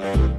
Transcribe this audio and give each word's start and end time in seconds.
you. 0.00 0.35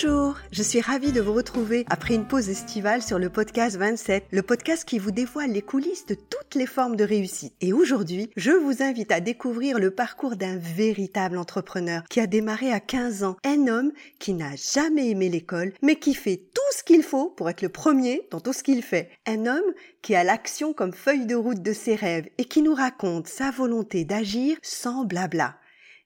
Bonjour, 0.00 0.36
je 0.52 0.62
suis 0.62 0.80
ravie 0.80 1.10
de 1.10 1.20
vous 1.20 1.32
retrouver 1.32 1.84
après 1.90 2.14
une 2.14 2.24
pause 2.24 2.48
estivale 2.48 3.02
sur 3.02 3.18
le 3.18 3.30
podcast 3.30 3.76
27, 3.76 4.26
le 4.30 4.42
podcast 4.42 4.84
qui 4.84 5.00
vous 5.00 5.10
dévoile 5.10 5.50
les 5.50 5.62
coulisses 5.62 6.06
de 6.06 6.14
toutes 6.14 6.54
les 6.54 6.66
formes 6.66 6.94
de 6.94 7.02
réussite. 7.02 7.52
Et 7.60 7.72
aujourd'hui, 7.72 8.30
je 8.36 8.52
vous 8.52 8.80
invite 8.80 9.10
à 9.10 9.18
découvrir 9.18 9.80
le 9.80 9.90
parcours 9.90 10.36
d'un 10.36 10.56
véritable 10.56 11.36
entrepreneur 11.36 12.04
qui 12.08 12.20
a 12.20 12.28
démarré 12.28 12.72
à 12.72 12.78
15 12.78 13.24
ans, 13.24 13.36
un 13.44 13.66
homme 13.66 13.90
qui 14.20 14.34
n'a 14.34 14.54
jamais 14.54 15.10
aimé 15.10 15.28
l'école, 15.30 15.72
mais 15.82 15.96
qui 15.96 16.14
fait 16.14 16.36
tout 16.36 16.76
ce 16.76 16.84
qu'il 16.84 17.02
faut 17.02 17.30
pour 17.30 17.50
être 17.50 17.62
le 17.62 17.68
premier 17.68 18.22
dans 18.30 18.40
tout 18.40 18.52
ce 18.52 18.62
qu'il 18.62 18.84
fait. 18.84 19.10
Un 19.26 19.46
homme 19.46 19.72
qui 20.00 20.14
a 20.14 20.22
l'action 20.22 20.72
comme 20.72 20.92
feuille 20.92 21.26
de 21.26 21.34
route 21.34 21.62
de 21.62 21.72
ses 21.72 21.96
rêves 21.96 22.28
et 22.38 22.44
qui 22.44 22.62
nous 22.62 22.74
raconte 22.74 23.26
sa 23.26 23.50
volonté 23.50 24.04
d'agir 24.04 24.58
sans 24.62 25.04
blabla. 25.04 25.56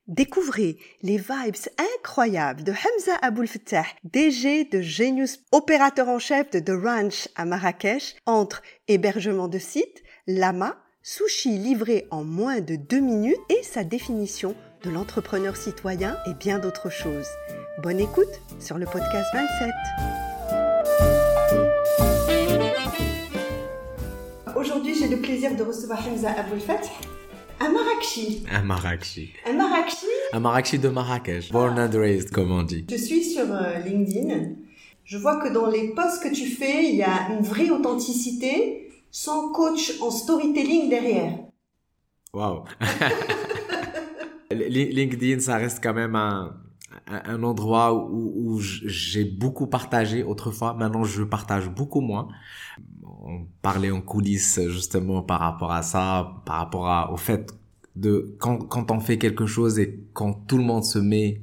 Découvrez 0.09 0.79
les 1.02 1.16
vibes 1.16 1.55
incroyables 1.97 2.65
de 2.65 2.73
Hamza 2.73 3.15
Aboul 3.23 3.47
Fattah, 3.47 3.84
DG 4.02 4.65
de 4.65 4.80
Genius, 4.80 5.38
opérateur 5.52 6.09
en 6.09 6.19
chef 6.19 6.51
de 6.51 6.59
The 6.59 6.73
Ranch 6.73 7.28
à 7.37 7.45
Marrakech, 7.45 8.16
entre 8.27 8.62
hébergement 8.88 9.47
de 9.47 9.61
site, 9.61 10.02
lama, 10.27 10.77
sushi 11.02 11.56
livré 11.56 12.09
en 12.11 12.25
moins 12.25 12.61
de 12.61 12.75
deux 12.75 12.98
minutes 12.98 13.38
et 13.48 13.62
sa 13.62 13.84
définition 13.84 14.56
de 14.83 14.91
l'entrepreneur 14.91 15.56
citoyen 15.56 16.19
et 16.27 16.34
bien 16.34 16.59
d'autres 16.59 16.91
choses. 16.91 17.28
Bonne 17.80 18.00
écoute 18.00 18.41
sur 18.59 18.78
le 18.78 18.87
podcast 18.87 19.28
27. 19.33 19.70
Aujourd'hui, 24.56 24.97
j'ai 24.97 25.06
le 25.06 25.19
plaisir 25.19 25.55
de 25.55 25.62
recevoir 25.62 26.05
Hamza 26.09 26.33
Aboul 26.33 26.61
un 27.62 27.73
Marrakchi. 27.73 28.43
Un 28.51 28.62
Marrakchi. 28.62 29.33
Un 29.47 29.52
Marrakchi. 29.52 30.07
Un 30.33 30.41
Marrakchi 30.41 30.79
de 30.79 30.89
Marrakech. 30.89 31.53
Born 31.53 31.78
and 31.78 31.91
raised, 31.95 32.31
comme 32.31 32.50
on 32.50 32.62
dit. 32.64 32.84
Je 32.91 32.97
suis 32.97 33.23
sur 33.23 33.45
euh, 33.45 33.78
LinkedIn. 33.78 34.56
Je 35.05 35.19
vois 35.19 35.41
que 35.41 35.53
dans 35.53 35.69
les 35.70 35.95
posts 35.95 36.23
que 36.23 36.34
tu 36.34 36.47
fais, 36.47 36.89
il 36.89 36.97
y 36.97 37.03
a 37.03 37.31
une 37.31 37.45
vraie 37.45 37.70
authenticité 37.70 38.89
sans 39.11 39.53
coach 39.53 40.01
en 40.01 40.11
storytelling 40.11 40.89
derrière. 40.89 41.39
Waouh. 42.33 42.64
LinkedIn, 44.51 45.41
ça 45.41 45.56
reste 45.56 45.83
quand 45.83 45.95
même 45.95 46.17
un, 46.17 46.55
un 47.06 47.42
endroit 47.42 47.95
où, 47.95 48.33
où 48.34 48.61
j'ai 48.61 49.25
beaucoup 49.25 49.67
partagé 49.67 50.23
autrefois. 50.23 50.75
Maintenant, 50.75 51.05
je 51.05 51.23
partage 51.23 51.69
beaucoup 51.69 52.01
moins. 52.01 52.29
On 53.05 53.47
parlait 53.61 53.91
en 53.91 54.01
coulisses 54.01 54.61
justement 54.69 55.23
par 55.23 55.41
rapport 55.41 55.73
à 55.73 55.83
ça, 55.83 56.42
par 56.45 56.56
rapport 56.56 56.89
à, 56.89 57.12
au 57.12 57.17
fait 57.17 57.53
de 57.97 58.35
quand, 58.39 58.59
quand 58.59 58.91
on 58.91 59.01
fait 59.01 59.19
quelque 59.19 59.47
chose 59.47 59.79
et 59.79 60.01
quand 60.12 60.33
tout 60.33 60.59
le 60.59 60.65
monde 60.65 60.85
se 60.85 60.98
met 60.98 61.41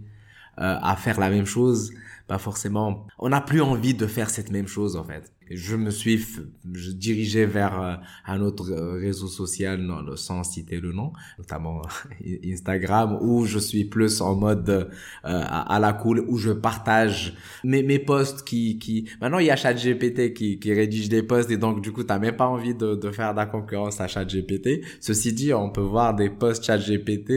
euh, 0.60 0.78
à 0.82 0.96
faire 0.96 1.20
la 1.20 1.30
même 1.30 1.46
chose, 1.46 1.92
pas 2.28 2.38
forcément, 2.38 3.08
on 3.18 3.30
n'a 3.30 3.42
plus 3.42 3.62
envie 3.62 3.94
de 3.94 4.08
faire 4.08 4.30
cette 4.30 4.52
même 4.52 4.68
chose 4.68 4.96
en 4.96 5.04
fait 5.04 5.32
je 5.50 5.76
me 5.76 5.90
suis 5.90 6.26
je 6.74 7.44
vers 7.46 7.82
euh, 7.82 7.94
un 8.28 8.42
autre 8.42 8.72
euh, 8.72 9.00
réseau 9.00 9.28
social 9.28 9.80
sans 10.16 10.44
citer 10.44 10.80
le 10.80 10.92
nom 10.92 11.12
notamment 11.38 11.82
Instagram 12.46 13.18
où 13.22 13.46
je 13.46 13.60
suis 13.60 13.86
plus 13.86 14.22
en 14.22 14.36
mode 14.36 14.70
euh, 14.70 14.86
à, 15.24 15.80
la 15.80 15.94
cool 15.94 16.24
où 16.28 16.38
je 16.38 16.52
partage 16.52 17.34
mes 17.64 17.84
mes 17.84 18.00
posts 18.00 18.44
qui 18.44 18.78
qui 18.78 19.10
maintenant 19.22 19.40
il 19.40 19.48
y 19.48 19.52
a 19.52 19.56
ChatGPT 19.56 20.34
qui 20.34 20.60
qui 20.60 20.74
rédige 20.74 21.10
des 21.10 21.24
posts 21.24 21.50
et 21.52 21.58
donc 21.58 21.82
du 21.82 21.92
coup 21.92 22.04
t'as 22.04 22.20
même 22.20 22.36
pas 22.36 22.48
envie 22.48 22.76
de 22.76 22.96
de 22.96 23.12
faire 23.12 23.32
de 23.32 23.38
la 23.38 23.46
concurrence 23.46 24.00
à 24.02 24.08
ChatGPT. 24.08 24.82
Ceci 25.00 25.34
dit 25.34 25.54
on 25.54 25.70
peut 25.70 25.82
voir 25.82 26.16
des 26.16 26.30
posts 26.30 26.66
ChatGPT 26.66 27.32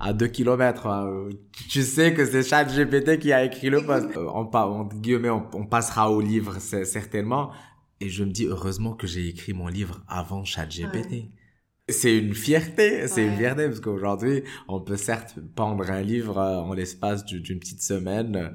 à 0.00 0.12
2 0.12 0.26
kilomètres 0.26 0.86
hein. 0.86 1.28
tu 1.68 1.82
sais 1.82 2.12
que 2.12 2.24
c'est 2.26 2.42
ChatGPT 2.42 3.18
qui 3.18 3.32
a 3.32 3.44
écrit 3.44 3.70
le 3.70 3.82
post. 3.84 4.08
On, 4.16 4.48
on, 4.52 4.88
on 5.54 5.66
passera 5.66 6.10
au 6.10 6.20
livre 6.20 6.58
certainement 6.58 7.37
et 8.00 8.08
je 8.08 8.24
me 8.24 8.30
dis 8.30 8.46
heureusement 8.46 8.92
que 8.92 9.06
j'ai 9.06 9.28
écrit 9.28 9.52
mon 9.52 9.68
livre 9.68 10.02
avant 10.08 10.44
ChatGPT. 10.44 11.30
C'est 11.90 12.16
une 12.16 12.34
fierté, 12.34 13.08
c'est 13.08 13.24
une 13.24 13.36
fierté 13.36 13.66
parce 13.66 13.80
qu'aujourd'hui, 13.80 14.42
on 14.68 14.80
peut 14.80 14.96
certes 14.96 15.36
pendre 15.56 15.90
un 15.90 16.02
livre 16.02 16.38
euh, 16.38 16.58
en 16.58 16.74
l'espace 16.74 17.24
d'une 17.24 17.58
petite 17.58 17.82
semaine, 17.82 18.36
euh, 18.36 18.48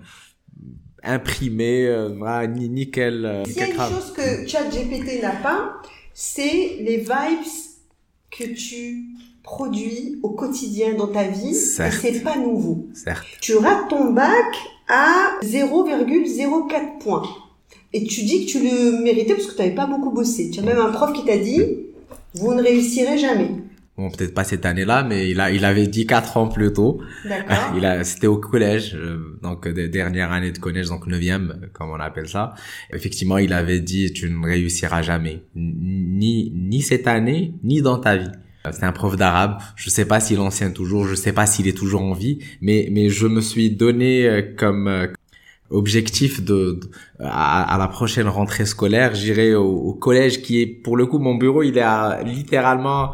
imprimer, 1.02 1.88
euh, 1.88 2.48
nickel. 2.48 3.44
S'il 3.46 3.58
y 3.58 3.62
a 3.64 3.70
une 3.70 3.96
chose 3.96 4.14
que 4.14 4.48
ChatGPT 4.48 5.22
n'a 5.22 5.32
pas, 5.32 5.82
c'est 6.14 6.78
les 6.80 6.98
vibes 6.98 7.48
que 8.30 8.54
tu 8.54 9.08
produis 9.42 10.20
au 10.22 10.30
quotidien 10.30 10.94
dans 10.94 11.08
ta 11.08 11.24
vie. 11.24 11.56
Certes. 11.56 12.06
Et 12.06 12.14
c'est 12.14 12.22
pas 12.22 12.38
nouveau. 12.38 12.88
Certes. 12.94 13.26
Tu 13.42 13.56
rates 13.56 13.90
ton 13.90 14.14
bac 14.14 14.56
à 14.88 15.40
0,04 15.42 17.00
points. 17.00 17.28
Et 17.94 18.04
tu 18.06 18.24
dis 18.24 18.46
que 18.46 18.52
tu 18.52 18.60
le 18.64 19.04
méritais 19.04 19.34
parce 19.34 19.46
que 19.46 19.56
tu 19.56 19.62
n'avais 19.62 19.76
pas 19.76 19.86
beaucoup 19.86 20.12
bossé. 20.12 20.50
Tu 20.50 20.60
as 20.60 20.64
même 20.64 20.80
un 20.80 20.92
prof 20.92 21.14
qui 21.14 21.24
t'a 21.26 21.38
dit, 21.38 21.62
vous 22.36 22.54
ne 22.54 22.62
réussirez 22.62 23.18
jamais. 23.18 23.52
Bon, 23.96 24.10
peut-être 24.10 24.34
pas 24.34 24.44
cette 24.44 24.66
année-là, 24.66 25.04
mais 25.04 25.30
il 25.30 25.40
a, 25.40 25.52
il 25.52 25.64
avait 25.66 25.86
dit 25.86 26.08
quatre 26.08 26.38
ans 26.38 26.48
plus 26.48 26.74
tôt. 26.74 27.00
D'accord. 27.26 27.74
Il 27.78 27.86
a, 27.86 28.04
c'était 28.04 28.26
au 28.26 28.38
collège, 28.38 28.96
euh, 28.96 29.38
donc 29.44 29.68
des 29.68 29.88
dernières 29.88 30.32
années 30.32 30.52
de 30.52 30.58
collège, 30.58 30.88
donc 30.88 31.06
neuvième, 31.06 31.70
comme 31.74 31.92
on 31.92 32.00
appelle 32.00 32.28
ça. 32.28 32.56
Effectivement, 32.92 33.38
il 33.38 33.54
avait 33.54 33.82
dit, 33.82 34.12
tu 34.12 34.28
ne 34.28 34.44
réussiras 34.44 35.04
jamais, 35.04 35.44
ni, 35.56 36.52
ni 36.56 36.82
cette 36.82 37.06
année, 37.06 37.54
ni 37.64 37.84
dans 37.84 38.00
ta 38.00 38.18
vie. 38.18 38.32
C'est 38.72 38.84
un 38.84 38.94
prof 38.94 39.16
d'arabe. 39.16 39.60
Je 39.76 39.90
sais 39.90 40.06
pas 40.06 40.20
s'il 40.20 40.40
enseigne 40.40 40.74
toujours, 40.74 41.06
je 41.06 41.16
sais 41.16 41.34
pas 41.34 41.46
s'il 41.46 41.68
est 41.68 41.78
toujours 41.78 42.02
en 42.02 42.14
vie, 42.14 42.40
mais 42.62 42.88
mais 42.92 43.10
je 43.10 43.28
me 43.28 43.42
suis 43.42 43.70
donné 43.70 44.26
euh, 44.26 44.42
comme 44.58 44.88
euh, 44.88 45.08
objectif 45.70 46.44
de, 46.44 46.80
à, 47.20 47.76
la 47.80 47.88
prochaine 47.88 48.28
rentrée 48.28 48.66
scolaire, 48.66 49.16
j'irai 49.16 49.56
au, 49.56 49.94
collège 49.94 50.42
qui 50.42 50.62
est 50.62 50.68
pour 50.68 50.98
le 50.98 51.06
coup 51.06 51.20
mon 51.20 51.36
bureau 51.36 51.64
il 51.64 51.78
est 51.78 51.82
à 51.82 52.22
littéralement 52.24 53.14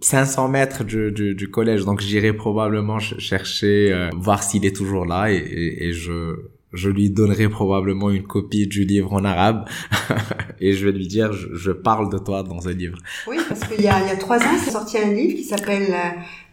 500 0.00 0.46
euh, 0.46 0.48
mètres 0.48 0.84
du, 0.84 1.12
du, 1.12 1.34
du 1.34 1.50
collège. 1.50 1.84
Donc 1.84 2.00
j'irai 2.00 2.32
probablement 2.32 2.98
chercher 2.98 3.92
euh, 3.92 4.10
voir 4.16 4.42
s'il 4.42 4.66
est 4.66 4.76
toujours 4.76 5.06
là 5.06 5.30
et, 5.30 5.36
et, 5.36 5.88
et 5.88 5.92
je 5.92 6.36
je 6.76 6.90
lui 6.90 7.10
donnerai 7.10 7.48
probablement 7.48 8.10
une 8.10 8.22
copie 8.22 8.66
du 8.66 8.84
livre 8.84 9.12
en 9.12 9.24
arabe 9.24 9.68
et 10.60 10.72
je 10.72 10.86
vais 10.86 10.92
lui 10.92 11.06
dire 11.06 11.32
je, 11.32 11.54
je, 11.54 11.70
parle 11.72 12.12
de 12.12 12.18
toi 12.18 12.42
dans 12.42 12.60
ce 12.60 12.68
livre. 12.68 12.98
Oui, 13.26 13.36
parce 13.48 13.60
qu'il 13.64 13.82
y 13.82 13.88
a, 13.88 14.00
il 14.00 14.08
y 14.08 14.10
a 14.10 14.16
trois 14.16 14.38
ans, 14.38 14.58
c'est 14.62 14.70
sorti 14.70 14.98
un 14.98 15.12
livre 15.12 15.36
qui 15.36 15.44
s'appelle 15.44 15.94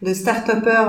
The 0.02 0.08
euh, 0.08 0.14
Startupper 0.14 0.84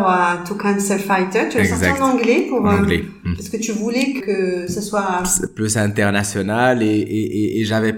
to 0.47 0.56
Cancer 0.56 1.00
Fighter. 1.00 1.50
Tu 1.50 1.57
l'as 1.57 1.66
sorti 1.66 2.01
en 2.01 2.13
anglais 2.13 2.47
pour 2.50 2.62
en 2.62 2.79
anglais. 2.79 3.03
Euh, 3.25 3.34
parce 3.35 3.50
que 3.50 3.57
tu 3.57 3.72
voulais 3.72 4.13
que 4.13 4.68
ce 4.68 4.81
soit 4.81 5.23
plus 5.56 5.78
international 5.78 6.81
et, 6.81 6.85
et, 6.85 7.59
et, 7.59 7.63
j'avais 7.66 7.96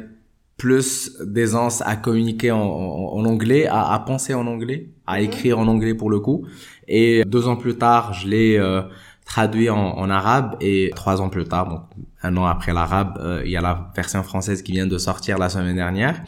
plus 0.58 1.12
d'aisance 1.22 1.84
à 1.86 1.96
communiquer 1.96 2.52
en, 2.52 2.60
en, 2.60 3.26
anglais, 3.26 3.68
à, 3.68 3.94
à, 3.94 4.00
penser 4.00 4.34
en 4.34 4.48
anglais, 4.48 4.90
à 5.06 5.20
mhm. 5.20 5.26
écrire 5.26 5.60
en 5.60 5.68
anglais 5.68 5.94
pour 5.94 6.10
le 6.10 6.20
coup. 6.20 6.46
Et 6.88 7.24
deux 7.26 7.48
ans 7.48 7.58
plus 7.58 7.76
tard, 7.76 8.14
je 8.14 8.28
l'ai 8.28 8.58
euh, 8.58 8.82
traduit 9.28 9.70
en, 9.70 9.78
en, 9.78 10.10
arabe 10.10 10.56
et 10.62 10.92
trois 10.96 11.22
ans 11.22 11.30
plus 11.30 11.44
tard, 11.44 11.68
donc 11.68 11.82
un 12.24 12.36
an 12.38 12.46
après 12.46 12.74
l'arabe, 12.74 13.20
euh, 13.22 13.42
il 13.46 13.52
y 13.52 13.58
a 13.58 13.62
la 13.62 13.92
version 13.96 14.24
française 14.24 14.62
qui 14.62 14.72
vient 14.72 14.88
de 14.88 14.98
sortir 14.98 15.38
la 15.38 15.50
semaine 15.50 15.76
dernière. 15.76 16.24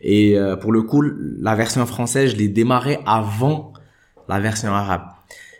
Et 0.00 0.38
euh, 0.38 0.56
pour 0.56 0.72
le 0.72 0.82
coup, 0.82 1.02
la 1.02 1.54
version 1.54 1.84
française, 1.84 2.30
je 2.32 2.36
l'ai 2.36 2.48
démarré 2.48 2.98
avant 3.04 3.74
la 4.28 4.40
version 4.40 4.74
arabe. 4.74 5.02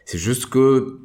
C'est 0.06 0.18
juste 0.18 0.46
que 0.46 0.98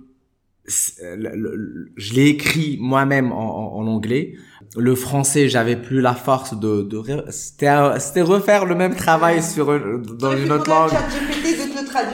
je 0.68 2.14
l'ai 2.14 2.28
écrit 2.28 2.78
moi-même 2.82 3.32
en, 3.32 3.78
en, 3.78 3.86
anglais. 3.86 4.34
Le 4.78 4.96
français, 4.96 5.48
j'avais 5.48 5.76
plus 5.76 6.02
la 6.02 6.16
force 6.16 6.58
de, 6.60 6.82
de 6.82 7.04
c'était 7.30 8.22
refaire 8.22 8.66
le 8.66 8.76
même 8.76 8.96
travail 8.96 9.44
sur 9.44 9.68
dans 9.68 10.36
une 10.36 10.52
autre 10.52 10.70
langue. 10.70 10.92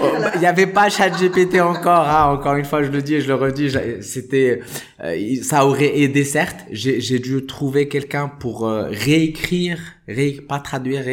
Oh, 0.02 0.06
il 0.36 0.40
n'y 0.40 0.46
avait 0.46 0.68
pas 0.68 0.90
ChatGPT 0.90 1.59
encore, 1.61 2.08
hein, 2.08 2.26
encore 2.34 2.56
une 2.56 2.66
fois, 2.66 2.84
je 2.84 2.90
le 2.90 3.02
dis 3.02 3.16
et 3.16 3.22
je 3.22 3.28
le 3.28 3.35
redis. 3.35 3.76
C'était, 4.02 4.61
euh, 5.03 5.35
ça 5.41 5.66
aurait 5.66 6.00
aidé 6.00 6.23
certes. 6.23 6.66
J'ai 6.72 7.20
dû 7.20 7.46
trouver 7.46 7.88
quelqu'un 7.88 8.28
pour 8.28 8.67
euh, 8.67 8.88
réécrire, 8.90 9.79
pas 10.47 10.59
traduire. 10.59 11.03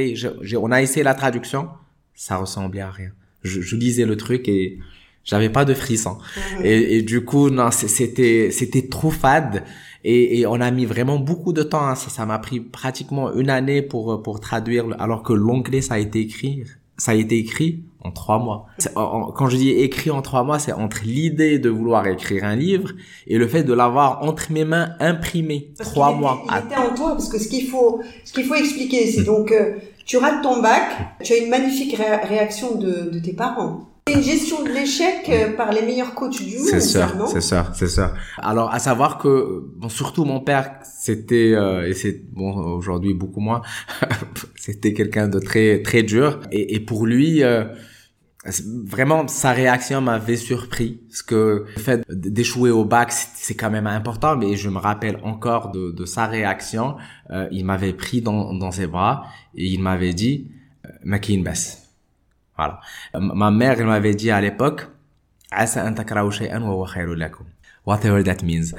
on 0.61 0.71
a 0.71 0.83
essayé 0.83 1.03
la 1.03 1.15
traduction, 1.15 1.69
ça 2.15 2.37
ressemblait 2.37 2.81
à 2.81 2.91
rien. 2.91 3.11
Je, 3.43 3.61
je 3.61 3.77
lisais 3.77 4.05
le 4.05 4.17
truc 4.17 4.49
et 4.49 4.79
j'avais 5.25 5.51
pas 5.51 5.65
de 5.65 5.75
frisson. 5.75 6.19
Mhm. 6.59 6.67
Et, 6.67 6.97
et, 6.97 7.03
du 7.03 7.25
coup, 7.25 7.51
non, 7.51 7.71
c'était 7.71 8.51
c'était 8.51 8.89
trop 8.89 9.11
fade. 9.11 9.65
Et, 10.05 10.41
et, 10.41 10.47
on 10.47 10.61
a 10.61 10.71
mis 10.71 10.87
vraiment 10.87 11.19
beaucoup 11.19 11.53
de 11.53 11.63
temps. 11.63 11.87
Hein. 11.87 11.95
Ça 11.95 12.25
m'a 12.27 12.39
pris 12.39 12.61
pratiquement 12.61 13.33
une 13.35 13.51
année 13.51 13.83
pour 13.83 14.23
pour 14.23 14.41
traduire, 14.41 14.85
alors 14.99 15.23
que 15.23 15.33
l'anglais 15.33 15.83
ça 15.83 15.95
a 15.95 15.99
été 15.99 16.21
écrit 16.21 16.65
ça 16.99 17.13
a 17.13 17.15
été 17.15 17.39
écrit 17.39 17.85
en 18.05 18.11
trois 18.11 18.39
mois. 18.39 18.67
quand 18.95 19.49
je 19.49 19.57
dis 19.57 19.71
écrit 19.71 20.11
en 20.11 20.23
trois 20.23 20.45
mois, 20.45 20.59
c'est 20.59 20.73
entre 20.73 21.01
l'idée 21.05 21.59
de 21.59 21.69
vouloir 21.69 22.07
écrire 22.07 22.45
un 22.45 22.57
livre 22.57 22.91
et 23.27 23.39
le 23.39 23.49
fait 23.49 23.63
de 23.63 23.73
l'avoir 23.73 24.23
entre 24.23 24.53
mes 24.53 24.65
mains 24.65 24.91
imprimé 25.01 25.73
trois 25.79 26.13
mois. 26.13 26.43
Il 26.51 26.67
était 26.67 26.77
en 26.77 26.95
toi 26.95 27.11
parce 27.13 27.29
que 27.29 27.39
ce 27.39 27.49
qu'il 27.49 27.67
faut, 27.69 28.01
ce 28.25 28.33
qu'il 28.33 28.45
faut 28.45 28.55
expliquer, 28.55 29.07
c'est 29.07 29.25
donc 29.25 29.53
euh, 29.53 29.77
Tu 30.07 30.17
rates 30.17 30.43
ton 30.43 30.63
bac, 30.63 30.85
tu 31.23 31.33
as 31.33 31.37
une 31.37 31.51
magnifique 31.51 31.97
réaction 31.97 32.77
de, 32.77 33.11
de 33.11 33.19
tes 33.19 33.33
parents. 33.35 33.89
C'est 34.09 34.15
une 34.15 34.23
gestion 34.23 34.65
de 34.65 34.71
l'échec 34.71 35.29
euh, 35.29 35.53
par 35.55 35.71
les 35.71 35.83
meilleurs 35.83 36.15
coachs 36.15 36.43
du 36.43 36.57
monde. 36.57 36.67
C'est 36.67 36.81
ça, 36.81 37.13
c'est 37.31 37.43
ça, 37.43 37.73
c'est 37.75 37.89
ça. 37.89 38.15
Alors, 38.39 38.73
à 38.73 38.79
savoir 38.79 39.19
que, 39.19 39.65
bon, 39.77 39.91
surtout 39.91 40.25
mon 40.25 40.41
père, 40.41 40.79
c'était 40.83 41.53
euh, 41.55 41.87
et 41.87 41.93
c'est 41.95 42.25
bon 42.33 42.55
aujourd'hui 42.55 43.13
beaucoup 43.13 43.41
moins. 43.41 43.61
c'était 44.57 44.95
quelqu'un 44.95 45.29
de 45.29 45.39
très 45.39 45.83
très 45.83 46.03
dur 46.03 46.41
et, 46.51 46.75
et 46.75 46.81
pour 46.81 47.07
lui. 47.07 47.43
Euh, 47.43 47.65
vraiment 48.87 49.29
sa 49.29 49.53
réaction 49.53 50.01
m'avait 50.01 50.37
surpris 50.37 51.03
parce 51.09 51.23
que 51.23 51.67
le 51.77 51.83
fait 51.83 52.03
d'échouer 52.09 52.71
au 52.71 52.85
bac 52.85 53.13
c'est 53.13 53.57
quand 53.57 53.69
même 53.69 53.89
important 53.89 54.37
mais 54.37 54.57
je 54.57 54.71
me 54.71 54.79
rappelle 54.79 55.19
encore 55.23 55.71
de, 55.71 55.91
de 55.91 56.05
sa 56.07 56.27
réaction 56.27 56.97
euh, 57.31 57.49
il 57.51 57.67
m'avait 57.67 57.93
pris 57.93 58.23
dans, 58.23 58.55
dans 58.55 58.71
ses 58.71 58.87
bras 58.87 59.25
et 59.55 59.67
il 59.67 59.83
m'avait 59.83 60.15
dit 60.15 60.53
Makin 61.05 61.43
basse 61.43 61.88
voilà. 62.59 62.81
Ma 63.15 63.51
mère, 63.51 63.81
elle 63.81 63.87
m'avait 63.87 64.15
dit 64.15 64.31
à 64.31 64.41
l'époque, 64.41 64.89
whatever 67.87 68.23
that 68.23 68.45
means. 68.45 68.75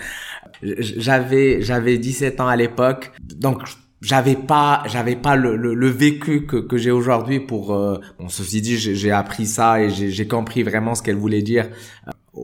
J'avais, 0.61 1.61
j'avais 1.61 1.97
17 1.97 2.39
ans 2.41 2.47
à 2.47 2.55
l'époque, 2.55 3.11
donc 3.19 3.63
j'avais 4.01 4.35
pas, 4.35 4.83
j'avais 4.85 5.15
pas 5.15 5.35
le, 5.35 5.55
le, 5.55 5.73
le, 5.73 5.87
vécu 5.87 6.45
que, 6.45 6.57
que 6.57 6.77
j'ai 6.77 6.91
aujourd'hui 6.91 7.39
pour, 7.39 7.73
euh, 7.73 7.97
bon, 8.19 8.29
ceci 8.29 8.61
dit, 8.61 8.77
j'ai 8.77 9.11
appris 9.11 9.45
ça 9.45 9.81
et 9.81 9.89
j'ai 9.89 10.27
compris 10.27 10.63
vraiment 10.63 10.95
ce 10.95 11.01
qu'elle 11.01 11.17
voulait 11.17 11.41
dire 11.41 11.69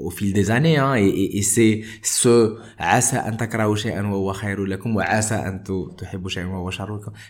au 0.03 0.09
fil 0.09 0.33
des 0.33 0.51
années 0.51 0.77
hein, 0.77 0.95
et, 0.95 1.05
et, 1.07 1.37
et 1.37 1.41
c'est 1.41 1.81
ce 2.01 2.57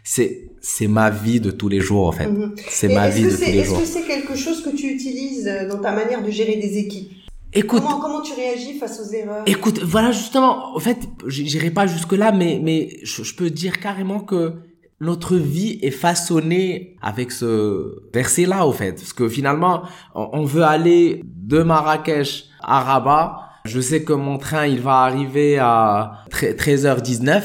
c'est 0.03 0.49
c'est 0.61 0.87
ma 0.87 1.09
vie 1.09 1.39
de 1.39 1.51
tous 1.51 1.69
les 1.69 1.79
jours 1.79 2.07
en 2.07 2.11
fait 2.11 2.27
mhm. 2.27 2.55
c'est 2.69 2.93
ma 2.93 3.09
vie 3.09 3.23
de 3.23 3.31
tous 3.31 3.41
les 3.41 3.63
jours 3.63 3.79
est-ce 3.79 3.93
que 3.93 3.99
c'est 3.99 4.07
quelque 4.07 4.35
chose 4.35 4.63
que 4.63 4.75
tu 4.75 4.87
utilises 4.87 5.49
dans 5.69 5.79
ta 5.79 5.91
manière 5.91 6.23
de 6.23 6.31
gérer 6.31 6.57
des 6.57 6.77
équipes? 6.77 7.11
Écoute, 7.53 7.83
comment, 7.83 7.99
comment 7.99 8.21
tu 8.21 8.33
réagis 8.33 8.77
face 8.77 8.99
aux 8.99 9.13
erreurs? 9.13 9.43
Écoute, 9.45 9.79
voilà 9.81 10.11
justement, 10.11 10.75
en 10.75 10.79
fait, 10.79 11.07
j'irai 11.27 11.71
pas 11.71 11.87
jusque 11.87 12.11
là, 12.11 12.33
mais 12.33 12.59
mais 12.61 12.97
je, 13.03 13.23
je 13.23 13.33
peux 13.33 13.49
dire 13.49 13.79
carrément 13.79 14.19
que 14.19 14.53
notre 14.99 15.35
vie 15.37 15.79
est 15.81 15.91
façonnée 15.91 16.97
avec 17.01 17.31
ce 17.31 18.09
verset-là, 18.13 18.65
au 18.65 18.73
fait. 18.73 18.93
Parce 18.93 19.13
que 19.13 19.29
finalement, 19.29 19.83
on 20.13 20.43
veut 20.43 20.63
aller 20.63 21.21
de 21.23 21.63
Marrakech 21.63 22.45
à 22.65 22.81
Rabat. 22.81 23.49
Je 23.65 23.79
sais 23.79 24.03
que 24.03 24.13
mon 24.13 24.37
train, 24.37 24.65
il 24.67 24.81
va 24.81 24.99
arriver 24.99 25.57
à 25.59 26.23
13h19. 26.31 27.41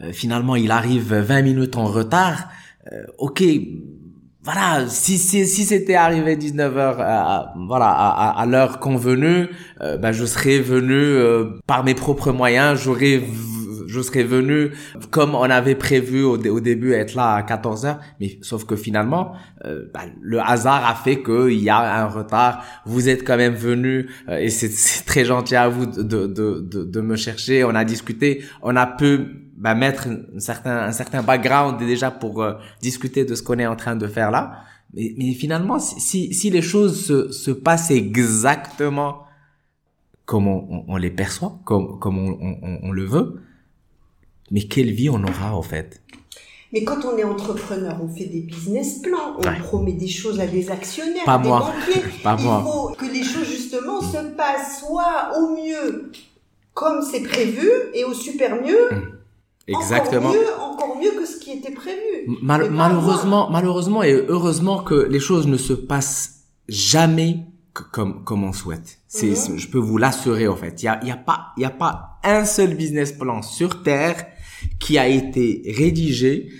Euh, 0.00 0.12
finalement, 0.12 0.56
il 0.56 0.70
arrive 0.70 1.14
20 1.14 1.42
minutes 1.42 1.76
en 1.76 1.86
retard. 1.86 2.48
Euh, 2.92 3.04
ok, 3.18 3.42
voilà, 4.42 4.86
si 4.88 5.16
si, 5.16 5.46
si 5.46 5.64
c'était 5.64 5.94
arrivé 5.94 6.36
19h 6.36 6.96
à, 6.98 7.54
voilà 7.66 7.86
à, 7.88 8.38
à, 8.38 8.46
l'heure 8.46 8.78
convenue, 8.78 9.48
euh, 9.80 9.96
ben 9.96 10.12
je 10.12 10.26
serais 10.26 10.58
venu 10.58 11.16
par 11.66 11.82
mes 11.82 11.94
propres 11.94 12.30
moyens, 12.30 12.78
j'aurais 12.82 13.22
je 13.94 14.00
serais 14.00 14.24
venu 14.24 14.72
comme 15.10 15.34
on 15.34 15.42
avait 15.44 15.76
prévu 15.76 16.22
au, 16.22 16.36
au 16.36 16.60
début 16.60 16.92
être 16.92 17.14
là 17.14 17.34
à 17.34 17.42
14 17.42 17.86
heures, 17.86 18.00
mais 18.20 18.38
sauf 18.42 18.64
que 18.64 18.76
finalement 18.76 19.32
euh, 19.64 19.84
bah, 19.94 20.02
le 20.20 20.40
hasard 20.40 20.84
a 20.86 20.94
fait 20.94 21.22
qu'il 21.22 21.62
y 21.62 21.70
a 21.70 22.02
un 22.02 22.06
retard. 22.06 22.64
Vous 22.84 23.08
êtes 23.08 23.24
quand 23.24 23.36
même 23.36 23.54
venu 23.54 24.10
euh, 24.28 24.38
et 24.38 24.50
c'est 24.50 25.04
très 25.04 25.24
gentil 25.24 25.56
à 25.56 25.68
vous 25.68 25.86
de, 25.86 26.02
de, 26.02 26.26
de, 26.26 26.84
de, 26.84 27.00
me 27.00 27.16
chercher. 27.16 27.64
On 27.64 27.74
a 27.74 27.84
discuté, 27.84 28.44
on 28.62 28.76
a 28.76 28.86
pu 28.86 29.20
bah, 29.56 29.74
mettre 29.74 30.08
un 30.08 30.40
certain, 30.40 30.78
un 30.78 30.92
certain 30.92 31.22
background 31.22 31.78
déjà 31.78 32.10
pour 32.10 32.42
euh, 32.42 32.54
discuter 32.80 33.24
de 33.24 33.34
ce 33.34 33.42
qu'on 33.42 33.58
est 33.58 33.66
en 33.66 33.76
train 33.76 33.96
de 33.96 34.06
faire 34.06 34.30
là. 34.30 34.64
Mais, 34.92 35.32
finalement, 35.32 35.78
si, 35.80 36.32
si 36.32 36.50
les 36.50 36.62
choses 36.62 37.04
se, 37.06 37.32
se 37.32 37.50
passent 37.50 37.90
exactement 37.90 39.24
comme 40.24 40.46
on, 40.46 40.84
on, 40.88 40.96
les 40.96 41.10
perçoit, 41.10 41.58
comme, 41.64 41.98
comme 41.98 42.18
on, 42.18 42.38
on, 42.40 42.78
on 42.82 42.92
le 42.92 43.04
veut, 43.04 43.40
mais 44.50 44.62
quelle 44.62 44.90
vie 44.90 45.10
on 45.10 45.22
aura 45.22 45.54
en 45.54 45.62
fait? 45.62 46.00
Mais 46.74 46.82
quand 46.82 47.04
on 47.04 47.16
est 47.16 47.22
entrepreneur, 47.24 47.96
on 48.02 48.08
fait 48.08 48.24
des 48.24 48.40
business 48.40 48.98
plans, 48.98 49.36
on 49.38 49.62
promet 49.62 49.92
des 49.92 50.08
choses 50.08 50.40
à 50.40 50.46
des 50.48 50.70
actionnaires, 50.72 51.28
à 51.28 51.38
des 51.38 51.48
banquiers. 51.48 52.02
Pas 52.24 52.36
Il 52.36 52.44
faut 52.44 52.88
que 52.98 53.04
les 53.04 53.22
choses 53.22 53.46
justement 53.46 54.00
se 54.00 54.18
passent 54.36 54.80
soit 54.80 55.38
au 55.38 55.54
mieux 55.54 56.10
comme 56.74 57.00
c'est 57.02 57.22
prévu 57.22 57.68
et 57.94 58.02
au 58.02 58.12
super 58.12 58.60
mieux. 58.60 58.90
Mmh. 58.90 59.02
Exactement. 59.68 60.30
Encore 60.30 60.34
mieux, 60.34 60.60
encore 60.60 60.98
mieux 60.98 61.10
que 61.12 61.24
ce 61.24 61.38
qui 61.38 61.52
était 61.52 61.70
prévu. 61.70 62.26
malheureusement, 62.42 63.48
malheureusement 63.50 64.02
et 64.02 64.12
heureusement 64.12 64.82
que 64.82 65.06
les 65.08 65.20
choses 65.20 65.46
ne 65.46 65.56
se 65.56 65.72
passent 65.72 66.40
jamais 66.68 67.46
comme 67.72 68.24
comme 68.24 68.42
on 68.42 68.52
souhaite. 68.52 68.98
C'est, 69.06 69.30
mmh. 69.30 69.58
je 69.58 69.68
peux 69.68 69.78
vous 69.78 69.96
l'assurer 69.96 70.48
en 70.48 70.56
fait. 70.56 70.82
Il 70.82 70.86
y 70.86 70.88
a, 70.88 71.04
y 71.04 71.12
a 71.12 71.16
pas, 71.16 71.52
il 71.56 71.62
y 71.62 71.66
a 71.66 71.70
pas 71.70 72.18
un 72.24 72.44
seul 72.44 72.74
business 72.74 73.12
plan 73.12 73.42
sur 73.42 73.84
terre 73.84 74.26
qui 74.84 74.98
a 74.98 75.08
été 75.08 75.62
rédigé 75.78 76.50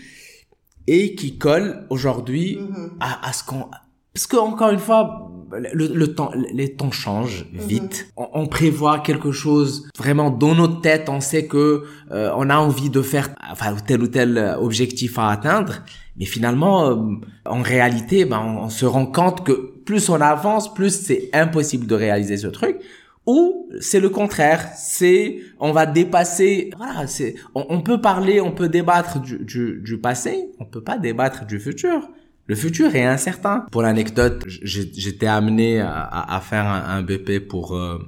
et 0.87 1.15
qui 1.15 1.37
colle 1.37 1.87
aujourd'hui 1.91 2.57
mm-hmm. 2.57 2.91
à, 2.99 3.29
à, 3.29 3.33
ce 3.35 3.45
qu'on 3.45 3.67
parce 4.15 4.27
que 4.27 4.37
encore 4.37 4.71
une 4.71 4.79
fois 4.79 5.31
le, 5.53 5.89
le 5.89 6.15
temps 6.15 6.31
les 6.55 6.75
temps 6.75 6.91
changent 6.91 7.45
mm-hmm. 7.53 7.67
vite 7.67 8.09
on, 8.17 8.47
prévoit 8.47 9.01
quelque 9.01 9.31
chose 9.31 9.87
vraiment 9.99 10.31
dans 10.31 10.55
notre 10.55 10.81
tête 10.81 11.11
on 11.11 11.21
sait 11.21 11.47
que 11.47 11.85
euh, 12.13 12.31
on 12.35 12.49
a 12.49 12.57
envie 12.57 12.89
de 12.89 13.03
faire 13.03 13.29
enfin 13.53 13.77
tel 13.87 14.03
ou 14.03 14.07
tel 14.07 14.57
objectif 14.59 15.19
à 15.19 15.29
atteindre 15.29 15.83
mais 16.17 16.25
finalement 16.25 16.87
euh, 16.87 16.97
en 17.45 17.61
réalité 17.61 18.25
ben 18.25 18.41
on 18.41 18.71
se 18.71 18.87
rend 18.87 19.05
compte 19.05 19.45
que 19.45 19.75
plus 19.85 20.09
on 20.09 20.19
avance 20.23 20.73
plus 20.73 20.99
c'est 20.99 21.29
impossible 21.35 21.87
de 21.87 21.95
réaliser 21.95 22.39
ce 22.39 22.47
truc 22.47 22.79
ou 23.27 23.71
c'est 23.81 24.01
le 24.01 24.11
contraire, 24.11 24.71
c'est 24.77 25.39
on 25.59 25.73
va 25.73 25.87
dépasser. 25.87 26.71
Voilà, 26.77 27.07
c'est 27.07 27.35
on, 27.55 27.81
peut 27.81 28.01
parler, 28.01 28.41
on 28.41 28.53
peut 28.53 28.69
débattre 28.69 29.21
du, 29.21 29.39
du, 29.39 29.81
du, 29.83 29.99
passé, 29.99 30.51
on 30.59 30.65
peut 30.65 30.83
pas 30.83 30.99
débattre 30.99 31.47
du 31.47 31.59
futur. 31.59 32.09
Le 32.47 32.55
futur 32.55 32.95
est 32.95 33.05
incertain. 33.05 33.67
Pour 33.73 33.83
l'anecdote, 33.83 34.45
j'étais 34.47 35.27
amené 35.27 35.81
à, 35.81 36.07
à, 36.11 36.41
faire 36.41 36.67
un, 36.67 37.03
BP 37.03 37.49
pour 37.49 37.75
euh, 37.75 37.99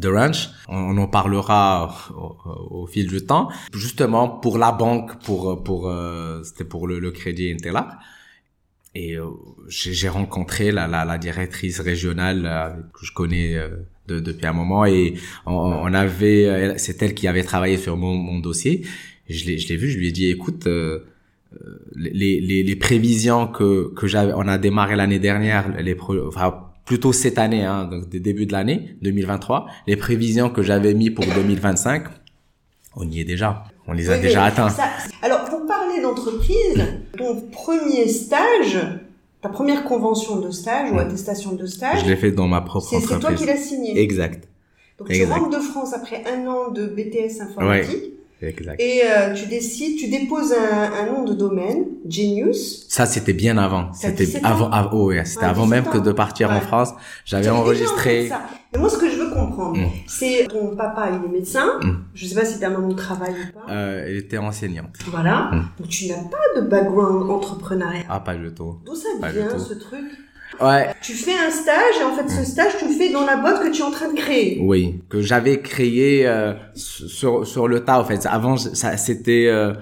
The 0.00 0.06
Ranch. 0.06 0.50
On, 0.68 0.96
en 0.96 1.08
parlera 1.08 1.92
au, 2.70 2.86
fil 2.86 3.08
du 3.08 3.26
temps. 3.26 3.48
Justement 3.74 4.28
pour 4.28 4.58
la 4.58 4.70
banque, 4.70 5.20
pour 5.24 5.64
pour 5.64 5.88
euh, 5.88 6.42
c'était 6.44 6.64
pour 6.64 6.86
le, 6.86 7.00
le 7.00 7.10
crédit 7.10 7.50
Intela. 7.50 7.98
Et 8.94 9.16
euh, 9.16 9.30
j'ai 9.68 10.08
rencontré 10.08 10.72
la, 10.72 10.86
la, 10.86 11.04
la, 11.04 11.18
directrice 11.18 11.80
régionale 11.80 12.46
euh, 12.46 12.70
que 12.92 13.04
je 13.04 13.12
connais 13.12 13.54
euh, 13.54 13.76
de, 14.08 14.20
depuis 14.20 14.46
un 14.46 14.52
moment 14.52 14.86
et 14.86 15.14
on, 15.46 15.52
on 15.52 15.94
avait, 15.94 16.74
c'est 16.78 17.02
elle 17.02 17.14
qui 17.14 17.28
avait 17.28 17.44
travaillé 17.44 17.76
sur 17.76 17.96
mon, 17.96 18.14
mon 18.14 18.38
dossier. 18.38 18.84
Je 19.28 19.44
l'ai, 19.44 19.58
je 19.58 19.68
l'ai 19.68 19.76
vu, 19.76 19.90
je 19.90 19.98
lui 19.98 20.08
ai 20.08 20.12
dit, 20.12 20.30
écoute, 20.30 20.66
les, 21.94 22.40
les, 22.40 22.62
les, 22.62 22.76
prévisions 22.76 23.46
que, 23.46 23.92
que 23.94 24.06
j'avais, 24.06 24.32
on 24.34 24.48
a 24.48 24.58
démarré 24.58 24.96
l'année 24.96 25.18
dernière, 25.18 25.80
les 25.80 25.96
enfin 26.26 26.68
plutôt 26.88 27.12
cette 27.12 27.38
année, 27.38 27.64
hein, 27.64 27.84
donc 27.84 28.08
des 28.08 28.18
débuts 28.18 28.46
de 28.46 28.52
l'année 28.52 28.96
2023, 29.02 29.66
les 29.86 29.96
prévisions 29.96 30.48
que 30.48 30.62
j'avais 30.62 30.94
mis 30.94 31.10
pour 31.10 31.26
2025, 31.26 32.04
on 32.96 33.08
y 33.10 33.20
est 33.20 33.24
déjà. 33.24 33.64
On 33.86 33.92
les 33.92 34.10
a 34.10 34.18
déjà 34.18 34.44
atteints. 34.44 34.74
alors, 35.22 35.44
pour 35.44 35.66
parler 35.66 36.00
d'entreprise, 36.02 36.82
ton 37.16 37.42
premier 37.50 38.08
stage, 38.08 38.78
ta 39.40 39.48
première 39.48 39.84
convention 39.84 40.40
de 40.40 40.50
stage 40.50 40.90
ou 40.92 40.98
attestation 40.98 41.52
de 41.52 41.66
stage. 41.66 42.04
Je 42.04 42.08
l'ai 42.08 42.16
fait 42.16 42.32
dans 42.32 42.48
ma 42.48 42.60
propre 42.60 42.94
entreprise. 42.94 43.08
C'est 43.08 43.20
toi 43.20 43.32
qui 43.34 43.46
l'as 43.46 43.56
signé. 43.56 43.98
Exact. 44.00 44.48
Donc, 44.98 45.10
tu 45.10 45.24
rentres 45.24 45.50
de 45.50 45.62
France 45.62 45.92
après 45.92 46.24
un 46.26 46.46
an 46.48 46.70
de 46.70 46.86
BTS 46.86 47.40
informatique. 47.40 48.14
Exact. 48.40 48.80
Et 48.80 49.02
euh, 49.04 49.34
tu 49.34 49.46
décides, 49.46 49.98
tu 49.98 50.08
déposes 50.08 50.52
un, 50.52 50.92
un, 50.92 51.06
nom 51.06 51.24
de 51.24 51.34
domaine, 51.34 51.86
Genius. 52.08 52.86
Ça, 52.88 53.04
c'était 53.04 53.32
bien 53.32 53.58
avant. 53.58 53.92
C'était 53.92 54.40
avant, 54.44 54.70
oh, 54.92 55.06
ouais, 55.06 55.24
c'était 55.24 55.44
avant 55.44 55.66
même 55.66 55.84
que 55.84 55.98
de 55.98 56.12
partir 56.12 56.50
en 56.50 56.60
France. 56.60 56.94
J'avais 57.24 57.48
enregistré. 57.50 58.28
Ça. 58.28 58.42
Et 58.74 58.78
moi, 58.78 58.90
ce 58.90 58.98
que 58.98 59.10
je 59.10 59.16
veux 59.16 59.30
comprendre, 59.30 59.78
mm. 59.78 59.90
c'est 60.06 60.46
ton 60.48 60.76
papa, 60.76 61.08
il 61.10 61.24
est 61.24 61.32
médecin. 61.32 61.80
Mm. 61.82 62.04
Je 62.14 62.26
sais 62.26 62.34
pas 62.34 62.44
si 62.44 62.60
ta 62.60 62.68
maman 62.68 62.94
travaille 62.94 63.32
ou 63.32 63.58
pas. 63.58 63.72
Euh, 63.72 64.04
elle 64.06 64.16
était 64.16 64.38
enseignante. 64.38 64.94
Voilà. 65.06 65.50
Mm. 65.52 65.68
Donc 65.80 65.88
tu 65.88 66.06
n'as 66.08 66.22
pas 66.22 66.60
de 66.60 66.66
background 66.66 67.30
entrepreneurial. 67.30 68.04
Ah, 68.08 68.20
pas 68.20 68.34
du 68.34 68.52
tout. 68.52 68.76
D'où 68.84 68.94
ça 68.94 69.08
vient 69.30 69.58
ce 69.58 69.74
truc? 69.74 70.04
Ouais. 70.60 70.88
Tu 71.00 71.12
fais 71.12 71.34
un 71.38 71.50
stage 71.50 72.00
et 72.00 72.04
en 72.04 72.14
fait 72.14 72.28
ce 72.28 72.44
stage 72.44 72.72
tu 72.78 72.86
le 72.86 72.92
fais 72.92 73.12
dans 73.12 73.24
la 73.24 73.36
boîte 73.36 73.62
que 73.62 73.70
tu 73.70 73.80
es 73.80 73.84
en 73.84 73.90
train 73.90 74.12
de 74.12 74.18
créer. 74.18 74.58
Oui, 74.60 75.00
que 75.08 75.20
j'avais 75.20 75.60
créé 75.60 76.26
euh, 76.26 76.54
sur 76.74 77.46
sur 77.46 77.68
le 77.68 77.84
tas 77.84 78.00
en 78.00 78.04
fait. 78.04 78.26
Avant 78.26 78.56
ça 78.56 78.96
c'était 78.96 79.46
euh, 79.46 79.72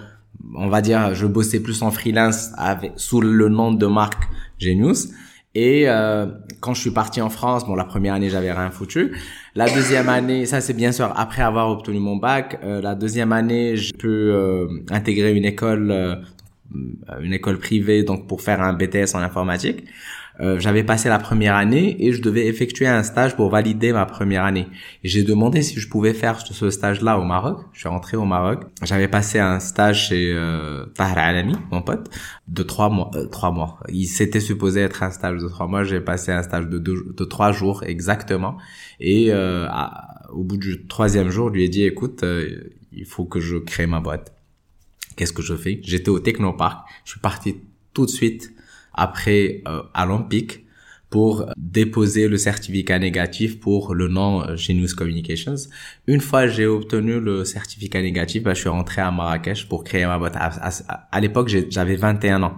on 0.55 0.69
va 0.69 0.83
dire 0.83 1.15
je 1.15 1.27
bossais 1.27 1.61
plus 1.61 1.83
en 1.83 1.91
freelance 1.91 2.51
avec 2.57 2.93
sous 2.97 3.21
le 3.21 3.49
nom 3.49 3.73
de 3.73 3.87
marque 3.87 4.23
Genius 4.59 5.09
et 5.55 5.89
euh, 5.89 6.27
quand 6.61 6.75
je 6.75 6.83
suis 6.83 6.91
parti 6.91 7.23
en 7.23 7.31
France, 7.31 7.67
bon 7.67 7.75
la 7.75 7.85
première 7.85 8.13
année 8.15 8.29
j'avais 8.29 8.53
rien 8.53 8.71
foutu. 8.71 9.17
La 9.55 9.71
deuxième 9.71 10.11
année, 10.11 10.45
ça 10.45 10.61
c'est 10.61 10.75
bien 10.75 10.93
sûr 10.93 11.11
après 11.17 11.41
avoir 11.41 11.71
obtenu 11.71 11.99
mon 11.99 12.17
bac. 12.17 12.61
Euh, 12.63 12.83
la 12.83 12.95
deuxième 12.95 13.33
année, 13.33 13.77
je 13.77 13.95
peux 13.95 14.69
intégrer 14.91 15.33
une 15.35 15.47
école 15.47 16.23
une 17.21 17.33
école 17.33 17.59
privée 17.59 18.03
donc 18.03 18.27
pour 18.27 18.43
faire 18.43 18.61
un 18.61 18.75
BTS 18.75 19.15
en 19.15 19.21
informatique. 19.21 19.85
Euh, 20.41 20.59
j'avais 20.59 20.85
passé 20.85 21.09
la 21.09 21.19
première 21.19 21.55
année 21.55 21.97
et 22.05 22.13
je 22.13 22.21
devais 22.21 22.47
effectuer 22.47 22.87
un 22.87 23.03
stage 23.03 23.37
pour 23.37 23.51
valider 23.51 23.93
ma 23.93 24.05
première 24.05 24.45
année. 24.45 24.67
J'ai 25.03 25.23
demandé 25.23 25.63
si 25.63 25.81
je 25.81 25.89
pouvais 25.89 26.13
faire 26.13 26.41
ce 26.41 26.71
stage-là 26.71 27.19
au 27.19 27.25
Maroc. 27.25 27.61
Je 27.73 27.81
suis 27.81 27.89
rentré 27.89 28.17
au 28.17 28.25
Maroc. 28.25 28.65
J'avais 28.83 29.09
passé 29.09 29.39
un 29.39 29.61
stage 29.61 30.09
chez 30.09 30.33
euh, 30.33 30.85
Tahar 30.95 31.19
Alami, 31.19 31.55
mon 31.71 31.83
pote, 31.83 32.11
de 32.49 32.63
trois 32.63 32.91
mois. 32.91 33.11
Euh, 33.15 33.27
trois 33.27 33.51
mois. 33.51 33.81
Il 33.89 34.07
s'était 34.07 34.41
supposé 34.41 34.81
être 34.81 35.03
un 35.03 35.11
stage 35.11 35.41
de 35.41 35.49
trois 35.49 35.67
mois. 35.67 35.85
J'ai 35.85 36.01
passé 36.01 36.33
un 36.33 36.43
stage 36.43 36.69
de, 36.69 36.79
deux, 36.79 37.13
de 37.17 37.25
trois 37.25 37.53
jours 37.53 37.83
exactement. 37.85 38.59
Et 39.01 39.29
euh, 39.31 39.67
au 40.33 40.45
bout 40.45 40.57
du 40.57 40.87
troisième 40.87 41.31
jour, 41.31 41.49
je 41.49 41.55
lui 41.55 41.65
ai 41.65 41.69
dit, 41.69 41.85
écoute, 41.85 42.23
euh, 42.23 42.71
il 42.93 43.05
faut 43.05 43.25
que 43.25 43.41
je 43.41 43.57
crée 43.57 43.87
ma 43.87 44.01
boîte. 44.01 44.35
Qu'est-ce 45.17 45.33
que 45.33 45.43
je 45.43 45.55
fais? 45.55 45.81
J'étais 45.83 46.11
au 46.11 46.21
Technopark. 46.21 46.87
Je 47.05 47.13
suis 47.13 47.21
parti 47.21 47.57
tout 47.95 48.05
de 48.05 48.11
suite 48.11 48.53
après 48.97 49.63
euh, 49.69 49.83
à 49.95 50.07
l'Olympique 50.07 50.66
pour 51.11 51.47
déposer 51.57 52.27
le 52.27 52.37
certificat 52.37 52.99
négatif 52.99 53.61
pour 53.61 53.95
le 53.95 54.09
nom 54.09 54.43
euh, 54.43 54.57
Genius 54.57 54.93
Communications. 54.93 55.55
Une 56.07 56.21
fois 56.21 56.49
j'ai 56.49 56.67
obtenu 56.67 57.21
le 57.21 57.45
certificat 57.45 58.03
négatif, 58.03 58.43
bah, 58.43 58.55
je 58.55 58.61
suis 58.61 58.69
rentré 58.69 59.03
à 59.03 59.11
Marrakech 59.11 59.69
pour 59.69 59.85
créer 59.85 60.07
ma 60.07 60.19
boîte. 60.19 60.35
À, 60.37 61.21
l'époque, 61.21 61.49
j'avais 61.71 61.97
21 61.97 62.43
ans. 62.43 62.55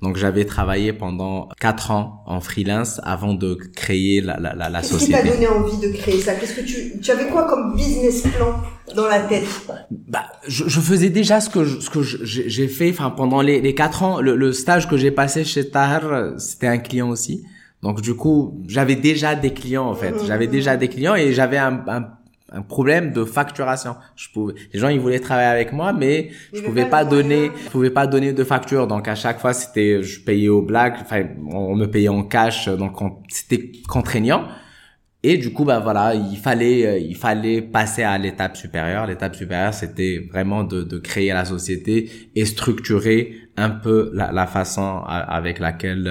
Donc 0.00 0.16
j'avais 0.16 0.44
travaillé 0.44 0.92
pendant 0.92 1.48
4 1.60 1.90
ans 1.92 2.24
en 2.26 2.40
freelance 2.40 3.00
avant 3.04 3.34
de 3.34 3.54
créer 3.76 4.20
la, 4.20 4.38
la, 4.38 4.54
la, 4.54 4.68
la 4.68 4.82
société. 4.82 5.12
Qu'est-ce 5.12 5.22
qui 5.22 5.28
t'a 5.28 5.34
donné 5.34 5.48
envie 5.48 5.78
de 5.78 5.92
créer 5.96 6.20
ça? 6.20 6.34
Qu'est-ce 6.34 6.54
que 6.54 6.66
tu, 6.66 7.00
tu 7.00 7.10
avais 7.10 7.28
quoi 7.28 7.44
comme 7.44 7.76
business 7.76 8.22
plan 8.22 8.60
dans 8.96 9.06
la 9.06 9.20
tête? 9.20 9.46
Bah, 10.08 10.24
je, 10.48 10.64
je, 10.66 10.80
faisais 10.80 11.10
déjà 11.10 11.40
ce 11.40 11.48
que 11.48 11.64
je, 11.64 11.78
ce 11.78 11.88
que 11.88 12.02
j'ai 12.02 12.68
fait. 12.68 12.90
Enfin, 12.90 13.10
pendant 13.10 13.42
les, 13.42 13.60
les 13.60 13.74
4 13.74 14.02
ans, 14.02 14.20
le, 14.20 14.34
le 14.34 14.52
stage 14.52 14.88
que 14.88 14.96
j'ai 14.96 15.12
passé 15.12 15.44
chez 15.44 15.70
Tahar, 15.70 16.38
c'était 16.40 16.66
un 16.66 16.78
client 16.78 17.08
aussi. 17.08 17.44
Donc 17.82 18.00
du 18.00 18.14
coup, 18.14 18.62
j'avais 18.68 18.96
déjà 18.96 19.34
des 19.34 19.52
clients 19.52 19.86
en 19.86 19.94
fait. 19.94 20.14
J'avais 20.26 20.46
déjà 20.58 20.76
des 20.76 20.88
clients 20.88 21.14
et 21.14 21.32
j'avais 21.32 21.58
un, 21.58 21.82
un, 21.88 22.08
un, 22.52 22.62
problème 22.62 23.12
de 23.12 23.24
facturation. 23.24 23.96
Je 24.14 24.28
pouvais, 24.32 24.54
les 24.72 24.78
gens 24.78 24.88
ils 24.88 25.00
voulaient 25.00 25.20
travailler 25.20 25.48
avec 25.48 25.72
moi, 25.72 25.92
mais 25.92 26.30
je 26.52 26.60
pouvais 26.62 26.86
pas, 26.86 27.04
donner, 27.04 27.50
je 27.64 27.70
pouvais 27.70 27.90
pas 27.90 28.06
donner 28.06 28.32
de 28.32 28.44
facture. 28.44 28.86
Donc 28.86 29.08
à 29.08 29.14
chaque 29.14 29.40
fois 29.40 29.52
c'était, 29.52 30.02
je 30.02 30.20
payais 30.20 30.48
au 30.48 30.62
black, 30.62 30.98
enfin 31.00 31.24
on 31.50 31.74
me 31.74 31.86
payait 31.86 32.08
en 32.08 32.22
cash, 32.22 32.68
donc 32.68 32.96
c'était 33.28 33.72
contraignant. 33.88 34.44
Et 35.24 35.36
du 35.36 35.52
coup, 35.52 35.64
bah 35.64 35.78
voilà, 35.78 36.14
il 36.14 36.36
fallait, 36.36 36.84
euh, 36.84 36.98
il 36.98 37.14
fallait 37.14 37.62
passer 37.62 38.02
à 38.02 38.18
l'étape 38.18 38.56
supérieure. 38.56 39.06
L'étape 39.06 39.36
supérieure, 39.36 39.72
c'était 39.72 40.26
vraiment 40.32 40.64
de, 40.64 40.82
de, 40.82 40.98
créer 40.98 41.32
la 41.32 41.44
société 41.44 42.10
et 42.34 42.44
structurer 42.44 43.41
un 43.56 43.70
peu 43.70 44.10
la, 44.14 44.32
la 44.32 44.46
façon 44.46 45.02
avec 45.06 45.58
laquelle 45.58 46.06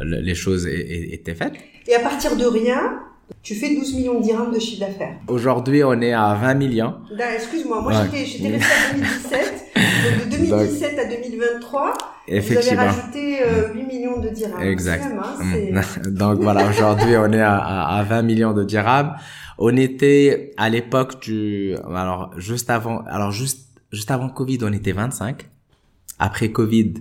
euh, 0.00 0.04
les 0.04 0.34
choses 0.34 0.66
étaient 0.66 1.34
faites. 1.34 1.54
Et 1.86 1.94
à 1.94 2.00
partir 2.00 2.36
de 2.36 2.44
rien, 2.44 3.00
tu 3.42 3.54
fais 3.54 3.74
12 3.74 3.94
millions 3.94 4.18
de 4.20 4.24
dirhams 4.24 4.52
de 4.52 4.58
chiffre 4.58 4.80
d'affaires. 4.80 5.16
Aujourd'hui, 5.28 5.82
on 5.84 6.00
est 6.00 6.12
à 6.12 6.34
20 6.34 6.54
millions. 6.54 6.94
Excuse-moi, 7.34 7.80
moi, 7.80 7.92
j'étais, 8.04 8.24
j'étais 8.24 8.56
resté 8.56 8.66
à 8.72 8.94
2017. 8.94 9.64
donc 10.04 10.24
de 10.24 10.36
2017 10.36 10.98
à 10.98 11.04
2023, 11.04 11.94
Effectivement. 12.28 12.82
Vous 12.82 12.88
avez 12.88 12.88
rajouté 12.88 13.42
euh, 13.42 13.74
8 13.74 13.82
millions 13.84 14.20
de 14.20 14.28
dirhams. 14.30 14.62
Exact. 14.62 15.04
Hein, 15.04 15.80
Donc 16.10 16.40
voilà, 16.40 16.68
aujourd'hui 16.68 17.16
on 17.16 17.32
est 17.32 17.40
à, 17.40 17.56
à, 17.56 18.02
20 18.02 18.22
millions 18.22 18.52
de 18.52 18.64
dirhams. 18.64 19.16
On 19.58 19.76
était 19.76 20.52
à 20.56 20.68
l'époque 20.68 21.20
du, 21.22 21.74
alors 21.88 22.32
juste 22.36 22.68
avant, 22.68 23.02
alors 23.06 23.30
juste 23.30 23.66
juste 23.92 24.10
avant 24.10 24.28
Covid, 24.28 24.58
on 24.62 24.72
était 24.72 24.92
25. 24.92 25.48
Après 26.18 26.50
Covid, 26.50 26.94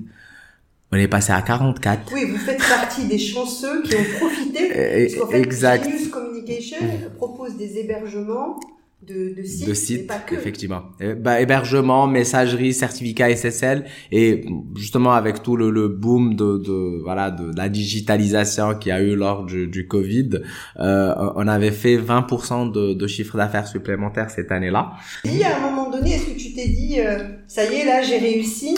on 0.92 0.98
est 0.98 1.08
passé 1.08 1.32
à 1.32 1.42
44. 1.42 2.12
Oui, 2.14 2.26
vous 2.26 2.38
faites 2.38 2.60
partie 2.60 3.06
des 3.06 3.18
chanceux 3.18 3.82
qui 3.84 3.96
ont 3.96 4.20
profité. 4.20 4.70
Parce 4.70 5.16
qu'en 5.16 5.28
fait, 5.28 5.42
exact. 5.42 5.86
Genius 5.86 6.08
Communication 6.10 6.78
propose 7.18 7.58
des 7.58 7.80
hébergements 7.80 8.60
de, 9.06 9.36
de 9.36 9.44
sites, 9.44 9.68
de 9.68 9.74
sites 9.74 10.12
effectivement. 10.32 10.84
Bah, 11.20 11.42
hébergement, 11.42 12.08
messagerie, 12.08 12.74
certificat 12.74 13.36
SSL 13.36 13.86
et 14.12 14.46
justement 14.76 15.14
avec 15.14 15.44
tout 15.44 15.56
le, 15.56 15.70
le 15.70 15.88
boom 15.88 16.36
de, 16.36 16.58
de 16.58 17.02
voilà 17.04 17.30
de, 17.30 17.56
la 17.56 17.70
digitalisation 17.70 18.76
qui 18.76 18.92
a 18.92 19.02
eu 19.02 19.16
lors 19.16 19.44
du, 19.44 19.68
du 19.68 19.88
Covid, 19.88 20.42
euh, 20.80 21.14
on 21.36 21.48
avait 21.48 21.72
fait 21.72 21.98
20% 21.98 22.72
de, 22.72 22.94
de 22.94 23.08
chiffre 23.08 23.38
d'affaires 23.38 23.68
supplémentaire 23.68 24.30
cette 24.30 24.52
année-là. 24.52 24.94
Et 25.24 25.44
à 25.44 25.58
un 25.58 25.60
moment 25.60 25.92
donné, 25.92 26.16
est-ce 26.16 26.26
que 26.26 26.40
tu 26.40 26.54
t'es 26.54 26.68
dit 26.68 26.96
euh, 27.00 27.20
ça 27.48 27.66
y 27.66 27.76
est 27.76 27.86
là, 27.86 28.02
j'ai 28.02 28.18
réussi 28.18 28.76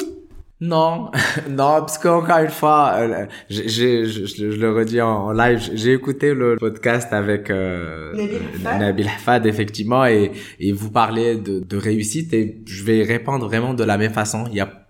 non, 0.60 1.12
non, 1.50 1.82
parce 1.82 2.00
qu'encore 2.00 2.40
une 2.40 2.50
fois, 2.50 2.94
euh, 2.96 3.26
je, 3.50 3.68
je, 3.68 4.44
le 4.44 4.74
redis 4.74 5.02
en, 5.02 5.32
live, 5.32 5.70
j'ai 5.76 5.94
écouté 5.94 6.34
le 6.34 6.56
podcast 6.58 7.14
avec 7.14 7.52
euh, 7.52 8.12
Nabil 8.64 9.08
Hafad, 9.08 9.46
effectivement, 9.46 10.08
et, 10.08 10.32
et 10.60 10.72
vous 10.72 10.90
parlez 10.90 11.36
de, 11.38 11.60
de 11.60 11.78
réussite, 11.78 12.34
et 12.34 12.64
je 12.66 12.84
vais 12.84 13.04
répondre 13.04 13.46
vraiment 13.46 13.76
de 13.76 13.84
la 13.84 14.00
même 14.00 14.14
façon. 14.14 14.46
Il 14.50 14.56
y 14.56 14.60
a, 14.60 14.88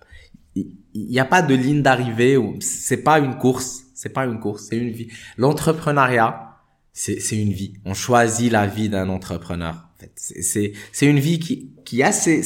il 0.56 0.72
y 0.94 1.20
a 1.20 1.26
pas 1.26 1.42
de 1.42 1.54
ligne 1.54 1.82
d'arrivée, 1.82 2.38
c'est 2.62 3.04
pas 3.04 3.20
une 3.20 3.36
course, 3.38 3.84
c'est 3.94 4.14
pas 4.14 4.26
une 4.26 4.40
course, 4.40 4.68
c'est 4.70 4.78
une 4.78 4.92
vie. 4.92 5.10
L'entrepreneuriat, 5.36 6.48
c'est 6.94 7.20
c'est 7.20 7.38
une 7.38 7.52
vie. 7.52 7.74
On 7.84 7.94
choisit 7.94 8.52
la 8.52 8.68
vie 8.68 8.88
d'un 8.88 9.10
entrepreneur. 9.10 9.76
En 9.76 10.00
fait, 10.00 10.12
c'est 10.16 10.72
c'est 10.94 11.08
une 11.08 11.20
vie 11.20 11.40
qui 11.40 11.74
qui 11.84 12.04
a 12.04 12.14
ses 12.14 12.42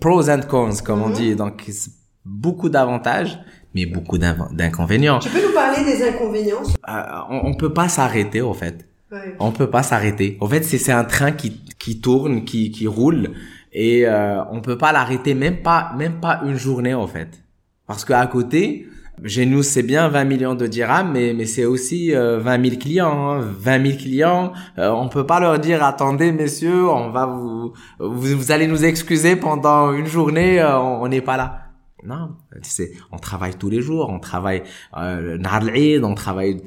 pros 0.00 0.28
and 0.28 0.42
cons, 0.48 0.82
comme 0.84 1.02
on 1.02 1.08
mhm. 1.08 1.14
dit. 1.14 1.36
Donc, 1.36 1.70
beaucoup 2.24 2.68
d'avantages, 2.68 3.38
mais 3.74 3.86
beaucoup 3.86 4.18
d'inconvénients. 4.18 5.18
Tu 5.18 5.28
peux 5.28 5.46
nous 5.46 5.54
parler 5.54 5.84
des 5.84 6.06
inconvénients? 6.06 6.62
Euh, 6.88 7.02
on, 7.30 7.54
peut 7.54 7.72
pas 7.72 7.88
s'arrêter, 7.88 8.42
en 8.42 8.54
fait. 8.54 8.86
On 9.38 9.52
peut 9.52 9.70
pas 9.70 9.82
s'arrêter. 9.82 10.38
En 10.40 10.48
fait, 10.48 10.62
c'est 10.62 10.92
un 10.92 11.04
train 11.04 11.32
qui, 11.32 11.60
qui 11.78 12.00
tourne, 12.00 12.44
qui, 12.44 12.70
qui 12.70 12.86
roule, 12.86 13.30
et 13.72 14.06
euh, 14.06 14.42
on 14.50 14.60
peut 14.60 14.78
pas 14.78 14.92
l'arrêter, 14.92 15.34
même 15.34 15.62
pas, 15.62 15.92
même 15.96 16.20
pas 16.20 16.40
une 16.44 16.56
journée, 16.56 16.94
en 16.94 17.06
fait. 17.06 17.42
Parce 17.86 18.04
qu'à 18.04 18.26
côté, 18.26 18.86
chez 19.24 19.46
nous, 19.46 19.62
c'est 19.62 19.82
bien 19.82 20.08
20 20.08 20.24
millions 20.24 20.54
de 20.54 20.66
dirhams, 20.66 21.12
mais, 21.12 21.32
mais 21.34 21.46
c'est 21.46 21.64
aussi 21.64 22.14
euh, 22.14 22.38
20 22.38 22.64
000 22.64 22.76
clients. 22.80 23.30
Hein. 23.30 23.40
20 23.40 23.86
000 23.86 23.98
clients, 23.98 24.52
euh, 24.78 24.90
on 24.90 25.08
peut 25.08 25.26
pas 25.26 25.40
leur 25.40 25.58
dire, 25.58 25.82
attendez 25.84 26.32
messieurs, 26.32 26.88
on 26.88 27.10
va 27.10 27.26
vous, 27.26 27.72
vous, 28.00 28.36
vous 28.38 28.52
allez 28.52 28.66
nous 28.66 28.84
excuser 28.84 29.36
pendant 29.36 29.92
une 29.92 30.06
journée, 30.06 30.60
euh, 30.60 30.78
on 30.78 31.08
n'est 31.08 31.20
pas 31.20 31.36
là. 31.36 31.58
Non, 32.04 32.36
c'est, 32.62 32.92
on 33.12 33.18
travaille 33.18 33.54
tous 33.54 33.70
les 33.70 33.80
jours, 33.80 34.08
on 34.10 34.18
travaille 34.18 34.64
euh, 34.96 35.38
on 36.02 36.14
travaille 36.14 36.60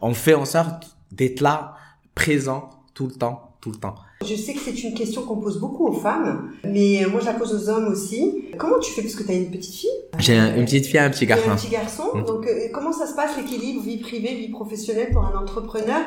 on 0.00 0.14
fait 0.14 0.34
en 0.34 0.46
sorte 0.46 0.96
d'être 1.12 1.42
là, 1.42 1.74
présent 2.14 2.70
tout 2.94 3.06
le 3.06 3.12
temps, 3.12 3.56
tout 3.60 3.70
le 3.70 3.76
temps. 3.76 3.96
Je 4.24 4.34
sais 4.34 4.54
que 4.54 4.60
c'est 4.60 4.82
une 4.82 4.94
question 4.94 5.22
qu'on 5.22 5.36
pose 5.36 5.60
beaucoup 5.60 5.86
aux 5.86 5.92
femmes, 5.92 6.50
mais 6.64 7.04
moi 7.10 7.20
je 7.20 7.26
la 7.26 7.34
pose 7.34 7.54
aux 7.54 7.68
hommes 7.68 7.88
aussi. 7.88 8.44
Comment 8.56 8.78
tu 8.78 8.92
fais? 8.92 9.02
Parce 9.02 9.14
que 9.14 9.22
tu 9.22 9.30
as 9.30 9.34
une 9.34 9.50
petite 9.50 9.74
fille 9.74 9.90
J'ai 10.18 10.36
une 10.36 10.64
petite 10.64 10.86
fille 10.86 10.96
et 10.96 11.00
un 11.00 11.10
petit 11.10 11.26
garçon. 11.26 11.50
un 11.50 11.56
petit 11.56 11.68
garçon. 11.68 12.04
Mmh. 12.14 12.24
Donc 12.24 12.46
euh, 12.46 12.68
comment 12.72 12.92
ça 12.92 13.06
se 13.06 13.14
passe 13.14 13.36
l'équilibre 13.36 13.82
vie 13.82 13.98
privée 13.98 14.34
vie 14.34 14.48
professionnelle 14.48 15.10
pour 15.12 15.24
un 15.24 15.38
entrepreneur 15.38 16.00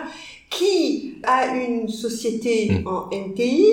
qui 0.50 1.18
a 1.24 1.56
une 1.56 1.88
société 1.88 2.72
mmh. 2.72 2.88
en 2.88 3.10
NTI 3.12 3.64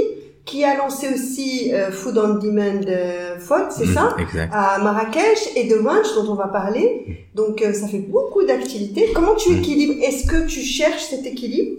qui 0.47 0.63
a 0.63 0.77
lancé 0.77 1.09
aussi 1.13 1.75
euh, 1.75 1.91
Food 1.91 2.17
on 2.17 2.35
Demand 2.39 2.87
euh, 2.87 3.39
Food, 3.39 3.67
c'est 3.71 3.87
mmh, 3.87 3.95
ça? 3.95 4.17
exact. 4.19 4.51
À 4.55 4.79
Marrakech 4.79 5.51
et 5.57 5.65
de 5.65 5.75
Ranch 5.75 6.15
dont 6.15 6.33
on 6.33 6.37
va 6.37 6.47
parler. 6.47 7.27
Donc 7.35 7.61
euh, 7.61 7.73
ça 7.73 7.89
fait 7.89 7.99
beaucoup 7.99 8.45
d'activités. 8.45 9.11
Comment 9.13 9.35
tu 9.35 9.53
équilibres? 9.53 10.01
Est-ce 10.03 10.27
que 10.27 10.47
tu 10.47 10.61
cherches 10.61 11.03
cet 11.11 11.27
équilibre? 11.27 11.77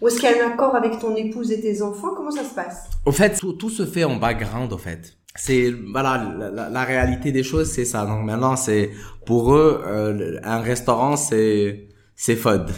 Ou 0.00 0.08
est-ce 0.08 0.20
qu'il 0.20 0.30
y 0.30 0.32
a 0.32 0.46
un 0.46 0.52
accord 0.52 0.74
avec 0.74 0.98
ton 0.98 1.14
épouse 1.16 1.50
et 1.52 1.60
tes 1.60 1.82
enfants? 1.82 2.14
Comment 2.14 2.30
ça 2.30 2.44
se 2.44 2.54
passe? 2.54 2.88
Au 3.04 3.12
fait, 3.12 3.38
tout, 3.38 3.54
tout, 3.54 3.70
se 3.70 3.86
fait 3.86 4.04
en 4.04 4.16
background, 4.16 4.72
au 4.72 4.78
fait. 4.78 5.16
C'est 5.34 5.70
voilà 5.92 6.34
la, 6.38 6.70
la, 6.70 6.84
réalité 6.84 7.30
des 7.30 7.42
choses, 7.42 7.70
c'est 7.70 7.84
ça. 7.84 8.06
Donc 8.06 8.24
maintenant, 8.24 8.56
c'est 8.56 8.90
pour 9.26 9.54
eux 9.54 9.82
euh, 9.86 10.38
un 10.42 10.60
restaurant, 10.60 11.16
c'est 11.16 11.88
c'est 12.14 12.36
FOD. 12.36 12.70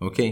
Ok? 0.00 0.22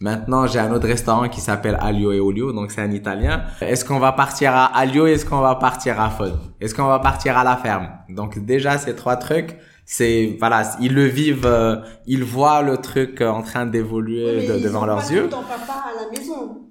Maintenant, 0.00 0.48
j'ai 0.48 0.58
un 0.58 0.72
autre 0.72 0.88
restaurant 0.88 1.28
qui 1.28 1.40
s'appelle 1.40 1.78
Alio 1.80 2.10
et 2.12 2.18
Olio, 2.18 2.52
donc 2.52 2.72
c'est 2.72 2.80
un 2.80 2.90
italien. 2.90 3.44
Est-ce 3.60 3.84
qu'on 3.84 4.00
va 4.00 4.10
partir 4.10 4.52
à 4.52 4.64
Alio 4.76 5.06
Est-ce 5.06 5.24
qu'on 5.24 5.40
va 5.40 5.54
partir 5.54 6.00
à 6.00 6.10
FOD 6.10 6.36
Est-ce 6.60 6.74
qu'on 6.74 6.86
va 6.86 6.98
partir 6.98 7.38
à 7.38 7.44
la 7.44 7.56
ferme? 7.56 7.88
Donc 8.08 8.38
déjà, 8.44 8.78
ces 8.78 8.96
trois 8.96 9.14
trucs, 9.14 9.56
c'est 9.84 10.36
voilà 10.38 10.76
ils 10.80 10.94
le 10.94 11.04
vivent 11.04 11.46
euh, 11.46 11.76
ils 12.06 12.24
voient 12.24 12.62
le 12.62 12.76
truc 12.78 13.20
en 13.20 13.42
train 13.42 13.66
d'évoluer 13.66 14.46
devant 14.62 14.86
leurs 14.86 15.10
yeux 15.10 15.28
ton 15.28 15.42
papa 15.42 15.84
à 15.90 16.04
la 16.04 16.18
maison 16.18 16.62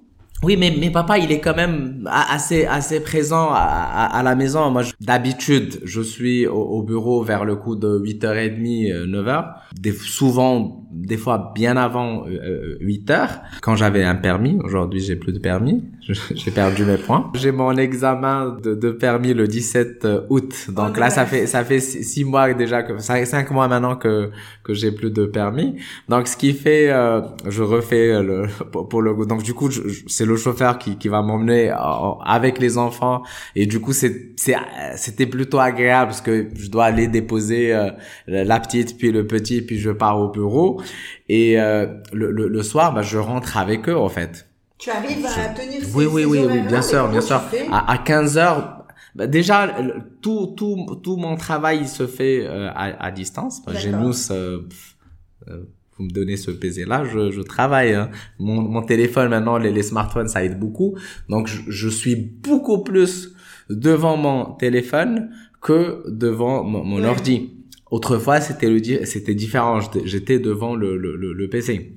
Oui, 0.44 0.56
mais, 0.56 0.74
mais 0.76 0.90
papa, 0.90 1.18
il 1.18 1.30
est 1.30 1.38
quand 1.38 1.54
même 1.54 2.08
assez 2.10 2.64
assez 2.66 2.98
présent 3.00 3.50
à, 3.52 4.08
à, 4.18 4.22
la 4.24 4.34
maison. 4.34 4.70
Moi, 4.72 4.82
d'habitude, 5.00 5.80
je 5.84 6.00
suis 6.00 6.48
au, 6.48 6.82
bureau 6.82 7.22
vers 7.22 7.44
le 7.44 7.54
coup 7.54 7.76
de 7.76 8.00
8h30, 8.00 9.06
9h. 9.06 9.54
Des, 9.74 9.92
souvent, 9.92 10.84
des 10.90 11.16
fois 11.16 11.52
bien 11.54 11.76
avant 11.76 12.26
8h, 12.26 13.12
euh, 13.12 13.26
quand 13.60 13.76
j'avais 13.76 14.02
un 14.02 14.16
permis. 14.16 14.58
Aujourd'hui, 14.64 14.98
j'ai 14.98 15.14
plus 15.14 15.32
de 15.32 15.38
permis. 15.38 15.84
J'ai 16.08 16.50
perdu 16.50 16.84
mes 16.84 16.96
points. 16.96 17.30
J'ai 17.34 17.52
mon 17.52 17.76
examen 17.76 18.56
de, 18.62 18.74
de, 18.74 18.90
permis 18.90 19.34
le 19.34 19.46
17 19.46 20.06
août. 20.30 20.66
Donc 20.70 20.98
là, 20.98 21.10
ça 21.10 21.26
fait 21.26 21.46
ça 21.46 21.64
fait 21.64 21.78
six 21.78 22.24
mois 22.24 22.52
déjà 22.54 22.82
que 22.82 22.98
cinq 22.98 23.50
mois 23.52 23.68
maintenant 23.68 23.94
que 23.94 24.30
que 24.64 24.74
j'ai 24.74 24.90
plus 24.90 25.10
de 25.10 25.26
permis. 25.26 25.76
Donc 26.08 26.26
ce 26.26 26.36
qui 26.36 26.52
fait, 26.54 26.90
euh, 26.90 27.20
je 27.48 27.62
refais 27.62 28.20
le 28.22 28.46
pour 28.72 29.00
le 29.00 29.14
donc 29.26 29.42
du 29.42 29.54
coup 29.54 29.70
c'est 30.08 30.26
le 30.26 30.36
chauffeur 30.36 30.78
qui 30.78 30.98
qui 30.98 31.08
va 31.08 31.22
m'emmener 31.22 31.72
avec 32.24 32.58
les 32.58 32.78
enfants 32.78 33.22
et 33.54 33.66
du 33.66 33.80
coup 33.80 33.92
c'est 33.92 34.32
c'était 34.96 35.26
plutôt 35.26 35.60
agréable 35.60 36.10
parce 36.10 36.20
que 36.20 36.48
je 36.54 36.68
dois 36.68 36.86
aller 36.86 37.06
déposer 37.06 37.72
euh, 37.74 37.90
la 38.26 38.58
petite 38.60 38.98
puis 38.98 39.12
le 39.12 39.26
petit 39.26 39.62
puis 39.62 39.78
je 39.78 39.90
pars 39.90 40.18
au 40.18 40.30
bureau 40.30 40.80
et 41.28 41.60
euh, 41.60 41.86
le, 42.12 42.30
le, 42.30 42.48
le 42.48 42.62
soir 42.62 42.92
bah 42.92 43.02
je 43.02 43.18
rentre 43.18 43.56
avec 43.56 43.88
eux 43.88 43.96
en 43.96 44.08
fait. 44.08 44.51
Tu 44.82 44.90
arrives 44.90 45.24
à 45.24 45.48
tenir 45.50 45.80
ces, 45.80 45.94
Oui, 45.94 46.06
oui, 46.06 46.24
oui, 46.24 46.40
oui, 46.44 46.60
bien 46.62 46.82
sûr, 46.82 47.08
bien 47.08 47.20
sûr. 47.20 47.40
À, 47.70 47.92
à 47.92 47.98
15 47.98 48.36
heures, 48.36 48.84
bah 49.14 49.28
déjà, 49.28 49.76
tout, 50.20 50.54
tout, 50.56 50.98
tout 51.04 51.16
mon 51.16 51.36
travail 51.36 51.86
se 51.86 52.08
fait 52.08 52.44
euh, 52.44 52.68
à, 52.70 53.04
à, 53.06 53.12
distance. 53.12 53.62
Genius, 53.68 54.32
euh, 54.32 54.58
euh, 55.46 55.62
vous 55.96 56.04
me 56.04 56.10
donnez 56.10 56.36
ce 56.36 56.50
PC 56.50 56.84
là, 56.84 57.04
je, 57.04 57.30
je 57.30 57.40
travaille. 57.42 57.92
Hein. 57.92 58.10
Mon, 58.40 58.60
mon 58.60 58.82
téléphone 58.82 59.28
maintenant, 59.28 59.56
les, 59.56 59.70
les, 59.70 59.84
smartphones, 59.84 60.26
ça 60.26 60.42
aide 60.42 60.58
beaucoup. 60.58 60.98
Donc, 61.28 61.46
je, 61.46 61.60
je, 61.68 61.88
suis 61.88 62.16
beaucoup 62.16 62.82
plus 62.82 63.36
devant 63.70 64.16
mon 64.16 64.46
téléphone 64.54 65.30
que 65.60 66.02
devant 66.08 66.64
mon, 66.64 66.82
mon 66.82 67.04
ordi. 67.04 67.52
Autrefois, 67.92 68.40
c'était 68.40 68.68
le, 68.68 69.04
c'était 69.04 69.36
différent. 69.36 69.78
J'étais 70.04 70.40
devant 70.40 70.74
le, 70.74 70.96
le, 70.96 71.14
le 71.14 71.48
PC. 71.48 71.94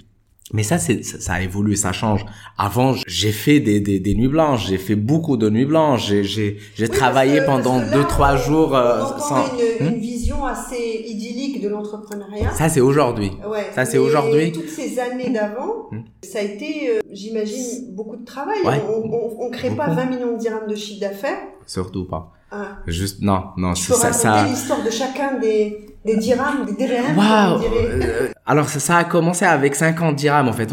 Mais 0.54 0.62
ça, 0.62 0.78
c'est, 0.78 1.04
ça, 1.04 1.34
a 1.34 1.42
évolué, 1.42 1.76
ça 1.76 1.92
change. 1.92 2.24
Avant, 2.56 2.94
j'ai 3.08 3.32
fait 3.32 3.60
des, 3.60 3.80
des, 3.80 4.00
des 4.00 4.14
nuits 4.14 4.28
blanches, 4.28 4.68
j'ai 4.68 4.78
fait 4.78 4.96
beaucoup 4.96 5.38
de 5.38 5.50
nuits 5.50 5.66
blanches, 5.66 6.08
j'ai, 6.08 6.24
j'ai, 6.24 6.58
j'ai 6.76 6.88
travaillé 6.88 7.42
pendant 7.42 7.80
deux, 7.80 8.04
trois 8.04 8.36
jours 8.36 8.76
euh, 8.76 9.04
sans. 9.18 9.44
Une, 9.80 9.88
une, 9.88 10.00
vision 10.00 10.46
assez 10.46 11.04
idyllique 11.08 11.62
de 11.62 11.70
l'entrepreneuriat. 11.70 12.52
Ça, 12.52 12.70
c'est 12.70 12.80
aujourd'hui. 12.80 13.32
Ouais. 13.50 13.72
Ça, 13.74 13.86
c'est 13.86 13.98
aujourd'hui. 13.98 14.52
Toutes 14.52 14.70
ces 14.70 15.00
années 15.00 15.32
d'avant, 15.32 15.88
hmm? 15.92 16.02
ça 16.22 16.40
a 16.40 16.42
été, 16.44 16.90
euh, 16.90 17.00
j'imagine, 17.12 17.96
beaucoup 17.96 18.16
de 18.16 18.26
travail. 18.26 18.58
On, 18.66 18.70
on, 18.70 19.46
on 19.48 19.50
crée 19.50 19.72
pas 19.72 19.90
20 19.90 20.06
millions 20.06 20.34
de 20.34 20.40
dirhams 20.40 20.68
de 20.70 20.76
chiffre 20.76 21.02
d'affaires. 21.02 21.40
Surtout 21.66 22.06
pas. 22.06 22.34
Ah. 22.52 22.78
Juste, 22.86 23.22
non, 23.22 23.46
non, 23.58 23.72
peux 23.72 23.94
ça, 23.96 24.14
ça... 24.14 24.46
l'histoire 24.46 24.84
de 24.84 24.92
chacun 24.92 25.40
des, 25.40 25.95
des 26.06 26.18
dirhams, 26.18 26.66
des 26.66 26.74
dirhams. 26.74 27.18
Wow. 27.18 27.62
Euh, 27.64 28.30
alors 28.46 28.70
ça, 28.70 28.80
ça, 28.80 28.98
a 28.98 29.04
commencé 29.04 29.44
avec 29.44 29.76
50 29.76 30.16
dirhams 30.16 30.48
en 30.48 30.54
fait. 30.54 30.72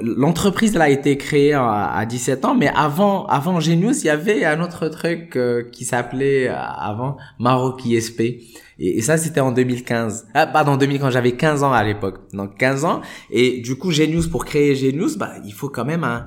L'entreprise 0.00 0.76
a 0.76 0.88
été 0.88 1.18
créée 1.18 1.52
à, 1.52 2.04
17 2.08 2.44
ans, 2.46 2.54
mais 2.54 2.70
avant 2.74 3.26
avant 3.26 3.60
Genius, 3.60 4.02
il 4.02 4.06
y 4.06 4.10
avait 4.10 4.44
un 4.44 4.60
autre 4.62 4.88
truc 4.88 5.36
euh, 5.36 5.64
qui 5.70 5.84
s'appelait 5.84 6.48
euh, 6.48 6.54
avant 6.56 7.18
Maroc 7.38 7.84
ISP. 7.84 8.20
Et, 8.20 8.40
et 8.78 9.02
ça 9.02 9.18
c'était 9.18 9.40
en 9.40 9.52
2015. 9.52 10.28
Ah 10.32 10.46
pardon, 10.46 10.76
2000 10.76 10.98
quand 10.98 11.10
j'avais 11.10 11.32
15 11.32 11.62
ans 11.62 11.72
à 11.72 11.84
l'époque. 11.84 12.20
Donc 12.32 12.56
15 12.56 12.86
ans 12.86 13.02
et 13.30 13.60
du 13.60 13.76
coup 13.76 13.90
Genius 13.90 14.26
pour 14.28 14.46
créer 14.46 14.74
Genius, 14.74 15.18
bah 15.18 15.32
il 15.44 15.52
faut 15.52 15.68
quand 15.68 15.84
même 15.84 16.04
un 16.04 16.26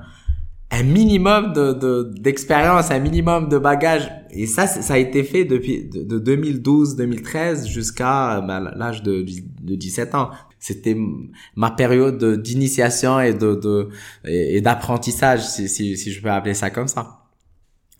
un 0.70 0.82
minimum 0.82 1.52
de 1.52 2.12
d'expérience, 2.18 2.90
un 2.90 2.98
minimum 2.98 3.48
de 3.48 3.58
bagage. 3.58 4.10
Et 4.30 4.46
ça, 4.46 4.66
ça 4.66 4.94
a 4.94 4.98
été 4.98 5.24
fait 5.24 5.44
depuis 5.44 5.84
de, 5.84 6.18
2012-2013 6.18 7.66
jusqu'à 7.66 8.42
bah, 8.42 8.60
l'âge 8.76 9.02
de, 9.02 9.24
de 9.62 9.74
17 9.74 10.14
ans. 10.14 10.30
C'était 10.58 10.96
ma 11.56 11.70
période 11.70 12.42
d'initiation 12.42 13.20
et 13.20 13.32
de, 13.32 13.88
et 14.24 14.60
d'apprentissage, 14.60 15.46
si, 15.46 15.68
si, 15.68 15.96
si 15.96 16.12
je 16.12 16.20
peux 16.20 16.30
appeler 16.30 16.54
ça 16.54 16.68
comme 16.70 16.88
ça. 16.88 17.27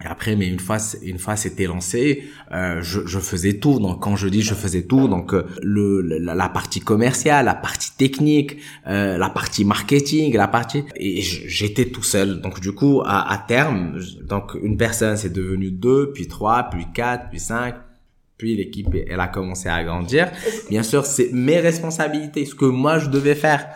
Et 0.01 0.07
après, 0.07 0.37
mais 0.37 0.47
une 0.47 0.61
fois, 0.61 0.77
une 1.03 1.19
fois 1.19 1.35
c'était 1.35 1.67
lancé, 1.67 2.23
euh, 2.53 2.81
je, 2.83 3.01
je, 3.05 3.19
faisais 3.19 3.55
tout. 3.55 3.81
Donc, 3.81 4.01
quand 4.01 4.15
je 4.15 4.29
dis 4.29 4.43
je 4.43 4.55
faisais 4.55 4.83
tout, 4.83 5.09
donc 5.09 5.35
euh, 5.35 5.45
le, 5.61 6.03
la, 6.03 6.49
partie 6.49 6.79
commerciale, 6.79 7.47
la 7.47 7.57
partie 7.57 7.91
technique, 7.97 8.59
euh, 8.87 9.19
la 9.19 9.29
partie 9.29 9.65
marketing, 9.65 10.37
la 10.37 10.47
partie 10.47 10.85
et 10.95 11.21
j'étais 11.21 11.87
tout 11.87 12.05
seul. 12.05 12.41
Donc, 12.41 12.61
du 12.61 12.71
coup, 12.73 13.03
à, 13.05 13.33
à 13.33 13.39
terme, 13.39 14.01
donc 14.23 14.57
une 14.63 14.77
personne 14.77 15.17
c'est 15.17 15.33
devenu 15.33 15.73
deux, 15.73 16.13
puis 16.13 16.29
trois, 16.29 16.71
puis 16.71 16.87
quatre, 16.95 17.29
puis 17.31 17.41
cinq, 17.41 17.75
puis 18.37 18.55
l'équipe 18.55 18.95
elle 19.09 19.19
a 19.19 19.27
commencé 19.27 19.69
à 19.69 19.83
grandir. 19.83 20.31
Bien 20.71 20.85
sûr, 20.85 21.05
c'est 21.07 21.33
mes 21.33 21.59
responsabilités, 21.59 22.47
ce 22.47 22.55
que 22.55 22.67
moi 22.67 23.01
je 23.01 23.09
devais 23.09 23.35
faire. 23.35 23.67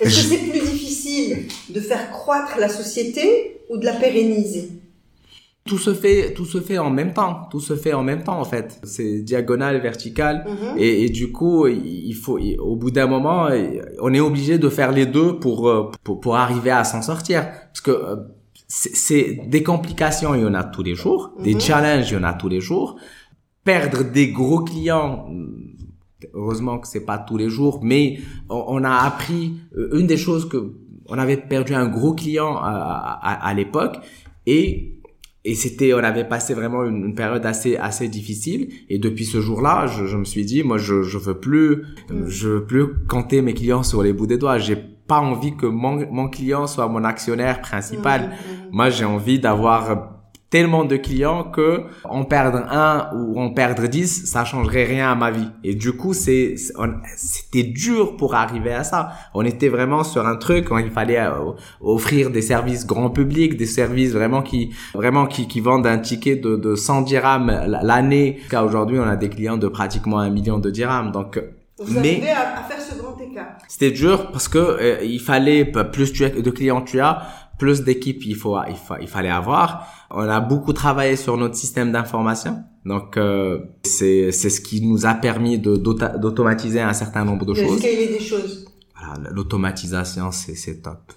Est-ce 0.00 0.28
que 0.28 0.34
c'est 0.34 0.50
plus 0.50 0.60
difficile 0.60 1.46
de 1.68 1.80
faire 1.80 2.10
croître 2.10 2.58
la 2.58 2.68
société 2.68 3.60
ou 3.68 3.78
de 3.78 3.84
la 3.84 3.92
pérenniser? 3.92 4.70
Tout 5.66 5.78
se 5.78 5.92
fait 5.92 6.32
tout 6.32 6.46
se 6.46 6.60
fait 6.60 6.78
en 6.78 6.90
même 6.90 7.12
temps. 7.12 7.42
Tout 7.50 7.60
se 7.60 7.76
fait 7.76 7.92
en 7.92 8.02
même 8.02 8.22
temps 8.22 8.40
en 8.40 8.44
fait. 8.44 8.80
C'est 8.82 9.20
diagonal 9.20 9.80
vertical 9.80 10.46
mhm. 10.48 10.78
et, 10.78 11.04
et, 11.04 11.08
du 11.10 11.32
coup 11.32 11.66
il 11.66 12.14
faut 12.14 12.38
au 12.58 12.76
bout 12.76 12.90
d'un 12.90 13.06
moment 13.06 13.48
on 14.00 14.14
est 14.14 14.20
obligé 14.20 14.58
de 14.58 14.68
faire 14.68 14.92
les 14.92 15.06
deux 15.06 15.38
pour 15.38 15.68
euh, 15.68 15.90
pour, 16.02 16.20
pour 16.20 16.36
arriver 16.36 16.70
à 16.70 16.84
s'en 16.84 17.02
sortir. 17.02 17.46
Parce 17.68 17.80
que 17.82 17.90
euh, 17.90 18.16
c'est 18.68 19.40
des 19.48 19.62
complications 19.62 20.34
il 20.34 20.42
y 20.42 20.44
en 20.44 20.54
a 20.54 20.64
tous 20.64 20.82
les 20.82 20.94
jours. 20.94 21.32
Des 21.42 21.54
mhm. 21.54 21.60
challenges 21.60 22.10
il 22.10 22.14
y 22.14 22.16
en 22.16 22.24
a 22.24 22.32
tous 22.32 22.48
les 22.48 22.60
jours. 22.60 22.96
Perdre 23.64 24.02
des 24.02 24.28
gros 24.32 24.60
clients 24.60 25.28
heureusement 26.34 26.78
que 26.78 26.88
c'est 26.88 27.04
pas 27.04 27.18
tous 27.18 27.36
les 27.36 27.48
jours 27.48 27.80
mais 27.82 28.18
on, 28.50 28.84
a 28.84 28.94
appris 28.94 29.54
euh, 29.76 29.98
une 29.98 30.06
des 30.06 30.18
choses 30.18 30.48
que 30.48 30.74
on 31.08 31.18
avait 31.18 31.38
perdu 31.38 31.74
un 31.74 31.88
gros 31.88 32.14
client 32.14 32.56
à, 32.56 33.18
à, 33.22 33.48
à 33.48 33.54
l'époque. 33.54 33.98
Et 34.46 34.99
et 35.44 35.54
c'était 35.54 35.94
on 35.94 35.98
avait 35.98 36.28
passé 36.28 36.54
vraiment 36.54 36.84
une, 36.84 37.14
période 37.14 37.44
assez 37.46 37.76
assez 37.76 38.08
difficile. 38.08 38.68
Et 38.88 38.98
depuis 38.98 39.24
ce 39.24 39.40
jour-là 39.40 39.86
je, 39.86 40.06
je, 40.06 40.16
me 40.16 40.24
suis 40.24 40.44
dit 40.44 40.62
moi 40.62 40.78
je 40.78 41.02
je 41.02 41.18
veux 41.18 41.38
plus 41.38 41.84
je 42.26 42.48
veux 42.48 42.64
plus 42.64 43.04
compter 43.08 43.42
mes 43.42 43.54
clients 43.54 43.82
sur 43.82 44.02
les 44.02 44.12
bouts 44.12 44.26
des 44.26 44.38
doigts. 44.38 44.58
J'ai 44.58 44.76
pas 44.76 45.20
envie 45.20 45.56
que 45.56 45.66
mon 45.66 46.06
mon 46.12 46.28
client 46.28 46.66
soit 46.66 46.88
mon 46.88 47.04
actionnaire 47.04 47.60
principal. 47.60 48.20
Mmh, 48.20 48.26
mmh. 48.26 48.68
moi 48.72 48.90
j'ai 48.90 49.04
envie 49.04 49.38
d'avoir 49.38 50.19
tellement 50.50 50.84
de 50.84 50.96
clients 50.96 51.44
que 51.44 51.84
en 52.04 52.24
perdre 52.24 52.58
un 52.70 53.10
ou 53.14 53.40
en 53.40 53.50
perdre 53.50 53.86
dix, 53.86 54.26
ça 54.26 54.44
changerait 54.44 54.84
rien 54.84 55.12
à 55.12 55.14
ma 55.14 55.30
vie. 55.30 55.48
Et 55.64 55.74
du 55.74 55.92
coup, 55.92 56.12
c'est 56.12 56.56
c'était 57.16 57.62
dur 57.62 58.16
pour 58.16 58.34
arriver 58.34 58.72
à 58.72 58.84
ça. 58.84 59.12
On 59.32 59.44
était 59.44 59.68
vraiment 59.68 60.04
sur 60.04 60.26
un 60.26 60.36
truc 60.36 60.70
où 60.70 60.78
il 60.78 60.90
fallait 60.90 61.20
euh, 61.20 61.52
offrir 61.80 62.30
des 62.30 62.42
services 62.42 62.86
grand 62.86 63.10
public, 63.10 63.56
des 63.56 63.66
services 63.66 64.12
vraiment 64.12 64.42
qui 64.42 64.74
vraiment 64.94 65.26
qui, 65.26 65.46
qui 65.46 65.60
vendent 65.60 65.86
un 65.86 65.98
ticket 65.98 66.36
de, 66.36 66.56
de 66.56 66.74
100 66.74 67.02
dirhams 67.02 67.52
l'année. 67.82 68.40
Car 68.50 68.64
aujourd'hui, 68.64 68.98
on 68.98 69.08
a 69.08 69.16
des 69.16 69.28
clients 69.28 69.56
de 69.56 69.68
pratiquement 69.68 70.18
un 70.18 70.30
million 70.30 70.58
de 70.58 70.70
dirhams. 70.70 71.12
Donc 71.12 71.40
vous 71.80 71.98
mais 71.98 72.20
à, 72.30 72.62
faire 72.68 72.80
ce 72.80 72.98
grand 73.00 73.16
écart. 73.18 73.56
C'était 73.66 73.90
dur 73.90 74.30
parce 74.32 74.48
que 74.48 74.58
euh, 74.58 75.02
il 75.02 75.20
fallait 75.20 75.64
plus 75.64 76.12
de 76.12 76.50
clients 76.50 76.82
tu 76.82 77.00
as, 77.00 77.22
plus 77.60 77.82
d'équipes 77.82 78.24
il 78.24 78.34
faut 78.34 78.56
il, 78.68 78.78
il 79.00 79.08
fallait 79.08 79.36
avoir 79.42 79.86
on 80.10 80.28
a 80.28 80.40
beaucoup 80.40 80.72
travaillé 80.72 81.16
sur 81.16 81.36
notre 81.36 81.54
système 81.54 81.92
d'information. 81.92 82.64
Donc 82.84 83.16
euh, 83.16 83.60
c'est 83.84 84.32
c'est 84.32 84.50
ce 84.50 84.60
qui 84.60 84.80
nous 84.80 85.06
a 85.06 85.14
permis 85.14 85.58
de 85.58 85.76
d'automatiser 85.76 86.80
un 86.80 86.92
certain 86.92 87.24
nombre 87.24 87.44
de, 87.44 87.52
de 87.52 87.62
choses. 87.62 87.78
Scaler 87.78 88.08
des 88.08 88.20
choses. 88.20 88.66
Voilà, 88.98 89.30
l'automatisation 89.30 90.30
c'est 90.32 90.54
c'est 90.54 90.82
top. 90.82 91.12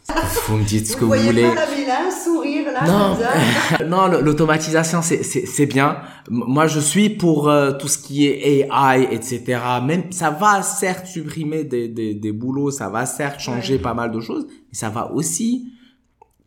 Vous 0.47 0.57
me 0.57 0.63
dites 0.63 0.87
ce 0.87 0.95
que 0.95 1.05
vous 1.05 1.13
voulez. 1.13 1.49
Pas 1.53 1.65
la 1.65 2.11
sourire 2.11 2.71
là. 2.71 2.85
Non, 2.85 3.87
non, 3.87 4.21
l'automatisation 4.21 5.01
c'est 5.01 5.23
c'est 5.23 5.45
c'est 5.45 5.65
bien. 5.65 5.97
Moi 6.29 6.67
je 6.67 6.79
suis 6.79 7.09
pour 7.09 7.49
euh, 7.49 7.71
tout 7.71 7.87
ce 7.87 7.97
qui 7.97 8.27
est 8.27 8.67
AI 8.69 9.07
etc. 9.11 9.59
Même 9.83 10.11
ça 10.11 10.29
va 10.29 10.61
certes 10.61 11.07
supprimer 11.07 11.63
des 11.63 11.87
des 11.87 12.13
des 12.13 12.31
boulots, 12.31 12.71
ça 12.71 12.89
va 12.89 13.05
certes 13.05 13.39
changer 13.39 13.79
pas 13.79 13.95
mal 13.95 14.11
de 14.11 14.19
choses, 14.19 14.45
mais 14.47 14.77
ça 14.77 14.89
va 14.89 15.11
aussi 15.11 15.73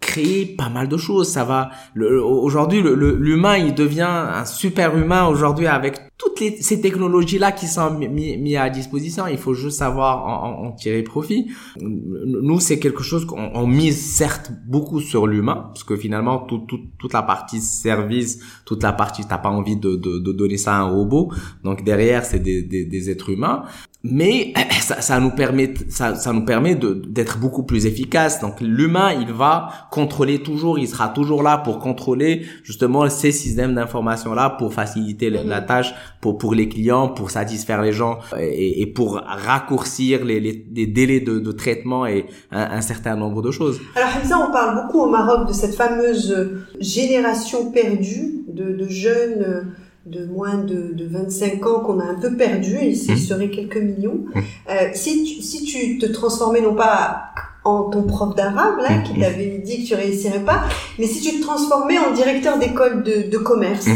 créer 0.07 0.47
pas 0.47 0.69
mal 0.69 0.89
de 0.89 0.97
choses. 0.97 1.31
Ça 1.31 1.45
va. 1.45 1.71
Aujourd'hui, 1.97 2.81
l'humain, 2.83 3.57
il 3.57 3.75
devient 3.75 4.09
un 4.09 4.45
super 4.45 4.97
humain 4.97 5.27
aujourd'hui 5.27 5.67
avec 5.67 6.16
toutes 6.19 6.41
les, 6.41 6.63
ces 6.63 6.81
technologies-là 6.81 7.53
qui 7.53 7.67
sont 7.67 7.91
mises 7.91 8.57
à 8.57 8.71
disposition, 8.71 9.27
il 9.27 9.37
faut 9.37 9.53
juste 9.53 9.79
savoir 9.79 10.27
en, 10.27 10.67
en, 10.67 10.73
tirer 10.73 11.03
profit. 11.03 11.51
Nous, 11.81 12.59
c'est 12.61 12.79
quelque 12.79 13.03
chose 13.03 13.27
qu'on 13.27 13.67
mise 13.67 14.15
certes 14.17 14.51
beaucoup 14.67 15.01
sur 15.01 15.27
l'humain, 15.27 15.67
parce 15.69 15.85
que 15.85 15.95
finalement, 15.95 16.39
tout, 16.39 16.61
tout, 16.61 16.81
toute 16.99 17.13
la 17.13 17.23
partie 17.23 17.61
service, 17.61 18.41
toute 18.65 18.83
la 18.83 18.95
partie, 18.95 19.27
t'as 19.27 19.39
pas 19.39 19.51
envie 19.51 19.77
de, 19.77 19.97
de, 19.97 20.19
de, 20.19 20.33
donner 20.33 20.57
ça 20.57 20.77
à 20.77 20.79
un 20.79 20.91
robot, 20.91 21.33
donc 21.63 21.85
derrière, 21.85 22.25
c'est 22.25 22.39
des, 22.39 22.63
des, 22.63 22.87
des, 22.87 23.11
êtres 23.11 23.31
humains. 23.31 23.65
Mais 24.03 24.55
ça, 24.81 25.03
ça 25.03 25.21
nous 25.21 25.31
permet, 25.31 25.75
ça, 25.89 26.15
ça 26.15 26.33
nous 26.33 26.45
permet 26.47 26.77
d'être 26.77 27.39
beaucoup 27.39 27.65
plus 27.65 27.85
efficace. 27.85 28.41
Donc 28.41 28.61
l'humain, 28.61 29.13
il 29.13 29.33
va 29.33 29.69
contrôler 29.91 30.43
toujours, 30.43 30.79
il 30.79 30.89
sera 30.89 31.09
toujours 31.09 31.43
là 31.43 31.59
pour 31.59 31.79
contrôler 31.79 32.47
justement 32.63 33.09
ces 33.11 33.33
systèmes 33.33 33.75
d'information 33.75 34.33
là 34.33 34.51
pour 34.51 34.73
faciliter 34.73 35.31
la 35.31 35.61
tâche 35.61 35.93
pour 36.21 36.39
pour 36.39 36.55
les 36.55 36.69
clients, 36.69 37.09
pour 37.09 37.31
satisfaire 37.31 37.83
les 37.83 37.93
gens 37.93 38.19
et, 38.39 38.83
et 38.83 38.87
pour 38.87 39.21
raccourcir 39.25 40.25
les, 40.25 40.41
les, 40.41 40.67
les 40.75 40.87
délais 40.87 41.21
de, 41.21 41.39
de, 41.39 41.53
traitement 41.53 42.07
et 42.07 42.27
un, 42.51 42.79
un, 42.79 42.81
certain 42.81 43.17
nombre 43.17 43.43
de 43.43 43.51
choses. 43.51 43.81
Alors 43.95 44.11
Hamza, 44.17 44.39
on 44.49 44.53
parle 44.53 44.83
beaucoup 44.83 45.01
au 45.01 45.11
Maroc 45.11 45.49
de 45.49 45.53
cette 45.53 45.75
fameuse 45.75 46.59
génération 46.81 47.71
perdue 47.71 48.45
de, 48.49 48.73
de 48.73 48.89
jeunes 48.89 49.73
de 50.07 50.25
moins 50.25 50.59
de, 50.59 50.93
de 50.95 51.07
25 51.07 51.67
ans 51.67 51.81
qu'on 51.81 51.99
a 51.99 52.05
un 52.05 52.15
peu 52.15 52.37
perdu, 52.37 52.79
il 52.81 52.93
mmh. 52.93 53.17
serait 53.17 53.51
quelques 53.51 53.77
millions. 53.77 54.25
Mmh. 54.35 54.41
Euh, 54.71 54.75
si, 54.95 55.25
tu, 55.25 55.43
si 55.43 55.65
tu 55.65 55.99
te 55.99 56.07
transformais 56.07 56.61
non 56.61 56.75
pas 56.75 57.31
en 57.65 57.91
ton 57.91 58.05
prof 58.05 58.37
d'arabe, 58.37 58.79
là, 58.79 58.99
qui 58.99 59.15
mmh. 59.15 59.21
t'avait 59.21 59.59
dit 59.65 59.83
que 59.83 59.89
tu 59.89 59.95
réussirais 59.97 60.45
pas, 60.45 60.63
mais 61.01 61.07
si 61.07 61.21
tu 61.21 61.41
te 61.41 61.43
transformais 61.43 61.99
en 61.99 62.13
directeur 62.13 62.59
d'école 62.59 63.03
de, 63.03 63.29
de 63.29 63.39
commerce, 63.39 63.89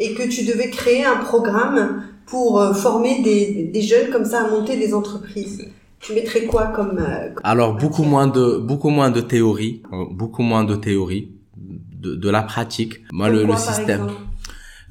et 0.00 0.14
que 0.14 0.22
tu 0.22 0.44
devais 0.44 0.70
créer 0.70 1.04
un 1.04 1.18
programme 1.18 2.04
pour 2.26 2.60
euh, 2.60 2.72
former 2.72 3.22
des, 3.22 3.64
des 3.64 3.82
jeunes 3.82 4.10
comme 4.10 4.24
ça 4.24 4.44
à 4.44 4.48
monter 4.48 4.76
des 4.76 4.94
entreprises. 4.94 5.68
Tu 6.00 6.14
mettrais 6.14 6.46
quoi 6.46 6.68
comme, 6.68 6.98
euh, 6.98 7.28
Alors 7.44 7.74
beaucoup 7.76 8.04
moins 8.04 8.26
de 8.26 8.56
beaucoup 8.56 8.88
moins 8.88 9.10
de 9.10 9.20
théorie, 9.20 9.82
euh, 9.92 10.06
beaucoup 10.10 10.42
moins 10.42 10.64
de 10.64 10.74
théorie, 10.74 11.32
de, 11.56 12.14
de 12.14 12.30
la 12.30 12.42
pratique. 12.42 13.00
Moi 13.12 13.28
le, 13.28 13.44
le 13.44 13.56
système. 13.56 14.08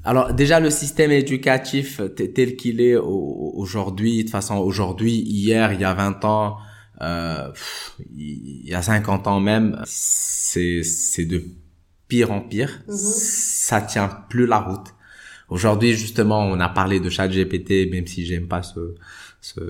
Alors 0.06 0.34
déjà 0.34 0.60
le 0.60 0.70
système 0.70 1.12
éducatif 1.12 2.00
tel 2.16 2.56
qu'il 2.56 2.80
est 2.80 2.96
aujourd'hui, 2.96 4.24
de 4.24 4.30
façon 4.30 4.58
aujourd'hui, 4.58 5.16
hier, 5.16 5.74
il 5.74 5.82
y 5.82 5.84
a 5.84 5.94
20 5.94 6.24
ans, 6.26 6.58
euh, 7.02 7.50
il 8.16 8.68
y 8.68 8.76
a 8.76 8.82
50 8.82 9.28
ans 9.28 9.40
même, 9.40 9.82
c'est 9.86 10.84
c'est 10.84 11.26
de 11.26 11.44
pire 12.08 12.32
en 12.32 12.42
pire. 12.42 12.82
Mm-hmm. 12.88 12.96
Ça 12.96 13.82
tient 13.82 14.10
plus 14.30 14.46
la 14.46 14.60
route. 14.60 14.94
Aujourd'hui, 15.50 15.94
justement, 15.94 16.46
on 16.46 16.60
a 16.60 16.70
parlé 16.70 17.00
de 17.00 17.10
chat 17.10 17.28
GPT, 17.28 17.90
même 17.92 18.06
si 18.06 18.26
j'aime 18.26 18.48
pas 18.48 18.62
ce, 18.62 18.96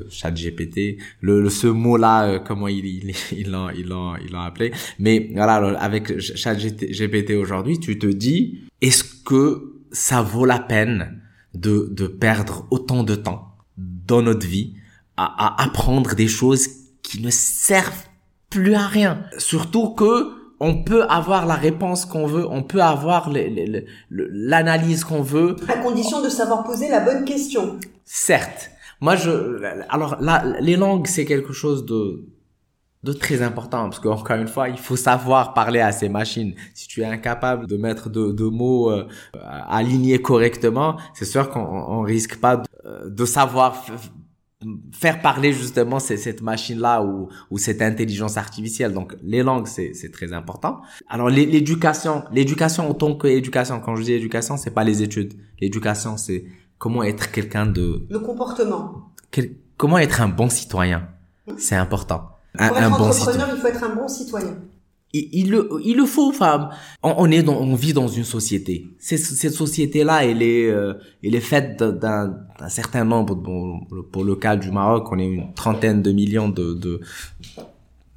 chat 0.10 0.32
GPT. 0.32 0.98
Le, 1.22 1.50
ce 1.50 1.68
mot-là, 1.68 2.28
euh, 2.28 2.40
comment 2.40 2.68
il, 2.68 2.86
il, 2.86 3.16
il 3.32 3.56
il 3.78 3.96
il 4.28 4.36
appelé. 4.36 4.72
Mais 5.00 5.30
voilà, 5.34 5.80
avec 5.80 6.20
chat 6.20 6.56
GPT 6.56 7.32
aujourd'hui, 7.32 7.80
tu 7.80 7.98
te 7.98 8.08
dis, 8.08 8.62
est-ce 8.82 9.04
que 9.04 9.74
ça 9.92 10.22
vaut 10.22 10.46
la 10.46 10.60
peine 10.60 11.22
de, 11.54 11.88
de 11.92 12.08
perdre 12.08 12.68
autant 12.72 13.04
de 13.04 13.16
temps 13.16 13.56
dans 13.78 14.22
notre 14.22 14.46
vie 14.46 14.74
à, 15.18 15.62
à 15.62 15.64
apprendre 15.64 16.16
des 16.16 16.28
choses 16.28 16.68
qui 17.02 17.22
ne 17.22 17.30
servent 17.30 18.08
plus 18.50 18.74
à 18.74 18.88
rien? 18.88 19.24
Surtout 19.38 19.90
que 19.94 20.39
on 20.60 20.84
peut 20.84 21.04
avoir 21.04 21.46
la 21.46 21.56
réponse 21.56 22.06
qu'on 22.06 22.26
veut, 22.26 22.46
on 22.50 22.64
peut 22.64 22.82
avoir 22.82 23.32
l'analyse 24.10 25.04
qu'on 25.04 25.22
veut. 25.22 25.56
À 25.68 25.78
condition 25.78 26.22
de 26.22 26.30
savoir 26.30 26.64
poser 26.64 26.90
la 26.90 27.00
bonne 27.00 27.26
question. 27.26 27.80
Certes. 28.06 28.72
Moi, 29.02 29.16
je, 29.16 29.64
alors 29.88 30.22
là, 30.22 30.44
les 30.60 30.76
langues, 30.76 31.08
c'est 31.08 31.24
quelque 31.24 31.54
chose 31.54 31.86
de, 31.86 32.26
de 33.04 33.14
très 33.14 33.42
important 33.42 33.84
parce 33.84 34.00
qu'encore 34.02 34.36
une 34.36 34.50
fois, 34.50 34.68
il 34.68 34.78
faut 34.78 34.98
savoir 34.98 35.54
parler 35.54 35.80
à 35.80 35.94
ces 35.94 36.10
machines. 36.10 36.54
Si 36.74 36.88
tu 36.90 37.02
es 37.02 37.06
incapable 37.06 37.66
de 37.66 37.78
mettre 37.78 38.10
de, 38.10 38.34
de 38.34 38.44
mots 38.44 38.92
euh, 38.92 39.08
alignés 39.70 40.22
correctement, 40.22 40.98
c'est 41.14 41.24
sûr 41.24 41.50
qu'on 41.50 42.02
risque 42.02 42.42
pas 42.42 42.58
de, 42.58 43.10
de 43.10 43.26
savoir 43.26 43.86
faire 44.92 45.22
parler 45.22 45.54
justement 45.54 46.00
cette 46.00 46.42
machine-là 46.42 47.02
ou, 47.04 47.30
ou 47.50 47.58
cette 47.58 47.82
intelligence 47.82 48.38
artificielle. 48.38 48.94
Donc 48.94 49.16
les 49.24 49.42
langues, 49.42 49.68
c'est 49.68 50.12
très 50.12 50.34
important. 50.34 50.82
Alors 51.08 51.30
l'éducation, 51.30 52.24
l'éducation 52.32 52.90
en 52.90 52.94
tant 52.94 53.16
qu'éducation, 53.16 53.80
quand 53.80 53.96
je 53.96 54.04
dis 54.04 54.14
éducation, 54.14 54.58
c'est 54.58 54.72
pas 54.72 54.84
les 54.84 55.02
études. 55.02 55.34
L'éducation, 55.62 56.18
c'est 56.18 56.46
comment 56.78 57.04
être 57.04 57.32
quelqu'un 57.32 57.66
de... 57.66 58.06
Le 58.10 58.20
comportement. 58.20 59.12
comment 59.78 59.98
être 59.98 60.22
un 60.22 60.30
bon 60.30 60.50
citoyen. 60.50 61.08
C'est 61.58 61.76
important. 61.76 62.30
Pour 62.54 62.66
être 62.66 62.78
un 62.78 62.92
entrepreneur, 62.92 63.48
bon 63.48 63.54
il 63.56 63.62
faut 63.62 63.68
être 63.68 63.84
un 63.84 63.96
bon 63.96 64.08
citoyen 64.08 64.58
il, 65.14 65.50
le, 65.50 65.70
il 65.84 65.98
le 65.98 66.06
faut, 66.06 66.30
enfin, 66.30 66.70
on, 67.02 67.32
est 67.32 67.42
dans, 67.42 67.56
on 67.56 67.74
vit 67.76 67.94
dans 67.94 68.08
une 68.08 68.24
société. 68.24 68.88
Cette, 69.00 69.20
société-là, 69.20 70.26
elle 70.26 70.44
est, 70.44 70.70
euh, 70.70 70.94
elle 71.24 71.34
est 71.34 71.40
faite 71.40 71.82
d'un, 71.82 72.46
certain 72.68 73.06
nombre. 73.06 73.36
Bon, 73.36 73.80
pour 74.12 74.24
le 74.24 74.36
cas 74.36 74.56
du 74.56 74.72
Maroc, 74.72 75.12
on 75.12 75.18
est 75.18 75.26
une 75.26 75.54
trentaine 75.54 76.02
de 76.02 76.12
millions 76.12 76.50
de, 76.50 76.74
de 76.74 77.02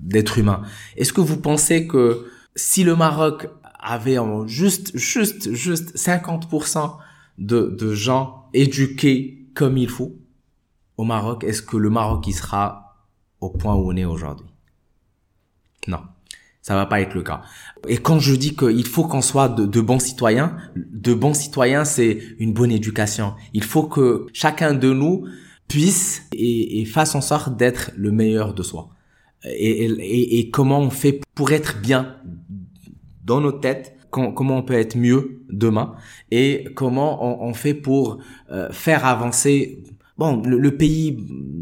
d'êtres 0.00 0.38
humains. 0.38 0.62
Est-ce 0.96 1.12
que 1.12 1.20
vous 1.20 1.38
pensez 1.38 1.86
que 1.86 2.26
si 2.56 2.84
le 2.84 2.96
Maroc 2.96 3.48
avait 3.78 4.18
juste, 4.46 4.96
juste, 4.96 5.52
juste 5.52 5.96
50% 5.96 6.96
de, 7.38 7.74
de 7.78 7.94
gens 7.94 8.46
éduqués 8.52 9.46
comme 9.54 9.78
il 9.78 9.88
faut 9.88 10.16
au 10.96 11.04
Maroc, 11.04 11.44
est-ce 11.44 11.62
que 11.62 11.76
le 11.76 11.88
Maroc 11.88 12.26
il 12.26 12.34
sera 12.34 12.96
au 13.40 13.50
point 13.50 13.74
où 13.74 13.92
on 13.92 13.96
est 13.96 14.04
aujourd'hui? 14.04 14.46
Non 15.86 16.00
ça 16.62 16.76
va 16.76 16.86
pas 16.86 17.00
être 17.00 17.14
le 17.14 17.22
cas. 17.22 17.42
Et 17.88 17.98
quand 17.98 18.20
je 18.20 18.34
dis 18.34 18.54
qu'il 18.54 18.86
faut 18.86 19.04
qu'on 19.04 19.20
soit 19.20 19.48
de, 19.48 19.80
bons 19.80 19.98
citoyens, 19.98 20.56
de 20.76 21.12
bons 21.12 21.34
citoyens, 21.34 21.84
c'est 21.84 22.18
une 22.38 22.52
bonne 22.52 22.70
éducation. 22.70 23.34
Il 23.52 23.64
faut 23.64 23.82
que 23.82 24.26
chacun 24.32 24.72
de 24.72 24.92
nous 24.92 25.26
puisse 25.66 26.22
et, 26.32 26.84
fasse 26.84 27.16
en 27.16 27.20
sorte 27.20 27.56
d'être 27.56 27.90
le 27.96 28.12
meilleur 28.12 28.54
de 28.54 28.62
soi. 28.62 28.90
Et, 29.44 30.50
comment 30.52 30.78
on 30.78 30.90
fait 30.90 31.20
pour 31.34 31.50
être 31.50 31.80
bien 31.80 32.16
dans 33.24 33.40
nos 33.40 33.52
têtes, 33.52 33.96
comment 34.10 34.58
on 34.58 34.62
peut 34.62 34.74
être 34.74 34.96
mieux 34.96 35.42
demain 35.50 35.94
et 36.30 36.68
comment 36.76 37.44
on, 37.44 37.54
fait 37.54 37.74
pour 37.74 38.18
euh, 38.50 38.70
faire 38.70 39.04
avancer 39.04 39.82
bon, 40.22 40.42
le, 40.44 40.76
pays, 40.76 41.18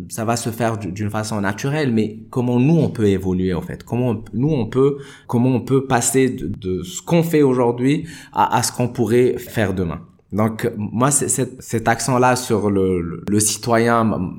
ça 0.09 0.25
va 0.25 0.37
se 0.37 0.51
faire 0.51 0.79
d'une 0.79 1.11
façon 1.11 1.41
naturelle, 1.41 1.93
mais 1.93 2.25
comment 2.31 2.59
nous 2.61 2.77
on 2.77 2.91
peut 2.91 3.07
évoluer 3.07 3.55
en 3.55 3.63
fait? 3.63 3.85
Comment 3.85 4.23
nous 4.33 4.51
on 4.51 4.67
peut, 4.67 4.99
comment 5.27 5.51
on 5.51 5.61
peut 5.61 5.87
passer 5.87 6.29
de, 6.31 6.83
ce 6.83 7.03
qu'on 7.03 7.23
fait 7.23 7.43
aujourd'hui 7.43 8.07
à, 8.33 8.63
ce 8.63 8.73
qu'on 8.73 8.89
pourrait 8.89 9.39
faire 9.39 9.75
demain? 9.75 10.01
Donc 10.33 10.71
moi, 10.77 11.11
cet, 11.11 11.63
cet 11.63 11.89
accent-là 11.89 12.37
sur 12.37 12.71
le, 12.71 13.25
le, 13.29 13.41
citoyen 13.41 14.33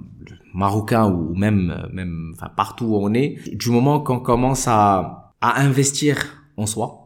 marocain 0.53 1.11
ou 1.11 1.33
même 1.35 1.89
même 1.91 2.31
enfin, 2.35 2.49
partout 2.55 2.85
où 2.85 2.97
on 2.97 3.13
est, 3.13 3.35
du 3.53 3.69
moment 3.71 3.99
qu'on 3.99 4.19
commence 4.19 4.67
à, 4.67 5.33
à 5.41 5.61
investir 5.61 6.17
en 6.57 6.65
soi, 6.65 7.01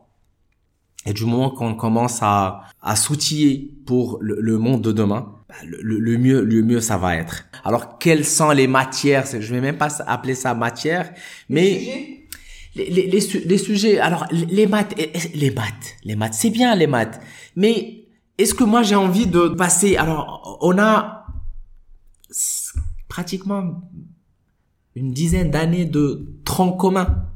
et 1.05 1.13
du 1.13 1.25
moment 1.25 1.51
qu'on 1.51 1.75
commence 1.75 2.19
à, 2.21 2.63
à 2.81 2.95
s'outiller 2.95 3.71
pour 3.85 4.17
le, 4.21 4.57
monde 4.57 4.81
de 4.81 4.91
demain, 4.91 5.34
le, 5.63 5.99
le, 5.99 6.17
mieux, 6.17 6.43
le 6.43 6.61
mieux 6.61 6.81
ça 6.81 6.97
va 6.97 7.15
être. 7.15 7.45
Alors, 7.63 7.97
quelles 7.97 8.25
sont 8.25 8.51
les 8.51 8.67
matières? 8.67 9.25
Je 9.25 9.53
vais 9.53 9.61
même 9.61 9.77
pas 9.77 9.89
appeler 10.05 10.35
ça 10.35 10.53
matière, 10.53 11.11
mais 11.49 12.27
les, 12.75 12.89
les, 12.89 13.07
les, 13.07 13.19
les, 13.45 13.57
sujets. 13.57 13.99
Alors, 13.99 14.27
les 14.31 14.67
maths, 14.67 14.93
eh, 14.97 15.11
eh, 15.13 15.37
les 15.37 15.51
maths, 15.51 15.95
les 16.03 16.15
maths, 16.15 16.33
c'est 16.33 16.49
bien 16.49 16.75
les 16.75 16.87
maths, 16.87 17.19
mais 17.55 18.05
est-ce 18.37 18.53
que 18.53 18.63
moi 18.63 18.83
j'ai 18.83 18.95
envie 18.95 19.27
de 19.27 19.49
passer? 19.49 19.95
Alors, 19.95 20.57
on 20.61 20.77
a 20.77 21.25
pratiquement 23.07 23.81
une 24.95 25.11
dizaine 25.11 25.51
d'années 25.51 25.85
de 25.85 26.25
tronc 26.43 26.73
commun. 26.73 27.27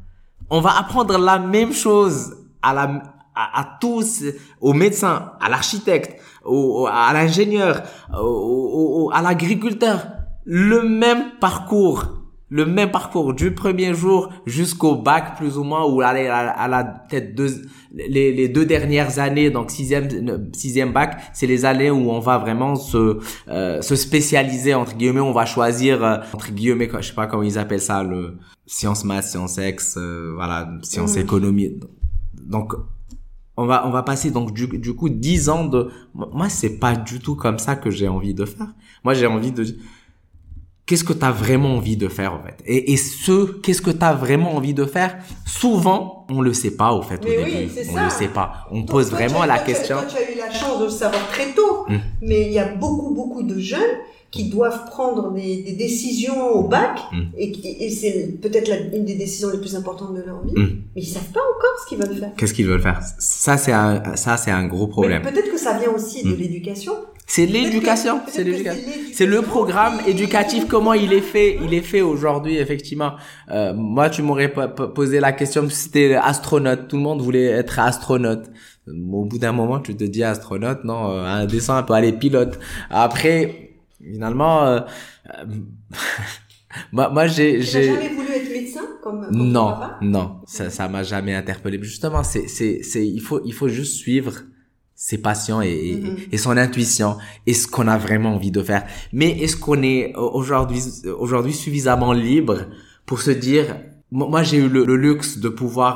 On 0.49 0.61
va 0.61 0.77
apprendre 0.77 1.17
la 1.17 1.39
même 1.39 1.73
chose 1.73 2.35
à 2.61 2.73
la 2.73 3.03
à, 3.39 3.77
tous, 3.79 4.23
aux 4.59 4.73
médecins, 4.73 5.31
à 5.39 5.49
l'architecte, 5.49 6.18
au, 6.49 6.87
à 6.87 7.13
l'ingénieur, 7.13 7.83
au, 8.19 9.09
à 9.13 9.21
l'agriculteur, 9.21 10.07
le 10.45 10.83
même 10.83 11.31
parcours, 11.39 12.19
le 12.49 12.65
même 12.65 12.91
parcours 12.91 13.33
du 13.33 13.53
premier 13.53 13.93
jour 13.93 14.29
jusqu'au 14.45 14.95
bac 14.95 15.37
plus 15.37 15.57
ou 15.57 15.63
moins 15.63 15.85
ou 15.85 16.01
à, 16.01 16.07
à, 16.07 16.67
la 16.67 16.83
tête 16.83 17.35
deux 17.35 17.61
les, 17.93 18.31
les, 18.33 18.49
deux 18.49 18.65
dernières 18.65 19.19
années 19.19 19.51
donc 19.51 19.69
sixième 19.69 20.49
sixième 20.53 20.91
bac 20.91 21.21
c'est 21.33 21.45
les 21.45 21.65
années 21.65 21.91
où 21.91 22.09
on 22.09 22.19
va 22.19 22.39
vraiment 22.39 22.75
se 22.75 23.19
euh, 23.49 23.81
se 23.81 23.95
spécialiser 23.95 24.73
entre 24.73 24.95
guillemets 24.95 25.19
on 25.19 25.31
va 25.31 25.45
choisir 25.45 26.03
euh, 26.03 26.17
entre 26.33 26.51
guillemets 26.51 26.89
je 26.99 27.07
sais 27.07 27.13
pas 27.13 27.27
comment 27.27 27.43
ils 27.43 27.59
appellent 27.59 27.79
ça 27.81 28.03
le 28.03 28.37
sciences 28.65 29.05
maths 29.05 29.25
sciences 29.25 29.59
ex 29.59 29.95
euh, 29.97 30.33
voilà 30.35 30.69
sciences 30.81 31.17
mmh. 31.17 31.21
économie 31.21 31.79
donc 32.41 32.73
on 33.59 33.65
va 33.65 33.85
on 33.85 33.89
va 33.89 34.03
passer 34.03 34.31
donc 34.31 34.53
du, 34.53 34.67
du 34.67 34.95
coup 34.95 35.09
dix 35.09 35.49
ans 35.49 35.65
de 35.65 35.91
moi 36.15 36.47
c'est 36.47 36.79
pas 36.79 36.95
du 36.95 37.19
tout 37.19 37.35
comme 37.35 37.59
ça 37.59 37.75
que 37.75 37.91
j'ai 37.91 38.07
envie 38.07 38.33
de 38.33 38.45
faire. 38.45 38.73
Moi 39.03 39.13
j'ai 39.13 39.25
envie 39.27 39.51
de 39.51 39.65
qu'est-ce 40.89 41.03
que 41.03 41.13
tu 41.13 41.23
as 41.23 41.31
vraiment 41.31 41.75
envie 41.75 41.95
de 41.97 42.07
faire 42.07 42.33
en 42.33 42.41
fait? 42.43 42.57
Et, 42.65 42.91
et 42.93 42.97
ce 42.97 43.45
qu'est-ce 43.61 43.81
que 43.81 43.91
tu 43.91 44.03
as 44.03 44.13
vraiment 44.13 44.55
envie 44.55 44.73
de 44.73 44.85
faire? 44.85 45.17
Souvent 45.45 46.25
on 46.29 46.41
le 46.41 46.53
sait 46.53 46.71
pas 46.71 46.91
au 46.93 47.01
fait 47.01 47.19
Mais 47.23 47.37
au 47.37 47.43
oui, 47.43 47.53
début 47.67 47.89
on 47.91 47.95
ça. 47.95 48.03
le 48.05 48.09
sait 48.09 48.27
pas 48.39 48.47
on 48.71 48.83
pose 48.83 49.09
toi, 49.09 49.19
vraiment 49.19 49.45
la 49.45 49.57
toi, 49.57 49.65
question 49.65 49.97
toi, 49.97 50.05
tu 50.09 50.17
as 50.17 50.31
eu 50.33 50.37
la 50.37 50.51
chance 50.51 50.79
de 50.79 50.85
le 50.85 50.89
savoir 50.89 51.27
très 51.29 51.53
tôt, 51.53 51.85
Mm. 51.87 51.97
mais 52.21 52.41
il 52.47 52.53
y 52.53 52.59
a 52.59 52.67
beaucoup, 52.75 53.13
beaucoup 53.15 53.43
de 53.43 53.57
jeunes 53.59 53.95
qui 54.31 54.43
doivent 54.49 54.85
prendre 54.85 55.31
des, 55.33 55.63
des 55.63 55.71
décisions 55.71 56.39
au 56.57 56.67
bac, 56.67 56.99
Mm. 57.11 57.21
et, 57.35 57.89
c'est 57.89 58.39
peut-être 58.43 58.69
une 58.95 59.05
des 59.05 59.15
décisions 59.15 59.49
les 59.51 59.57
plus 59.57 59.75
importantes 59.75 60.13
de 60.13 60.21
leur 60.21 60.39
vie, 60.45 60.53
Mm. 60.55 60.81
mais 60.95 61.01
ils 61.01 61.05
savent 61.07 61.31
pas 61.33 61.39
encore 61.53 61.75
ce 61.81 61.85
qu'ils 61.89 61.97
veulent 61.97 62.15
faire. 62.23 62.31
qu'est-ce 62.37 62.53
qu'ils 62.53 62.67
veulent 62.67 62.81
faire? 62.89 62.99
Ça 63.17 63.57
c'est 63.57 63.71
un 63.71 64.15
ça 64.15 64.37
c'est 64.37 64.51
un 64.51 64.65
gros 64.67 64.87
problème 64.87 65.21
peut-être 65.23 65.51
que 65.51 65.57
ça 65.57 65.73
vient 65.79 65.91
aussi 65.99 66.23
de 66.23 66.33
l'éducation. 66.35 66.93
C'est 67.33 67.45
l'éducation 67.55 68.15
c'est 68.27 68.43
l'éducation 68.43 68.81
C'est 69.13 69.25
le 69.35 69.41
programme 69.41 69.95
éducatif, 70.07 70.61
comment 70.67 70.93
il 70.93 71.11
est 71.13 71.21
fait, 71.33 71.57
il 71.65 71.73
est 71.73 71.81
fait 71.93 72.01
aujourd'hui, 72.01 72.55
effectivement. 72.57 73.13
Euh, 73.51 73.73
moi, 73.73 74.09
tu 74.09 74.21
m'aurais 74.21 74.51
po- 74.55 74.67
po- 74.77 74.89
posé 74.89 75.19
la 75.19 75.31
question 75.39 75.61
si 75.69 75.75
c'était 75.83 76.15
astronaute. 76.15 76.87
Tout 76.89 76.97
le 76.97 77.03
monde 77.03 77.21
voulait 77.21 77.45
être 77.61 77.77
astronaute. 77.79 78.45
Euh, 78.87 78.93
Au 79.13 79.25
bout 79.25 79.37
d'un 79.43 79.51
moment, 79.61 79.79
tu 79.79 79.95
te 79.95 80.03
dis 80.15 80.23
astronaute, 80.23 80.83
non, 80.83 81.01
euh, 81.11 81.23
un 81.25 81.45
descend 81.45 81.77
un 81.77 81.83
peu 81.83 81.93
aller 81.93 82.13
pilote. 82.13 82.57
Après, 82.89 83.71
finalement, 84.13 84.55
euh, 84.65 84.79
euh, 85.29 85.45
moi, 86.91 87.09
moi, 87.09 87.27
j'ai, 87.27 87.53
Tu 87.53 87.57
n'as 87.59 87.65
j'ai, 87.65 87.85
jamais 87.93 88.09
voulu 88.09 88.31
être 88.31 88.51
médecin 88.51 88.81
comme, 89.03 89.27
non, 89.31 89.75
non, 90.01 90.37
ça, 90.45 90.69
ça 90.69 90.87
m'a 90.87 91.03
jamais 91.03 91.33
interpellé. 91.35 91.77
Justement, 91.81 92.23
c'est, 92.23 92.47
c'est, 92.47 92.81
c'est, 92.83 93.05
il 93.07 93.21
faut, 93.21 93.41
il 93.45 93.53
faut 93.53 93.67
juste 93.67 93.95
suivre 93.97 94.33
ses 95.07 95.17
passions 95.29 95.61
et, 95.61 95.69
et- 95.69 95.95
Mhm. 95.95 96.17
et 96.33 96.37
son 96.45 96.55
intuition 96.57 97.11
et 97.47 97.53
ce 97.53 97.65
qu'on 97.67 97.87
a 97.87 97.97
vraiment 97.97 98.31
envie 98.35 98.51
de 98.51 98.61
faire. 98.61 98.83
Mais 99.13 99.29
est-ce 99.43 99.55
qu'on 99.63 99.81
est 99.81 100.13
euh, 100.17 100.19
aujourd'hui, 100.39 100.81
aujourd'hui 101.25 101.53
suffisamment 101.53 102.11
libre 102.11 102.57
pour 103.05 103.21
se 103.21 103.31
dire, 103.31 103.65
moi, 104.11 104.43
j'ai 104.43 104.57
eu 104.57 104.67
le, 104.67 104.83
le 104.91 104.97
luxe 104.97 105.37
de 105.37 105.47
pouvoir 105.61 105.93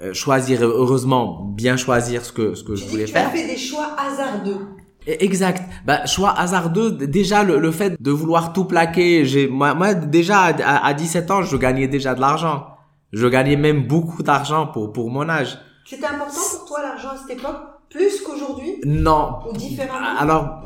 euh, 0.00 0.14
choisir, 0.14 0.62
heureusement, 0.62 1.24
bien 1.62 1.76
choisir 1.76 2.24
ce 2.24 2.32
que, 2.32 2.54
ce 2.54 2.64
que 2.64 2.74
je 2.74 2.84
Tu 2.84 2.90
voulais 2.90 3.04
que 3.04 3.10
tu 3.10 3.16
as 3.16 3.20
faire. 3.28 3.32
fait 3.32 3.46
des 3.46 3.58
choix 3.58 3.88
hasardeux. 4.06 4.60
Exact. 5.06 5.62
Bah, 5.84 6.06
choix 6.06 6.30
hasardeux. 6.38 6.92
Déjà, 6.92 7.42
le, 7.44 7.58
le 7.58 7.70
fait 7.70 8.00
de 8.00 8.10
vouloir 8.10 8.52
tout 8.54 8.64
plaquer. 8.64 9.24
J'ai, 9.26 9.46
moi, 9.48 9.74
moi, 9.74 9.92
déjà, 9.94 10.38
à- 10.44 10.86
à 10.86 10.94
17 10.94 11.30
ans, 11.30 11.42
je 11.42 11.56
gagnais 11.56 11.88
déjà 11.88 12.14
de 12.14 12.20
l'argent. 12.20 12.66
Je 13.12 13.26
gagnais 13.26 13.56
même 13.56 13.86
beaucoup 13.86 14.22
d'argent 14.22 14.68
pour, 14.68 14.92
pour 14.92 15.10
mon 15.10 15.28
âge. 15.28 15.58
C'était 15.84 16.06
important 16.06 16.40
pour 16.56 16.64
toi 16.68 16.78
l'argent 16.82 17.08
à 17.10 17.16
cette 17.18 17.36
époque, 17.38 17.56
plus 17.92 18.20
qu'aujourd'hui, 18.20 18.76
Non. 18.84 19.38
ou 19.50 19.56
différemment 19.56 20.18
Alors, 20.18 20.62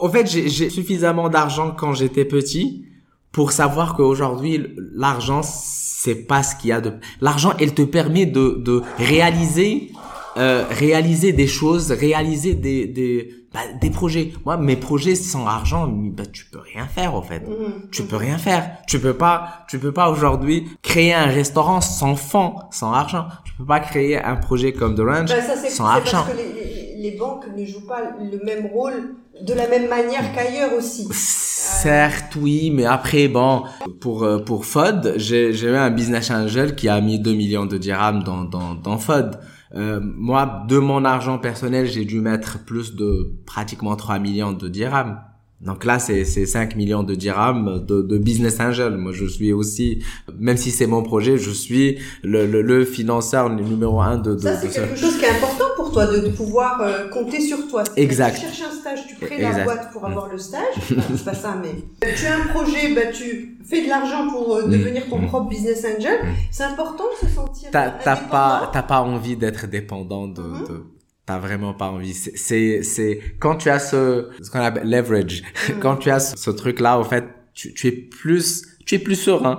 en 0.00 0.08
fait, 0.08 0.26
j'ai 0.26 0.70
suffisamment 0.70 1.28
d'argent 1.28 1.72
quand 1.76 1.92
j'étais 1.94 2.24
petit 2.24 2.84
pour 3.32 3.52
savoir 3.52 3.94
qu'aujourd'hui, 3.96 4.66
l'argent, 4.94 5.40
c'est 5.42 6.26
pas 6.26 6.42
ce 6.42 6.56
qu'il 6.56 6.70
y 6.70 6.72
a 6.72 6.80
de... 6.80 6.92
L'argent, 7.20 7.52
elle 7.60 7.74
te 7.74 7.82
permet 7.82 8.26
de, 8.26 8.56
de 8.58 8.82
réaliser, 8.98 9.92
euh, 10.36 10.64
réaliser 10.70 11.32
des 11.32 11.46
choses, 11.46 11.92
réaliser 11.92 12.54
des, 12.54 12.86
des, 12.86 13.30
bah, 13.52 13.60
des 13.80 13.90
projets. 13.90 14.32
Moi, 14.44 14.56
mes 14.56 14.76
projets 14.76 15.14
sans 15.14 15.46
argent, 15.46 15.88
bah, 15.88 16.22
tu 16.32 16.46
peux 16.46 16.60
rien 16.60 16.86
faire, 16.86 17.14
en 17.14 17.22
fait. 17.22 17.40
Mhm. 17.40 17.90
Tu 17.90 18.04
peux 18.04 18.16
rien 18.16 18.38
faire. 18.38 18.70
Tu 18.86 18.98
peux 19.00 19.14
pas, 19.14 19.64
tu 19.68 19.78
peux 19.78 19.92
pas 19.92 20.08
aujourd'hui 20.10 20.68
créer 20.82 21.12
un 21.14 21.26
restaurant 21.26 21.80
sans 21.80 22.14
fond, 22.16 22.54
sans 22.70 22.92
argent. 22.92 23.26
Tu 23.44 23.52
peux 23.54 23.64
pas 23.66 23.80
créer 23.80 24.22
un 24.22 24.36
projet 24.36 24.72
comme 24.72 24.94
The 24.94 25.00
Ranch 25.00 25.28
ça, 25.30 25.56
c'est 25.56 25.68
sans 25.70 25.86
argent. 25.86 26.22
parce 26.24 26.30
que 26.32 26.36
les, 26.36 26.44
les- 26.64 26.80
les 27.10 27.16
banques 27.16 27.46
ne 27.56 27.64
jouent 27.64 27.86
pas 27.86 28.02
le 28.20 28.44
même 28.44 28.66
rôle 28.66 29.14
de 29.40 29.54
la 29.54 29.66
même 29.68 29.88
manière 29.88 30.34
qu'ailleurs 30.34 30.74
aussi. 30.76 31.08
Certes, 31.12 32.36
oui, 32.36 32.70
mais 32.70 32.84
après, 32.84 33.26
bon, 33.28 33.64
pour 34.00 34.22
euh, 34.24 34.38
pour 34.38 34.66
FOD, 34.66 35.14
j'ai 35.16 35.52
j'ai 35.54 35.68
eu 35.68 35.76
un 35.76 35.90
business 35.90 36.30
angel 36.30 36.74
qui 36.74 36.88
a 36.90 37.00
mis 37.00 37.18
2 37.18 37.32
millions 37.32 37.64
de 37.66 37.78
dirhams 37.78 38.22
dans 38.22 38.44
dans 38.44 38.74
dans 38.74 38.98
FOD. 38.98 39.38
Euh, 39.74 40.00
moi, 40.02 40.64
de 40.68 40.78
mon 40.78 41.04
argent 41.04 41.38
personnel, 41.38 41.86
j'ai 41.86 42.04
dû 42.04 42.20
mettre 42.20 42.64
plus 42.64 42.94
de 42.94 43.36
pratiquement 43.46 43.96
3 43.96 44.18
millions 44.18 44.52
de 44.52 44.68
dirhams. 44.68 45.20
Donc 45.60 45.84
là, 45.84 45.98
c'est 45.98 46.24
c'est 46.24 46.46
5 46.46 46.74
millions 46.74 47.02
de 47.02 47.14
dirhams 47.14 47.84
de, 47.86 48.00
de 48.00 48.16
business 48.18 48.58
angel. 48.60 48.96
Moi, 48.96 49.12
je 49.12 49.26
suis 49.26 49.52
aussi, 49.52 50.02
même 50.38 50.56
si 50.56 50.70
c'est 50.70 50.86
mon 50.86 51.02
projet, 51.02 51.36
je 51.36 51.50
suis 51.50 51.98
le 52.22 52.46
le, 52.46 52.62
le 52.62 52.84
financeur 52.86 53.50
numéro 53.50 54.00
un 54.00 54.16
de 54.16 54.34
de, 54.34 54.38
Ça, 54.40 54.56
c'est 54.56 54.70
ce- 54.70 54.80
quelque 54.80 54.96
chose 54.96 55.18
qui 55.18 55.24
est 55.26 55.28
important 55.30 55.64
pour 55.76 55.92
toi, 55.92 56.06
de, 56.06 56.28
pouvoir 56.30 56.80
euh, 56.80 57.08
compter 57.08 57.40
sur 57.40 57.68
toi. 57.68 57.84
Exact. 57.96 58.36
Tu 58.36 58.40
cherches 58.42 58.62
un 58.62 58.74
stage, 58.80 59.00
tu 59.06 59.16
crées 59.16 59.40
la 59.42 59.64
boîte 59.64 59.92
pour 59.92 60.02
Mm. 60.02 60.06
avoir 60.12 60.28
le 60.32 60.38
stage. 60.38 60.62
Enfin, 60.78 61.02
c'est 61.16 61.24
pas 61.24 61.34
ça, 61.34 61.56
mais 61.62 61.74
tu 62.14 62.26
as 62.26 62.36
un 62.36 62.46
projet, 62.54 62.94
bah, 62.94 63.10
tu 63.12 63.58
fais 63.68 63.82
de 63.84 63.88
l'argent 63.88 64.28
pour 64.30 64.56
euh, 64.56 64.66
Mm. 64.66 64.70
devenir 64.70 65.08
ton 65.10 65.18
Mm. 65.18 65.26
propre 65.26 65.48
business 65.50 65.84
angel. 65.84 66.18
Mm. 66.22 66.28
C'est 66.50 66.64
important 66.64 67.04
de 67.22 67.28
se 67.28 67.34
sentir 67.34 67.68
T'as 67.70 67.90
pas 67.90 68.70
t'as 68.72 68.82
pas 68.82 69.00
envie 69.02 69.36
d'être 69.36 69.66
dépendant 69.68 70.26
de, 70.26 70.40
Mhm. 70.40 70.64
de 70.68 70.84
t'as 71.30 71.38
vraiment 71.38 71.74
pas 71.74 71.88
envie 71.90 72.12
c'est 72.14 72.82
c'est 72.82 73.20
quand 73.38 73.56
tu 73.56 73.70
as 73.70 73.78
ce 73.78 74.28
ce 74.42 74.50
qu'on 74.50 74.58
appelle 74.60 74.88
leverage 74.90 75.42
Mhm. 75.68 75.78
quand 75.82 75.96
tu 75.96 76.10
as 76.10 76.18
ce, 76.20 76.36
ce 76.36 76.50
truc 76.50 76.80
là 76.80 76.98
en 76.98 77.04
fait 77.04 77.24
tu 77.54 77.72
tu 77.74 77.86
es 77.86 77.92
plus 77.92 78.66
tu 78.86 78.96
es 78.96 78.98
plus 78.98 79.14
serein 79.14 79.56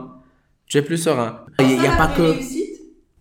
tu 0.67 0.77
es 0.77 0.81
plus 0.81 0.97
serein 0.97 1.31
il 1.59 1.71
y, 1.71 1.77
Ça, 1.77 1.83
y 1.83 1.87
a 1.87 1.95
pas 1.95 2.07
que 2.17 2.27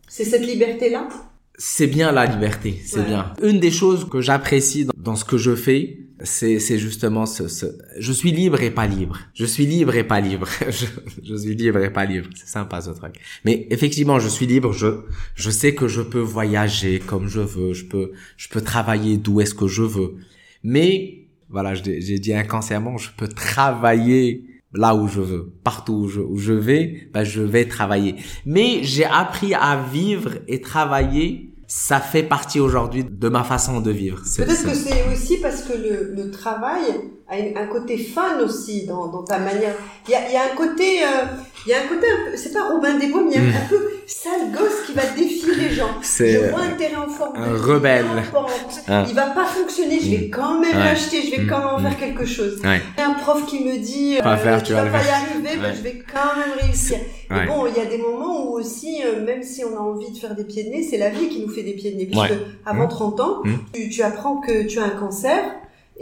c'est 0.08 0.24
cette 0.24 0.44
liberté-là? 0.46 1.08
c'est 1.56 1.86
bien 1.86 2.10
la 2.10 2.24
liberté, 2.26 2.80
c'est 2.86 3.00
Ouais. 3.00 3.06
bien. 3.06 3.34
Une 3.42 3.60
des 3.60 3.70
choses 3.70 4.08
que 4.08 4.20
j'apprécie 4.22 4.86
dans, 4.86 4.92
dans 4.96 5.14
ce 5.14 5.24
que 5.26 5.36
je 5.36 5.54
fais, 5.54 5.98
c'est 6.22 6.58
c'est 6.58 6.78
justement 6.78 7.26
ce, 7.26 7.48
ce 7.48 7.66
je 7.98 8.12
suis 8.12 8.32
libre 8.32 8.60
et 8.62 8.70
pas 8.70 8.86
libre. 8.86 9.18
Je 9.34 9.44
suis 9.44 9.66
libre 9.66 9.94
et 9.94 10.04
pas 10.04 10.20
libre. 10.20 10.48
je, 10.68 10.86
je 11.22 11.34
suis 11.34 11.54
libre 11.54 11.78
et 11.78 11.92
pas 11.92 12.04
libre. 12.04 12.28
C'est 12.34 12.48
sympa 12.48 12.80
ce 12.80 12.90
truc. 12.90 13.14
Mais 13.44 13.66
effectivement, 13.70 14.18
je 14.18 14.28
suis 14.28 14.46
libre, 14.46 14.72
je 14.72 15.02
je 15.34 15.50
sais 15.50 15.74
que 15.74 15.88
je 15.88 16.02
peux 16.02 16.20
voyager 16.20 16.98
comme 17.00 17.28
je 17.28 17.40
veux, 17.40 17.72
je 17.72 17.84
peux 17.86 18.12
je 18.36 18.48
peux 18.48 18.60
travailler 18.60 19.16
d'où 19.16 19.40
est-ce 19.40 19.54
que 19.54 19.66
je 19.66 19.82
veux. 19.82 20.16
Mais 20.62 21.28
voilà, 21.48 21.74
j'ai 21.74 22.18
dit 22.18 22.32
inconsciemment, 22.32 22.96
je 22.96 23.10
peux 23.16 23.28
travailler 23.28 24.44
là 24.72 24.94
où 24.94 25.08
je 25.08 25.20
veux, 25.20 25.52
partout 25.64 25.94
où 25.94 26.08
je, 26.08 26.20
où 26.20 26.36
je 26.36 26.52
vais, 26.52 27.08
ben 27.12 27.24
je 27.24 27.40
vais 27.40 27.66
travailler. 27.66 28.16
Mais 28.46 28.82
j'ai 28.82 29.04
appris 29.04 29.54
à 29.54 29.82
vivre 29.92 30.38
et 30.46 30.60
travailler. 30.60 31.49
Ça 31.72 32.00
fait 32.00 32.24
partie 32.24 32.58
aujourd'hui 32.58 33.04
de 33.04 33.28
ma 33.28 33.44
façon 33.44 33.80
de 33.80 33.92
vivre. 33.92 34.18
Peut-être 34.36 34.64
que 34.64 34.74
c'est 34.74 35.04
aussi 35.12 35.36
parce 35.36 35.62
que 35.62 35.72
le, 35.74 36.12
le 36.16 36.30
travail 36.32 36.82
a 37.28 37.38
une- 37.38 37.56
un 37.56 37.66
côté 37.66 37.96
fun 37.96 38.40
aussi 38.42 38.86
dans, 38.86 39.06
dans 39.06 39.22
ta 39.22 39.38
manière. 39.38 39.76
Il 40.08 40.10
y 40.10 40.14
a, 40.16 40.32
y 40.32 40.34
a 40.34 40.52
un 40.52 40.56
côté, 40.56 41.04
euh, 41.04 41.26
il 41.64 41.70
y 41.70 41.72
a 41.72 41.78
un 41.84 41.86
côté 41.86 42.06
peu, 42.24 42.36
c'est 42.36 42.52
pas 42.52 42.68
Robin 42.70 42.98
des 42.98 43.06
Bois, 43.06 43.22
mais 43.24 43.30
il 43.36 43.40
y 43.40 43.56
a 43.56 43.60
un 43.60 43.68
peu 43.68 43.78
sale 44.10 44.50
gosse 44.52 44.86
qui 44.86 44.92
va 44.92 45.02
défier 45.16 45.54
les 45.54 45.70
gens. 45.70 45.90
C'est 46.02 46.32
Je 46.32 46.50
vois 46.50 46.62
un 46.62 46.70
terrain 46.76 47.06
fort. 47.08 47.32
un 47.36 47.56
rebelle. 47.56 48.04
Il 48.16 48.82
Ah. 48.88 49.04
va 49.14 49.26
pas 49.30 49.44
fonctionner, 49.44 50.00
je 50.00 50.10
vais 50.10 50.26
Mm. 50.26 50.30
quand 50.30 50.60
même 50.60 50.76
Ouais. 50.76 50.84
l'acheter, 50.84 51.22
je 51.22 51.30
vais 51.36 51.42
Mm. 51.44 51.48
quand 51.48 51.58
même 51.58 51.68
en 51.68 51.78
Mm. 51.78 51.82
faire 51.82 51.98
quelque 51.98 52.24
chose. 52.26 52.60
Ouais. 52.64 52.80
Il 52.98 53.02
un 53.02 53.14
prof 53.14 53.46
qui 53.46 53.64
me 53.64 53.78
dit, 53.78 54.18
Pas 54.22 54.36
faire, 54.36 54.62
tu 54.62 54.72
vas 54.72 54.82
pas 54.86 54.98
y 55.04 55.08
arriver, 55.08 55.56
ben, 55.56 55.62
Ouais. 55.62 55.74
je 55.76 55.82
vais 55.82 56.02
quand 56.12 56.36
même 56.38 56.58
réussir. 56.60 56.98
Ouais. 57.30 57.46
bon, 57.46 57.66
il 57.68 57.80
y 57.80 57.86
a 57.86 57.88
des 57.88 57.98
moments 57.98 58.44
où 58.46 58.54
aussi, 58.58 59.02
euh, 59.04 59.24
même 59.24 59.42
si 59.44 59.64
on 59.64 59.76
a 59.76 59.80
envie 59.80 60.10
de 60.10 60.18
faire 60.18 60.34
des 60.34 60.42
pieds 60.44 60.64
de 60.64 60.70
nez, 60.70 60.82
c'est 60.82 60.98
la 60.98 61.10
vie 61.10 61.28
qui 61.28 61.40
nous 61.40 61.48
fait 61.48 61.62
des 61.62 61.74
pieds 61.74 61.92
de 61.92 61.96
nez. 61.96 62.06
Puisque 62.06 62.32
avant 62.66 62.86
Mmh. 62.86 62.88
30 62.88 63.20
ans, 63.20 63.36
Mmh. 63.44 63.52
tu, 63.72 63.88
tu 63.88 64.02
apprends 64.02 64.38
que 64.40 64.64
tu 64.66 64.80
as 64.80 64.84
un 64.84 64.88
cancer. 64.90 65.38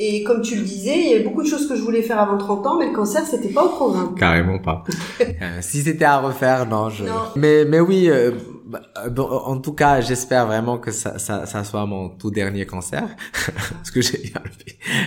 Et 0.01 0.23
comme 0.23 0.43
tu 0.43 0.55
le 0.55 0.63
disais, 0.63 0.97
il 0.97 1.11
y 1.11 1.15
a 1.17 1.23
beaucoup 1.25 1.43
de 1.43 1.49
choses 1.49 1.69
que 1.69 1.75
je 1.75 1.83
voulais 1.83 2.03
faire 2.03 2.21
avant 2.21 2.39
30 2.39 2.67
ans, 2.69 2.79
mais 2.79 2.87
le 2.87 2.93
cancer, 2.95 3.27
c'était 3.27 3.49
pas 3.49 3.65
au 3.65 3.71
programme. 3.71 4.15
Carrément 4.15 4.59
pas. 4.59 4.85
Euh, 5.41 5.59
si 5.61 5.83
c'était 5.83 6.05
à 6.05 6.19
refaire, 6.19 6.67
non. 6.67 6.89
Je... 6.91 7.05
Non. 7.05 7.13
Mais 7.37 7.65
mais 7.65 7.81
oui. 7.81 8.09
euh, 8.09 8.33
bah, 8.69 8.83
en 9.17 9.59
tout 9.59 9.73
cas, 9.73 10.01
j'espère 10.01 10.47
vraiment 10.47 10.79
que 10.79 10.91
ça, 10.91 11.19
ça, 11.19 11.47
ça 11.47 11.65
soit 11.65 11.87
mon 11.87 12.11
tout 12.11 12.31
dernier 12.31 12.67
cancer, 12.67 13.05
parce 13.73 13.91
que 13.91 14.01
j'ai 14.01 14.33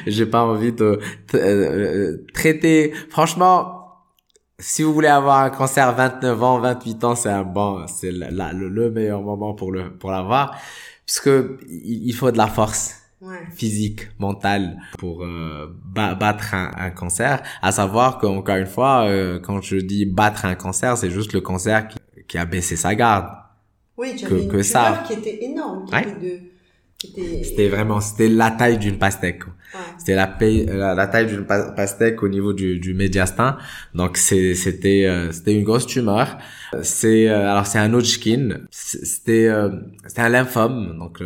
j'ai 0.07 0.25
pas 0.25 0.43
envie 0.43 0.71
de 0.71 0.99
euh, 1.35 1.37
euh, 1.37 2.25
traiter. 2.33 2.93
Franchement, 3.09 3.83
si 4.57 4.83
vous 4.83 4.93
voulez 4.93 5.09
avoir 5.09 5.39
un 5.43 5.49
cancer 5.49 5.93
29 5.93 6.43
ans, 6.43 6.59
28 6.59 7.03
ans, 7.03 7.15
c'est 7.15 7.29
un 7.29 7.43
bon, 7.43 7.85
c'est 7.87 8.11
le, 8.11 8.69
le 8.69 8.91
meilleur 8.91 9.21
moment 9.21 9.53
pour 9.53 9.71
le 9.71 9.95
pour 9.97 10.11
l'avoir, 10.11 10.57
puisque 11.05 11.27
il 11.27 12.07
il 12.07 12.13
faut 12.13 12.31
de 12.31 12.37
la 12.37 12.47
force 12.47 13.00
Ouais. 13.21 13.37
physique, 13.55 14.07
mentale 14.19 14.77
pour 14.97 15.23
euh, 15.23 15.67
ba- 15.85 16.15
battre 16.15 16.55
un, 16.55 16.71
un 16.75 16.89
cancer. 16.89 17.43
À 17.61 17.71
savoir 17.71 18.17
qu'encore 18.17 18.55
une 18.55 18.65
fois, 18.65 19.05
euh, 19.05 19.39
quand 19.39 19.61
je 19.61 19.75
dis 19.77 20.05
battre 20.05 20.45
un 20.45 20.55
cancer, 20.55 20.97
c'est 20.97 21.11
juste 21.11 21.33
le 21.33 21.41
cancer 21.41 21.87
qui, 21.87 21.97
qui 22.27 22.37
a 22.39 22.45
baissé 22.45 22.75
sa 22.75 22.95
garde. 22.95 23.27
Oui, 23.97 24.15
tu 24.17 24.25
Que- 24.25 24.33
avais 24.33 24.43
une 24.43 24.49
que 24.49 24.63
ça. 24.63 24.85
tumeur 24.85 25.03
qui 25.03 25.13
était 25.13 25.43
énorme, 25.45 25.85
qui 25.85 25.93
Ouais. 25.93 26.01
était 26.01 26.19
de 27.39 27.43
C'était 27.43 27.67
vraiment, 27.69 27.99
c'était 28.01 28.27
la 28.29 28.49
taille 28.51 28.77
d'une 28.79 28.97
pastèque. 28.97 29.43
C'était 29.97 30.15
la, 30.15 30.25
la, 30.95 31.07
taille 31.07 31.27
d'une 31.27 31.45
pastèque 31.45 32.21
au 32.23 32.27
niveau 32.27 32.53
du, 32.53 32.79
du 32.79 32.93
médiastin. 32.93 33.57
Donc 33.95 34.17
c'était 34.17 35.05
euh, 35.05 35.31
c'était 35.31 35.53
une 35.55 35.63
grosse 35.63 35.85
tumeur. 35.87 36.37
C'est 36.83 37.27
euh, 37.29 37.49
alors 37.51 37.65
c'est 37.67 37.79
un 37.79 37.93
Hodgkin. 37.93 38.61
C'était 38.69 39.47
euh, 39.47 39.69
c'était 40.07 40.21
un 40.21 40.29
lymphome. 40.29 40.97
Donc 40.99 41.21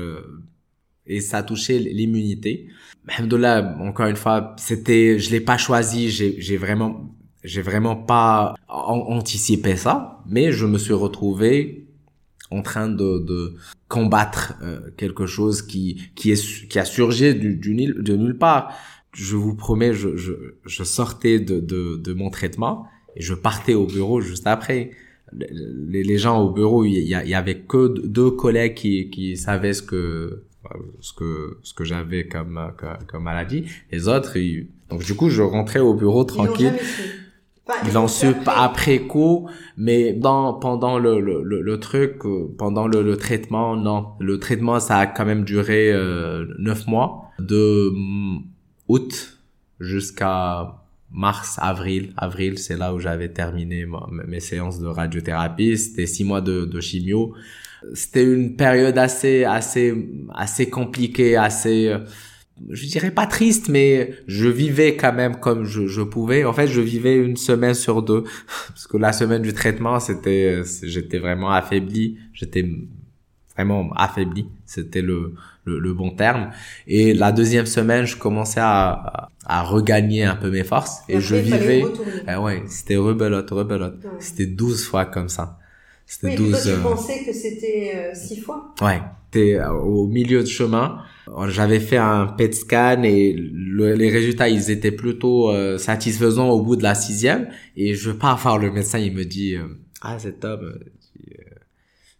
et 1.07 1.21
ça 1.21 1.39
a 1.39 1.43
touché 1.43 1.79
l'immunité. 1.79 2.67
Alhamdoulilah, 3.07 3.77
encore 3.79 4.07
une 4.07 4.15
fois, 4.15 4.55
c'était 4.57 5.19
je 5.19 5.29
l'ai 5.31 5.41
pas 5.41 5.57
choisi. 5.57 6.09
J'ai 6.09 6.57
vraiment 6.57 7.15
j'ai 7.43 7.61
vraiment 7.61 7.95
pas 7.95 8.55
anticipé 8.67 9.75
ça, 9.75 10.23
mais 10.27 10.51
je 10.51 10.65
me 10.65 10.77
suis 10.79 10.93
retrouvé 10.93 11.87
en 12.51 12.61
train 12.61 12.87
de, 12.87 13.19
de 13.19 13.55
combattre 13.87 14.55
euh, 14.63 14.79
quelque 14.97 15.25
chose 15.25 15.61
qui 15.61 16.01
qui 16.15 16.31
est 16.31 16.67
qui 16.67 16.79
a 16.79 16.85
surgi 16.85 17.35
du, 17.35 17.55
du 17.55 17.75
de 17.75 18.15
nulle 18.15 18.37
part. 18.37 18.73
Je 19.13 19.35
vous 19.35 19.55
promets, 19.55 19.93
je 19.93 20.17
je, 20.17 20.33
je 20.65 20.83
sortais 20.83 21.39
de, 21.39 21.59
de 21.59 21.97
de 21.97 22.13
mon 22.13 22.29
traitement 22.29 22.87
et 23.15 23.21
je 23.21 23.33
partais 23.33 23.75
au 23.75 23.85
bureau 23.85 24.21
juste 24.21 24.47
après. 24.47 24.91
Les, 25.31 26.17
gens 26.17 26.39
au 26.41 26.51
bureau, 26.51 26.85
il 26.85 26.93
y 26.93 27.33
avait 27.33 27.59
que 27.61 28.07
deux 28.07 28.31
collègues 28.31 28.75
qui 28.75 29.09
qui 29.09 29.35
savaient 29.35 29.73
ce 29.73 29.81
que 29.81 30.43
ce 30.99 31.13
que 31.13 31.57
ce 31.63 31.73
que 31.73 31.83
j'avais 31.83 32.27
comme, 32.27 32.59
comme, 33.07 33.23
maladie. 33.23 33.65
Les 33.91 34.07
autres, 34.07 34.37
donc 34.89 35.03
du 35.03 35.15
coup, 35.15 35.29
je 35.29 35.41
rentrais 35.41 35.79
au 35.79 35.93
bureau 35.93 36.23
tranquille. 36.23 36.73
Ils 37.87 37.97
ont 37.97 38.07
su 38.07 38.27
après 38.45 38.99
coup, 38.99 39.49
mais 39.75 40.13
dans 40.13 40.53
pendant 40.53 40.99
le 40.99 41.19
le, 41.19 41.41
le, 41.41 41.79
truc, 41.79 42.23
euh, 42.25 42.53
pendant 42.57 42.87
le, 42.87 43.01
le, 43.01 43.17
traitement, 43.17 43.75
non. 43.75 44.09
Le 44.19 44.39
traitement, 44.39 44.79
ça 44.79 44.99
a 44.99 45.07
quand 45.07 45.25
même 45.25 45.43
duré 45.43 45.91
euh, 45.91 46.45
neuf 46.59 46.85
mois, 46.85 47.31
de 47.39 47.91
août 48.87 49.39
jusqu'à 49.79 50.75
mars, 51.11 51.57
avril. 51.59 52.13
Avril, 52.17 52.59
c'est 52.59 52.77
là 52.77 52.93
où 52.93 52.99
j'avais 52.99 53.29
terminé 53.29 53.87
mes 54.27 54.39
séances 54.39 54.79
de 54.79 54.87
radiothérapie. 54.87 55.75
C'était 55.77 56.05
six 56.05 56.23
mois 56.23 56.41
de, 56.41 56.65
de 56.65 56.79
chimio. 56.79 57.33
C'était 57.93 58.23
une 58.23 58.55
période 58.55 58.97
assez 58.97 59.43
assez 59.43 59.93
assez 60.33 60.69
compliquée, 60.69 61.35
assez 61.37 61.87
euh, 61.87 61.99
je 62.69 62.85
dirais 62.87 63.11
pas 63.11 63.27
triste, 63.27 63.69
mais 63.69 64.13
je 64.27 64.47
vivais 64.47 64.95
quand 64.95 65.13
même 65.13 65.37
comme 65.37 65.65
je, 65.65 65.87
je, 65.87 66.01
pouvais. 66.01 66.45
En 66.45 66.53
fait, 66.53 66.67
je 66.67 66.81
vivais 66.81 67.17
une 67.17 67.37
semaine 67.37 67.73
sur 67.73 68.01
deux, 68.01 68.23
parce 68.69 68.87
que 68.87 68.97
la 68.97 69.11
semaine 69.13 69.41
du 69.41 69.53
traitement, 69.53 69.99
c'était, 69.99 70.61
j'étais 70.83 71.19
vraiment 71.19 71.51
affaibli, 71.51 72.17
j'étais 72.33 72.65
vraiment 73.55 73.91
affaibli, 73.93 74.47
c'était 74.65 75.01
le, 75.01 75.33
le, 75.65 75.93
bon 75.93 76.11
terme. 76.11 76.51
Et 76.87 77.13
la 77.13 77.31
deuxième 77.31 77.65
semaine, 77.65 78.05
je 78.05 78.17
commençais 78.17 78.61
à, 78.61 79.29
à 79.45 79.63
regagner 79.63 80.23
un 80.23 80.35
peu 80.35 80.49
mes 80.49 80.63
forces, 80.63 81.01
et, 81.09 81.19
je 81.19 81.35
vivais, 81.35 81.83
eh 82.27 82.35
ouais, 82.35 82.63
c'était 82.67 82.97
rebelote, 82.97 83.49
rebelote. 83.49 83.97
C'était 84.19 84.45
12 84.45 84.85
fois 84.85 85.05
comme 85.05 85.29
ça. 85.29 85.59
C'était 86.05 86.27
oui, 86.27 86.35
12. 86.35 86.63
Toi, 86.63 86.73
tu 86.73 86.81
pensais 86.81 87.23
que 87.25 87.33
c'était 87.33 88.11
6 88.13 88.39
euh, 88.39 88.41
fois? 88.43 88.75
Ouais. 88.81 89.01
Euh, 89.35 89.69
au 89.69 90.07
milieu 90.07 90.41
de 90.41 90.47
chemin. 90.47 91.03
J'avais 91.47 91.79
fait 91.79 91.97
un 91.97 92.27
PET 92.27 92.53
scan 92.53 93.03
et 93.03 93.33
les 93.33 94.09
résultats 94.09 94.47
ils 94.47 94.69
étaient 94.69 94.91
plutôt 94.91 95.49
euh, 95.49 95.77
satisfaisants 95.77 96.49
au 96.49 96.61
bout 96.61 96.75
de 96.75 96.83
la 96.83 96.95
sixième. 96.95 97.49
Et 97.75 97.95
je 97.95 98.11
pars 98.11 98.37
voir 98.37 98.57
le 98.57 98.71
médecin 98.71 98.99
il 98.99 99.13
me 99.13 99.25
dit 99.25 99.55
euh, 99.55 99.67
ah 100.01 100.19
cet 100.19 100.45
homme 100.45 100.63
euh, 100.63 101.43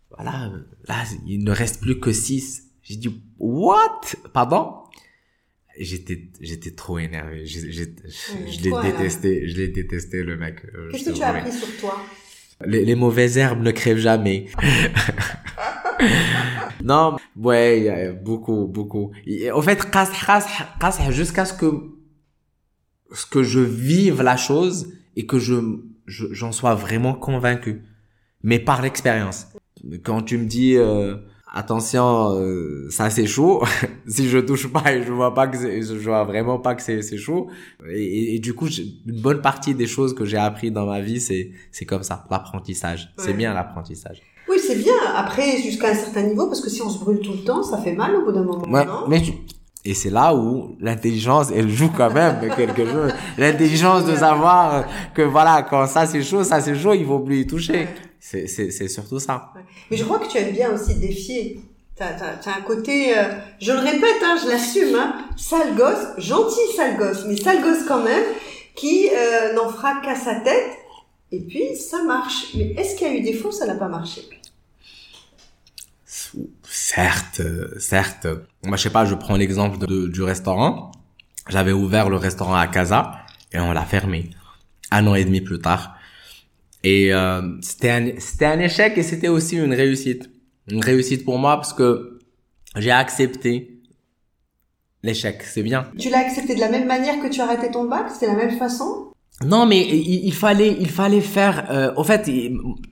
voilà 0.10 0.52
là 0.88 1.04
il 1.28 1.44
ne 1.44 1.52
reste 1.52 1.82
plus 1.82 2.00
que 2.00 2.12
six 2.12 2.64
j'ai 2.82 2.96
dit 2.96 3.22
what? 3.38 4.02
Pardon 4.34 4.74
j'étais 5.78 6.30
j'étais 6.42 6.72
trop 6.72 6.98
énervé. 7.00 7.46
Je 7.46 7.60
l'ai 8.64 8.92
détesté. 8.92 9.48
Je 9.48 9.58
l'ai 9.58 9.68
détesté 9.68 10.24
le 10.24 10.36
mec 10.36 10.62
qu'est-ce 10.92 11.12
que 11.12 11.16
tu 11.16 11.22
as 11.22 11.36
appris 11.36 11.52
sur 11.52 11.78
toi? 11.78 12.04
Les, 12.64 12.86
les 12.86 12.96
mauvaises 12.96 13.38
herbes 13.38 13.62
ne 13.62 13.72
crèvent 13.72 13.98
jamais 13.98 14.46
non, 16.84 17.18
ouais, 17.36 18.14
beaucoup, 18.24 18.68
beaucoup. 18.68 19.12
En 19.54 19.62
fait, 19.62 19.90
jusqu'à 21.12 21.46
ce 21.46 21.54
que 21.54 21.92
ce 23.12 23.26
que 23.26 23.44
je 23.44 23.60
vive 23.60 24.22
la 24.22 24.38
chose 24.38 24.94
et 25.16 25.26
que 25.26 25.40
je 25.40 25.56
j'en 26.06 26.52
sois 26.52 26.76
vraiment 26.76 27.16
convaincu, 27.16 27.84
mais 28.44 28.60
par 28.60 28.82
l'expérience. 28.82 29.48
Quand 30.04 30.22
tu 30.22 30.38
me 30.38 30.46
dis 30.46 30.76
euh, 30.76 31.16
attention, 31.54 32.36
euh, 32.40 32.88
ça 32.90 33.10
c'est 33.10 33.28
chaud. 33.28 33.64
si 34.08 34.28
je 34.30 34.38
touche 34.40 34.68
pas 34.72 34.94
et 34.94 35.04
je 35.04 35.12
vois 35.12 35.34
pas 35.34 35.48
que 35.48 35.58
je 35.58 35.94
vois 35.94 36.24
vraiment 36.24 36.60
pas 36.60 36.76
que 36.76 36.82
c'est 36.82 37.02
c'est 37.02 37.18
chaud. 37.18 37.48
Et, 37.90 38.36
et, 38.36 38.40
du 38.40 38.54
coup, 38.54 38.68
une 38.68 39.22
bonne 39.22 39.42
partie 39.42 39.74
des 39.74 39.88
choses 39.88 40.14
que 40.14 40.26
j'ai 40.26 40.38
appris 40.38 40.72
dans 40.72 40.86
ma 40.86 41.02
vie, 41.02 41.20
c'est 41.20 41.52
c'est 41.72 41.86
comme 41.86 42.04
ça, 42.04 42.26
l'apprentissage. 42.30 43.14
C'est 43.18 43.34
bien 43.34 43.54
l'apprentissage. 43.54 44.22
Oui, 44.48 44.58
c'est 44.60 44.76
bien. 44.76 44.94
Après, 45.16 45.58
jusqu'à 45.58 45.90
un 45.90 45.96
certain 45.96 46.22
niveau, 46.22 46.48
parce 46.48 46.62
que 46.62 46.70
si 46.70 46.82
on 46.82 46.90
se 46.90 47.00
brûle 47.00 47.20
tout 47.20 47.34
le 47.34 47.44
temps, 47.44 47.64
ça 47.64 47.80
fait 47.80 47.94
mal 47.94 48.16
au 48.16 48.26
bout 48.26 48.32
d'un 48.32 48.44
moment. 48.44 48.68
non? 48.68 49.08
mais 49.08 49.22
et 49.88 49.94
c'est 49.94 50.10
là 50.10 50.36
où 50.36 50.76
l'intelligence, 50.80 51.52
elle 51.56 51.70
joue 51.70 51.92
quand 51.96 52.12
même 52.12 52.40
quelque 52.56 52.86
chose. 52.86 53.12
L'intelligence 53.38 54.06
de 54.06 54.16
savoir 54.16 54.86
que 55.14 55.22
voilà, 55.22 55.62
quand 55.62 55.86
ça 55.86 56.08
c'est 56.08 56.24
chaud, 56.24 56.44
ça 56.44 56.60
c'est 56.60 56.76
chaud, 56.76 56.94
il 56.94 57.06
faut 57.06 57.20
plus 57.20 57.42
y 57.42 57.48
toucher. 57.48 57.88
C'est, 58.48 58.88
surtout 58.88 59.20
ça. 59.20 59.54
Mais 59.90 59.98
je 59.98 60.04
crois 60.04 60.20
que 60.20 60.30
tu 60.30 60.38
aimes 60.38 60.54
bien 60.54 60.72
aussi 60.72 60.96
défier. 60.96 61.60
T'as, 61.96 62.12
t'as 62.14 62.52
un 62.58 62.62
côté, 62.62 63.18
euh, 63.18 63.24
je 63.62 63.72
le 63.72 63.80
répète, 63.80 64.22
hein, 64.22 64.38
je 64.44 64.50
l'assume, 64.50 64.96
hein, 64.96 65.16
sale 65.38 65.76
gosse, 65.76 66.08
gentil 66.18 66.76
sale 66.76 66.98
gosse, 66.98 67.24
mais 67.26 67.38
sale 67.38 67.62
gosse 67.62 67.86
quand 67.88 68.04
même, 68.04 68.24
qui 68.76 69.10
euh, 69.16 69.54
n'en 69.54 69.70
fera 69.70 70.02
qu'à 70.02 70.14
sa 70.14 70.36
tête 70.42 70.78
et 71.32 71.42
puis, 71.42 71.76
ça 71.76 72.04
marche. 72.04 72.54
Mais 72.56 72.74
est-ce 72.78 72.96
qu'il 72.96 73.08
y 73.08 73.10
a 73.10 73.14
eu 73.14 73.22
des 73.22 73.34
fois 73.34 73.50
où 73.50 73.54
ça 73.54 73.66
n'a 73.66 73.76
pas 73.76 73.88
marché? 73.88 74.22
Certes, 76.64 77.42
certes. 77.80 78.28
Moi, 78.64 78.78
je 78.78 78.84
sais 78.84 78.90
pas, 78.90 79.06
je 79.06 79.16
prends 79.16 79.36
l'exemple 79.36 79.86
du 80.10 80.24
restaurant. 80.24 80.92
J'avais 81.50 81.72
ouvert 81.72 82.10
le 82.10 82.18
restaurant 82.18 82.56
à 82.56 82.68
Casa 82.68 83.20
et 83.52 83.60
on 83.60 83.72
l'a 83.72 83.86
fermé. 83.86 84.32
Un 84.92 85.08
an 85.08 85.16
et 85.16 85.26
demi 85.26 85.42
plus 85.42 85.60
tard. 85.60 85.95
Et 86.86 87.12
euh, 87.12 87.42
c'était 87.62 87.90
un, 87.90 88.12
c'était 88.20 88.46
un 88.46 88.60
échec 88.60 88.96
et 88.96 89.02
c'était 89.02 89.28
aussi 89.28 89.58
une 89.58 89.74
réussite. 89.74 90.30
Une 90.70 90.84
réussite 90.84 91.26
pour 91.26 91.40
moi 91.40 91.56
parce 91.56 91.74
que 91.74 92.20
j'ai 92.76 92.92
accepté 92.92 93.82
l'échec. 95.02 95.42
C'est 95.42 95.64
bien. 95.64 95.88
Tu 95.98 96.12
l'as 96.12 96.20
accepté 96.20 96.54
de 96.54 96.60
la 96.60 96.70
même 96.70 96.88
manière 96.88 97.20
que 97.20 97.28
tu 97.28 97.42
as 97.42 97.46
arrêté 97.46 97.72
ton 97.72 97.86
bac? 97.86 98.06
C'était 98.14 98.28
la 98.28 98.36
même 98.36 98.56
façon? 98.60 99.08
Non, 99.44 99.66
mais 99.66 99.82
il, 99.82 100.32
fallait, 100.34 100.78
il 100.80 100.92
fallait 100.92 101.22
faire. 101.22 101.72
Euh, 101.72 101.92
en 101.98 102.04
fait, 102.04 102.30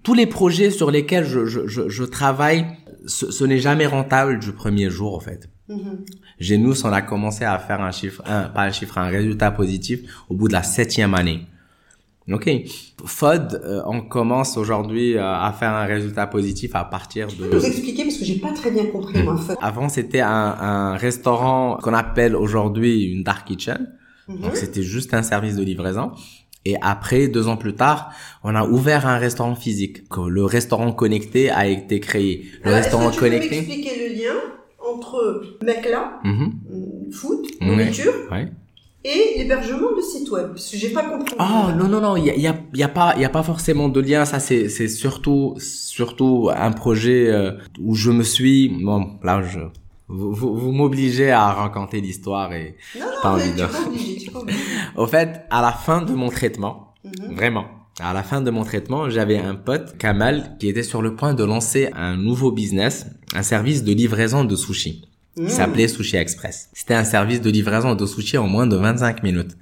tous 0.01 0.15
les 0.15 0.25
projets 0.25 0.71
sur 0.71 0.89
lesquels 0.89 1.25
je, 1.25 1.45
je, 1.45 1.67
je, 1.67 1.87
je 1.87 2.03
travaille, 2.03 2.65
ce, 3.05 3.43
n'est 3.43 3.59
jamais 3.59 3.85
rentable 3.85 4.39
du 4.39 4.53
premier 4.53 4.89
jour, 4.89 5.15
en 5.15 5.19
fait. 5.19 5.49
Mm 5.69 5.77
nous, 6.57 6.85
on 6.85 6.91
a 6.91 7.01
commencé 7.01 7.45
à 7.45 7.57
faire 7.59 7.79
un 7.79 7.91
chiffre, 7.91 8.21
un, 8.25 8.49
pas 8.49 8.63
un 8.63 8.71
chiffre, 8.71 8.97
un 8.97 9.07
résultat 9.07 9.51
positif 9.51 10.01
au 10.29 10.33
bout 10.33 10.47
de 10.47 10.53
la 10.53 10.63
septième 10.63 11.13
année. 11.13 11.45
Ok. 12.31 12.49
FOD, 13.05 13.61
euh, 13.63 13.81
on 13.85 14.01
commence 14.01 14.57
aujourd'hui 14.57 15.17
euh, 15.17 15.23
à 15.23 15.51
faire 15.51 15.71
un 15.71 15.85
résultat 15.85 16.27
positif 16.27 16.71
à 16.73 16.85
partir 16.85 17.27
de. 17.27 17.33
Tu 17.33 17.37
peux 17.37 17.55
nous 17.57 17.65
expliquer 17.65 18.03
parce 18.03 18.17
que 18.17 18.25
j'ai 18.25 18.39
pas 18.39 18.53
très 18.53 18.71
bien 18.71 18.85
compris 18.85 19.21
moi. 19.23 19.35
FOD. 19.37 19.57
Avant, 19.61 19.89
c'était 19.89 20.21
un, 20.21 20.29
un 20.29 20.95
restaurant 20.95 21.77
qu'on 21.81 21.93
appelle 21.93 22.35
aujourd'hui 22.35 23.03
une 23.03 23.23
dark 23.23 23.47
kitchen. 23.47 23.93
Donc 24.29 24.51
mhm. 24.51 24.55
c'était 24.55 24.83
juste 24.83 25.13
un 25.13 25.21
service 25.21 25.57
de 25.57 25.63
livraison. 25.63 26.11
Et 26.65 26.77
après, 26.81 27.27
deux 27.27 27.49
ans 27.49 27.57
plus 27.57 27.75
tard, 27.75 28.13
on 28.43 28.55
a 28.55 28.65
ouvert 28.65 29.05
un 29.05 29.17
restaurant 29.17 29.55
physique. 29.55 30.03
Le 30.15 30.45
restaurant 30.45 30.93
connecté 30.93 31.49
a 31.49 31.67
été 31.67 31.99
créé. 31.99 32.45
Le 32.63 32.71
restaurant 32.71 33.11
tu 33.11 33.19
connecté. 33.19 33.49
Peux 33.49 33.55
expliquer 33.55 34.09
le 34.09 34.15
lien 34.15 34.35
entre 34.79 35.57
mec 35.63 35.85
là, 35.89 36.19
mm 36.23 36.51
food, 37.11 37.45
nourriture, 37.61 38.13
et 39.03 39.37
l'hébergement 39.37 39.95
de 39.95 40.01
site 40.01 40.29
web 40.31 40.49
Parce 40.49 40.69
que 40.69 40.77
j'ai 40.77 40.89
pas 40.89 41.03
compris. 41.03 41.35
Oh 41.39 41.71
non 41.77 41.87
non 41.87 42.01
non, 42.01 42.15
il 42.15 42.25
y 42.25 42.29
a, 42.29 42.35
y 42.35 42.47
a, 42.47 42.55
y 42.73 42.83
a 42.83 42.87
pas 42.87 43.13
il 43.15 43.21
y 43.21 43.25
a 43.25 43.29
pas 43.29 43.43
forcément 43.43 43.89
de 43.89 43.99
lien. 43.99 44.25
Ça 44.25 44.39
c'est 44.39 44.69
c'est 44.69 44.87
surtout 44.87 45.55
surtout 45.57 46.49
un 46.55 46.71
projet 46.71 47.29
euh, 47.29 47.51
où 47.79 47.95
je 47.95 48.11
me 48.11 48.23
suis 48.23 48.69
bon 48.69 49.19
là 49.23 49.41
je 49.43 49.59
vous, 50.09 50.33
vous, 50.33 50.71
m'obligez 50.71 51.31
à 51.31 51.51
raconter 51.53 52.01
l'histoire 52.01 52.53
et 52.53 52.75
non, 52.99 53.05
non, 53.05 53.21
pas 53.21 53.31
envie 53.33 53.53
de... 53.53 53.63
Au 54.95 55.07
fait, 55.07 55.43
à 55.49 55.61
la 55.61 55.71
fin 55.71 56.01
de 56.01 56.13
mon 56.13 56.29
traitement, 56.29 56.93
mhm. 57.03 57.35
vraiment, 57.35 57.65
à 57.99 58.13
la 58.13 58.21
fin 58.21 58.41
de 58.41 58.51
mon 58.51 58.63
traitement, 58.63 59.09
j'avais 59.09 59.37
un 59.37 59.55
pote, 59.55 59.97
Kamal, 59.97 60.57
qui 60.59 60.67
était 60.67 60.83
sur 60.83 61.01
le 61.01 61.15
point 61.15 61.33
de 61.33 61.43
lancer 61.43 61.89
un 61.95 62.17
nouveau 62.17 62.51
business, 62.51 63.07
un 63.33 63.43
service 63.43 63.83
de 63.83 63.93
livraison 63.93 64.43
de 64.43 64.55
sushi. 64.55 65.05
Qui 65.35 65.43
mhm. 65.43 65.49
s'appelait 65.49 65.87
Sushi 65.87 66.17
Express. 66.17 66.69
C'était 66.73 66.93
un 66.93 67.03
service 67.03 67.41
de 67.41 67.49
livraison 67.49 67.95
de 67.95 68.05
sushi 68.05 68.37
en 68.37 68.47
moins 68.47 68.67
de 68.67 68.75
25 68.75 69.23
minutes. 69.23 69.57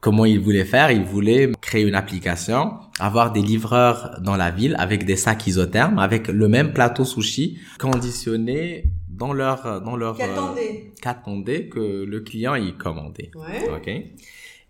Comment 0.00 0.24
il 0.24 0.40
voulait 0.40 0.64
faire? 0.64 0.90
Il 0.90 1.04
voulait 1.04 1.50
créer 1.60 1.82
une 1.82 1.94
application, 1.94 2.74
avoir 3.00 3.32
des 3.32 3.42
livreurs 3.42 4.18
dans 4.20 4.36
la 4.36 4.50
ville 4.50 4.76
avec 4.78 5.04
des 5.04 5.16
sacs 5.16 5.46
isothermes, 5.46 5.98
avec 5.98 6.28
le 6.28 6.48
même 6.48 6.72
plateau 6.72 7.04
sushi 7.04 7.58
conditionné 7.78 8.84
dans 9.08 9.32
leur 9.32 9.80
dans 9.80 9.96
leur 9.96 10.16
qu'attendait 10.16 10.84
euh, 10.84 11.00
qu'attendait 11.00 11.68
que 11.68 12.04
le 12.04 12.20
client 12.20 12.54
il 12.54 12.74
commandait. 12.76 13.30
Ouais. 13.34 13.68
Ok. 13.74 13.90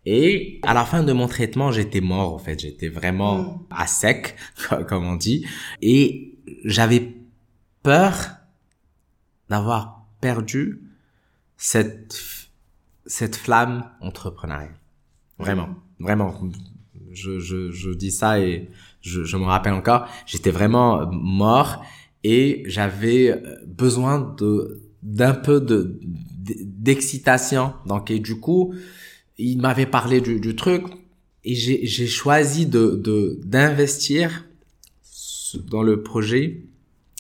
Et 0.09 0.61
à 0.62 0.73
la 0.73 0.85
fin 0.85 1.03
de 1.03 1.12
mon 1.12 1.27
traitement, 1.27 1.73
j'étais 1.73 2.01
mort 2.01 2.33
en 2.33 2.39
fait. 2.39 2.61
J'étais 2.61 2.89
vraiment 2.89 3.39
Mm. 3.39 3.59
à 3.71 3.87
sec, 3.87 4.37
comme 4.89 5.05
on 5.05 5.17
dit, 5.17 5.45
et 5.83 6.39
j'avais 6.65 7.15
peur 7.83 8.15
d'avoir 9.51 9.96
perdu 10.27 10.62
cette 11.57 12.15
cette 13.19 13.37
flamme 13.45 13.85
entrepreneuriale. 14.01 14.77
Vraiment, 15.38 15.69
vraiment. 16.00 16.31
Je, 17.13 17.38
je, 17.38 17.71
je 17.71 17.90
dis 18.03 18.11
ça 18.21 18.40
et 18.40 18.69
je, 19.09 19.23
je 19.23 19.37
me 19.37 19.44
rappelle 19.44 19.75
encore. 19.83 20.03
J'étais 20.27 20.50
vraiment 20.50 20.88
mort 21.13 21.85
et 22.25 22.65
j'avais 22.67 23.40
besoin 23.83 24.15
de 24.40 24.83
d'un 25.03 25.35
peu 25.46 25.61
de 25.61 25.79
d'excitation. 26.88 27.65
Donc 27.90 28.11
et 28.11 28.19
du 28.19 28.37
coup, 28.44 28.75
il 29.38 29.61
m'avait 29.61 29.90
parlé 29.98 30.21
du, 30.21 30.40
du 30.40 30.57
truc 30.57 30.83
et 31.44 31.55
j'ai 31.55 32.09
choisi 32.09 32.67
de 32.67 32.85
de 33.07 33.38
d'investir 33.44 34.44
dans 35.73 35.85
le 35.90 36.03
projet 36.03 36.44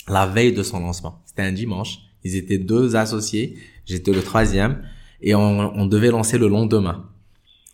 la 0.08 0.26
veille 0.26 0.52
de 0.52 0.64
son 0.64 0.80
lancement. 0.80 1.22
C'était 1.26 1.42
un 1.42 1.52
dimanche. 1.52 2.05
Ils 2.26 2.34
étaient 2.42 2.58
deux 2.72 2.96
associés. 3.04 3.46
J'étais 3.90 4.12
le 4.18 4.22
troisième 4.30 4.74
et 5.26 5.32
on, 5.34 5.72
on 5.80 5.86
devait 5.86 6.10
lancer 6.18 6.36
le 6.44 6.48
lendemain. 6.56 6.96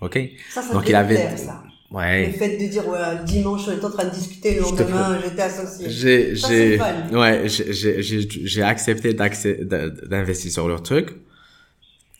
Ok? 0.00 0.16
Ça, 0.50 0.60
ça 0.62 0.72
Donc, 0.74 0.84
il 0.88 0.94
avait- 0.94 1.36
ça. 1.36 1.62
Le 1.90 1.96
Ouais. 1.98 2.32
fait 2.42 2.56
de 2.56 2.66
dire, 2.74 2.86
ouais, 2.88 2.98
dimanche, 3.26 3.62
on 3.68 3.72
est 3.78 3.84
en 3.84 3.90
train 3.90 4.06
de 4.10 4.14
discuter, 4.20 4.54
le 4.54 4.62
lendemain, 4.62 5.18
j'étais 5.22 5.42
associé. 5.42 5.84
J'ai 5.90 6.34
j'ai 6.34 6.80
ouais 7.22 7.36
j'ai 7.54 7.66
j'ai 7.80 8.02
j'ai 8.02 8.20
j'ai 8.52 8.62
accepté 8.62 9.08
d'investir 9.12 10.50
sur 10.56 10.66
leur 10.68 10.82
truc. 10.82 11.06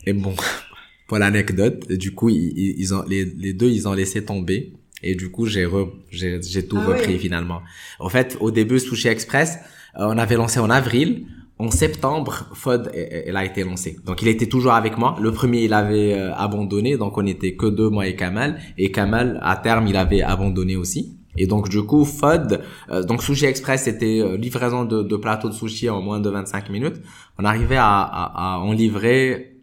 Et 0.06 0.12
bon 0.12 0.34
pour 1.06 1.16
l'anecdote, 1.18 1.90
du 2.06 2.10
coup 2.18 2.28
ils, 2.28 2.94
ont 2.94 3.02
les 3.08 3.24
les 3.24 3.54
deux 3.54 3.70
ils 3.70 3.88
ont 3.88 3.94
laissé 3.94 4.22
tomber 4.24 4.58
et 5.02 5.14
du 5.14 5.30
coup 5.30 5.46
j'ai 5.46 5.64
re- 5.64 5.90
j'ai 6.10 6.66
tout 6.70 6.78
Ah 6.82 6.88
repris 6.90 7.14
oui. 7.14 7.18
finalement. 7.18 7.60
En 7.98 8.10
fait 8.10 8.36
au 8.40 8.50
début 8.50 8.78
Sushi 8.78 9.08
Express 9.08 9.50
euh, 9.98 10.04
on 10.12 10.18
avait 10.18 10.36
lancé 10.36 10.58
en 10.60 10.68
avril. 10.70 11.26
En 11.62 11.70
septembre, 11.70 12.46
Fod, 12.54 12.90
elle 12.92 13.36
a 13.36 13.44
été 13.44 13.62
lancé. 13.62 13.96
Donc, 14.04 14.20
il 14.20 14.26
était 14.26 14.48
toujours 14.48 14.72
avec 14.72 14.98
moi. 14.98 15.16
Le 15.20 15.30
premier, 15.30 15.62
il 15.62 15.72
avait 15.72 16.12
euh, 16.12 16.34
abandonné. 16.34 16.96
Donc, 16.96 17.16
on 17.16 17.24
était 17.24 17.54
que 17.54 17.66
deux, 17.66 17.88
moi 17.88 18.08
et 18.08 18.16
Kamal. 18.16 18.58
Et 18.78 18.90
Kamal, 18.90 19.38
à 19.42 19.54
terme, 19.54 19.86
il 19.86 19.96
avait 19.96 20.22
abandonné 20.22 20.74
aussi. 20.74 21.16
Et 21.36 21.46
donc, 21.46 21.68
du 21.68 21.82
coup, 21.84 22.04
Fod, 22.04 22.62
euh, 22.90 23.04
donc 23.04 23.22
Sushi 23.22 23.44
Express, 23.44 23.84
c'était 23.84 24.18
euh, 24.20 24.36
livraison 24.36 24.84
de, 24.84 25.04
de 25.04 25.16
plateaux 25.16 25.48
de 25.50 25.54
sushi 25.54 25.88
en 25.88 26.02
moins 26.02 26.18
de 26.18 26.28
25 26.28 26.68
minutes. 26.68 27.00
On 27.38 27.44
arrivait 27.44 27.76
à, 27.76 28.00
à, 28.00 28.54
à 28.54 28.58
en 28.58 28.72
livrer 28.72 29.54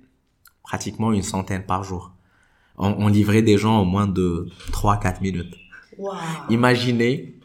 pratiquement 0.64 1.12
une 1.12 1.22
centaine 1.22 1.64
par 1.66 1.84
jour. 1.84 2.14
On, 2.78 2.96
on 2.98 3.08
livrait 3.10 3.42
des 3.42 3.58
gens 3.58 3.78
en 3.78 3.84
moins 3.84 4.08
de 4.08 4.48
3-4 4.72 5.22
minutes. 5.22 5.54
Waouh. 5.98 6.16
Imaginez, 6.50 7.36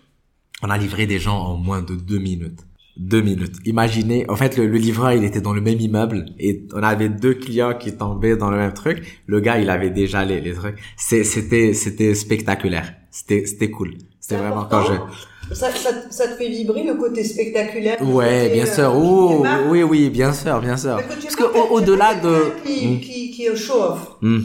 on 0.62 0.70
a 0.70 0.78
livré 0.78 1.09
des 1.09 1.18
gens 1.18 1.40
en 1.40 1.57
moins 1.57 1.82
de 1.82 1.96
deux 1.96 2.20
minutes. 2.20 2.61
Deux 2.97 3.22
minutes. 3.22 3.57
Imaginez, 3.64 4.24
en 4.30 4.36
fait, 4.36 4.57
le, 4.57 4.66
le 4.66 4.78
livreur, 4.78 5.12
il 5.12 5.24
était 5.24 5.40
dans 5.40 5.53
le 5.53 5.61
même 5.61 5.80
immeuble 5.80 6.26
et 6.38 6.64
on 6.74 6.82
avait 6.82 7.09
deux 7.09 7.34
clients 7.34 7.74
qui 7.74 7.92
tombaient 7.97 8.36
dans 8.36 8.51
le 8.51 8.57
même 8.57 8.72
truc. 8.72 9.03
Le 9.26 9.40
gars, 9.40 9.59
il 9.59 9.68
avait 9.68 9.90
déjà 9.90 10.24
les, 10.24 10.40
les 10.40 10.53
trucs. 10.55 10.76
C'était, 10.97 11.74
c'était 11.74 12.14
spectaculaire. 12.14 12.95
C'était, 13.11 13.47
c'était 13.47 13.70
cool. 13.70 13.95
C'était 14.20 14.36
vraiment 14.40 14.64
quand 14.70 14.82
je... 14.84 15.55
Ça, 15.55 15.70
ça, 15.72 15.90
ça 16.11 16.28
te 16.28 16.34
fait 16.36 16.49
vibrer 16.49 16.84
le 16.84 16.95
côté 16.95 17.22
spectaculaire 17.24 18.01
Ouais, 18.01 18.45
côté, 18.45 18.55
bien 18.55 18.64
euh, 18.64 18.74
sûr. 18.74 18.92
Oh, 18.97 19.45
oui, 19.68 19.82
oui, 19.82 20.09
bien 20.09 20.32
sûr, 20.32 20.61
bien 20.61 20.76
sûr. 20.76 20.97
Parce 20.97 21.36
que 21.36 21.42
Parce 21.42 21.70
au- 21.70 21.97
pas 21.99 22.14
de... 22.14 22.53
Qui, 22.64 22.86
Mm. 22.86 23.01
qui, 23.01 23.30
qui 23.32 23.45
est 23.45 23.51
au 23.51 23.57
show-off. 23.57 24.16
Mm. 24.22 24.38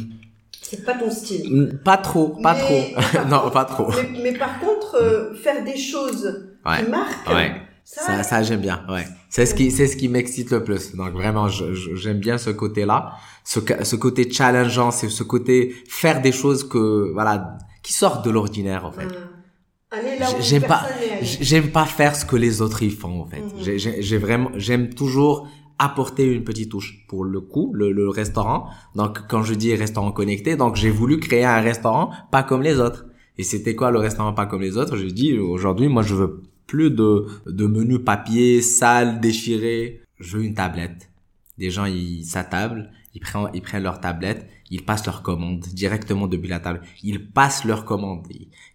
C'est 0.62 0.84
pas 0.86 0.96
ton 0.96 1.10
style. 1.10 1.50
Mm, 1.54 1.78
Pas 1.86 1.98
trop, 1.98 2.30
pas 2.44 2.54
Mais- 2.56 2.94
trop. 2.94 3.26
non, 3.30 3.50
pas 3.52 3.66
trop. 3.66 3.90
Mais, 3.92 4.32
mais 4.32 4.38
par 4.38 4.60
contre, 4.60 4.96
euh, 5.02 5.34
faire 5.36 5.64
des 5.64 5.78
choses 5.78 6.50
Ouais, 6.66 6.84
qui 6.84 6.90
marquent, 6.92 7.30
ouais. 7.30 7.52
Ça, 7.92 8.02
Ça, 8.06 8.24
ça 8.24 8.44
j'aime 8.44 8.62
bien, 8.62 8.86
ouais. 8.88 9.08
C'est 9.30 9.48
ce 9.48 9.56
qui, 9.56 9.72
c'est 9.72 9.88
ce 9.88 9.98
qui 9.98 10.10
m'excite 10.10 10.52
le 10.52 10.64
plus. 10.64 10.96
Donc 10.96 11.12
vraiment, 11.14 11.48
j'aime 11.48 12.20
bien 12.20 12.38
ce 12.38 12.52
côté-là, 12.52 13.14
ce, 13.44 13.60
ce 13.84 13.96
côté 13.96 14.30
challengeant, 14.32 14.92
c'est 14.92 15.10
ce 15.10 15.24
côté 15.24 15.74
faire 15.88 16.22
des 16.22 16.32
choses 16.32 16.62
que, 16.68 17.12
voilà, 17.14 17.58
qui 17.82 17.94
sortent 17.94 18.24
de 18.24 18.30
l'ordinaire 18.30 18.86
en 18.86 18.92
fait. 18.92 19.08
où 19.08 20.42
J'aime 20.42 20.64
pas, 20.74 20.84
j'aime 21.22 21.70
pas 21.72 21.86
faire 21.86 22.16
ce 22.16 22.26
que 22.26 22.36
les 22.36 22.62
autres 22.62 22.84
y 22.84 22.92
font 22.92 23.22
en 23.24 23.26
fait. 23.26 23.42
Mhm. 23.42 23.78
J'ai 24.08 24.18
vraiment, 24.20 24.52
j'aime 24.56 24.94
toujours 24.94 25.48
apporter 25.80 26.26
une 26.26 26.44
petite 26.44 26.70
touche 26.70 27.06
pour 27.08 27.24
le 27.24 27.42
coup, 27.42 27.72
le, 27.74 27.92
le 27.92 28.08
restaurant. 28.10 28.68
Donc 28.96 29.22
quand 29.28 29.42
je 29.42 29.56
dis 29.56 29.74
restaurant 29.76 30.12
connecté, 30.12 30.56
donc 30.56 30.76
j'ai 30.76 30.92
voulu 30.92 31.20
créer 31.20 31.46
un 31.46 31.62
restaurant 31.62 32.12
pas 32.32 32.44
comme 32.44 32.62
les 32.62 32.78
autres. 32.80 33.06
Et 33.40 33.44
c'était 33.44 33.74
quoi 33.74 33.90
le 33.90 33.98
restaurant 33.98 34.34
pas 34.34 34.46
comme 34.46 34.62
les 34.62 34.78
autres? 34.78 34.96
J'ai 34.98 35.12
dit 35.12 35.40
aujourd'hui, 35.40 35.88
moi 35.88 36.04
je 36.04 36.14
veux 36.14 36.44
plus 36.70 36.92
de 36.92 37.10
de 37.48 37.66
menus 37.66 38.02
papier 38.06 38.62
sales, 38.62 39.20
déchirés. 39.20 40.02
Je 40.20 40.38
veux 40.38 40.44
une 40.44 40.54
tablette. 40.54 41.10
Des 41.58 41.72
gens 41.76 41.86
ils 41.86 42.24
s'attablent, 42.34 42.86
ils 43.16 43.22
prennent 43.22 43.50
ils 43.54 43.62
prennent 43.62 43.84
leur 43.84 44.00
tablette, 44.00 44.48
ils 44.70 44.84
passent 44.86 45.06
leur 45.06 45.24
commande 45.24 45.62
directement 45.82 46.28
depuis 46.28 46.48
la 46.56 46.60
table. 46.60 46.82
Ils 47.04 47.22
passent 47.38 47.66
leur 47.66 47.84
commande. 47.86 48.28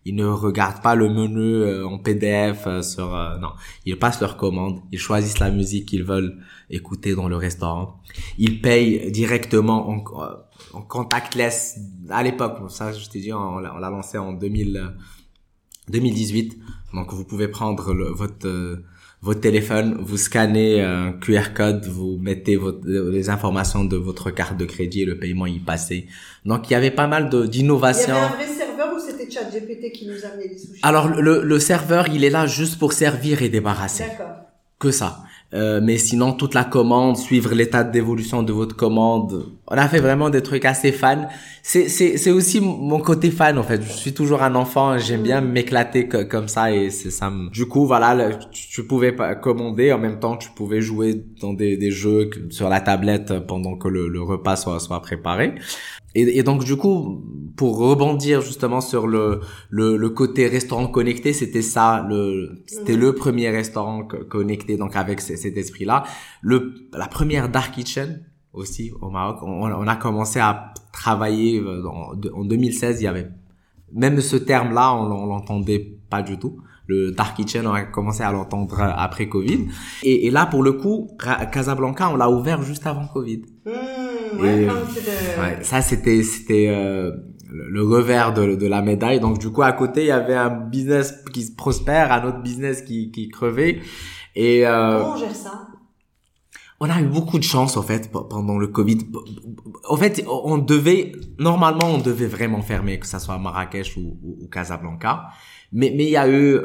Ils, 0.04 0.14
ne 0.14 0.26
regardent 0.26 0.82
pas 0.82 0.96
le 1.02 1.08
menu 1.08 1.48
euh, 1.62 1.86
en 1.86 1.98
PDF 1.98 2.66
euh, 2.66 2.82
sur 2.82 3.14
euh, 3.14 3.38
non, 3.38 3.52
ils 3.86 3.98
passent 3.98 4.20
leur 4.20 4.36
commande, 4.36 4.80
ils 4.92 4.98
choisissent 4.98 5.38
la 5.38 5.50
musique 5.50 5.86
qu'ils 5.86 6.04
veulent 6.04 6.36
écouter 6.70 7.14
dans 7.14 7.28
le 7.28 7.36
restaurant. 7.36 8.00
Ils 8.38 8.60
payent 8.60 9.10
directement 9.12 9.88
en, 9.88 9.98
euh, 10.22 10.34
en 10.72 10.82
contactless 10.82 11.78
à 12.10 12.22
l'époque. 12.22 12.70
Ça 12.70 12.92
je 12.92 13.08
t'ai 13.08 13.20
dit 13.20 13.32
on, 13.32 13.58
l'a 13.58 13.74
on 13.74 13.78
l'a 13.78 13.90
lancé 13.90 14.18
en 14.18 14.32
2000 14.32 14.76
euh, 14.76 14.88
2018. 15.88 16.58
Donc 16.94 17.12
vous 17.12 17.24
pouvez 17.24 17.48
prendre 17.48 17.92
le- 17.94 18.10
votre 18.10 18.46
euh, 18.46 18.84
votre 19.22 19.40
téléphone, 19.40 19.96
vous 20.02 20.18
scannez 20.18 20.82
un 20.82 21.12
QR 21.12 21.54
code, 21.54 21.86
vous 21.86 22.18
mettez 22.20 22.56
votre, 22.56 22.80
les 22.86 23.30
informations 23.30 23.82
de 23.82 23.96
votre 23.96 24.30
carte 24.30 24.58
de 24.58 24.66
crédit 24.66 25.00
et 25.00 25.06
le 25.06 25.18
paiement 25.18 25.46
y 25.46 25.60
passait. 25.60 26.08
Donc 26.44 26.68
il 26.68 26.74
y 26.74 26.76
avait 26.76 26.90
pas 26.90 27.06
mal 27.06 27.30
de 27.30 27.38
Il 27.38 27.40
y 27.40 27.42
avait 27.44 27.48
d'innovations. 27.48 28.14
un 28.16 28.28
vrai 28.36 28.46
serveur 28.46 28.94
ou 28.94 28.98
c'était 28.98 29.30
ChatGPT 29.30 29.92
qui 29.92 30.06
nous 30.08 30.22
amenait 30.26 30.48
les 30.48 30.58
sushis 30.58 30.80
Alors 30.82 31.08
le, 31.08 31.42
le 31.42 31.58
serveur, 31.58 32.08
il 32.08 32.22
est 32.22 32.28
là 32.28 32.46
juste 32.46 32.78
pour 32.78 32.92
servir 32.92 33.40
et 33.40 33.48
débarrasser. 33.48 34.04
D'accord. 34.04 34.36
Que 34.78 34.90
ça. 34.90 35.20
Euh, 35.54 35.80
mais 35.80 35.98
sinon, 35.98 36.32
toute 36.32 36.52
la 36.52 36.64
commande, 36.64 37.16
suivre 37.16 37.54
l'état 37.54 37.84
d'évolution 37.84 38.42
de 38.42 38.52
votre 38.52 38.74
commande, 38.74 39.52
on 39.68 39.76
a 39.76 39.86
fait 39.88 40.00
vraiment 40.00 40.28
des 40.28 40.42
trucs 40.42 40.64
assez 40.64 40.90
fans. 40.90 41.28
C'est, 41.62 41.88
c'est, 41.88 42.16
c'est 42.16 42.32
aussi 42.32 42.60
mon 42.60 42.98
côté 42.98 43.30
fan, 43.30 43.56
en 43.56 43.62
fait. 43.62 43.80
Je 43.80 43.92
suis 43.92 44.12
toujours 44.12 44.42
un 44.42 44.56
enfant, 44.56 44.98
j'aime 44.98 45.22
bien 45.22 45.40
m'éclater 45.40 46.08
co- 46.08 46.24
comme 46.24 46.48
ça 46.48 46.72
et 46.72 46.90
c'est 46.90 47.10
ça. 47.12 47.32
Du 47.52 47.66
coup, 47.66 47.86
voilà, 47.86 48.34
tu, 48.50 48.68
tu 48.68 48.84
pouvais 48.84 49.14
commander, 49.40 49.92
en 49.92 49.98
même 49.98 50.18
temps, 50.18 50.36
tu 50.36 50.50
pouvais 50.50 50.80
jouer 50.80 51.24
dans 51.40 51.52
des, 51.52 51.76
des 51.76 51.92
jeux 51.92 52.30
sur 52.50 52.68
la 52.68 52.80
tablette 52.80 53.46
pendant 53.46 53.76
que 53.76 53.86
le, 53.86 54.08
le 54.08 54.22
repas 54.22 54.56
soit, 54.56 54.80
soit 54.80 55.00
préparé. 55.00 55.54
Et, 56.14 56.38
et 56.38 56.42
donc 56.42 56.64
du 56.64 56.76
coup, 56.76 57.22
pour 57.56 57.78
rebondir 57.78 58.40
justement 58.40 58.80
sur 58.80 59.06
le 59.06 59.40
le, 59.70 59.96
le 59.96 60.08
côté 60.10 60.46
restaurant 60.46 60.86
connecté, 60.88 61.32
c'était 61.32 61.62
ça, 61.62 62.04
le 62.08 62.62
c'était 62.66 62.96
le 62.96 63.14
premier 63.14 63.50
restaurant 63.50 64.04
co- 64.04 64.24
connecté, 64.28 64.76
donc 64.76 64.96
avec 64.96 65.20
ce- 65.20 65.36
cet 65.36 65.56
esprit-là. 65.56 66.04
Le 66.42 66.74
la 66.92 67.06
première 67.08 67.48
dark 67.48 67.74
kitchen 67.74 68.24
aussi 68.52 68.92
au 69.00 69.10
Maroc, 69.10 69.38
on, 69.42 69.62
on 69.62 69.86
a 69.88 69.96
commencé 69.96 70.38
à 70.38 70.72
travailler 70.92 71.58
euh, 71.60 71.82
en, 71.88 72.12
en 72.40 72.44
2016. 72.44 73.00
Il 73.00 73.04
y 73.04 73.06
avait 73.08 73.28
même 73.92 74.20
ce 74.20 74.36
terme-là, 74.36 74.94
on, 74.94 75.10
on 75.10 75.26
l'entendait 75.26 75.98
pas 76.10 76.22
du 76.22 76.38
tout. 76.38 76.56
Le 76.86 77.12
dark 77.12 77.34
kitchen, 77.36 77.66
on 77.66 77.72
a 77.72 77.82
commencé 77.82 78.22
à 78.22 78.30
l'entendre 78.30 78.78
après 78.80 79.28
Covid. 79.28 79.66
Et, 80.02 80.26
et 80.26 80.30
là, 80.30 80.44
pour 80.46 80.62
le 80.62 80.72
coup, 80.74 81.08
Casablanca, 81.50 82.10
on 82.10 82.16
l'a 82.16 82.28
ouvert 82.30 82.62
juste 82.62 82.86
avant 82.86 83.06
Covid. 83.06 83.42
Mmh, 83.64 83.70
ouais, 84.32 84.62
Et- 84.62 84.66
de- 84.66 85.40
Ouais, 85.40 85.58
ça 85.62 85.80
c'était 85.82 86.22
c'était 86.22 86.68
euh, 86.68 87.10
le, 87.50 87.68
le 87.70 87.82
revers 87.82 88.32
de, 88.34 88.54
de 88.54 88.66
la 88.66 88.82
médaille. 88.82 89.20
Donc 89.20 89.38
du 89.38 89.50
coup 89.50 89.62
à 89.62 89.72
côté 89.72 90.02
il 90.02 90.06
y 90.08 90.10
avait 90.10 90.34
un 90.34 90.50
business 90.50 91.14
qui 91.32 91.54
prospère, 91.54 92.12
un 92.12 92.24
autre 92.28 92.42
business 92.42 92.82
qui 92.82 93.10
qui 93.10 93.28
crevait. 93.28 93.80
Et 94.36 94.66
euh, 94.66 95.00
Comment 95.02 95.12
on 95.12 95.16
gère 95.16 95.34
ça? 95.36 95.68
on 96.80 96.90
a 96.90 97.00
eu 97.00 97.06
beaucoup 97.06 97.38
de 97.38 97.44
chance 97.44 97.76
en 97.76 97.82
fait 97.82 98.10
pendant 98.10 98.58
le 98.58 98.66
Covid. 98.68 98.98
En 99.88 99.96
fait 99.96 100.24
on 100.28 100.58
devait 100.58 101.12
normalement 101.38 101.86
on 101.94 101.98
devait 101.98 102.26
vraiment 102.26 102.62
fermer 102.62 102.98
que 102.98 103.06
ça 103.06 103.18
soit 103.18 103.38
Marrakech 103.38 103.96
ou, 103.96 104.18
ou, 104.22 104.38
ou 104.42 104.48
Casablanca. 104.48 105.24
Mais 105.72 105.92
mais 105.96 106.04
il 106.04 106.10
y 106.10 106.16
a 106.16 106.28
eu 106.28 106.58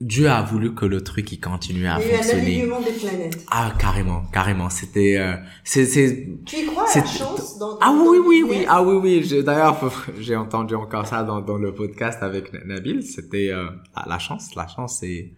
Dieu 0.00 0.28
a 0.28 0.42
voulu 0.42 0.74
que 0.74 0.84
le 0.84 1.02
truc 1.02 1.30
il 1.32 1.40
continue 1.40 1.86
à 1.86 1.98
Il 2.00 2.06
y 2.06 2.10
a 2.10 2.14
eu 2.14 2.14
un 2.14 2.18
fonctionner. 2.18 2.42
alignement 2.42 2.80
des 2.80 2.90
planètes. 2.92 3.38
Ah 3.50 3.72
carrément 3.78 4.22
carrément 4.32 4.68
c'était 4.68 5.16
euh, 5.18 5.36
c'est 5.62 5.86
c'est 5.86 6.28
Tu 6.44 6.56
y 6.56 6.66
crois 6.66 6.84
à 6.92 6.98
la 6.98 7.06
chance 7.06 7.58
dans, 7.58 7.78
Ah 7.80 7.86
dans 7.92 8.06
oui, 8.10 8.18
oui, 8.26 8.44
oui. 8.46 8.66
Ah 8.68 8.82
oui, 8.82 8.96
oui. 9.22 9.42
D'ailleurs, 9.44 9.78
j'ai 10.20 10.34
entendu 10.36 10.74
encore 10.74 11.06
ça 11.06 11.22
dans, 11.22 11.40
dans 11.40 11.56
le 11.58 11.72
podcast 11.72 12.18
avec 12.22 12.52
Nabil. 12.66 13.02
C'était 13.04 13.50
euh, 13.50 13.66
la 14.06 14.18
chance. 14.18 14.54
La 14.56 14.66
chance, 14.66 14.98
c'est 15.00 15.32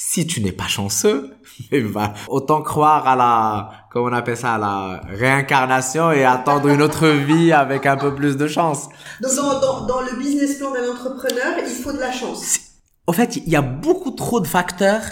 si 0.00 0.28
tu 0.28 0.40
n'es 0.40 0.52
pas 0.52 0.68
chanceux, 0.68 1.32
bah, 1.92 2.14
autant 2.28 2.62
croire 2.62 3.08
à 3.08 3.16
la, 3.16 3.70
comment 3.90 4.06
on 4.06 4.12
appelle 4.12 4.36
ça, 4.36 4.54
à 4.54 4.58
la 4.58 5.00
réincarnation 5.08 6.12
et 6.12 6.24
attendre 6.24 6.68
une 6.68 6.80
autre 6.82 7.08
vie 7.08 7.50
avec 7.52 7.84
un 7.84 7.96
peu 7.96 8.14
plus 8.14 8.36
de 8.36 8.46
chance. 8.46 8.88
Donc 9.20 9.34
dans, 9.34 9.60
dans, 9.60 9.86
dans 9.86 10.00
le 10.02 10.16
business 10.16 10.58
plan 10.58 10.70
d'un 10.72 10.88
entrepreneur, 10.92 11.56
il 11.58 11.66
faut 11.74 11.90
de 11.92 11.98
la 11.98 12.12
chance. 12.12 12.60
En 13.08 13.12
fait, 13.14 13.36
il 13.36 13.48
y 13.48 13.56
a 13.56 13.62
beaucoup 13.62 14.10
trop 14.10 14.38
de 14.38 14.46
facteurs 14.46 15.02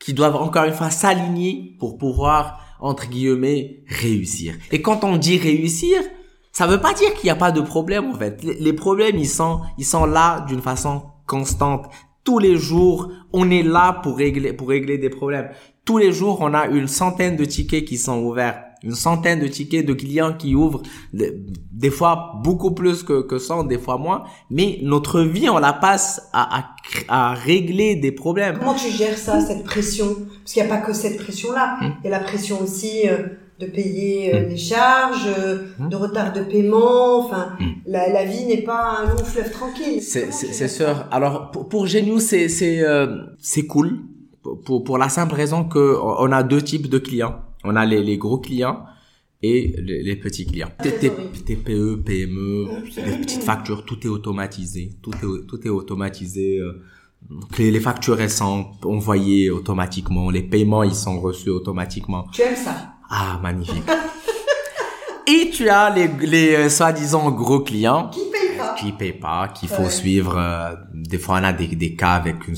qui 0.00 0.12
doivent 0.12 0.34
encore 0.34 0.64
une 0.64 0.74
fois 0.74 0.90
s'aligner 0.90 1.76
pour 1.78 1.96
pouvoir, 1.96 2.76
entre 2.80 3.08
guillemets, 3.08 3.84
réussir. 3.86 4.56
Et 4.72 4.82
quand 4.82 5.04
on 5.04 5.16
dit 5.16 5.38
réussir, 5.38 6.00
ça 6.50 6.66
veut 6.66 6.80
pas 6.80 6.92
dire 6.92 7.14
qu'il 7.14 7.26
n'y 7.26 7.30
a 7.30 7.36
pas 7.36 7.52
de 7.52 7.60
problème 7.60 8.10
en 8.10 8.14
fait. 8.14 8.42
Les 8.42 8.72
problèmes, 8.72 9.16
ils 9.16 9.28
sont, 9.28 9.60
ils 9.78 9.84
sont 9.84 10.04
là 10.04 10.44
d'une 10.48 10.60
façon 10.60 11.04
constante 11.26 11.86
tous 12.24 12.38
les 12.38 12.56
jours, 12.56 13.10
on 13.32 13.50
est 13.50 13.62
là 13.62 13.92
pour 14.02 14.18
régler, 14.18 14.52
pour 14.52 14.68
régler 14.68 14.98
des 14.98 15.10
problèmes. 15.10 15.48
Tous 15.84 15.98
les 15.98 16.12
jours, 16.12 16.38
on 16.40 16.54
a 16.54 16.66
une 16.66 16.86
centaine 16.86 17.36
de 17.36 17.44
tickets 17.44 17.84
qui 17.84 17.96
sont 17.96 18.18
ouverts. 18.22 18.62
Une 18.82 18.94
centaine 18.94 19.40
de 19.40 19.46
tickets 19.46 19.84
de 19.84 19.92
clients 19.92 20.32
qui 20.32 20.54
ouvrent, 20.54 20.82
des, 21.12 21.90
fois 21.90 22.40
beaucoup 22.42 22.72
plus 22.72 23.02
que, 23.02 23.22
que 23.22 23.38
100, 23.38 23.64
des 23.64 23.78
fois 23.78 23.98
moins. 23.98 24.24
Mais 24.50 24.78
notre 24.82 25.20
vie, 25.20 25.48
on 25.48 25.58
la 25.58 25.72
passe 25.72 26.28
à, 26.32 26.58
à, 26.58 26.64
à 27.08 27.34
régler 27.34 27.96
des 27.96 28.12
problèmes. 28.12 28.58
Comment 28.58 28.74
tu 28.74 28.90
gères 28.90 29.18
ça, 29.18 29.40
cette 29.40 29.64
pression? 29.64 30.06
Parce 30.42 30.54
qu'il 30.54 30.62
n'y 30.62 30.68
a 30.68 30.74
pas 30.74 30.80
que 30.80 30.92
cette 30.92 31.18
pression-là. 31.18 31.76
Hmm. 31.80 31.92
Il 32.02 32.10
y 32.10 32.12
a 32.12 32.18
la 32.18 32.24
pression 32.24 32.60
aussi 32.62 33.08
euh, 33.08 33.18
de 33.60 33.66
payer 33.66 34.34
euh, 34.34 34.46
mm. 34.46 34.48
les 34.48 34.56
charges, 34.56 35.28
euh, 35.38 35.66
de 35.78 35.96
retard 35.96 36.32
de 36.32 36.40
paiement. 36.40 37.18
Enfin, 37.24 37.52
la, 37.86 38.08
la, 38.08 38.24
vie 38.24 38.46
n'est 38.46 38.62
pas 38.62 38.98
un 39.00 39.10
long 39.10 39.24
fleuve 39.24 39.50
tranquille. 39.50 40.02
C'est 40.02 40.68
sûr. 40.68 41.04
Alors 41.10 41.50
pour, 41.50 41.68
pour 41.68 41.86
Genius, 41.86 42.22
c'est 42.22 42.48
c'est 42.48 42.80
euh, 42.80 43.06
c'est 43.38 43.66
cool 43.66 44.00
pour 44.64 44.82
pour 44.82 44.98
la 44.98 45.08
simple 45.08 45.34
raison 45.34 45.64
que 45.64 45.96
on 46.00 46.32
a 46.32 46.42
deux 46.42 46.62
types 46.62 46.88
de 46.88 46.98
clients. 46.98 47.36
On 47.64 47.76
a 47.76 47.84
les, 47.86 48.02
les 48.02 48.18
gros 48.18 48.38
clients 48.38 48.84
et 49.42 49.74
les, 49.78 50.02
les 50.02 50.16
petits 50.16 50.46
clients. 50.46 50.70
TPE, 50.82 52.02
PME, 52.04 52.68
les 52.96 53.16
petites 53.18 53.42
factures, 53.42 53.84
tout 53.84 53.98
est 54.06 54.08
automatisé. 54.08 54.90
Tout 55.02 55.12
est 55.12 55.46
tout 55.46 55.66
est 55.66 55.70
automatisé. 55.70 56.60
Les, 57.58 57.70
les 57.70 57.80
factures 57.80 58.20
elles 58.20 58.30
sont 58.30 58.70
envoyées 58.84 59.50
automatiquement, 59.50 60.30
les 60.30 60.42
paiements 60.42 60.82
ils 60.82 60.94
sont 60.94 61.20
reçus 61.20 61.50
automatiquement. 61.50 62.26
Tu 62.32 62.42
aimes 62.42 62.56
ça? 62.56 62.94
Ah, 63.10 63.38
magnifique. 63.42 63.82
Et 65.26 65.50
tu 65.50 65.68
as 65.68 65.90
les, 65.94 66.08
les 66.26 66.54
euh, 66.54 66.68
soi-disant 66.68 67.30
gros 67.30 67.60
clients. 67.60 68.08
Qui 68.08 68.20
payent 68.32 68.56
pas. 68.56 68.74
Qui 68.74 68.92
payent 68.92 69.12
pas, 69.12 69.48
qu'il 69.48 69.68
faut 69.68 69.88
suivre. 69.88 70.36
Euh, 70.36 70.74
des 70.92 71.18
fois, 71.18 71.38
on 71.40 71.44
a 71.44 71.52
des, 71.52 71.68
des 71.68 71.94
cas 71.94 72.12
avec 72.14 72.48
une, 72.48 72.56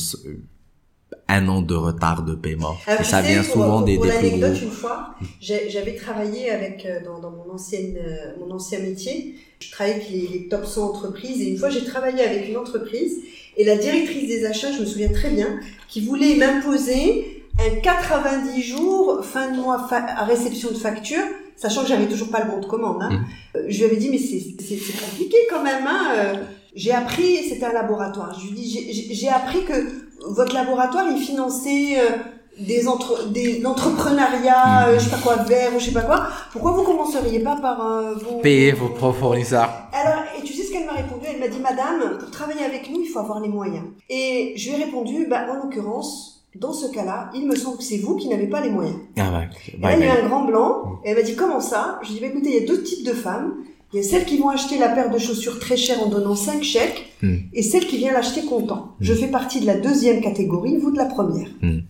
un 1.29 1.49
an 1.49 1.63
de 1.63 1.75
retard 1.75 2.25
de 2.25 2.35
paiement. 2.35 2.77
et 3.01 3.05
ça 3.05 3.23
vient 3.23 3.43
souvent 3.43 3.81
des, 3.81 3.97
pour 3.97 4.07
des 4.07 4.13
plus 4.13 4.31
gros. 4.41 4.53
une 4.53 4.71
fois, 4.71 5.15
j'avais 5.41 5.95
travaillé 5.95 6.51
avec, 6.51 6.85
euh, 6.85 7.03
dans, 7.05 7.21
dans 7.21 7.31
mon, 7.31 7.53
ancienne, 7.53 7.99
mon 8.39 8.55
ancien 8.55 8.81
métier, 8.81 9.35
je 9.61 9.71
travaillais 9.71 9.97
avec 9.97 10.11
les, 10.11 10.29
les 10.29 10.49
top 10.49 10.67
100 10.67 10.91
entreprises 10.91 11.41
et 11.41 11.51
une 11.51 11.57
fois 11.57 11.71
j'ai 11.71 11.85
travaillé 11.85 12.23
avec 12.23 12.49
une 12.49 12.57
entreprise 12.57 13.19
et 13.57 13.65
la 13.65 13.77
directrice 13.77 14.29
des 14.29 14.47
achats, 14.47 14.73
je 14.73 14.81
me 14.81 14.87
souviens 14.87 15.11
très 15.13 15.31
bien, 15.31 15.61
qui 15.89 16.01
voulait 16.01 16.37
m'imposer 16.37 17.45
un 17.59 17.81
90 17.81 18.63
jours, 18.63 19.25
fin 19.25 19.51
de 19.51 19.61
mois, 19.61 19.87
à 19.91 20.25
réception 20.25 20.71
de 20.71 20.77
facture, 20.77 21.23
sachant 21.57 21.83
que 21.83 21.89
j'avais 21.89 22.07
toujours 22.07 22.31
pas 22.31 22.45
le 22.45 22.51
bon 22.51 22.61
de 22.61 22.67
commande. 22.67 23.03
Hein. 23.03 23.11
Mmh. 23.11 23.59
Euh, 23.59 23.65
je 23.69 23.79
lui 23.79 23.85
avais 23.85 23.97
dit, 23.97 24.09
mais 24.09 24.19
c'est 24.19 24.57
compliqué 25.01 25.37
quand 25.51 25.63
même. 25.63 25.87
Hein. 25.87 26.15
Euh. 26.17 26.35
J'ai 26.75 26.93
appris, 26.93 27.37
c'était 27.47 27.67
un 27.67 27.73
laboratoire. 27.75 28.39
Je 28.41 28.47
lui 28.47 28.55
dis, 28.55 29.11
j'ai 29.13 29.29
appris 29.29 29.63
que 29.65 30.02
votre 30.27 30.55
laboratoire, 30.55 31.07
il 31.11 31.19
finançait 31.19 31.99
euh, 31.99 32.17
des 32.59 32.87
entre 32.87 33.29
des 33.29 33.61
l'entrepreneuriat, 33.61 34.89
mmh. 34.89 34.95
je 34.95 35.05
sais 35.05 35.11
pas 35.11 35.23
quoi, 35.23 35.37
vert 35.37 35.71
ou 35.75 35.79
je 35.79 35.87
sais 35.87 35.93
pas 35.93 36.03
quoi. 36.03 36.27
Pourquoi 36.53 36.73
vous 36.73 36.83
commenceriez 36.83 37.41
pas 37.41 37.57
par 37.57 38.15
vous 38.15 38.39
payer 38.39 38.73
vos 38.73 38.89
propres 38.89 39.19
fournisseurs 39.19 39.71
Alors, 39.93 40.23
et 40.39 40.43
tu 40.43 40.53
sais 40.53 40.65
ce 40.65 40.73
qu'elle 40.73 40.87
m'a 40.87 40.93
répondu? 40.93 41.27
Elle 41.29 41.41
m'a 41.41 41.49
dit, 41.49 41.61
Madame, 41.61 42.19
pour 42.19 42.31
travailler 42.31 42.65
avec 42.65 42.91
nous, 42.91 43.01
il 43.01 43.09
faut 43.09 43.21
avoir 43.21 43.41
les 43.41 43.49
moyens. 43.49 43.85
Et 44.09 44.53
je 44.57 44.71
lui 44.71 44.81
ai 44.81 44.85
répondu, 44.85 45.27
bah, 45.29 45.47
en 45.51 45.65
l'occurrence, 45.65 46.33
dans 46.55 46.73
ce 46.73 46.87
cas-là, 46.93 47.31
il 47.35 47.47
me 47.47 47.57
semble 47.57 47.79
que 47.79 47.83
c'est 47.83 47.97
vous 47.97 48.17
qui 48.17 48.29
n'avez 48.29 48.47
pas 48.47 48.61
les 48.61 48.71
moyens. 48.71 48.99
Ah 49.17 49.31
ouais. 49.33 49.49
elle, 49.83 50.03
a 50.03 50.07
eu 50.07 50.25
un 50.25 50.29
grand 50.29 50.45
blanc, 50.45 51.01
et 51.05 51.11
elle 51.11 51.17
m'a 51.17 51.23
dit, 51.23 51.35
comment 51.35 51.61
ça? 51.61 51.99
Je 52.03 52.09
lui 52.09 52.17
ai 52.17 52.19
dit, 52.19 52.27
bah, 52.27 52.33
écoutez, 52.33 52.51
il 52.51 52.61
y 52.61 52.65
a 52.65 52.67
deux 52.67 52.83
types 52.83 53.07
de 53.07 53.15
femmes. 53.15 53.55
Il 53.93 53.97
y 53.97 54.01
a 54.01 54.09
celles 54.09 54.25
qui 54.25 54.39
vont 54.39 54.49
acheter 54.49 54.79
la 54.79 54.89
paire 54.89 55.11
de 55.11 55.19
chaussures 55.19 55.59
très 55.59 55.77
chère 55.77 56.03
en 56.03 56.09
donnant 56.09 56.35
cinq 56.35 56.63
chèques, 56.63 57.13
hmm. 57.23 57.37
et 57.53 57.63
celles 57.63 57.87
qui 57.87 57.99
viennent 57.99 58.15
l'acheter 58.15 58.43
content. 58.43 58.95
Hmm. 58.99 59.05
Je 59.05 59.15
fais 59.15 59.29
partie 59.29 59.61
de 59.61 59.67
la 59.67 59.77
deuxième 59.77 60.21
catégorie, 60.21 60.77
vous 60.79 60.91
de 60.91 60.99
la 60.99 61.07
première. 61.07 61.49
Hmm. 61.61 61.81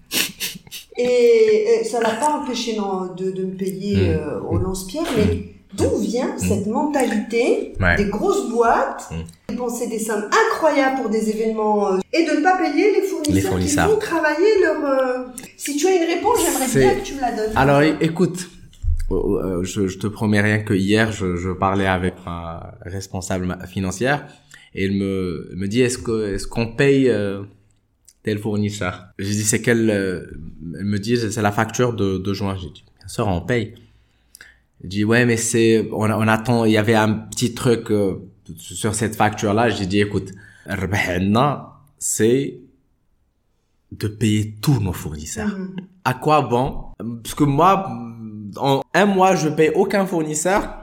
Et, 0.99 1.83
ça 1.85 2.01
n'a 2.01 2.11
pas 2.11 2.39
empêché 2.43 2.77
de, 3.17 3.31
de 3.31 3.45
me 3.45 3.57
payer 3.57 4.11
euh, 4.11 4.41
au 4.41 4.59
lance-pierre, 4.59 5.07
mais 5.17 5.53
D'où 5.75 5.97
vient 5.97 6.37
cette 6.37 6.67
mentalité 6.67 7.73
des 7.97 8.05
grosses 8.05 8.51
boîtes, 8.51 9.09
dépenser 9.49 9.87
des 9.87 9.99
sommes 9.99 10.29
incroyables 10.51 11.01
pour 11.01 11.09
des 11.09 11.31
événements 11.31 11.95
euh, 11.95 11.99
et 12.13 12.25
de 12.25 12.33
ne 12.33 12.43
pas 12.43 12.59
payer 12.59 12.93
les 12.93 13.03
fournisseurs, 13.03 13.59
qui 13.59 13.77
vont 13.77 13.99
travailler 13.99 14.61
leur... 14.61 14.85
Euh, 14.85 15.25
si 15.57 15.77
tu 15.77 15.87
as 15.87 15.95
une 15.95 16.05
réponse, 16.05 16.41
j'aimerais 16.45 16.67
bien 16.67 17.01
que 17.01 17.07
tu 17.07 17.15
me 17.15 17.21
la 17.23 17.33
donnes. 17.33 17.53
Alors 17.57 17.81
écoute, 18.03 18.51
je, 19.63 19.87
je 19.87 19.99
te 19.99 20.07
promets 20.07 20.41
rien 20.41 20.61
que 20.61 20.75
hier, 20.75 21.13
je, 21.13 21.37
je 21.37 21.51
parlais 21.51 21.87
avec 21.87 22.15
un 22.27 22.61
responsable 22.83 23.59
financière 23.67 24.27
et 24.75 24.87
il 24.87 24.97
me, 24.97 25.51
me 25.55 25.67
dit 25.69 25.81
est-ce 25.81 25.99
que 25.99 26.35
est-ce 26.35 26.47
qu'on 26.47 26.75
paye 26.75 27.13
tel 28.23 28.39
fournisseur? 28.39 29.07
J'ai 29.19 29.31
dit 29.31 29.45
c'est 29.45 29.61
quelle 29.61 29.91
Elle 29.91 30.85
me 30.85 30.99
dit 30.99 31.17
c'est 31.17 31.43
la 31.43 31.53
facture 31.53 31.95
de, 31.95 32.19
de 32.19 32.33
juin. 32.33 32.57
J'ai 32.57 32.71
dit 32.71 32.85
bien 32.99 33.09
sûr 33.09 33.27
on 33.29 33.41
paye. 33.41 33.75
Je 34.83 34.89
dis 34.89 35.05
ouais 35.05 35.27
mais 35.27 35.37
c'est 35.37 35.89
on, 35.93 36.11
on, 36.11 36.29
attend 36.29 36.65
il 36.65 36.73
y 36.73 36.77
avait 36.77 36.95
un 36.95 37.13
petit 37.13 37.55
truc 37.55 37.91
euh, 37.91 38.17
sur 38.57 38.95
cette 38.95 39.15
facture 39.15 39.55
là 39.55 39.69
j'ai 39.69 39.87
dit 39.87 40.01
écoute 40.01 40.33
c'est 41.99 42.59
de 43.93 44.09
payer 44.09 44.55
tous 44.61 44.81
nos 44.81 44.93
fournisseurs 44.93 45.57
mm-hmm. 45.57 45.85
à 46.05 46.15
quoi 46.15 46.43
bon? 46.43 46.87
Parce 47.23 47.35
que 47.35 47.45
moi 47.45 47.89
en 48.57 48.83
un 48.95 49.07
mois 49.07 49.35
je 49.35 49.49
paye 49.49 49.71
aucun 49.75 50.07
fournisseur. 50.07 50.79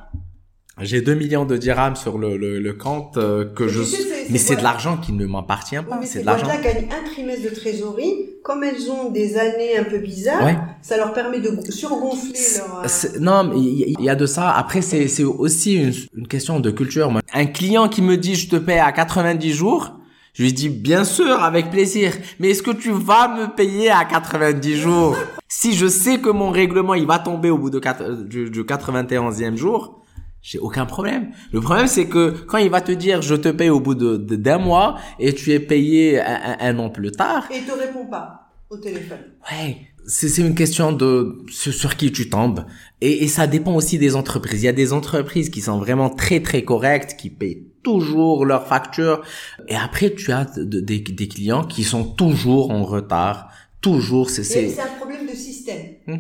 J'ai 0.82 1.01
2 1.01 1.13
millions 1.13 1.43
de 1.43 1.57
dirhams 1.57 1.97
sur 1.97 2.17
le, 2.17 2.38
le, 2.38 2.57
le 2.57 2.74
compte 2.74 3.17
euh, 3.17 3.43
que 3.53 3.67
je 3.67 3.82
mais 4.30 4.38
c'est 4.38 4.55
de 4.55 4.63
l'argent 4.63 4.95
qui 4.95 5.11
ne 5.11 5.26
m'appartient 5.26 5.76
pas 5.76 5.99
c'est 6.03 6.22
de 6.22 6.26
l'argent. 6.26 6.47
Là 6.47 6.55
gagnent 6.57 6.88
un 6.89 7.09
trimestre 7.11 7.43
de 7.43 7.53
trésorerie. 7.53 8.28
Comme 8.43 8.63
elles 8.63 8.89
ont 8.89 9.11
des 9.11 9.38
années 9.38 9.78
un 9.78 9.84
peu 9.84 9.97
bizarres 9.97 10.49
ça 10.82 10.95
leur 10.95 11.11
permet 11.11 11.41
de 11.41 11.59
surgonfler 11.70 12.39
leur 12.55 12.84
euh, 12.86 13.20
non 13.20 13.43
mais 13.43 13.59
il 13.59 14.01
y, 14.01 14.09
a 14.09 14.15
de 14.15 14.26
ça. 14.26 14.51
Après 14.51 14.82
c'est 14.82 15.09
c'est 15.09 15.26
aussi 15.26 15.76
une, 15.76 15.93
une, 16.15 16.28
question 16.28 16.61
de 16.61 16.72
culture. 16.72 17.11
Un 17.34 17.45
client 17.45 17.89
qui 17.89 18.01
me 18.01 18.15
dit 18.15 18.36
je 18.36 18.49
te 18.49 18.55
paie 18.55 18.80
à 18.80 18.93
90 18.93 19.51
jours 19.51 19.99
je 20.39 20.45
lui 20.45 20.53
dis 20.53 20.69
bien 20.69 21.03
sûr 21.03 21.43
avec 21.43 21.69
plaisir 21.69 22.13
mais 22.39 22.51
est-ce 22.51 22.63
que 22.63 22.71
tu 22.71 22.91
vas 22.91 23.27
me 23.27 23.53
payer 23.53 23.91
à 23.91 24.05
90 24.05 24.77
jours? 24.77 25.17
Si 25.49 25.73
je 25.73 25.87
sais 25.87 26.19
que 26.19 26.29
mon 26.29 26.49
règlement 26.49 26.93
il 26.93 27.05
va 27.05 27.19
tomber 27.19 27.49
au 27.49 27.57
bout 27.57 27.69
de 27.69 27.79
4, 27.79 28.23
du, 28.23 28.49
du 28.49 28.63
91e 28.63 29.57
jour 29.57 30.01
j'ai 30.41 30.57
aucun 30.57 30.85
problème. 30.85 31.31
Le 31.51 31.59
problème, 31.59 31.87
c'est 31.87 32.07
que 32.07 32.29
quand 32.29 32.59
il 32.59 32.69
va 32.69 32.79
te 32.79 32.93
dire 32.93 33.21
je 33.21 33.35
te 33.35 33.49
paye 33.49 33.69
au 33.69 33.81
bout 33.81 33.95
de 33.95 34.15
d'un 34.15 34.57
mois 34.57 34.97
et 35.19 35.33
tu 35.33 35.51
es 35.51 35.59
payé 35.59 36.21
un, 36.21 36.79
an 36.79 36.89
plus 36.89 37.11
tard. 37.11 37.45
Et 37.51 37.57
il 37.57 37.65
te 37.65 37.73
répond 37.73 38.05
pas 38.05 38.47
au 38.69 38.77
téléphone. 38.77 39.19
Ouais. 39.51 39.81
C'est 40.07 40.41
une 40.41 40.55
question 40.55 40.93
de 40.93 41.43
sur, 41.49 41.97
qui 41.97 42.13
tu 42.13 42.29
tombes. 42.29 42.63
Et, 43.01 43.25
et, 43.25 43.27
ça 43.27 43.45
dépend 43.45 43.75
aussi 43.75 43.99
des 43.99 44.15
entreprises. 44.15 44.63
Il 44.63 44.65
y 44.65 44.69
a 44.69 44.71
des 44.71 44.93
entreprises 44.93 45.49
qui 45.49 45.59
sont 45.59 45.77
vraiment 45.77 46.09
très 46.09 46.39
très 46.39 46.63
correctes, 46.63 47.17
qui 47.19 47.29
payent 47.29 47.68
toujours 47.84 48.45
leurs 48.45 48.67
factures. 48.67 49.21
Et 49.67 49.75
après, 49.75 50.13
tu 50.13 50.32
as 50.32 50.45
des, 50.57 50.99
des 50.99 51.27
clients 51.27 51.63
qui 51.63 51.84
sont 51.84 52.03
toujours 52.03 52.71
en 52.71 52.84
retard. 52.84 53.49
Toujours. 53.82 54.30
C'est 54.30 54.80
un 54.80 54.97
problème 54.97 55.25
de 55.25 55.34
système. 55.34 55.95
Hmm. 56.05 56.17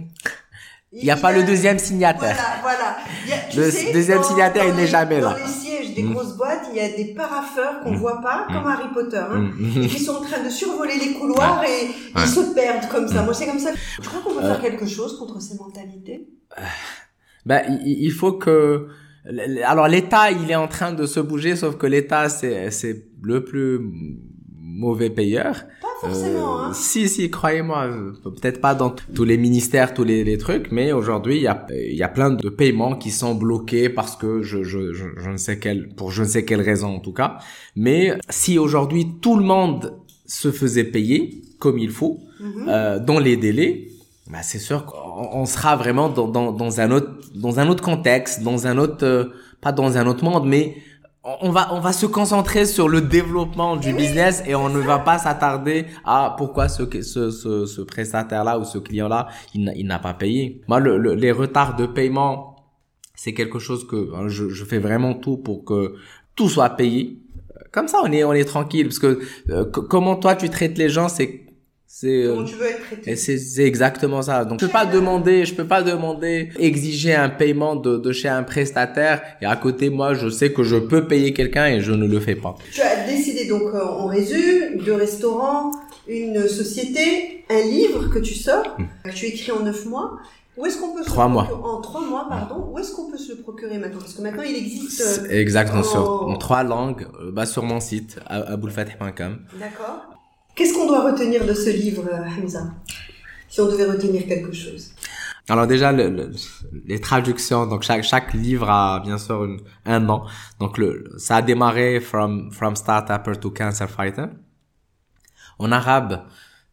Il 0.91 1.03
n'y 1.03 1.11
a, 1.11 1.17
pas 1.17 1.31
le 1.31 1.43
deuxième 1.43 1.77
signataire. 1.77 2.35
Voilà, 2.63 2.97
voilà. 3.27 3.45
le 3.55 3.93
deuxième 3.93 4.23
signataire, 4.23 4.65
il 4.67 4.73
n'est 4.73 4.87
jamais 4.87 5.21
là. 5.21 5.33
Dans 5.33 5.35
les 5.35 5.45
sièges 5.45 5.93
des 5.93 6.01
mm. 6.01 6.13
grosses 6.13 6.35
boîtes, 6.35 6.65
il 6.71 6.77
y 6.77 6.79
a 6.79 6.89
des 6.89 7.13
paraffeurs 7.13 7.81
qu'on 7.81 7.91
ne 7.91 7.95
mm. 7.95 7.99
voit 7.99 8.21
pas, 8.21 8.47
comme 8.47 8.63
mm. 8.63 8.67
Harry 8.67 8.87
Potter, 8.91 9.17
hein, 9.17 9.51
et 9.83 9.87
qui 9.87 9.99
sont 9.99 10.13
en 10.13 10.21
train 10.21 10.43
de 10.43 10.49
survoler 10.49 10.97
les 10.97 11.13
couloirs 11.13 11.63
et 11.63 11.89
ils 12.15 12.27
se 12.27 12.55
perdent 12.55 12.89
comme 12.89 13.07
ça. 13.07 13.21
Moi, 13.21 13.35
c'est 13.35 13.45
comme 13.45 13.59
ça. 13.59 13.69
Je 14.01 14.09
crois 14.09 14.21
qu'on 14.21 14.33
peut 14.33 14.41
faire 14.41 14.57
euh. 14.57 14.61
quelque 14.61 14.87
chose 14.87 15.19
contre 15.19 15.39
ces 15.39 15.57
mentalités. 15.57 16.27
Ben, 17.45 17.79
il 17.85 18.11
faut 18.11 18.33
que 18.33 18.87
alors 19.65 19.87
l'État, 19.87 20.31
il 20.31 20.49
est 20.49 20.55
en 20.55 20.67
train 20.67 20.91
de 20.93 21.05
se 21.05 21.19
bouger, 21.19 21.55
sauf 21.55 21.77
que 21.77 21.87
l'État, 21.87 22.29
c'est 22.29 22.71
c'est 22.71 23.05
le 23.21 23.43
plus 23.43 23.79
mauvais 24.57 25.09
payeur. 25.09 25.63
Pas 25.81 26.07
forcément, 26.07 26.59
hein. 26.61 26.73
Si, 26.73 27.09
si, 27.09 27.29
croyez-moi, 27.29 27.89
peut-être 28.23 28.61
pas 28.61 28.73
dans 28.75 28.95
tous 29.13 29.25
les 29.25 29.37
ministères, 29.37 29.93
tous 29.93 30.05
les, 30.05 30.23
les 30.23 30.37
trucs, 30.37 30.71
mais 30.71 30.93
aujourd'hui, 30.93 31.35
il 31.37 31.41
y 31.41 31.47
a, 31.47 31.65
y 31.71 32.01
a 32.01 32.07
plein 32.07 32.29
de 32.31 32.47
paiements 32.49 32.95
qui 32.95 33.11
sont 33.11 33.35
bloqués 33.35 33.89
parce 33.89 34.15
que 34.15 34.41
je, 34.41 34.63
je, 34.63 34.93
je, 34.93 35.29
ne 35.29 35.35
sais 35.37 35.59
quelle, 35.59 35.89
pour 35.89 36.11
je 36.11 36.23
ne 36.23 36.27
sais 36.27 36.45
quelle 36.45 36.61
raison 36.61 36.95
en 36.95 36.99
tout 36.99 37.11
cas. 37.13 37.39
Mais 37.75 38.13
si 38.29 38.57
aujourd'hui 38.57 39.07
tout 39.21 39.35
le 39.37 39.43
monde 39.43 39.95
se 40.25 40.51
faisait 40.51 40.85
payer 40.85 41.41
comme 41.59 41.77
il 41.77 41.89
faut, 41.91 42.19
Mhm. 42.39 42.65
euh, 42.69 42.99
dans 42.99 43.19
les 43.19 43.35
délais, 43.35 43.89
bah 44.29 44.39
c'est 44.43 44.59
sûr 44.59 44.85
qu'on 44.85 45.29
on 45.33 45.45
sera 45.45 45.75
vraiment 45.75 46.09
dans, 46.09 46.27
dans, 46.27 46.51
dans 46.51 46.79
un 46.81 46.91
autre 46.91 47.09
dans 47.35 47.59
un 47.59 47.67
autre 47.69 47.83
contexte, 47.83 48.43
dans 48.43 48.67
un 48.67 48.77
autre 48.77 49.05
euh, 49.05 49.25
pas 49.61 49.71
dans 49.71 49.97
un 49.97 50.05
autre 50.07 50.23
monde, 50.23 50.45
mais 50.47 50.75
on 51.41 51.49
va 51.51 51.73
on 51.73 51.79
va 51.79 51.91
se 51.93 52.05
concentrer 52.05 52.65
sur 52.65 52.87
le 52.87 53.01
développement 53.01 53.75
du 53.75 53.91
business 53.93 54.41
et 54.47 54.55
on 54.55 54.69
ne 54.69 54.79
va 54.79 54.99
pas 54.99 55.17
s'attarder 55.17 55.85
à 56.05 56.33
pourquoi 56.37 56.69
ce 56.69 56.83
ce 57.01 57.29
ce, 57.31 57.65
ce 57.65 57.81
prestataire 57.81 58.43
là 58.43 58.57
ou 58.59 58.63
ce 58.63 58.77
client 58.77 59.07
là 59.09 59.27
il 59.53 59.63
n'a- 59.65 59.73
il 59.75 59.85
n'a 59.85 59.99
pas 59.99 60.13
payé. 60.13 60.61
Moi 60.67 60.79
le, 60.79 60.97
le- 60.97 61.15
les 61.15 61.31
retards 61.31 61.75
de 61.75 61.85
paiement 61.87 62.55
c'est 63.15 63.33
quelque 63.33 63.59
chose 63.59 63.85
que 63.85 64.13
hein, 64.15 64.27
je, 64.29 64.47
je 64.49 64.63
fais 64.63 64.79
vraiment 64.79 65.13
tout 65.13 65.37
pour 65.37 65.65
que 65.65 65.95
tout 66.35 66.47
soit 66.47 66.69
payé. 66.69 67.19
Comme 67.73 67.87
ça 67.89 67.99
on 68.03 68.11
est 68.11 68.23
on 68.23 68.33
est 68.33 68.45
tranquille 68.45 68.85
parce 68.87 68.99
que 68.99 69.19
euh, 69.49 69.65
comment 69.65 70.15
toi 70.15 70.35
tu 70.35 70.49
traites 70.49 70.77
les 70.77 70.87
gens 70.89 71.09
c'est 71.09 71.47
c'est 71.91 72.23
euh, 72.23 72.43
tu 72.43 72.53
veux 72.55 72.67
être 72.67 72.81
traité? 72.85 73.15
c'est 73.15 73.63
exactement 73.63 74.21
ça. 74.21 74.45
Donc 74.45 74.59
je 74.61 74.65
peux 74.67 74.71
pas 74.71 74.85
demander, 74.85 75.43
je 75.43 75.55
peux 75.55 75.65
pas 75.65 75.81
demander, 75.81 76.49
exiger 76.59 77.15
un 77.15 77.29
paiement 77.29 77.75
de, 77.75 77.97
de 77.97 78.11
chez 78.11 78.27
un 78.29 78.43
prestataire 78.43 79.21
et 79.41 79.45
à 79.47 79.55
côté 79.55 79.89
moi 79.89 80.13
je 80.13 80.29
sais 80.29 80.53
que 80.53 80.63
je 80.63 80.75
peux 80.77 81.07
payer 81.07 81.33
quelqu'un 81.33 81.65
et 81.65 81.81
je 81.81 81.91
ne 81.91 82.05
le 82.07 82.19
fais 82.19 82.35
pas. 82.35 82.55
Tu 82.71 82.81
as 82.81 83.05
décidé 83.07 83.47
donc, 83.47 83.63
euh, 83.73 83.81
on 83.97 84.05
résume, 84.05 84.77
deux 84.85 84.93
restaurants, 84.93 85.71
une 86.07 86.47
société, 86.47 87.43
un 87.49 87.61
livre 87.61 88.07
que 88.13 88.19
tu 88.19 88.35
sors, 88.35 88.77
que 89.03 89.09
tu 89.11 89.25
écris 89.25 89.51
en 89.51 89.61
neuf 89.61 89.85
mois. 89.87 90.11
Où 90.57 90.65
est-ce 90.65 90.77
qu'on 90.79 90.93
peut 90.93 91.03
se 91.03 91.07
Hmm. 91.09 91.13
Trois 91.13 91.25
le 91.27 91.31
mois. 91.31 91.47
En 91.63 91.79
trois 91.81 92.01
mois, 92.01 92.25
pardon. 92.29 92.67
Où 92.71 92.77
est-ce 92.79 92.93
qu'on 92.93 93.09
peut 93.09 93.17
se 93.17 93.31
le 93.31 93.37
procurer 93.41 93.77
maintenant? 93.77 93.99
Parce 93.99 94.13
que 94.13 94.21
maintenant 94.21 94.43
il 94.43 94.55
existe. 94.57 95.01
euh, 95.01 95.31
Exactement 95.31 95.83
sur 95.83 96.01
Oh. 96.23 96.29
en 96.29 96.37
trois 96.37 96.63
langues, 96.63 97.07
euh, 97.21 97.31
bah 97.31 97.45
sur 97.45 97.63
mon 97.63 97.79
site 97.79 98.19
a- 98.27 98.51
aboulfatih.com. 98.53 99.37
D'accord. 99.59 100.18
Qu'est-ce 100.59 100.73
qu'on 100.73 100.87
doit 100.87 101.09
retenir 101.09 101.45
de 101.45 101.53
ce 101.53 101.69
livre, 101.69 102.03
euh, 102.11 102.27
Hamza 102.43 102.63
Si 103.47 103.61
on 103.61 103.67
devait 103.67 103.85
retenir 103.85 104.27
quelque 104.27 104.51
chose? 104.51 104.91
Alors 105.47 105.65
déjà 105.65 105.93
le, 105.93 106.09
le- 106.09 106.31
les 106.85 106.99
traductions, 106.99 107.65
donc 107.65 107.83
chaque 107.83 108.03
chaque 108.03 108.33
livre 108.33 108.69
a 108.69 108.99
bien 108.99 109.17
sûr 109.17 109.47
un 109.85 109.99
nom. 110.01 110.23
Donc 110.59 110.77
ça 111.17 111.37
a 111.37 111.41
démarré 111.41 112.01
from 112.01 112.51
from 112.51 112.75
startupper 112.75 113.37
to 113.39 113.49
cancer 113.51 113.89
fighter. 113.89 114.25
En 115.59 115.71
arabe, 115.71 116.25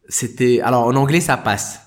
c'était 0.09 0.59
alors 0.61 0.85
en 0.85 0.95
anglais 0.97 1.21
ça 1.21 1.37
passe. 1.37 1.79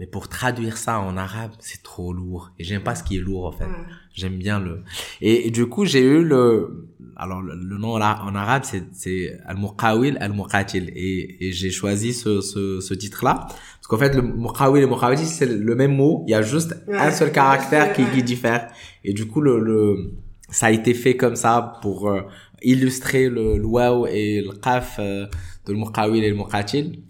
Mais 0.00 0.06
pour 0.06 0.28
traduire 0.28 0.78
ça 0.78 0.98
en 0.98 1.18
arabe, 1.18 1.50
c'est 1.58 1.82
trop 1.82 2.14
lourd. 2.14 2.52
Et 2.58 2.64
j'aime 2.64 2.82
pas 2.82 2.94
ce 2.94 3.04
qui 3.04 3.18
est 3.18 3.20
lourd, 3.20 3.44
en 3.44 3.52
fait. 3.52 3.68
J'aime 4.14 4.38
bien 4.38 4.58
le... 4.58 4.82
Et, 5.20 5.46
et 5.46 5.50
du 5.50 5.66
coup, 5.66 5.84
j'ai 5.84 6.00
eu 6.00 6.24
le... 6.24 6.88
Alors, 7.16 7.42
le, 7.42 7.54
le 7.54 7.76
nom 7.76 7.98
là, 7.98 8.22
en 8.24 8.34
arabe, 8.34 8.62
c'est, 8.64 9.38
Al-Muqawil 9.44 10.16
Al-Muqatil. 10.18 10.90
Et, 10.96 11.46
et 11.46 11.52
j'ai 11.52 11.70
choisi 11.70 12.14
ce, 12.14 12.40
ce, 12.40 12.80
ce 12.80 12.94
titre-là. 12.94 13.46
Parce 13.46 13.86
qu'en 13.88 13.98
fait, 13.98 14.14
le 14.14 14.22
Muqawil 14.22 14.82
et 14.82 14.86
Muqatil, 14.86 15.26
c'est 15.26 15.44
le 15.44 15.74
même 15.74 15.94
mot. 15.94 16.24
Il 16.26 16.30
y 16.30 16.34
a 16.34 16.40
juste 16.40 16.74
Ouais, 16.88 16.96
un 16.96 17.10
seul 17.10 17.30
caractère 17.30 17.92
qui, 17.92 18.02
qui 18.06 18.22
diffère. 18.22 18.68
Et 19.04 19.12
du 19.12 19.26
coup, 19.26 19.42
le, 19.42 19.60
le, 19.60 20.12
ça 20.48 20.68
a 20.68 20.70
été 20.70 20.94
fait 20.94 21.18
comme 21.18 21.36
ça 21.36 21.74
pour 21.82 22.08
euh, 22.08 22.22
illustrer 22.62 23.28
le, 23.28 23.58
le 23.58 23.66
waw 23.66 24.06
et 24.06 24.40
le 24.40 24.52
qaf 24.52 24.96
euh, 24.98 25.26
de 25.66 25.74
Muqawil 25.74 26.24
et 26.24 26.32
Muqatil 26.32 27.00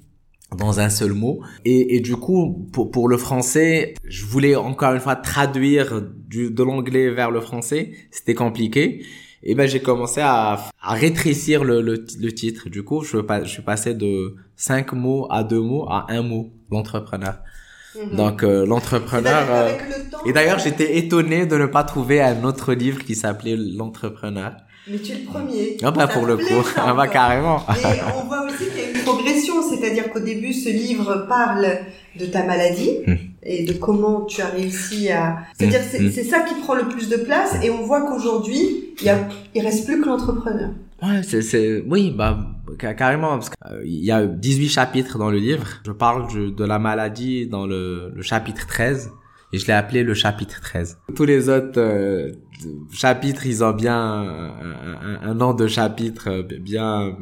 dans 0.57 0.81
un 0.81 0.91
seul 0.91 1.13
mot. 1.13 1.41
Et, 1.65 1.97
et 1.97 2.01
du 2.01 2.17
coup, 2.17 2.69
pour, 2.73 2.91
pour 2.91 3.09
le 3.09 3.17
français, 3.17 3.95
je 4.05 4.25
voulais 4.25 4.57
encore 4.57 4.95
une 4.95 5.01
fois 5.01 5.17
traduire 5.17 6.03
du, 6.29 6.51
de 6.51 6.63
l'anglais 6.63 7.11
vers 7.11 7.31
le 7.31 7.41
français. 7.41 7.93
C'était 8.11 8.35
compliqué. 8.35 9.05
Et 9.43 9.55
ben 9.55 9.67
j'ai 9.67 9.81
commencé 9.81 10.21
à, 10.21 10.61
à 10.83 10.93
rétrécir 10.93 11.65
le, 11.65 11.81
le, 11.81 12.05
le 12.21 12.33
titre. 12.33 12.69
Du 12.69 12.83
coup, 12.83 13.03
je, 13.03 13.17
suis 13.47 13.63
passé 13.63 13.95
de 13.95 14.37
cinq 14.55 14.93
mots 14.93 15.27
à 15.31 15.45
deux 15.45 15.61
mots 15.61 15.87
à 15.89 16.07
un 16.11 16.23
mot, 16.23 16.53
l'entrepreneur. 16.71 17.39
Mhm. 17.97 18.17
Donc 18.17 18.43
euh, 18.43 18.67
l'entrepreneur. 18.67 19.47
C'est-à-dire 19.47 19.85
euh, 19.95 20.25
le 20.25 20.29
et 20.29 20.33
d'ailleurs, 20.33 20.59
j'étais 20.59 20.99
étonné 20.99 21.47
de 21.47 21.57
ne 21.57 21.67
pas 21.67 21.85
trouver 21.85 22.21
un 22.21 22.45
autre 22.45 22.75
livre 22.75 23.03
qui 23.03 23.15
s'appelait 23.15 23.57
l'entrepreneur. 23.57 24.57
Mais 24.89 24.99
tu 24.99 25.13
es 25.13 25.17
le 25.17 25.25
premier. 25.25 25.77
Ah 25.83 25.91
bah 25.91 26.07
pour 26.09 26.27
le 26.27 26.37
coup, 26.37 26.65
ah 26.77 26.95
bah 26.95 27.07
carrément. 27.09 27.59
Et 27.71 27.85
on 28.17 28.27
voit 28.27 28.45
aussi 28.47 28.65
qu'il 28.71 28.81
y 28.83 28.87
a 28.87 28.91
une 28.91 29.05
progression, 29.05 29.55
c'est-à-dire 29.63 30.11
qu'au 30.11 30.21
début, 30.21 30.53
ce 30.53 30.69
livre 30.71 31.27
parle 31.29 31.67
de 32.19 32.27
ta 32.27 32.45
maladie 32.45 32.99
Hmm. 33.07 33.15
et 33.43 33.65
de 33.65 33.73
comment 33.75 34.23
tu 34.23 34.41
as 34.43 34.49
réussi 34.49 35.11
à. 35.11 35.39
C'est-à-dire, 35.57 35.81
c'est 35.89 36.01
Hmm. 36.01 36.11
c'est 36.13 36.25
ça 36.25 36.41
qui 36.41 36.55
prend 36.55 36.75
le 36.75 36.89
plus 36.89 37.09
de 37.09 37.17
place, 37.17 37.57
et 37.63 37.71
on 37.71 37.83
voit 37.85 38.03
qu'aujourd'hui, 38.03 38.95
il 39.01 39.05
y 39.07 39.11
a, 39.11 39.29
il 39.55 39.63
reste 39.63 39.87
plus 39.87 40.01
que 40.01 40.07
l'entrepreneur. 40.07 40.71
Ouais, 41.03 41.23
c'est, 41.23 41.83
oui, 41.87 42.13
bah, 42.15 42.39
ca- 42.81 42.93
carrément, 42.95 43.31
parce 43.39 43.49
qu'il 43.51 44.05
y 44.05 44.11
a 44.11 44.27
18 44.27 44.69
chapitres 44.69 45.17
dans 45.19 45.31
le 45.31 45.39
livre. 45.39 45.65
Je 45.87 45.93
parle 45.93 46.27
de 46.55 46.65
la 46.65 46.79
maladie 46.79 47.47
dans 47.47 47.67
le, 47.67 48.13
le 48.15 48.23
chapitre 48.23 48.67
13, 48.67 49.11
et 49.53 49.59
je 49.59 49.67
l'ai 49.67 49.73
appelé 49.73 50.03
le 50.03 50.15
chapitre 50.15 50.61
13. 50.61 50.99
Tous 51.15 51.25
les 51.25 51.49
autres 51.49 51.81
euh, 51.81 52.33
chapitres, 52.93 53.47
ils 53.47 53.65
ont 53.65 53.73
bien 53.73 53.97
un, 53.97 55.35
nom 55.35 55.55
de 55.55 55.67
chapitre 55.67 56.29
euh, 56.29 56.43
bien 56.43 57.17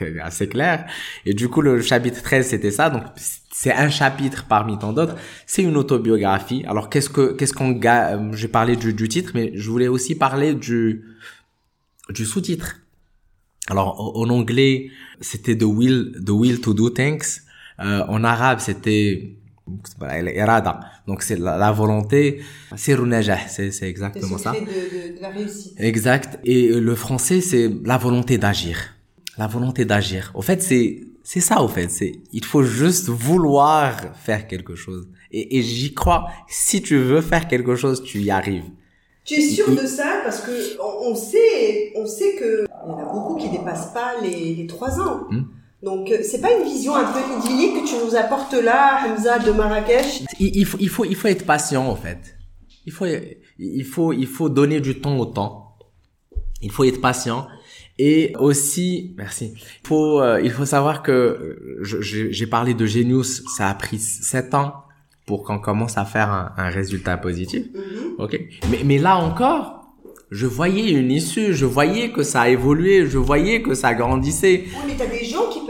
euh, 0.00 0.18
assez 0.22 0.48
clair. 0.48 0.86
Et 1.24 1.34
du 1.34 1.48
coup, 1.48 1.60
le 1.62 1.80
chapitre 1.80 2.22
13, 2.22 2.48
c'était 2.48 2.70
ça. 2.70 2.90
Donc, 2.90 3.04
c'est 3.50 3.72
un 3.72 3.88
chapitre 3.88 4.46
parmi 4.48 4.78
tant 4.78 4.92
d'autres. 4.92 5.16
C'est 5.46 5.62
une 5.62 5.76
autobiographie. 5.76 6.64
Alors, 6.66 6.90
qu'est-ce 6.90 7.10
que, 7.10 7.32
qu'est-ce 7.32 7.54
qu'on 7.54 7.72
gagne 7.72 8.32
J'ai 8.34 8.48
parlé 8.48 8.76
du, 8.76 9.08
titre, 9.08 9.32
mais 9.34 9.52
je 9.54 9.70
voulais 9.70 9.88
aussi 9.88 10.14
parler 10.14 10.54
du, 10.54 11.04
du 12.10 12.26
sous-titre. 12.26 12.76
Alors, 13.68 14.16
en, 14.16 14.28
anglais, 14.30 14.90
c'était 15.20 15.56
the 15.56 15.64
will, 15.64 16.12
the 16.24 16.30
will 16.30 16.60
to 16.60 16.74
do 16.74 16.90
things. 16.90 17.40
Euh, 17.80 18.04
en 18.08 18.24
arabe, 18.24 18.58
c'était. 18.60 19.37
Donc, 21.06 21.22
c'est 21.22 21.38
la, 21.38 21.56
la 21.56 21.72
volonté. 21.72 22.40
C'est. 22.76 22.96
C'est, 23.70 23.88
exactement 23.88 24.38
ça. 24.38 24.52
de, 24.52 24.58
de, 24.58 25.16
de 25.16 25.22
la 25.22 25.28
réussite. 25.30 25.74
Exact. 25.78 26.38
Et 26.44 26.68
le 26.68 26.94
français, 26.94 27.40
c'est 27.40 27.70
la 27.84 27.98
volonté 27.98 28.38
d'agir. 28.38 28.76
La 29.36 29.46
volonté 29.46 29.84
d'agir. 29.84 30.32
Au 30.34 30.42
fait, 30.42 30.62
c'est 30.62 31.00
c'est 31.22 31.40
ça. 31.40 31.62
Au 31.62 31.68
fait, 31.68 31.88
c'est 31.90 32.12
il 32.32 32.44
faut 32.44 32.62
juste 32.62 33.08
vouloir 33.08 33.94
faire 34.16 34.46
quelque 34.46 34.74
chose. 34.74 35.08
Et, 35.30 35.58
et 35.58 35.62
j'y 35.62 35.92
crois. 35.94 36.28
Si 36.48 36.80
tu 36.82 36.96
veux 36.98 37.20
faire 37.20 37.46
quelque 37.48 37.74
chose, 37.76 38.02
tu 38.02 38.20
y 38.20 38.30
arrives. 38.30 38.64
Tu 39.24 39.34
es 39.34 39.40
sûr 39.42 39.70
de 39.70 39.86
ça? 39.86 40.20
Parce 40.24 40.40
que 40.40 40.80
on, 40.80 41.10
on 41.10 41.14
sait, 41.14 41.92
on 41.96 42.06
sait 42.06 42.34
que 42.40 42.64
il 42.64 42.90
y 42.90 42.92
en 42.94 42.98
a 42.98 43.12
beaucoup 43.12 43.36
qui 43.36 43.50
dépassent 43.50 43.92
pas 43.92 44.14
les, 44.22 44.54
les 44.54 44.66
3 44.66 45.00
ans. 45.00 45.26
Hmm. 45.30 45.42
Donc 45.82 46.10
euh, 46.10 46.18
c'est 46.22 46.40
pas 46.40 46.52
une 46.52 46.64
vision 46.64 46.94
un 46.94 47.12
peu 47.12 47.20
idyllique 47.38 47.82
que 47.82 47.88
tu 47.88 48.04
nous 48.04 48.16
apportes 48.16 48.54
là, 48.54 49.06
Hamza 49.06 49.38
de 49.38 49.52
Marrakech? 49.52 50.24
Il, 50.40 50.56
il 50.56 50.64
faut 50.64 50.78
il 50.80 50.88
faut 50.88 51.04
il 51.04 51.14
faut 51.14 51.28
être 51.28 51.46
patient. 51.46 51.86
En 51.86 51.96
fait, 51.96 52.36
il 52.86 52.92
faut 52.92 53.06
il 53.58 53.84
faut 53.84 54.12
il 54.12 54.26
faut 54.26 54.48
donner 54.48 54.80
du 54.80 55.00
temps 55.00 55.16
au 55.18 55.26
temps. 55.26 55.76
Il 56.60 56.72
faut 56.72 56.84
être 56.84 57.00
patient. 57.00 57.46
Et 58.00 58.32
aussi, 58.38 59.14
merci. 59.16 59.54
Il 59.56 59.88
faut, 59.88 60.20
euh, 60.20 60.40
il 60.42 60.52
faut 60.52 60.64
savoir 60.64 61.02
que 61.02 61.12
euh, 61.12 61.78
j'ai 61.82 62.46
parlé 62.46 62.72
de 62.74 62.86
Genius, 62.86 63.42
ça 63.56 63.68
a 63.68 63.74
pris 63.74 63.98
sept 63.98 64.54
ans 64.54 64.84
pour 65.26 65.42
qu'on 65.42 65.58
commence 65.58 65.98
à 65.98 66.04
faire 66.04 66.30
un, 66.30 66.52
un 66.56 66.68
résultat 66.68 67.16
positif. 67.16 67.66
Mhm. 67.74 68.14
Ok. 68.18 68.40
Mais, 68.70 68.82
mais 68.84 68.98
là 68.98 69.16
encore, 69.16 69.78
je 70.30 70.46
voyais 70.46 70.92
une 70.92 71.10
issue, 71.10 71.52
je 71.54 71.66
voyais 71.66 72.12
que 72.12 72.22
ça 72.22 72.42
a 72.42 72.48
évolué, 72.48 73.06
je 73.06 73.18
voyais 73.18 73.62
que 73.62 73.74
ça 73.74 73.94
grandissait. 73.94 74.64
Oui, 74.66 74.82
mais 74.86 74.94
t'as 74.96 75.06
des 75.06 75.24
gens 75.24 75.48
qui 75.50 75.60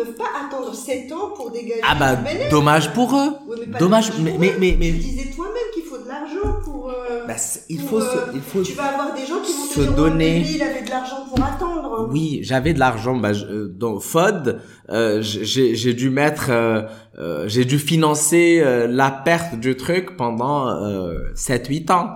attendre 0.68 0.76
7 0.76 1.12
ans 1.12 1.30
pour 1.36 1.50
dégager 1.50 1.80
Ah 1.88 1.94
bah, 1.94 2.16
dommage 2.50 2.92
pour 2.92 3.14
eux. 3.16 3.30
Mais 3.60 3.66
pas 3.66 3.78
Dommage, 3.78 4.12
mais, 4.18 4.34
mais, 4.38 4.54
mais, 4.58 4.76
mais- 4.78 4.90
Tu 4.92 4.98
disais 4.98 5.30
toi-même 5.34 5.54
qu'il 5.74 5.84
faut 5.84 5.98
de 5.98 6.08
l'argent 6.08 6.60
pour. 6.64 6.90
euh, 6.90 7.26
bah, 7.26 7.34
il 7.68 7.78
pour, 7.80 7.88
faut, 7.88 8.00
se, 8.00 8.06
euh, 8.16 8.20
il 8.34 8.40
faut, 8.40 8.62
Tu 8.62 8.72
vas 8.72 8.84
avoir 8.84 9.14
des 9.14 9.26
gens 9.26 9.40
qui 9.44 9.52
vont 9.52 9.66
te 9.68 9.72
se 9.74 9.80
dire, 9.80 9.92
donner- 9.94 10.38
lui, 10.40 10.54
il 10.56 10.62
avait 10.62 10.82
de 10.82 10.90
l'argent 10.90 11.24
pour 11.28 11.44
attendre. 11.44 12.08
Oui, 12.10 12.40
j'avais 12.42 12.72
de 12.74 12.78
l'argent. 12.78 13.16
Bah, 13.16 13.32
je- 13.32 13.44
euh, 13.46 13.68
dans 13.68 13.98
FOD, 14.00 14.60
euh, 14.90 15.20
j'ai 15.22 15.74
j'ai 15.74 15.94
dû 15.94 16.10
mettre, 16.10 16.46
euh, 16.50 16.82
euh, 17.18 17.48
j'ai 17.48 17.64
dû 17.64 17.78
financer 17.78 18.60
euh, 18.62 18.86
la 18.88 19.10
perte 19.10 19.56
du 19.56 19.76
truc 19.76 20.16
pendant 20.16 20.68
euh, 20.68 21.18
7-8 21.34 21.90
ans. 21.90 22.10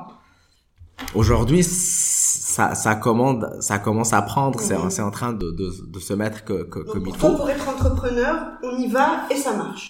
Aujourd'hui, 1.14 1.62
ça, 2.52 2.74
ça, 2.74 2.94
commande, 2.94 3.42
ça 3.60 3.78
commence 3.78 4.12
à 4.12 4.22
prendre. 4.22 4.60
C'est 4.60 4.76
Mhm. 4.78 4.90
c'est 4.90 5.02
en 5.02 5.10
train 5.10 5.32
de, 5.32 5.50
de, 5.50 5.68
de 5.94 5.98
se 6.08 6.14
mettre 6.14 6.44
que, 6.44 6.64
que, 6.64 6.78
Donc 6.80 6.86
comme 6.92 7.02
il 7.06 7.12
pour 7.12 7.16
toi, 7.18 7.30
faut. 7.30 7.36
pour 7.38 7.50
être 7.50 7.68
entrepreneur, 7.68 8.34
on 8.62 8.76
y 8.78 8.88
va 8.88 9.08
et 9.30 9.36
ça 9.36 9.56
marche. 9.56 9.86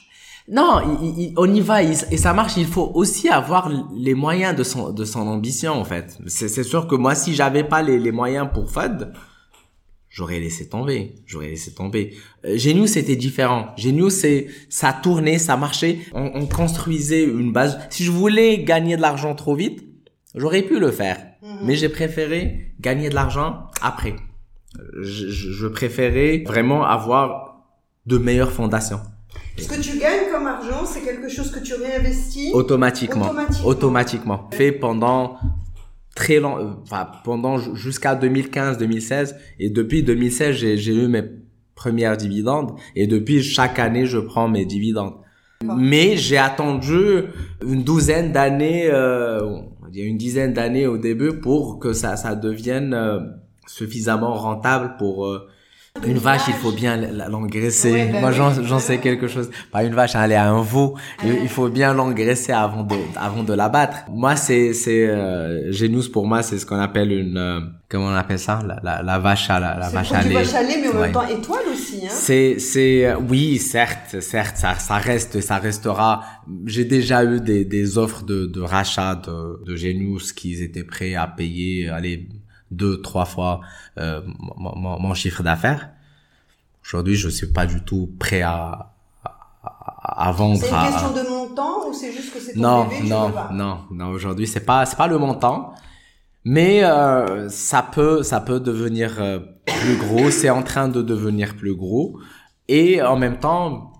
Non, 0.49 0.81
il- 1.03 1.21
il- 1.23 1.35
on 1.37 1.53
y 1.53 1.61
va 1.61 1.83
il- 1.83 1.97
et 2.11 2.17
ça 2.17 2.33
marche. 2.35 2.57
Il 2.57 2.67
faut 2.67 2.91
aussi 2.95 3.29
avoir 3.29 3.71
les 4.07 4.15
moyens 4.15 4.55
de 4.57 4.65
son 4.65 4.91
de 4.93 5.05
son 5.05 5.25
ambition 5.37 5.73
en 5.73 5.85
fait. 5.85 6.19
C'est 6.27 6.65
sûr 6.73 6.87
que 6.89 6.97
moi, 6.97 7.15
si 7.15 7.31
j'avais 7.35 7.65
pas 7.65 7.81
les, 7.83 7.99
les 8.07 8.13
moyens 8.13 8.49
pour 8.55 8.71
FOD, 8.71 9.13
j'aurais 10.11 10.41
laissé 10.41 10.69
tomber. 10.69 11.15
J'aurais 11.27 11.49
laissé 11.49 11.73
tomber. 11.75 12.15
Euh, 12.45 12.57
Genius 12.57 12.91
c'était 12.93 13.17
différent. 13.17 13.69
Genius 13.77 14.15
c'est 14.15 14.49
ça 14.69 14.93
tournait, 14.93 15.39
ça 15.39 15.57
marchait. 15.57 15.99
On, 16.13 16.31
on 16.35 16.47
construisait 16.47 17.25
une 17.25 17.53
base. 17.53 17.79
Si 17.91 18.03
je 18.05 18.11
voulais 18.11 18.63
gagner 18.65 18.97
de 18.97 19.03
l'argent 19.03 19.35
trop 19.35 19.55
vite, 19.55 19.81
j'aurais 20.35 20.63
pu 20.63 20.79
le 20.81 20.91
faire. 20.91 21.19
Mhm. 21.43 21.59
Mais 21.65 21.75
j'ai 21.77 21.89
préféré 21.89 22.73
gagner 22.81 23.09
de 23.09 23.15
l'argent 23.15 23.67
après. 23.81 24.15
Je, 25.01 25.29
je, 25.29 25.67
préférais 25.67 26.45
vraiment 26.47 26.85
avoir 26.85 27.67
de 28.07 28.17
meilleures 28.19 28.53
fondations. 28.53 29.01
Ce 29.59 29.69
que 29.69 29.81
tu 29.81 29.99
gagnes 29.99 30.31
comme 30.33 30.47
argent, 30.47 30.87
c'est 30.87 31.03
quelque 31.03 31.29
chose 31.29 31.51
que 31.51 31.61
tu 31.61 31.75
réinvestis 31.75 32.51
automatiquement. 32.55 33.27
Automatiquement. 33.27 33.67
Automatiquement. 33.69 34.51
Fait 34.53 34.73
pendant 34.73 35.37
très 36.15 36.41
long, 36.41 36.59
euh, 36.59 36.71
enfin, 36.83 37.09
pendant 37.25 37.59
ju- 37.59 37.75
jusqu'à 37.77 38.15
2015-2016 38.15 39.37
et 39.59 39.69
depuis 39.71 40.03
2016 40.03 40.57
j'ai 40.57 40.77
j'ai 40.79 40.95
eu 40.95 41.07
mes 41.09 41.23
premières 41.75 42.17
dividendes 42.17 42.73
et 42.97 43.07
depuis 43.07 43.43
chaque 43.43 43.79
année 43.79 44.07
je 44.07 44.19
prends 44.19 44.49
mes 44.49 44.65
dividendes. 44.65 45.15
Mais 45.77 46.17
j'ai 46.17 46.39
attendu 46.39 47.25
une 47.65 47.85
douzaine 47.85 48.33
d'années, 48.33 48.89
euh, 48.91 49.61
on 49.93 49.95
va 49.95 50.01
dire 50.01 50.11
une 50.11 50.17
dizaine 50.17 50.55
d'années 50.55 50.87
au 50.87 50.97
début 50.97 51.39
pour 51.39 51.79
que 51.79 51.93
ça 51.93 52.17
ça 52.17 52.35
devienne 52.35 52.95
euh, 52.95 53.21
suffisamment 53.67 54.33
rentable 54.33 54.97
pour 54.97 55.27
euh, 55.27 55.47
une 56.05 56.19
vache, 56.19 56.43
il 56.49 56.55
faut 56.55 56.73
bien 56.73 56.97
l'engraisser. 56.97 57.93
Ouais, 57.93 58.11
bah 58.13 58.21
Moi, 58.21 58.33
j'en, 58.33 58.79
sais 58.79 58.99
quelque 58.99 59.29
chose. 59.29 59.51
Pas 59.71 59.85
une 59.85 59.95
vache, 59.95 60.15
aller 60.17 60.35
à 60.35 60.51
un 60.51 60.63
veau. 60.63 60.97
Il, 61.25 61.49
faut 61.49 61.69
bien 61.69 61.95
l'engraisser 61.95 62.53
avant 62.53 62.83
de, 62.83 62.97
avant 63.15 63.43
de 63.43 63.53
l'abattre. 63.53 63.99
Moi, 64.11 64.35
c'est, 64.37 64.73
c'est, 64.73 65.07
euh, 65.09 65.71
pour 66.13 66.27
moi, 66.27 66.43
c'est 66.43 66.59
ce 66.59 66.67
qu'on 66.67 66.81
appelle 66.81 67.13
une, 67.13 67.37
euh, 67.37 67.61
comment 67.89 68.07
on 68.07 68.15
appelle 68.15 68.39
ça? 68.39 68.63
La, 68.67 68.81
la, 68.83 69.03
la 69.03 69.19
vache 69.19 69.49
à 69.51 69.61
la, 69.61 69.79
la 69.79 69.91
vache 69.91 70.13
à 70.13 70.23
lait. 70.23 70.35
vache 70.35 70.55
à 70.55 70.63
lait, 70.63 70.79
mais 70.81 70.89
en 70.89 70.93
Ouais. 70.93 71.01
même 71.03 71.13
temps 71.13 71.29
étoile 71.29 71.65
aussi. 71.73 72.01
Hein. 72.05 72.11
C'est, 72.11 72.59
c'est, 72.59 73.07
euh, 73.07 73.17
oui, 73.29 73.59
certes, 73.59 74.21
certes, 74.21 74.57
ça, 74.57 74.75
ça 74.75 74.97
reste, 74.97 75.41
ça 75.41 75.59
restera. 75.59 76.23
J'ai 76.67 76.85
déjà 76.85 77.23
eu 77.25 77.41
des, 77.41 77.65
des 77.65 77.99
offres 77.99 78.25
de, 78.25 78.47
de 78.47 78.61
rachat 78.61 79.15
de, 79.17 79.63
de 79.65 79.77
Genius 79.77 80.33
qui 80.33 80.61
étaient 80.63 80.85
prêts 80.85 81.15
à 81.15 81.27
payer, 81.27 81.91
allez, 81.91 82.29
deux, 82.73 83.01
trois 83.03 83.25
fois 83.25 83.61
euh, 83.99 84.21
mon, 84.39 84.75
mon- 84.77 84.99
mon 85.01 85.15
chiffre 85.15 85.43
d'affaires. 85.43 85.91
Aujourd'hui, 86.85 87.15
je 87.15 87.29
suis 87.29 87.47
pas 87.53 87.67
du 87.67 87.83
tout 87.85 88.11
prêt 88.19 88.43
à, 88.43 88.93
à, 89.25 90.29
à 90.29 90.33
vendre. 90.33 90.59
C'est 90.61 90.69
une 90.69 90.75
à- 90.75 90.89
question 90.91 91.13
de 91.13 91.29
montant 91.29 91.89
ou 91.89 91.93
c'est 91.95 92.13
juste 92.13 92.33
que 92.35 92.41
c'est 92.41 92.55
ton 92.55 92.61
non, 92.61 92.85
bébé, 92.89 93.09
non, 93.09 93.27
veux 93.29 93.33
pas 93.35 93.51
non, 93.53 93.81
non. 93.91 94.07
Aujourd'hui, 94.09 94.47
c'est 94.47 94.65
pas, 94.65 94.85
c'est 94.87 94.97
pas 94.97 95.07
le 95.07 95.19
montant, 95.19 95.75
mais 96.45 96.83
euh, 96.83 97.49
ça 97.49 97.83
peut, 97.83 98.23
ça 98.25 98.41
peut 98.41 98.59
devenir 98.61 99.17
euh, 99.21 99.39
plus 99.67 99.97
gros. 99.97 100.31
C'est 100.31 100.51
en 100.51 100.63
train 100.63 100.89
de 100.89 101.03
devenir 101.03 101.55
plus 101.57 101.75
gros, 101.77 102.19
et 102.69 103.01
en 103.03 103.17
même 103.17 103.39
temps, 103.39 103.93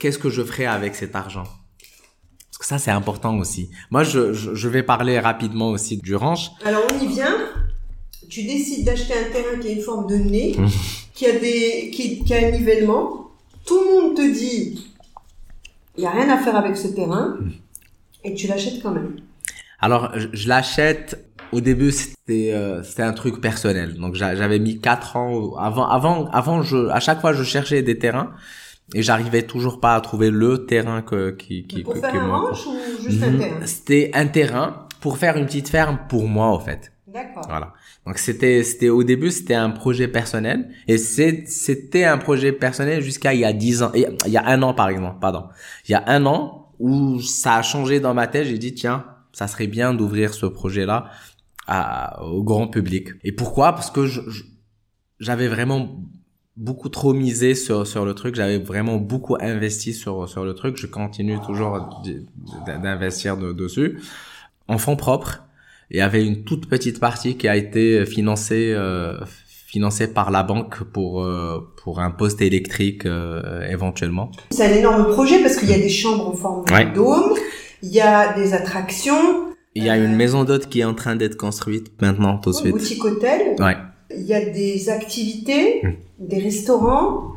qu'est-ce 0.00 0.18
que 0.18 0.30
je 0.30 0.42
ferai 0.42 0.66
avec 0.66 0.94
cet 0.94 1.14
argent? 1.16 1.44
Parce 1.44 2.58
que 2.58 2.66
ça, 2.66 2.78
c'est 2.78 2.90
important 2.90 3.36
aussi. 3.36 3.70
Moi, 3.90 4.02
je, 4.04 4.32
je, 4.32 4.54
je 4.54 4.68
vais 4.68 4.82
parler 4.82 5.20
rapidement 5.20 5.68
aussi 5.68 5.98
du 5.98 6.14
ranch. 6.16 6.50
Alors 6.64 6.80
on 6.90 7.04
y 7.04 7.06
vient. 7.06 7.36
Tu 8.28 8.42
décides 8.44 8.84
d'acheter 8.84 9.14
un 9.14 9.30
terrain 9.32 9.58
qui 9.60 9.68
a 9.68 9.72
une 9.72 9.80
forme 9.82 10.06
de 10.08 10.16
nez, 10.16 10.54
Mmh. 10.58 10.66
qui 11.14 11.26
a 11.26 11.32
des, 11.38 11.90
qui, 11.92 12.22
qui 12.24 12.34
a 12.34 12.46
un 12.46 12.50
nivellement. 12.50 13.30
Tout 13.64 13.78
le 13.80 13.86
monde 14.02 14.16
te 14.16 14.32
dit, 14.32 14.86
il 15.96 16.02
y 16.04 16.06
a 16.06 16.10
rien 16.10 16.28
à 16.30 16.38
faire 16.38 16.56
avec 16.56 16.76
ce 16.76 16.88
terrain, 16.88 17.36
et 18.24 18.34
tu 18.34 18.46
l'achètes 18.46 18.82
quand 18.82 18.92
même. 18.92 19.16
Alors, 19.80 20.12
je, 20.18 20.28
je 20.32 20.48
l'achète. 20.48 21.22
Au 21.52 21.60
début, 21.60 21.92
c'était 21.92 22.52
euh, 22.52 22.82
c'était 22.82 23.02
un 23.04 23.12
truc 23.12 23.40
personnel. 23.40 23.94
Donc, 23.94 24.14
j'a- 24.16 24.34
j'avais 24.34 24.58
mis 24.58 24.80
quatre 24.80 25.16
ans 25.16 25.54
avant. 25.56 25.86
Avant, 25.88 26.26
avant, 26.30 26.62
je 26.62 26.88
à 26.88 26.98
chaque 26.98 27.20
fois, 27.20 27.32
je 27.32 27.44
cherchais 27.44 27.82
des 27.82 27.98
terrains 27.98 28.32
et 28.94 29.02
j'arrivais 29.02 29.42
toujours 29.42 29.78
pas 29.78 29.94
à 29.94 30.00
trouver 30.00 30.30
le 30.30 30.66
terrain 30.66 31.02
que 31.02 31.30
qui 31.30 31.64
qui 31.66 31.82
Pour 31.84 31.94
que- 31.94 32.00
faire 32.00 32.10
que 32.12 32.16
un 32.18 32.26
moi- 32.26 32.40
ranch 32.50 32.66
ou 32.66 32.76
juste 33.08 33.22
un 33.22 33.30
Mhm. 33.30 33.38
terrain? 33.38 33.60
C'était 33.66 34.10
un 34.14 34.26
terrain 34.26 34.86
pour 35.00 35.18
faire 35.18 35.36
une 35.36 35.46
petite 35.46 35.68
ferme 35.68 35.98
pour 36.08 36.26
moi, 36.26 36.48
en 36.48 36.58
fait. 36.58 36.90
D'accord. 37.06 37.44
Voilà. 37.48 37.72
Donc 38.06 38.18
c'était 38.18 38.62
c'était 38.62 38.88
au 38.88 39.02
début 39.02 39.32
c'était 39.32 39.54
un 39.54 39.70
projet 39.70 40.06
personnel. 40.06 40.70
Et 40.86 40.96
c'était 40.96 42.04
un 42.04 42.18
projet 42.18 42.52
personnel 42.52 43.02
jusqu'à 43.02 43.34
il 43.34 43.40
y 43.40 43.44
a 43.44 43.52
dix 43.52 43.82
ans 43.82 43.90
et 43.94 44.06
il 44.26 44.32
y 44.32 44.36
a 44.36 44.46
un 44.46 44.62
an 44.62 44.74
par 44.74 44.88
exemple 44.88 45.18
pardon. 45.20 45.44
Il 45.88 45.92
y 45.92 45.94
a 45.94 46.04
un 46.06 46.24
an 46.24 46.72
où 46.78 47.20
ça 47.20 47.56
a 47.56 47.62
changé 47.62 47.98
dans 48.00 48.14
ma 48.14 48.28
tête. 48.28 48.46
J'ai 48.46 48.58
dit 48.58 48.74
tiens 48.74 49.04
ça 49.32 49.48
serait 49.48 49.66
bien 49.66 49.92
d'ouvrir 49.92 50.32
ce 50.34 50.46
projet 50.46 50.86
là 50.86 51.10
au 52.22 52.44
grand 52.44 52.68
public. 52.68 53.08
Et 53.24 53.32
pourquoi? 53.32 53.72
Parce 53.72 53.90
que 53.90 54.06
j'avais 55.18 55.48
vraiment 55.48 56.00
beaucoup 56.56 56.88
trop 56.88 57.12
misé 57.12 57.56
sur 57.56 57.86
sur 57.88 58.04
le 58.04 58.14
truc. 58.14 58.36
J'avais 58.36 58.58
vraiment 58.58 58.98
beaucoup 58.98 59.36
investi 59.40 59.92
sur 59.92 60.28
sur 60.28 60.44
le 60.44 60.54
truc. 60.54 60.76
Je 60.76 60.86
continue 60.86 61.40
toujours 61.40 62.00
d'investir 62.66 63.36
de- 63.36 63.52
dessus. 63.52 63.98
En 64.68 64.78
fonds 64.78 64.96
propres 64.96 65.45
il 65.90 65.98
y 65.98 66.00
avait 66.00 66.24
une 66.24 66.44
toute 66.44 66.68
petite 66.68 66.98
partie 67.00 67.36
qui 67.36 67.48
a 67.48 67.56
été 67.56 68.04
financée 68.06 68.72
euh, 68.74 69.18
financée 69.66 70.08
par 70.12 70.30
la 70.30 70.42
banque 70.42 70.82
pour 70.84 71.22
euh, 71.22 71.60
pour 71.82 72.00
un 72.00 72.10
poste 72.10 72.40
électrique 72.42 73.04
euh, 73.06 73.66
éventuellement. 73.70 74.30
C'est 74.50 74.64
un 74.66 74.74
énorme 74.74 75.12
projet 75.12 75.40
parce 75.42 75.56
qu'il 75.56 75.70
y 75.70 75.74
a 75.74 75.78
des 75.78 75.88
chambres 75.88 76.28
en 76.28 76.32
forme 76.34 76.64
de 76.64 76.72
Ouais. 76.72 76.92
dôme, 76.92 77.34
il 77.82 77.90
y 77.90 78.00
a 78.00 78.32
des 78.34 78.54
attractions, 78.54 79.52
Il 79.74 79.84
y 79.84 79.90
a 79.90 79.96
une 79.96 80.16
maison 80.16 80.44
d'hôte 80.44 80.68
qui 80.70 80.80
est 80.80 80.84
en 80.84 80.94
train 80.94 81.16
d'être 81.16 81.36
construite 81.36 81.92
maintenant 82.00 82.38
tout 82.38 82.50
de 82.50 82.56
suite. 82.56 82.72
boutique 82.72 83.04
hôtel, 83.04 83.54
Ouais. 83.58 83.76
il 84.10 84.22
y 84.24 84.32
a 84.34 84.44
des 84.44 84.88
activités, 84.88 85.82
des 86.18 86.38
restaurants. 86.38 87.32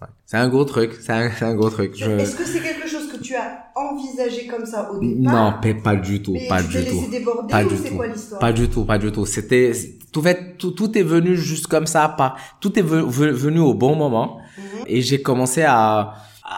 ouais. 0.00 0.08
C'est 0.26 0.38
un 0.38 0.48
gros 0.48 0.64
truc, 0.64 0.92
c'est 1.00 1.12
un, 1.12 1.54
gros 1.54 1.68
truc. 1.70 1.92
Je... 1.96 2.10
Est-ce 2.10 2.36
que 2.36 2.44
c'est 2.44 2.60
quelque 2.60 2.83
tu 3.24 3.34
as 3.34 3.48
envisagé 3.74 4.46
comme 4.46 4.66
ça 4.66 4.90
au 4.92 4.98
départ 4.98 5.16
Non, 5.32 5.54
pas, 5.62 5.74
pas 5.82 5.96
du 5.96 6.22
tout, 6.22 6.40
pas 6.48 6.62
tu 6.62 6.68
du 6.68 6.86
tout. 6.86 6.96
laissé 7.00 7.08
déborder 7.18 7.50
Pas 7.50 7.64
ou 7.64 7.68
du 7.68 7.76
c'est 7.76 7.88
tout. 7.88 7.96
quoi 7.96 8.06
l'histoire? 8.06 8.38
Pas 8.40 8.52
du 8.52 8.68
tout, 8.68 8.84
pas 8.84 8.98
du 8.98 9.10
tout. 9.12 9.26
C'était 9.26 9.72
tout 10.12 10.22
fait, 10.22 10.56
tout, 10.58 10.70
tout 10.72 10.96
est 10.96 11.02
venu 11.02 11.36
juste 11.36 11.66
comme 11.66 11.86
ça, 11.86 12.08
pas 12.08 12.36
tout 12.60 12.78
est 12.78 12.82
ve- 12.82 13.02
ve- 13.08 13.32
venu 13.32 13.58
au 13.60 13.74
bon 13.74 13.96
moment. 13.96 14.38
Mhm. 14.58 14.64
et 14.86 15.00
j'ai 15.02 15.20
commencé 15.22 15.62
à 15.62 16.14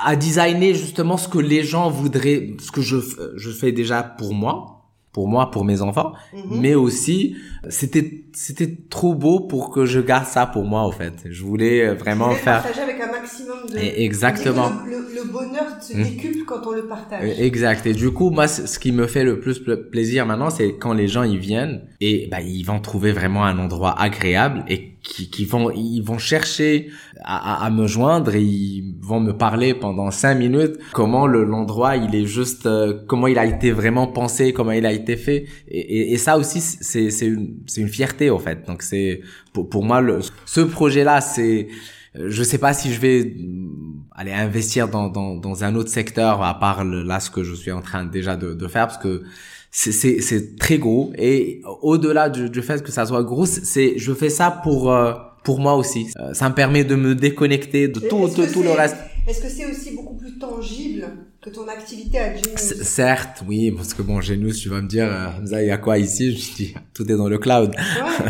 à 0.09 0.17
designer 0.17 0.75
justement 0.75 1.17
ce 1.17 1.29
que 1.29 1.39
les 1.39 1.62
gens 1.62 1.89
voudraient, 1.89 2.55
ce 2.59 2.71
que 2.73 2.81
je 2.83 2.97
je 3.37 3.51
fais 3.51 3.71
déjà 3.73 4.03
pour 4.03 4.35
moi, 4.35 4.76
pour 5.17 5.29
moi, 5.29 5.51
pour 5.51 5.64
mes 5.64 5.81
enfants, 5.81 6.12
Mhm. 6.35 6.61
mais 6.61 6.75
aussi 6.75 7.37
c'était 7.71 8.25
c'était 8.35 8.71
trop 8.91 9.14
beau 9.14 9.41
pour 9.41 9.71
que 9.71 9.87
je 9.87 9.99
garde 9.99 10.27
ça 10.27 10.45
pour 10.47 10.64
moi 10.64 10.83
en 10.83 10.91
fait. 10.93 11.14
Je 11.37 11.43
voulais 11.43 11.95
vraiment 11.95 12.27
Je 12.27 12.31
voulais 12.33 12.43
faire 12.43 12.62
partager 12.62 12.83
avec 12.83 13.01
un 13.01 13.11
maximum 13.11 13.57
de. 13.73 13.79
Et- 13.81 14.05
exactement. 14.05 14.69
Le, 14.85 14.91
le- 14.99 15.07
le 15.23 15.25
bonheur 15.33 15.64
se 15.81 15.97
Mhm. 15.97 16.05
décuple 16.05 16.39
quand 16.47 16.67
on 16.67 16.73
le 16.73 16.87
partage. 16.87 17.25
Exact. 17.39 17.87
Et 17.87 17.95
du 17.95 18.11
coup, 18.11 18.29
moi, 18.29 18.47
ce 18.47 18.79
qui 18.79 18.93
me 18.93 19.07
fait 19.07 19.25
le 19.25 19.41
plus 19.41 19.59
pla- 19.59 19.79
plaisir 19.79 20.27
maintenant, 20.27 20.51
c'est 20.51 20.77
quand 20.77 20.93
les 20.93 21.09
gens 21.09 21.23
ils 21.23 21.39
viennent 21.39 21.81
et 22.03 22.29
bah, 22.31 22.43
ils 22.43 22.62
vont 22.64 22.79
trouver 22.81 23.12
vraiment 23.12 23.45
un 23.47 23.59
endroit 23.59 23.99
agréable 23.99 24.64
et 24.69 24.95
qui, 25.07 25.30
qui 25.30 25.44
vont 25.44 25.70
ils 25.70 26.00
vont 26.00 26.18
chercher 26.18 26.90
à, 27.22 27.62
à, 27.62 27.66
à 27.66 27.70
me 27.70 27.86
joindre 27.86 28.34
et 28.34 28.42
ils 28.42 28.94
vont 29.00 29.20
me 29.20 29.32
parler 29.32 29.72
pendant 29.72 30.11
cinq 30.11 30.34
minutes 30.34 30.76
comment 30.92 31.26
le 31.26 31.44
l'endroit 31.44 31.96
il 31.96 32.14
est 32.14 32.26
juste 32.26 32.66
euh, 32.66 32.98
comment 33.07 33.28
il 33.28 33.38
a 33.38 33.46
été 33.46 33.70
vraiment 33.70 34.09
pensé 34.09 34.52
comment 34.52 34.72
il 34.72 34.84
a 34.84 34.92
été 34.92 35.16
fait. 35.16 35.46
Et, 35.68 35.78
et, 35.78 36.12
et 36.12 36.16
ça 36.18 36.36
aussi 36.36 36.61
c'est 36.61 37.11
c'est 37.11 37.26
une 37.26 37.59
c'est 37.66 37.80
une 37.80 37.88
fierté 37.88 38.30
en 38.30 38.38
fait. 38.38 38.66
Donc 38.66 38.82
c'est 38.82 39.20
pour 39.52 39.68
pour 39.68 39.84
moi 39.84 40.00
le 40.00 40.20
ce 40.44 40.61
projet 40.61 41.04
là 41.04 41.20
c'est 41.20 41.68
je 42.14 42.42
sais 42.42 42.59
pas 42.59 42.72
si 42.72 42.92
je 42.92 43.00
vais 43.00 43.24
mm, 43.24 44.07
aller 44.12 44.32
investir 44.32 44.88
dans, 44.88 45.09
dans, 45.09 45.36
dans 45.36 45.64
un 45.64 45.74
autre 45.76 45.90
secteur 45.90 46.42
à 46.42 46.59
part 46.59 46.84
là 46.84 47.20
ce 47.20 47.30
que 47.30 47.44
je 47.44 47.54
suis 47.54 47.72
en 47.72 47.82
train 47.82 48.04
déjà 48.04 48.36
de, 48.36 48.54
de 48.54 48.66
faire 48.66 48.86
parce 48.88 48.98
que 48.98 49.22
c'est, 49.71 49.93
c'est, 49.93 50.21
c'est 50.21 50.57
très 50.57 50.79
gros 50.79 51.12
et 51.19 51.61
au-delà 51.83 52.29
du, 52.31 52.49
du 52.51 52.62
fait 52.62 52.83
que 52.83 52.91
ça 52.91 53.05
soit 53.07 53.23
gros 53.23 53.47
c'est 53.47 53.99
je 53.99 54.12
fais 54.14 54.31
ça 54.31 54.51
pour 54.51 54.91
euh, 54.93 55.12
pour 55.45 55.59
moi 55.61 55.75
aussi 55.77 56.07
Euh, 56.19 56.33
ça 56.35 56.49
me 56.49 56.55
permet 56.55 56.85
de 56.85 56.95
me 56.97 57.14
déconnecter 57.14 57.89
de 57.89 58.01
tout 58.01 58.29
tout, 58.35 58.47
tout 58.53 58.62
le 58.62 58.71
reste 58.71 58.97
Est-ce 59.29 59.41
que 59.43 59.49
c'est 59.49 59.67
aussi 59.71 59.95
beaucoup 59.95 60.17
plus 60.17 60.39
tangible 60.39 61.05
que 61.43 61.51
ton 61.51 61.69
activité 61.69 62.19
à 62.19 62.35
Genius 62.35 62.83
certes 62.83 63.43
oui 63.47 63.71
parce 63.71 63.93
que 63.95 64.03
bon 64.03 64.21
Genus 64.21 64.59
tu 64.61 64.69
vas 64.69 64.81
me 64.81 64.89
dire 64.89 65.07
euh, 65.09 65.61
il 65.62 65.67
y 65.69 65.71
a 65.71 65.77
quoi 65.79 65.99
ici? 65.99 66.37
Je 66.37 66.55
dis 66.57 66.75
tout 66.95 67.05
est 67.12 67.17
dans 67.17 67.29
le 67.29 67.39
cloud 67.39 67.71
Ouais. 67.77 68.27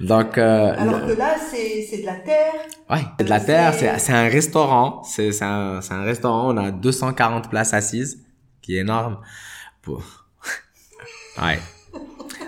donc 0.06 0.38
euh, 0.38 0.74
Alors 0.76 1.06
que 1.06 1.12
là, 1.18 1.34
c'est 1.50 1.86
c'est 1.88 2.00
de 2.02 2.06
la 2.06 2.16
terre. 2.16 2.52
Ouais, 2.90 3.04
c'est 3.18 3.24
de 3.24 3.30
la 3.30 3.40
terre, 3.40 3.74
C'est- 3.74 3.98
c'est 3.98 4.12
un 4.12 4.28
restaurant, 4.28 5.02
c'est 5.02 5.32
c'est 5.32 5.44
un 5.44 5.80
c'est 5.80 5.94
un 5.94 6.02
restaurant, 6.02 6.52
on 6.54 6.56
a 6.56 6.70
240 6.70 7.50
places 7.50 7.74
assises, 7.74 8.22
qui 8.62 8.76
est 8.76 8.80
énorme. 8.80 9.18
Pour... 9.82 10.25
Ouais. 11.42 11.58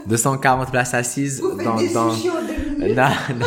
240 0.06 0.70
places 0.70 0.94
assises 0.94 1.40
Vous 1.40 1.62
dans 1.62 1.76
des 1.76 1.92
dans 1.92 2.08
non, 2.14 2.94
non. 3.38 3.46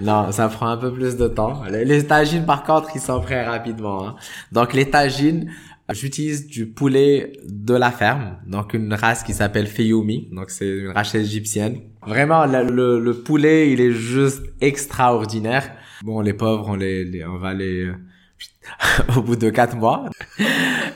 Non, 0.00 0.32
ça 0.32 0.48
prend 0.48 0.68
un 0.68 0.76
peu 0.76 0.92
plus 0.92 1.16
de 1.16 1.26
temps. 1.28 1.62
Les, 1.70 1.84
les 1.84 2.06
tagines, 2.06 2.44
par 2.44 2.62
contre, 2.64 2.90
ils 2.94 3.00
sont 3.00 3.20
prêts 3.20 3.44
rapidement. 3.44 4.06
hein. 4.08 4.16
Donc, 4.52 4.72
les 4.74 4.88
tagines, 4.90 5.50
j'utilise 5.92 6.46
du 6.46 6.66
poulet 6.66 7.32
de 7.48 7.74
la 7.74 7.90
ferme, 7.90 8.36
donc 8.46 8.74
une 8.74 8.92
race 8.94 9.22
qui 9.22 9.32
s'appelle 9.32 9.66
Feyumi. 9.66 10.28
Donc, 10.32 10.50
c'est 10.50 10.68
une 10.68 10.90
race 10.90 11.14
égyptienne. 11.14 11.80
Vraiment, 12.06 12.46
le, 12.46 12.64
le, 12.70 13.00
le 13.00 13.14
poulet, 13.14 13.72
il 13.72 13.80
est 13.80 13.92
juste 13.92 14.42
extraordinaire. 14.60 15.70
Bon, 16.02 16.20
les 16.20 16.34
pauvres, 16.34 16.66
on 16.68 16.74
les, 16.76 17.04
les- 17.04 17.24
on 17.24 17.38
va 17.38 17.54
les 17.54 17.90
au 19.16 19.20
bout 19.22 19.36
de 19.36 19.50
quatre 19.50 19.76
mois. 19.76 20.04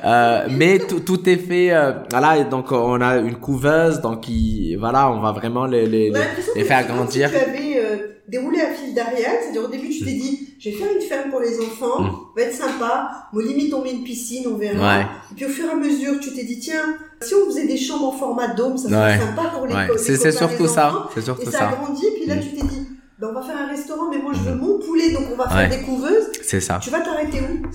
Euh, 0.05 0.47
mais 0.51 0.79
tout, 0.79 1.01
tout 1.01 1.29
est 1.29 1.37
fait. 1.37 1.73
euh, 1.73 1.93
voilà, 2.11 2.39
et 2.39 2.45
donc 2.45 2.73
on 2.73 3.01
a 3.01 3.17
une 3.19 3.37
couveuse, 3.37 4.01
donc 4.01 4.29
il, 4.29 4.77
voilà, 4.77 5.11
on 5.11 5.21
va 5.21 5.33
vraiment 5.33 5.67
les, 5.67 5.87
les, 5.87 6.11
a 6.15 6.19
les, 6.19 6.25
les 6.61 6.65
faire 6.65 6.87
grandir. 6.87 7.31
Tu 7.31 7.37
avais 7.37 7.77
euh, 7.79 7.97
déroulé 8.29 8.61
un 8.61 8.73
fil 8.75 8.95
d'Ariane. 8.95 9.37
C'est-à-dire, 9.43 9.65
au 9.65 9.69
début, 9.69 9.89
tu 9.89 10.05
t'es 10.05 10.13
dit, 10.13 10.49
je 10.59 10.71
vais 10.71 10.77
faire 10.77 10.89
une 10.95 11.01
ferme 11.03 11.31
pour 11.31 11.41
les 11.41 11.59
enfants, 11.61 12.03
Mm. 12.03 12.11
va 12.37 12.43
être 12.43 12.55
sympa. 12.55 13.11
Bon, 13.33 13.41
limite, 13.41 13.73
on 13.75 13.83
met 13.85 13.93
une 13.93 14.03
piscine, 14.05 14.47
on 14.53 14.57
verra. 14.57 14.99
Ouais. 14.99 15.05
Et 15.33 15.35
puis, 15.37 15.45
au 15.47 15.49
fur 15.49 15.67
et 15.67 15.71
à 15.71 15.77
mesure, 15.77 16.19
tu 16.21 16.33
t'es 16.35 16.45
dit, 16.45 16.59
tiens, 16.59 16.97
si 17.23 17.35
on 17.35 17.47
faisait 17.47 17.67
des 17.67 17.77
chambres 17.77 18.09
en 18.09 18.13
format 18.13 18.49
dôme, 18.49 18.77
ça 18.79 18.89
serait 18.89 19.01
Ouais. 19.01 19.19
sympa 19.19 19.43
pour 19.55 19.67
les, 19.67 19.75
Ouais. 19.75 19.89
les 19.93 19.99
C'est 19.99 20.33
surtout 20.33 20.63
des 20.65 20.69
ça. 20.69 21.09
C'est 21.15 21.21
Et 21.21 21.23
surtout 21.25 21.51
ça 21.51 21.69
a 21.69 21.71
ça. 21.71 21.77
grandi, 21.77 22.05
puis 22.17 22.27
là, 22.27 22.37
Mm. 22.37 22.41
tu 22.41 22.49
t'es 22.57 22.67
dit, 22.67 22.80
ben, 23.21 23.29
on 23.31 23.33
va 23.35 23.43
faire 23.43 23.57
un 23.59 23.67
restaurant, 23.69 24.09
mais 24.11 24.19
moi, 24.19 24.33
je 24.35 24.41
veux 24.41 24.55
Mm. 24.55 24.59
mon 24.61 24.79
poulet, 24.79 25.13
donc 25.13 25.25
on 25.33 25.37
va 25.37 25.49
faire 25.49 25.57
Ouais. 25.57 25.69
des 25.77 25.83
couveuses. 25.83 26.31
C'est 26.43 26.61
ça. 26.61 26.79
Tu 26.83 26.91
vas 26.91 27.01
t'arrêter 27.01 27.41
où? 27.41 27.67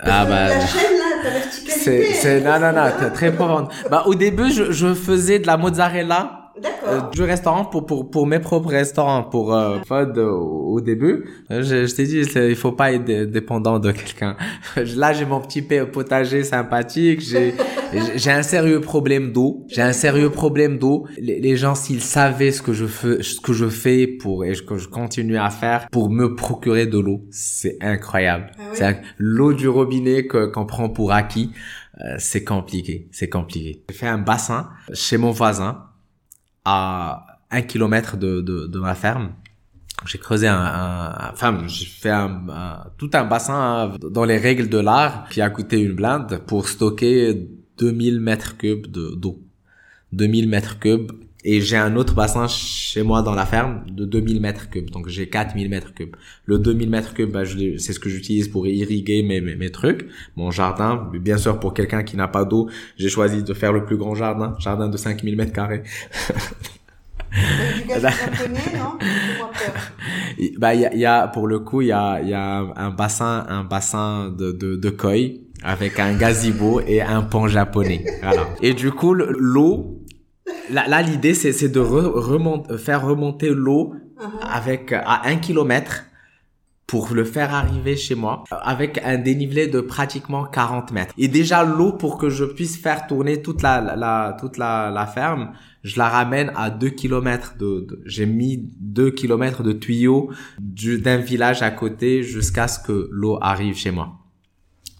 Ah 0.00 0.24
bah. 0.26 0.48
La 0.48 0.66
chaîne, 0.66 0.98
là, 0.98 1.22
ta 1.22 1.30
verticalité. 1.30 2.12
C'est, 2.14 2.28
elle- 2.28 2.44
non, 2.44 2.58
non, 2.60 2.72
non, 2.72 3.10
très 3.14 3.32
profonde. 3.32 3.68
Bah, 3.90 4.02
au 4.06 4.14
début, 4.14 4.50
je, 4.52 4.70
je 4.72 4.94
faisais 4.94 5.38
de 5.38 5.46
la 5.46 5.56
mozzarella 5.56 6.22
euh, 6.22 6.35
D'accord. 6.62 7.10
du 7.10 7.22
restaurant 7.22 7.64
pour, 7.64 7.84
pour, 7.86 8.10
pour 8.10 8.26
mes 8.26 8.38
propres 8.38 8.70
restaurants, 8.70 9.22
pour 9.24 9.54
euh, 9.54 9.78
FOD 9.86 10.18
au, 10.18 10.72
au 10.74 10.80
début. 10.80 11.24
Euh, 11.50 11.62
Je, 11.62 11.86
je 11.86 11.94
t'ai 11.94 12.04
dit, 12.04 12.20
il 12.20 12.56
faut 12.56 12.72
pas 12.72 12.92
être 12.92 13.04
dé- 13.04 13.26
dépendant 13.26 13.78
de 13.78 13.92
quelqu'un. 13.92 14.36
Là, 14.96 15.12
j'ai 15.12 15.26
mon 15.26 15.40
petit 15.40 15.62
potager 15.62 16.44
sympathique, 16.44 17.20
j'ai, 17.28 17.54
j'ai 18.16 18.30
un 18.30 18.42
sérieux 18.42 18.80
problème 18.80 19.32
d'eau. 19.32 19.64
J'ai 19.68 19.82
un 19.82 19.92
sérieux 19.92 20.30
problème 20.30 20.78
d'eau. 20.78 21.06
Les, 21.18 21.40
les 21.40 21.56
gens, 21.56 21.74
s'ils 21.74 22.00
savaient 22.02 22.52
ce 22.52 22.62
que 22.62 22.72
je 22.72 22.86
fais, 22.86 23.22
ce 23.22 23.40
que 23.40 23.52
je 23.52 23.68
fais 23.68 24.06
pour, 24.06 24.44
et 24.44 24.54
que 24.54 24.78
je 24.78 24.88
continue 24.88 25.36
à 25.38 25.50
faire 25.50 25.88
pour 25.90 26.10
me 26.10 26.34
procurer 26.34 26.86
de 26.86 26.98
l'eau, 26.98 27.22
c'est 27.30 27.76
incroyable. 27.80 28.50
Ah 28.58 28.62
C'est 28.74 29.00
l'eau 29.18 29.52
du 29.52 29.68
robinet 29.68 30.26
que- 30.26 30.46
qu'on 30.46 30.66
prend 30.66 30.88
pour 30.88 31.12
acquis. 31.12 31.50
euh, 32.00 32.16
c'est 32.18 32.44
compliqué, 32.44 33.08
c'est 33.10 33.28
compliqué. 33.30 33.82
J'ai 33.88 33.96
fait 33.96 34.06
un 34.06 34.18
bassin 34.18 34.68
chez 34.92 35.16
mon 35.16 35.30
voisin 35.30 35.78
à 36.66 37.26
un 37.50 37.62
kilomètre 37.62 38.16
de, 38.18 38.40
de, 38.42 38.66
de 38.66 38.78
ma 38.78 38.94
ferme. 38.94 39.30
J'ai 40.04 40.18
creusé 40.18 40.46
un, 40.48 40.56
un- 40.58 41.30
enfin, 41.32 41.62
j'ai 41.68 41.86
fait 41.86 42.10
un, 42.10 42.46
un- 42.50 42.84
tout 42.98 43.10
un 43.14 43.24
bassin 43.24 43.54
hein, 43.94 43.96
dans 44.10 44.24
les 44.24 44.36
règles 44.36 44.68
de 44.68 44.78
l'art 44.78 45.28
qui 45.30 45.40
a 45.40 45.48
coûté 45.48 45.80
une 45.80 45.94
blinde 45.94 46.42
pour 46.46 46.68
stocker 46.68 47.48
2000 47.78 48.20
mètres 48.20 48.56
cubes 48.58 48.86
de 48.88 49.14
d'eau. 49.14 49.40
2000 50.12 50.48
mètres 50.48 50.78
cubes. 50.78 51.12
Et 51.48 51.60
j'ai 51.60 51.76
un 51.76 51.94
autre 51.94 52.12
bassin 52.14 52.48
chez 52.48 53.02
moi 53.04 53.22
dans 53.22 53.34
la 53.34 53.46
ferme 53.46 53.84
de 53.88 54.04
2000 54.04 54.40
mètres 54.40 54.68
cubes. 54.68 54.90
Donc 54.90 55.06
j'ai 55.08 55.28
4000 55.28 55.68
mètres 55.70 55.94
cubes. 55.94 56.16
Le 56.44 56.58
2000 56.58 56.90
mètres 56.90 57.14
cubes, 57.14 57.30
bah, 57.30 57.42
c'est 57.46 57.92
ce 57.92 58.00
que 58.00 58.08
j'utilise 58.08 58.48
pour 58.48 58.66
irriguer 58.66 59.22
mes, 59.22 59.40
mes, 59.40 59.54
mes 59.54 59.70
trucs, 59.70 60.08
mon 60.34 60.50
jardin. 60.50 61.08
Bien 61.12 61.36
sûr, 61.36 61.60
pour 61.60 61.72
quelqu'un 61.72 62.02
qui 62.02 62.16
n'a 62.16 62.26
pas 62.26 62.44
d'eau, 62.44 62.68
j'ai 62.96 63.08
choisi 63.08 63.44
de 63.44 63.54
faire 63.54 63.72
le 63.72 63.84
plus 63.84 63.96
grand 63.96 64.16
jardin, 64.16 64.56
jardin 64.58 64.88
de 64.88 64.96
5000 64.96 65.36
mètres 65.36 65.52
carrés. 65.52 65.84
Bah, 70.58 70.74
il 70.74 70.80
y 70.80 70.86
a, 70.86 70.94
y 70.94 71.04
a, 71.04 71.28
pour 71.28 71.46
le 71.46 71.58
coup, 71.60 71.82
il 71.82 71.88
y 71.88 71.92
a, 71.92 72.20
il 72.22 72.28
y 72.28 72.34
a 72.34 72.64
un, 72.76 72.90
bassin, 72.90 73.44
un 73.48 73.64
bassin 73.64 74.30
de, 74.30 74.52
de, 74.52 74.76
de 74.76 74.90
koi 74.90 75.12
avec 75.62 75.98
un 75.98 76.14
gazebo 76.14 76.80
et 76.80 77.00
un 77.02 77.22
pont 77.22 77.48
japonais. 77.48 78.04
Voilà. 78.22 78.46
Et 78.62 78.74
du 78.74 78.90
coup, 78.92 79.14
le- 79.14 79.34
l'eau, 79.38 80.02
là, 80.70 80.86
là 80.88 81.02
l'idée, 81.02 81.34
c'est, 81.34 81.52
c'est 81.52 81.68
de 81.68 81.80
re- 81.80 82.76
faire 82.78 83.04
remonter 83.06 83.50
l'eau 83.50 83.94
Uh-huh. 84.18 84.30
avec, 84.50 84.92
à 84.94 85.26
un 85.28 85.36
kilomètre 85.36 86.04
pour 86.86 87.12
le 87.12 87.22
faire 87.24 87.52
arriver 87.52 87.96
chez 87.96 88.14
moi 88.14 88.44
avec 88.62 88.98
un 89.04 89.18
dénivelé 89.18 89.66
de 89.66 89.80
pratiquement 89.82 90.44
40 90.46 90.90
mètres. 90.92 91.12
Et 91.18 91.28
déjà 91.28 91.64
l'eau 91.64 91.92
pour 91.92 92.16
que 92.16 92.30
je 92.30 92.46
puisse 92.46 92.78
faire 92.80 93.06
tourner 93.08 93.42
toute 93.42 93.60
la, 93.60 93.82
la- 93.82 93.94
la 93.94 94.36
toute 94.40 94.56
la, 94.56 94.90
la 94.90 95.06
ferme, 95.06 95.52
je 95.82 95.98
la 95.98 96.08
ramène 96.08 96.50
à 96.56 96.70
2 96.70 96.88
kilomètres 96.88 97.56
de, 97.58 97.86
de- 97.86 98.00
j'ai 98.06 98.24
mis 98.24 98.70
2 98.80 99.10
kilomètres 99.10 99.62
de 99.62 99.72
tuyaux 99.72 100.30
du- 100.58 100.98
d'un 100.98 101.18
village 101.18 101.60
à 101.60 101.70
côté 101.70 102.22
jusqu'à 102.22 102.66
ce 102.66 102.78
que 102.78 103.10
l'eau 103.12 103.36
arrive 103.42 103.76
chez 103.76 103.90
moi. 103.90 104.14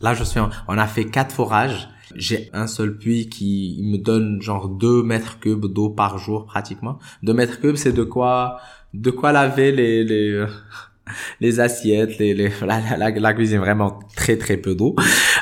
Là, 0.02 0.12
je 0.12 0.24
suis, 0.24 0.40
en- 0.40 0.50
on 0.68 0.76
a 0.76 0.86
fait 0.86 1.06
quatre 1.06 1.32
forages. 1.34 1.88
J'ai 2.18 2.50
un 2.52 2.66
seul 2.66 2.96
puits 2.96 3.28
qui 3.28 3.80
me 3.82 3.98
donne 3.98 4.40
genre 4.40 4.68
2 4.68 5.02
mètres 5.02 5.38
cubes 5.38 5.66
d'eau 5.66 5.90
par 5.90 6.18
jour 6.18 6.46
pratiquement. 6.46 6.98
2 7.22 7.32
mètres 7.32 7.60
cubes, 7.60 7.76
c'est 7.76 7.92
de 7.92 8.04
quoi, 8.04 8.58
de 8.94 9.10
quoi 9.10 9.32
laver 9.32 9.72
les, 9.72 10.04
les, 10.04 10.46
les 11.40 11.60
assiettes, 11.60 12.18
les, 12.18 12.34
les, 12.34 12.50
la, 12.66 12.80
la, 12.98 13.10
la 13.10 13.32
cuisine, 13.34 13.58
vraiment 13.58 13.98
très 14.16 14.36
très 14.36 14.56
peu 14.56 14.74
d'eau. 14.74 14.94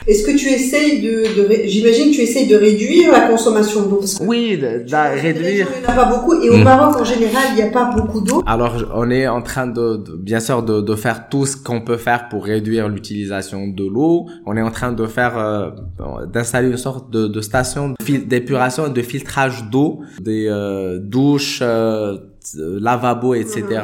Est-ce 0.06 0.24
que 0.26 0.36
tu 0.36 0.48
essayes 0.48 1.00
de, 1.00 1.22
de 1.36 1.48
j'imagine 1.66 2.10
que 2.10 2.16
tu 2.16 2.20
essayes 2.22 2.46
de 2.46 2.56
réduire 2.56 3.10
la 3.12 3.20
consommation 3.28 3.82
d'eau 3.88 4.00
Oui, 4.22 4.58
de, 4.58 4.84
de 4.86 4.90
la 4.92 5.10
réduire. 5.10 5.66
Il 5.76 5.80
n'y 5.82 5.86
en 5.86 5.92
a 5.92 5.94
pas 6.04 6.04
beaucoup 6.16 6.34
et 6.42 6.50
au 6.50 6.56
Mm. 6.56 6.62
Maroc 6.64 7.00
en 7.00 7.04
général 7.04 7.42
il 7.50 7.56
n'y 7.56 7.62
a 7.62 7.68
pas 7.70 7.90
beaucoup 7.96 8.20
d'eau. 8.20 8.42
Alors, 8.46 8.74
on 8.94 9.10
est 9.10 9.26
en 9.26 9.42
train 9.42 9.66
de, 9.66 9.96
de- 9.96 10.16
bien 10.16 10.40
sûr, 10.40 10.62
de, 10.62 10.80
de 10.80 10.94
faire 10.94 11.28
tout 11.28 11.46
ce 11.46 11.56
qu'on 11.56 11.80
peut 11.80 11.96
faire 11.96 12.28
pour 12.28 12.44
réduire 12.44 12.88
l'utilisation 12.88 13.66
de 13.68 13.84
l'eau. 13.84 14.26
On 14.46 14.56
est 14.56 14.62
en 14.62 14.70
train 14.70 14.92
de 14.92 15.06
faire, 15.06 15.38
euh, 15.38 15.70
d'installer 16.32 16.68
une 16.70 16.76
sorte 16.76 17.10
de, 17.10 17.26
de 17.26 17.40
station 17.40 17.94
d'épuration 18.26 18.86
et 18.86 18.90
de 18.90 19.02
filtrage 19.02 19.64
d'eau, 19.70 20.00
des 20.20 20.46
euh, 20.48 20.98
douches, 21.00 21.60
euh, 21.62 22.16
euh, 22.58 22.78
lavabos, 22.80 23.34
etc., 23.34 23.62
euh, 23.62 23.80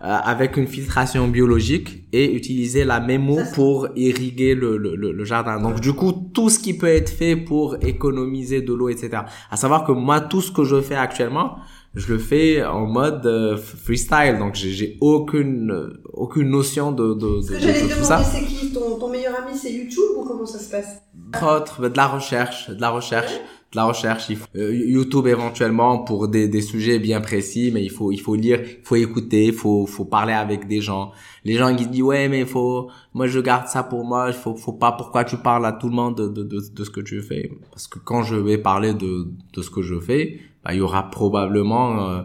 avec 0.00 0.56
une 0.56 0.66
filtration 0.66 1.28
biologique 1.28 2.04
et 2.12 2.34
utiliser 2.34 2.84
la 2.84 3.00
même 3.00 3.28
eau 3.30 3.40
pour 3.54 3.88
irriguer 3.96 4.54
le, 4.54 4.76
le, 4.76 4.94
le, 4.94 5.24
jardin. 5.24 5.60
Donc, 5.60 5.80
du 5.80 5.92
coup, 5.92 6.12
tout 6.12 6.50
ce 6.50 6.58
qui 6.58 6.74
peut 6.76 6.88
être 6.88 7.10
fait 7.10 7.36
pour 7.36 7.76
économiser 7.82 8.60
de 8.62 8.72
l'eau, 8.72 8.88
etc. 8.88 9.22
À 9.50 9.56
savoir 9.56 9.84
que 9.84 9.92
moi, 9.92 10.20
tout 10.20 10.40
ce 10.40 10.50
que 10.52 10.64
je 10.64 10.80
fais 10.80 10.96
actuellement, 10.96 11.56
je 11.94 12.12
le 12.12 12.18
fais 12.18 12.64
en 12.64 12.86
mode 12.86 13.24
euh, 13.24 13.56
freestyle 13.56 14.36
donc 14.40 14.56
j'ai 14.56 14.98
aucune 15.00 15.70
euh, 15.70 16.02
aucune 16.12 16.50
notion 16.50 16.90
de 16.90 17.14
de, 17.14 17.40
Ce 17.40 17.52
de, 17.52 17.54
que 17.54 17.54
de- 17.54 17.60
j'allais 17.60 17.72
de 17.82 17.86
te 17.86 17.92
tout 17.92 18.02
demander 18.02 18.24
ça 18.24 18.24
c'est 18.24 18.44
qui 18.44 18.72
ton, 18.72 18.98
ton 18.98 19.08
meilleur 19.08 19.34
ami 19.40 19.56
c'est 19.56 19.72
YouTube 19.72 20.02
ou 20.18 20.24
comment 20.24 20.44
ça 20.44 20.58
se 20.58 20.70
passe? 20.72 20.88
Entre 21.32 21.46
autres, 21.56 21.80
bah, 21.80 21.88
de 21.90 21.96
la 21.96 22.08
recherche 22.08 22.68
de 22.70 22.80
la 22.80 22.90
recherche 22.90 23.30
la 23.74 23.84
recherche 23.84 24.30
euh, 24.56 24.74
YouTube 24.74 25.26
éventuellement 25.26 25.98
pour 25.98 26.28
des 26.28 26.48
des 26.48 26.62
sujets 26.62 26.98
bien 26.98 27.20
précis 27.20 27.70
mais 27.72 27.82
il 27.82 27.90
faut 27.90 28.12
il 28.12 28.20
faut 28.20 28.34
lire 28.34 28.60
il 28.62 28.84
faut 28.84 28.96
écouter 28.96 29.46
il 29.46 29.52
faut 29.52 29.86
faut 29.86 30.04
parler 30.04 30.32
avec 30.32 30.66
des 30.66 30.80
gens. 30.80 31.12
Les 31.44 31.54
gens 31.54 31.74
qui 31.74 31.86
disent 31.86 32.02
ouais 32.02 32.28
mais 32.28 32.44
faut 32.44 32.90
moi 33.12 33.26
je 33.26 33.40
garde 33.40 33.68
ça 33.68 33.82
pour 33.82 34.04
moi 34.04 34.26
il 34.28 34.34
faut 34.34 34.56
faut 34.56 34.72
pas 34.72 34.92
pourquoi 34.92 35.24
tu 35.24 35.36
parles 35.36 35.66
à 35.66 35.72
tout 35.72 35.88
le 35.88 35.94
monde 35.94 36.16
de 36.16 36.28
de 36.28 36.42
de, 36.42 36.84
ce 36.84 36.90
que 36.90 37.00
tu 37.00 37.20
fais? 37.20 37.50
Parce 37.70 37.86
que 37.86 37.98
quand 37.98 38.22
je 38.22 38.36
vais 38.36 38.58
parler 38.58 38.94
de 38.94 39.28
de 39.52 39.62
ce 39.62 39.70
que 39.70 39.82
je 39.82 39.98
fais 40.00 40.40
bah, 40.64 40.72
il 40.72 40.78
y 40.78 40.80
aura 40.80 41.10
probablement 41.10 42.08
euh, 42.08 42.22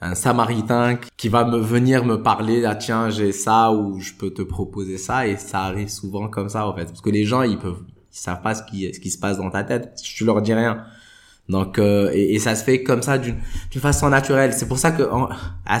un 0.00 0.14
samaritain 0.14 0.98
qui 1.16 1.28
va 1.28 1.44
me 1.44 1.58
venir 1.58 2.04
me 2.04 2.22
parler 2.22 2.64
ah 2.64 2.74
tiens 2.74 3.08
j'ai 3.08 3.30
ça 3.30 3.72
ou 3.72 4.00
je 4.00 4.12
peux 4.14 4.30
te 4.30 4.42
proposer 4.42 4.98
ça. 4.98 5.26
Et 5.26 5.36
ça 5.36 5.60
arrive 5.62 5.88
souvent 5.88 6.28
comme 6.28 6.48
ça 6.48 6.66
en 6.66 6.74
fait. 6.74 6.86
Parce 6.86 7.00
que 7.00 7.10
les 7.10 7.24
gens 7.24 7.42
ils 7.42 7.58
peuvent 7.58 7.82
ils 8.14 8.18
savent 8.18 8.42
pas 8.42 8.54
ce 8.54 8.62
qui 8.64 8.92
ce 8.92 9.00
qui 9.00 9.10
se 9.10 9.18
passe 9.18 9.38
dans 9.38 9.50
ta 9.50 9.62
tête. 9.64 9.94
Tu 10.02 10.24
leur 10.24 10.42
dis 10.42 10.54
rien 10.54 10.84
donc 11.56 11.78
euh, 11.78 12.10
et, 12.18 12.34
et 12.34 12.38
ça 12.46 12.52
se 12.58 12.64
fait 12.64 12.82
comme 12.82 13.02
ça 13.08 13.14
d'une 13.18 13.36
façon 13.88 14.08
naturelle 14.18 14.52
c'est 14.58 14.66
pour 14.72 14.78
ça 14.84 14.90
que 14.96 15.04
en- 15.18 15.28
ah, 15.66 15.78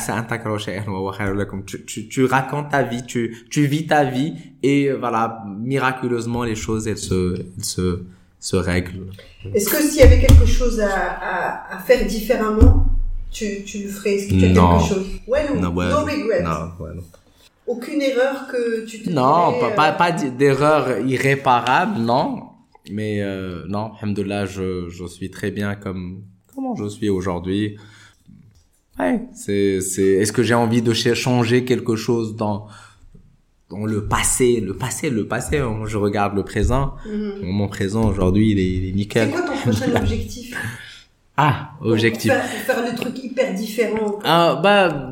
tu, 1.66 1.84
tu 1.90 2.08
tu 2.08 2.24
racontes 2.36 2.68
ta 2.70 2.82
vie 2.90 3.02
tu 3.12 3.22
tu 3.50 3.60
vis 3.72 3.86
ta 3.92 4.02
vie 4.04 4.34
et 4.62 4.78
euh, 4.90 4.96
voilà 5.04 5.22
miraculeusement 5.72 6.42
les 6.50 6.54
choses 6.64 6.86
elles 6.90 6.98
se 7.10 7.20
elles 7.56 7.64
se 7.64 7.86
se 8.50 8.56
règlent 8.56 9.06
Est-ce 9.54 9.68
que 9.72 9.80
s'il 9.82 10.00
y 10.00 10.02
avait 10.02 10.20
quelque 10.26 10.46
chose 10.58 10.80
à, 10.80 10.92
à, 11.32 11.76
à 11.76 11.78
faire 11.86 12.04
différemment, 12.16 12.86
tu, 13.30 13.46
tu 13.64 13.76
le 13.84 13.88
ferais? 13.88 14.14
Est-ce 14.16 14.28
qu'il 14.28 14.40
y 14.40 14.46
a 14.46 14.52
Non. 14.52 14.78
quelque 14.78 14.88
chose? 14.94 15.06
Ouais, 15.28 15.42
non. 15.48 15.60
non 15.62 15.70
ouais 15.76 15.88
no 15.90 16.00
regrets. 16.00 16.42
non 16.42 16.60
ouais 16.80 16.92
non 16.98 17.04
Aucune 17.72 18.00
erreur 18.02 18.48
que 18.50 18.84
tu 18.84 19.02
te 19.02 19.08
Non, 19.10 19.52
dirais, 19.60 19.74
pas, 19.76 19.90
euh, 19.90 19.92
pas, 20.02 20.10
d'erreur 20.12 20.98
irréparable, 21.14 22.00
non. 22.00 22.26
Mais 22.90 23.20
euh, 23.22 23.64
non, 23.68 23.92
alhamdoulilah, 24.00 24.46
je, 24.46 24.88
je 24.88 25.06
suis 25.06 25.30
très 25.30 25.50
bien 25.50 25.74
comme 25.74 26.22
comment 26.54 26.74
je 26.74 26.88
suis 26.88 27.08
aujourd'hui. 27.08 27.76
Ouais, 28.98 29.20
c'est 29.34 29.80
c'est 29.80 30.02
est-ce 30.02 30.32
que 30.32 30.42
j'ai 30.42 30.54
envie 30.54 30.82
de 30.82 30.92
ch- 30.92 31.16
changer 31.18 31.64
quelque 31.64 31.96
chose 31.96 32.36
dans 32.36 32.66
dans 33.70 33.86
le 33.86 34.06
passé, 34.06 34.60
le 34.60 34.76
passé, 34.76 35.08
le 35.08 35.26
passé, 35.26 35.60
moi 35.62 35.86
je 35.86 35.96
regarde 35.96 36.34
le 36.36 36.42
présent. 36.44 36.94
mhm. 37.06 37.40
Mon 37.42 37.68
présent 37.68 38.06
aujourd'hui, 38.08 38.50
il 38.50 38.58
est, 38.58 38.66
il 38.70 38.84
est 38.84 38.88
C'est 38.90 38.96
nickel. 38.96 39.30
quoi 39.30 39.42
ton 39.42 39.56
prochain 39.56 39.94
objectif? 39.96 40.56
Ah, 41.38 41.70
objectif. 41.80 42.30
Faire, 42.30 42.44
faire 42.44 42.82
le 42.90 42.94
truc 42.94 43.24
hyper 43.24 43.54
différent. 43.54 44.18
Ah, 44.24 44.60
bah, 44.62 45.10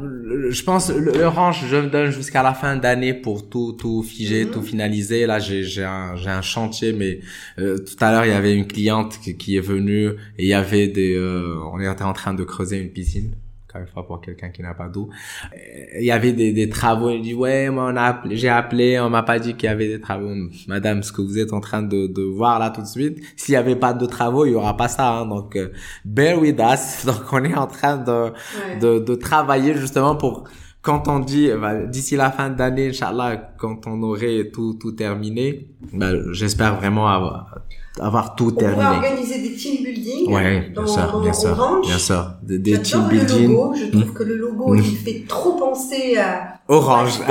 je 0.51 0.63
pense, 0.63 0.91
le, 0.91 1.13
le 1.13 1.29
range, 1.29 1.65
je 1.69 1.77
me 1.77 1.89
donne 1.89 2.11
jusqu'à 2.11 2.43
la 2.43 2.55
fin 2.55 2.77
d'année 2.77 3.15
pour 3.15 3.49
tout, 3.49 3.73
tout 3.73 4.03
figer, 4.03 4.45
Mhm. 4.45 4.51
tout 4.53 4.63
finaliser. 4.63 5.27
Là, 5.27 5.39
j'ai, 5.39 5.63
j'ai 5.65 5.85
un, 5.85 6.17
j'ai 6.17 6.31
un 6.31 6.43
chantier, 6.43 6.93
mais 6.93 7.21
euh, 7.59 7.79
tout 7.79 7.97
à 8.05 8.13
l'heure, 8.13 8.25
il 8.27 8.31
y 8.31 8.35
avait 8.35 8.55
une 8.55 8.67
cliente 8.67 9.19
qui, 9.23 9.37
qui 9.37 9.57
est 9.57 9.61
venue 9.61 10.09
et 10.39 10.45
il 10.45 10.47
y 10.47 10.55
avait 10.55 10.89
des, 10.89 11.15
euh, 11.15 11.57
on 11.73 11.81
était 11.81 12.03
en 12.05 12.13
train 12.13 12.35
de 12.35 12.45
creuser 12.45 12.79
une 12.79 12.91
piscine. 12.91 13.33
Encore 13.71 13.83
une 13.83 13.87
fois, 13.87 14.05
pour 14.05 14.21
quelqu'un 14.21 14.49
qui 14.51 14.63
n'a 14.63 14.75
pas 14.75 14.89
d'eau. 14.89 15.09
Euh, 15.53 15.57
Il 16.01 16.05
y 16.05 16.11
avait 16.11 16.33
des, 16.33 16.53
des 16.53 16.69
travaux. 16.69 17.11
Il 17.11 17.23
dit, 17.23 17.35
ouais, 17.35 17.71
moi, 17.71 17.89
on 17.93 17.97
a 17.97 18.03
appelé, 18.03 18.37
j'ai 18.37 18.49
appelé, 18.49 18.99
on 18.99 19.09
m'a 19.11 19.23
pas 19.23 19.39
dit 19.39 19.55
qu'il 19.55 19.69
y 19.69 19.73
avait 19.73 19.87
des 19.87 20.01
travaux. 20.01 20.33
Madame, 20.67 21.05
ce 21.05 21.13
que 21.13 21.23
vous 21.23 21.39
êtes 21.39 21.53
en 21.53 21.61
train 21.61 21.83
de, 21.83 22.09
de 22.09 22.23
voir 22.23 22.59
là 22.59 22.71
tout 22.71 22.83
de 22.83 22.87
suite, 22.87 23.23
s'il 23.37 23.55
y 23.55 23.57
avait 23.57 23.77
pas 23.77 23.93
de 23.93 24.07
travaux, 24.07 24.45
il 24.45 24.53
y 24.53 24.55
aura 24.57 24.77
pas 24.77 24.89
ça, 24.89 25.09
hein. 25.19 25.27
Donc, 25.27 25.55
euh, 25.55 25.69
bear 26.05 26.39
with 26.41 26.59
us. 26.61 27.05
Donc, 27.07 27.33
on 27.33 27.45
est 27.45 27.55
en 27.55 27.67
train 27.69 27.97
de, 27.99 28.11
Ouais. 28.11 28.79
de, 28.81 28.99
de 28.99 29.15
travailler 29.15 29.75
justement 29.75 30.17
pour 30.17 30.45
quand 30.83 31.09
on 31.09 31.19
dit 31.21 31.51
bah, 31.61 31.75
d'ici 31.87 32.17
la 32.17 32.31
fin 32.31 32.49
d'année, 32.51 32.89
Inch'Allah, 32.89 33.53
quand 33.59 33.87
on 33.87 34.03
aurait 34.03 34.51
tout 34.53 34.75
tout 34.81 34.93
terminé, 34.93 35.69
bah, 35.93 36.11
j'espère 36.33 36.77
vraiment 36.77 37.07
avoir, 37.09 37.59
avoir 38.01 38.35
tout 38.35 38.49
On 38.49 38.51
terminé. 38.59 38.83
pourrait 38.85 38.97
organiser 39.11 39.43
des 39.43 39.55
team 39.55 39.85
building 39.85 40.33
Ouais, 40.33 40.73
dans, 40.75 40.83
bien 40.85 40.93
sûr, 40.95 41.13
dans 41.13 41.21
bien 41.21 41.33
sûr, 41.33 41.51
Orange. 41.51 41.87
bien 41.87 41.99
sûr. 41.99 42.31
Des, 42.43 42.81
team 42.83 43.01
le 43.03 43.09
building. 43.11 43.49
logo. 43.51 43.75
Je 43.77 43.87
trouve 43.91 44.11
Mm. 44.11 44.15
que 44.15 44.23
le 44.23 44.37
logo, 44.37 44.75
il 44.77 44.97
fait 44.97 45.25
trop 45.29 45.53
penser 45.59 46.17
à 46.17 46.55
Orange. 46.69 47.19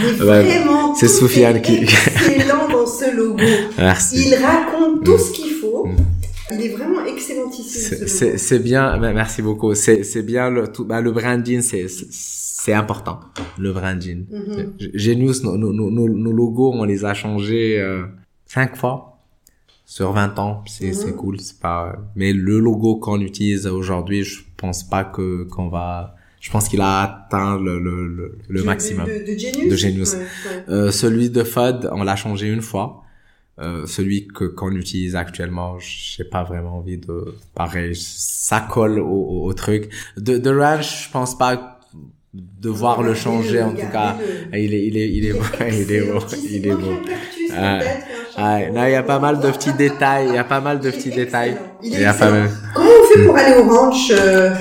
Mais 0.00 0.24
Ouais, 0.24 0.42
vraiment, 0.42 0.94
c'est 0.94 1.08
Soufiane 1.08 1.56
est 1.56 1.62
qui- 1.62 1.76
excellent 1.82 2.68
dans 2.70 2.86
ce 2.86 3.14
logo. 3.16 3.38
Merci. 3.78 4.28
Il 4.28 4.34
raconte 4.34 5.04
tout 5.04 5.18
ce 5.18 5.32
qu'il 5.32 5.52
faut. 5.54 5.88
Mm. 6.56 6.60
Il 6.60 6.66
est 6.66 6.68
vraiment 6.76 7.04
excellentissime. 7.04 8.06
C'est- 8.06 8.38
ce 8.38 8.54
bien, 8.56 8.98
bah, 8.98 9.12
merci 9.12 9.42
beaucoup. 9.42 9.74
C'est 9.74 10.22
bien 10.22 10.50
le 10.50 10.68
tout, 10.68 10.84
bah, 10.84 11.00
le 11.00 11.10
branding, 11.12 11.60
c'est 11.62 12.72
important. 12.72 13.20
Le 13.58 13.72
branding. 13.72 14.26
Mhm. 14.30 14.72
Genius, 14.94 15.42
nos, 15.42 15.56
nos, 15.56 15.72
nos, 15.72 15.90
nos 16.08 16.32
logos, 16.32 16.72
on 16.74 16.84
les 16.84 17.04
a 17.04 17.14
changés 17.14 17.80
euh, 17.80 18.04
cinq 18.46 18.76
fois 18.76 19.18
sur 19.84 20.12
20 20.12 20.38
ans. 20.38 20.62
C'est 20.66 20.92
c'est 20.92 21.12
cool. 21.14 21.40
C'est 21.40 21.58
pas. 21.58 21.96
Mais 22.16 22.32
le 22.32 22.58
logo 22.60 22.96
qu'on 22.96 23.20
utilise 23.20 23.66
aujourd'hui, 23.66 24.22
je 24.24 24.42
pense 24.56 24.84
pas 24.88 25.04
que 25.04 25.44
qu'on 25.44 25.68
va. 25.68 26.14
Je 26.40 26.50
pense 26.50 26.68
qu'il 26.68 26.80
a 26.80 27.02
atteint 27.02 27.56
le 27.60 27.78
le 27.78 28.06
le, 28.08 28.38
le 28.48 28.60
De- 28.60 28.64
maximum. 28.66 29.06
De, 29.06 29.32
de 29.32 29.38
Genius. 29.38 29.68
De 29.70 29.76
Genius. 29.76 30.12
Ouais, 30.14 30.18
ouais. 30.20 30.64
Euh, 30.68 30.90
celui 30.90 31.30
de 31.30 31.44
FUD, 31.44 31.88
on 31.92 32.02
l'a 32.04 32.16
changé 32.16 32.48
une 32.48 32.62
fois. 32.62 33.02
Euh, 33.58 33.84
celui 33.86 34.28
que 34.28 34.44
qu'on 34.44 34.72
utilise 34.72 35.14
actuellement, 35.14 35.76
j'ai 35.78 36.24
pas 36.24 36.42
vraiment 36.42 36.78
envie 36.78 36.96
de 36.96 37.34
pareil, 37.54 37.94
ça 37.94 38.60
colle 38.68 38.98
au, 38.98 39.04
au, 39.04 39.44
au 39.46 39.52
truc. 39.52 39.90
De 40.16 40.38
de 40.38 40.50
Ranch, 40.56 41.04
je 41.06 41.10
pense 41.10 41.36
pas 41.36 41.78
devoir 42.34 43.02
le 43.02 43.12
changer 43.14 43.62
en 43.62 43.72
tout 43.74 43.90
cas. 43.92 44.16
Il 44.54 44.72
est 44.72 44.86
il 44.86 44.96
est 44.96 45.08
il 45.10 45.26
est 45.26 45.32
beau, 45.34 45.44
il 45.70 45.92
est 45.92 46.00
beau, 46.10 46.18
il 46.50 46.66
est 46.66 46.74
beau. 46.74 46.94
Ah, 47.54 48.60
non, 48.72 48.86
il 48.86 48.92
y 48.92 48.94
a 48.94 49.02
pas 49.02 49.18
mal 49.18 49.38
de 49.40 49.50
petits 49.50 49.74
détails, 49.74 50.28
il 50.28 50.34
y 50.34 50.38
a 50.38 50.44
pas 50.44 50.60
mal 50.62 50.80
de 50.80 50.90
petits 50.90 51.10
détails. 51.10 51.54
Il 51.82 51.90
y 52.00 52.04
a 52.06 52.14
pas 52.14 52.28
excellent. 52.28 52.40
mal. 52.44 52.50
Comment 52.74 52.90
on 52.90 53.14
fait 53.14 53.24
pour 53.26 53.36
aller 53.36 53.56
au 53.56 53.68
ranch, 53.68 54.10
euh, 54.12 54.54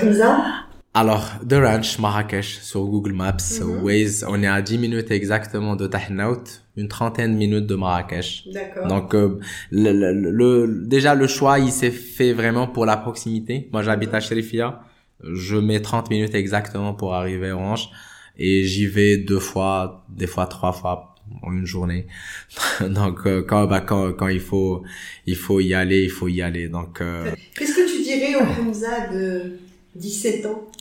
Alors, 0.93 1.25
The 1.47 1.53
Ranch, 1.53 1.97
Marrakech, 1.99 2.59
sur 2.61 2.83
Google 2.85 3.13
Maps, 3.13 3.37
Mhm. 3.61 3.83
Waze, 3.83 4.25
on 4.27 4.43
est 4.43 4.47
à 4.47 4.61
10 4.61 4.77
minutes 4.77 5.09
exactement 5.11 5.77
de 5.77 5.87
Tahnaout, 5.87 6.43
une 6.77 6.87
trentaine 6.87 7.33
de 7.33 7.37
minutes 7.37 7.67
de 7.67 7.75
Marrakech. 7.75 8.45
D'accord. 8.53 8.87
Donc 8.87 9.13
euh, 9.15 9.39
le, 9.71 9.91
le, 9.93 10.31
le- 10.31 10.85
déjà 10.87 11.15
le 11.15 11.27
choix 11.27 11.59
il 11.59 11.71
s'est 11.71 11.91
fait 11.91 12.33
vraiment 12.33 12.67
pour 12.67 12.85
la 12.85 12.97
proximité. 12.97 13.69
Moi 13.71 13.83
j'habite 13.83 14.13
à 14.13 14.19
Sherifia, 14.19 14.81
je 15.23 15.55
mets 15.57 15.81
30 15.81 16.09
minutes 16.09 16.35
exactement 16.35 16.93
pour 16.93 17.13
arriver 17.13 17.49
à 17.49 17.55
Orange 17.55 17.89
et 18.37 18.63
j'y 18.63 18.87
vais 18.87 19.17
deux 19.17 19.39
fois, 19.39 20.05
des 20.09 20.27
fois 20.27 20.47
trois 20.47 20.71
fois 20.73 21.15
en 21.43 21.53
une 21.53 21.65
journée. 21.65 22.07
Donc 22.81 23.25
euh, 23.27 23.43
quand 23.47 23.65
bah 23.67 23.81
quand 23.81 24.13
quand 24.13 24.27
il 24.27 24.39
faut 24.41 24.83
il 25.25 25.35
faut 25.35 25.59
y 25.59 25.73
aller, 25.73 26.03
il 26.03 26.09
faut 26.09 26.27
y 26.27 26.41
aller. 26.41 26.67
Donc 26.69 27.01
euh, 27.01 27.31
Qu'est-ce 27.55 27.73
que 27.75 27.89
tu 27.97 28.01
dirais 28.03 28.35
au 28.35 28.41
Hamza 28.61 29.07
de 29.13 29.57
17 29.95 30.45
ans, 30.45 30.71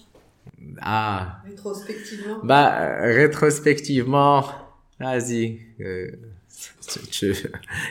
ah 0.82 1.42
rétrospectivement 1.46 2.38
Bah, 2.42 2.80
euh, 2.80 3.14
rétrospectivement, 3.14 4.44
vas-y. 5.00 5.58
euh, 5.80 6.10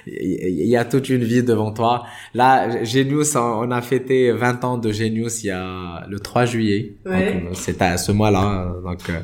Il 0.07 0.66
y 0.68 0.76
a 0.76 0.86
toute 0.86 1.10
une 1.10 1.24
vie 1.24 1.43
devant 1.43 1.72
toi. 1.72 2.05
Là, 2.34 2.84
Genius, 2.84 3.36
on 3.36 3.72
a 3.72 3.82
fêté 3.82 4.32
20 4.32 4.64
ans 4.64 4.78
de 4.78 4.91
Genius 4.91 5.43
il 5.43 5.47
y 5.47 5.51
a 5.51 6.05
le 6.10 6.20
3 6.20 6.45
juillet. 6.45 6.93
Ouais. 7.05 7.43
Euh, 7.45 7.49
C'est 7.53 7.82
à 7.82 7.97
ce 7.97 8.12
mois-là. 8.12 8.74
euh, 8.78 8.82
Donc, 8.82 9.10
euh, 9.10 9.22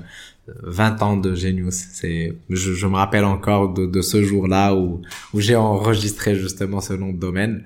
20 0.63 1.01
ans 1.01 1.17
de 1.17 1.33
Genius. 1.35 1.75
C'est, 1.91 2.33
je, 2.49 2.73
je 2.73 2.87
me 2.87 2.95
rappelle 2.95 3.25
encore 3.25 3.73
de, 3.73 3.85
de 3.85 4.01
ce 4.01 4.23
jour-là 4.23 4.75
où, 4.75 5.01
où 5.33 5.39
j'ai 5.39 5.55
enregistré 5.55 6.35
justement 6.35 6.81
ce 6.81 6.93
nom 6.93 7.11
de 7.11 7.17
domaine, 7.19 7.63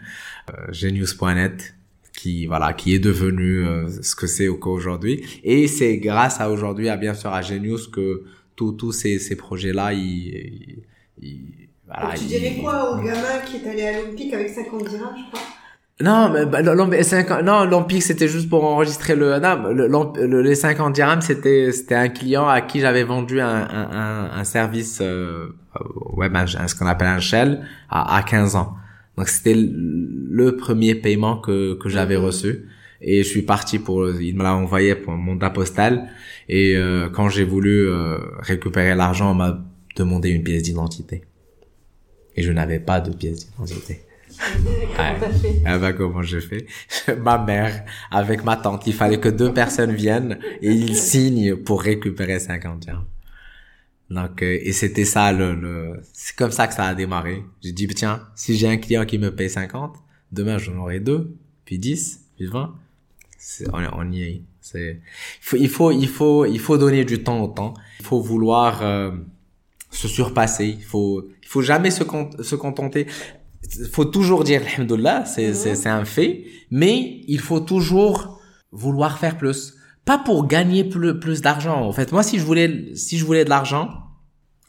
euh, 0.50 0.72
genius.net 0.72 1.76
qui 2.18 2.48
voilà 2.48 2.74
qui 2.74 2.94
est 2.94 3.00
devenu 3.00 3.66
euh, 3.66 3.88
ce 4.02 4.14
que 4.14 4.28
c'est 4.28 4.50
aujourd'hui 4.50 5.24
et 5.42 5.68
c'est 5.68 5.98
grâce 6.00 6.42
à 6.42 6.50
aujourd'hui 6.52 6.90
à 6.90 6.98
bien 6.98 7.14
sûr 7.14 7.30
à 7.32 7.42
Genius 7.42 7.88
que 7.88 8.24
tous 8.72 8.92
ces 8.92 9.20
ces 9.20 9.36
projets 9.36 9.74
là 9.74 9.94
ils, 9.94 10.84
ils- 11.22 11.70
voilà, 11.88 12.14
Tu 12.16 12.26
dirais 12.26 12.56
quoi 12.62 12.76
au 12.94 12.98
gamin 13.04 13.40
qui 13.46 13.58
est 13.58 13.68
allé 13.70 13.84
à 13.88 13.94
l'Olympique 14.00 14.32
avec 14.34 14.50
50 14.50 14.84
dirhams, 14.88 15.16
je 15.18 15.26
crois? 15.32 15.42
Non 16.02 16.30
mais 16.32 16.46
bah, 16.46 16.62
non 16.62 16.74
l'Olympique 17.66 18.04
c'était 18.04 18.28
juste 18.30 18.48
pour 18.50 18.64
enregistrer 18.64 19.16
le 19.16 19.38
non 19.40 19.56
le, 19.74 19.88
l'Olymp- 19.88 20.18
le- 20.18 20.42
les 20.42 20.56
50 20.56 20.94
dirhams 20.94 21.22
c'était 21.22 21.72
c'était 21.74 21.96
un 21.96 22.08
client 22.10 22.48
à 22.48 22.62
qui 22.62 22.80
j'avais 22.80 23.04
vendu 23.04 23.42
un 23.42 23.68
un, 24.40 24.44
service 24.46 25.00
euh, 25.02 25.48
web 26.16 26.34
un- 26.38 26.46
ce 26.68 26.76
qu'on 26.76 26.86
appelle 26.88 27.08
un 27.08 27.20
shell 27.20 27.66
à, 27.90 28.16
à 28.18 28.24
15 28.24 28.56
ans. 28.56 28.76
Donc 29.18 29.28
c'était 29.28 29.56
le 29.58 30.56
premier 30.56 30.96
paiement 30.96 31.36
que 31.38 31.74
que 31.82 31.90
j'avais 31.90 32.18
Mhm. 32.18 32.24
reçu 32.24 32.66
et 33.02 33.24
je 33.24 33.28
suis 33.28 33.42
parti 33.42 33.80
pour 33.80 34.10
il 34.10 34.36
me 34.36 34.44
l'a 34.44 34.56
envoyé 34.56 34.96
pour 34.96 35.14
mon 35.14 35.34
mandat 35.34 35.50
postal 35.50 36.10
et 36.48 36.76
euh, 36.76 37.10
quand 37.10 37.30
j'ai 37.30 37.44
voulu 37.44 37.88
euh, 37.88 38.18
récupérer 38.40 38.96
l'argent 38.96 39.32
on 39.32 39.36
m'a 39.36 39.64
demandé 39.96 40.30
une 40.30 40.44
pièce 40.44 40.64
d'identité 40.64 41.24
et 42.36 42.44
je 42.44 42.52
n'avais 42.52 42.80
pas 42.80 43.00
de 43.00 43.14
pièce 43.14 43.50
d'identité 43.50 44.02
fait 45.40 45.62
ah 45.66 45.78
bah 45.80 45.92
comment 45.94 46.22
j'ai 46.22 46.40
fait? 46.40 46.66
Ma 47.18 47.38
mère 47.38 47.84
avec 48.12 48.44
ma 48.46 48.56
tante, 48.56 48.86
il 48.88 48.94
fallait 48.94 49.20
que 49.20 49.28
deux 49.28 49.52
personnes 49.54 49.92
viennent 49.92 50.40
et 50.62 50.72
ils 50.72 50.96
signent 50.96 51.56
pour 51.56 51.82
récupérer 51.82 52.40
50 52.40 52.80
dirhams. 52.80 53.06
Donc 54.10 54.42
euh, 54.42 54.60
et 54.62 54.72
c'était 54.72 55.06
ça 55.06 55.32
le, 55.32 55.56
le 55.56 56.02
c'est 56.14 56.36
comme 56.36 56.52
ça 56.52 56.68
que 56.68 56.74
ça 56.74 56.86
a 56.86 56.96
démarré. 56.96 57.44
J'ai 57.62 57.72
dit 57.72 57.88
tiens, 57.88 58.22
si 58.36 58.56
j'ai 58.56 58.68
un 58.68 58.78
client 58.78 59.06
qui 59.06 59.18
me 59.18 59.36
paye 59.36 59.50
50, 59.50 59.98
demain 60.32 60.58
j'en 60.58 60.78
aurai 60.78 61.00
deux, 61.00 61.36
puis 61.66 61.80
10, 61.80 62.28
puis 62.36 62.46
20. 62.46 62.76
C'est, 63.40 63.68
on, 63.74 63.82
on 63.98 64.12
y 64.12 64.22
est. 64.24 64.42
C'est 64.62 65.00
il 65.42 65.42
faut 65.42 65.58
il 65.58 65.70
faut 65.70 65.92
il 65.92 66.08
faut 66.08 66.46
il 66.46 66.60
faut 66.60 66.78
donner 66.78 67.06
du 67.06 67.24
temps 67.24 67.42
au 67.42 67.48
temps. 67.48 67.74
Il 68.00 68.06
faut 68.06 68.22
vouloir 68.22 68.82
euh, 68.84 69.12
se 69.90 70.08
surpasser, 70.08 70.68
il 70.78 70.84
faut 70.84 71.28
il 71.42 71.48
faut 71.48 71.62
jamais 71.62 71.90
se 71.92 72.04
con- 72.04 72.30
se 72.42 72.56
contenter 72.56 73.08
faut 73.92 74.06
toujours 74.06 74.44
dire 74.44 74.62
alhamdoulilah, 74.66 75.26
c'est 75.26 75.54
c'est 75.54 75.76
c'est 75.76 75.90
un 75.90 76.06
fait, 76.06 76.44
mais 76.72 77.22
il 77.28 77.40
faut 77.40 77.60
toujours 77.60 78.42
vouloir 78.72 79.20
faire 79.20 79.38
plus. 79.38 79.76
Pas 80.06 80.18
pour 80.18 80.48
gagner 80.48 80.84
plus 80.84 81.20
plus 81.20 81.42
d'argent. 81.42 81.82
En 81.84 81.92
fait, 81.92 82.12
moi 82.12 82.24
si 82.24 82.40
je 82.40 82.46
voulais 82.46 82.96
si 82.96 83.18
je 83.18 83.26
voulais 83.26 83.46
de 83.46 83.50
l'argent, 83.50 83.90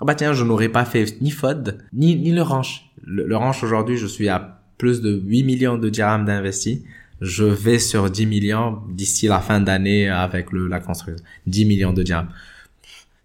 ah 0.01 0.05
bah 0.05 0.15
tiens, 0.15 0.33
je 0.35 0.45
n'aurais 0.45 0.69
pas 0.69 0.85
fait 0.85 1.21
ni 1.21 1.31
FOD 1.31 1.79
ni 1.93 2.17
ni 2.17 2.33
le 2.33 2.43
ranch. 2.43 2.91
Le, 3.03 3.27
le 3.27 3.37
ranch 3.37 3.63
aujourd'hui, 3.63 3.97
je 3.97 4.07
suis 4.07 4.29
à 4.29 4.63
plus 4.77 5.01
de 5.01 5.13
8 5.25 5.45
millions 5.45 5.79
de 5.79 5.89
dirhams 5.89 6.25
d'investis. 6.27 6.83
Je 7.21 7.45
vais 7.45 7.79
sur 7.79 8.11
10 8.11 8.27
millions 8.27 8.83
d'ici 8.89 9.29
la 9.29 9.41
fin 9.41 9.61
d'année 9.61 10.09
avec 10.09 10.53
le 10.53 10.67
la 10.69 10.81
construction. 10.81 11.25
10 11.47 11.65
millions 11.67 11.93
de 11.93 12.03
dirhams. 12.03 12.29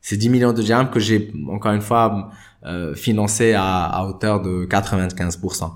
C'est 0.02 0.18
10 0.18 0.30
millions 0.30 0.54
de 0.54 0.62
dirhams 0.62 0.90
que 0.90 1.00
j'ai 1.00 1.32
encore 1.50 1.72
une 1.72 1.82
fois 1.82 2.30
euh, 2.66 2.94
financé 2.96 3.54
à, 3.54 3.86
à 3.86 4.06
hauteur 4.06 4.42
de 4.42 4.66
95% 4.66 5.72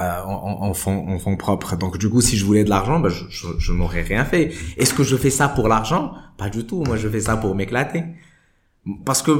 euh, 0.00 0.22
en, 0.24 0.62
en, 0.62 0.74
fonds 0.74 1.08
en 1.08 1.18
fonds 1.18 1.36
propres. 1.36 1.76
Donc 1.76 1.98
du 1.98 2.10
coup, 2.10 2.20
si 2.20 2.36
je 2.36 2.44
voulais 2.44 2.64
de 2.64 2.70
l'argent, 2.70 3.00
ben, 3.00 3.08
je, 3.08 3.24
je, 3.28 3.46
je 3.58 3.72
n'aurais 3.72 4.02
rien 4.02 4.24
fait. 4.24 4.52
Est-ce 4.76 4.92
que 4.92 5.02
je 5.04 5.16
fais 5.16 5.30
ça 5.30 5.48
pour 5.48 5.68
l'argent? 5.68 6.12
Pas 6.36 6.50
du 6.50 6.66
tout. 6.66 6.82
Moi, 6.84 6.96
je 6.96 7.08
fais 7.08 7.20
ça 7.20 7.36
pour 7.36 7.54
m'éclater. 7.54 8.04
Parce 9.04 9.22
que 9.22 9.30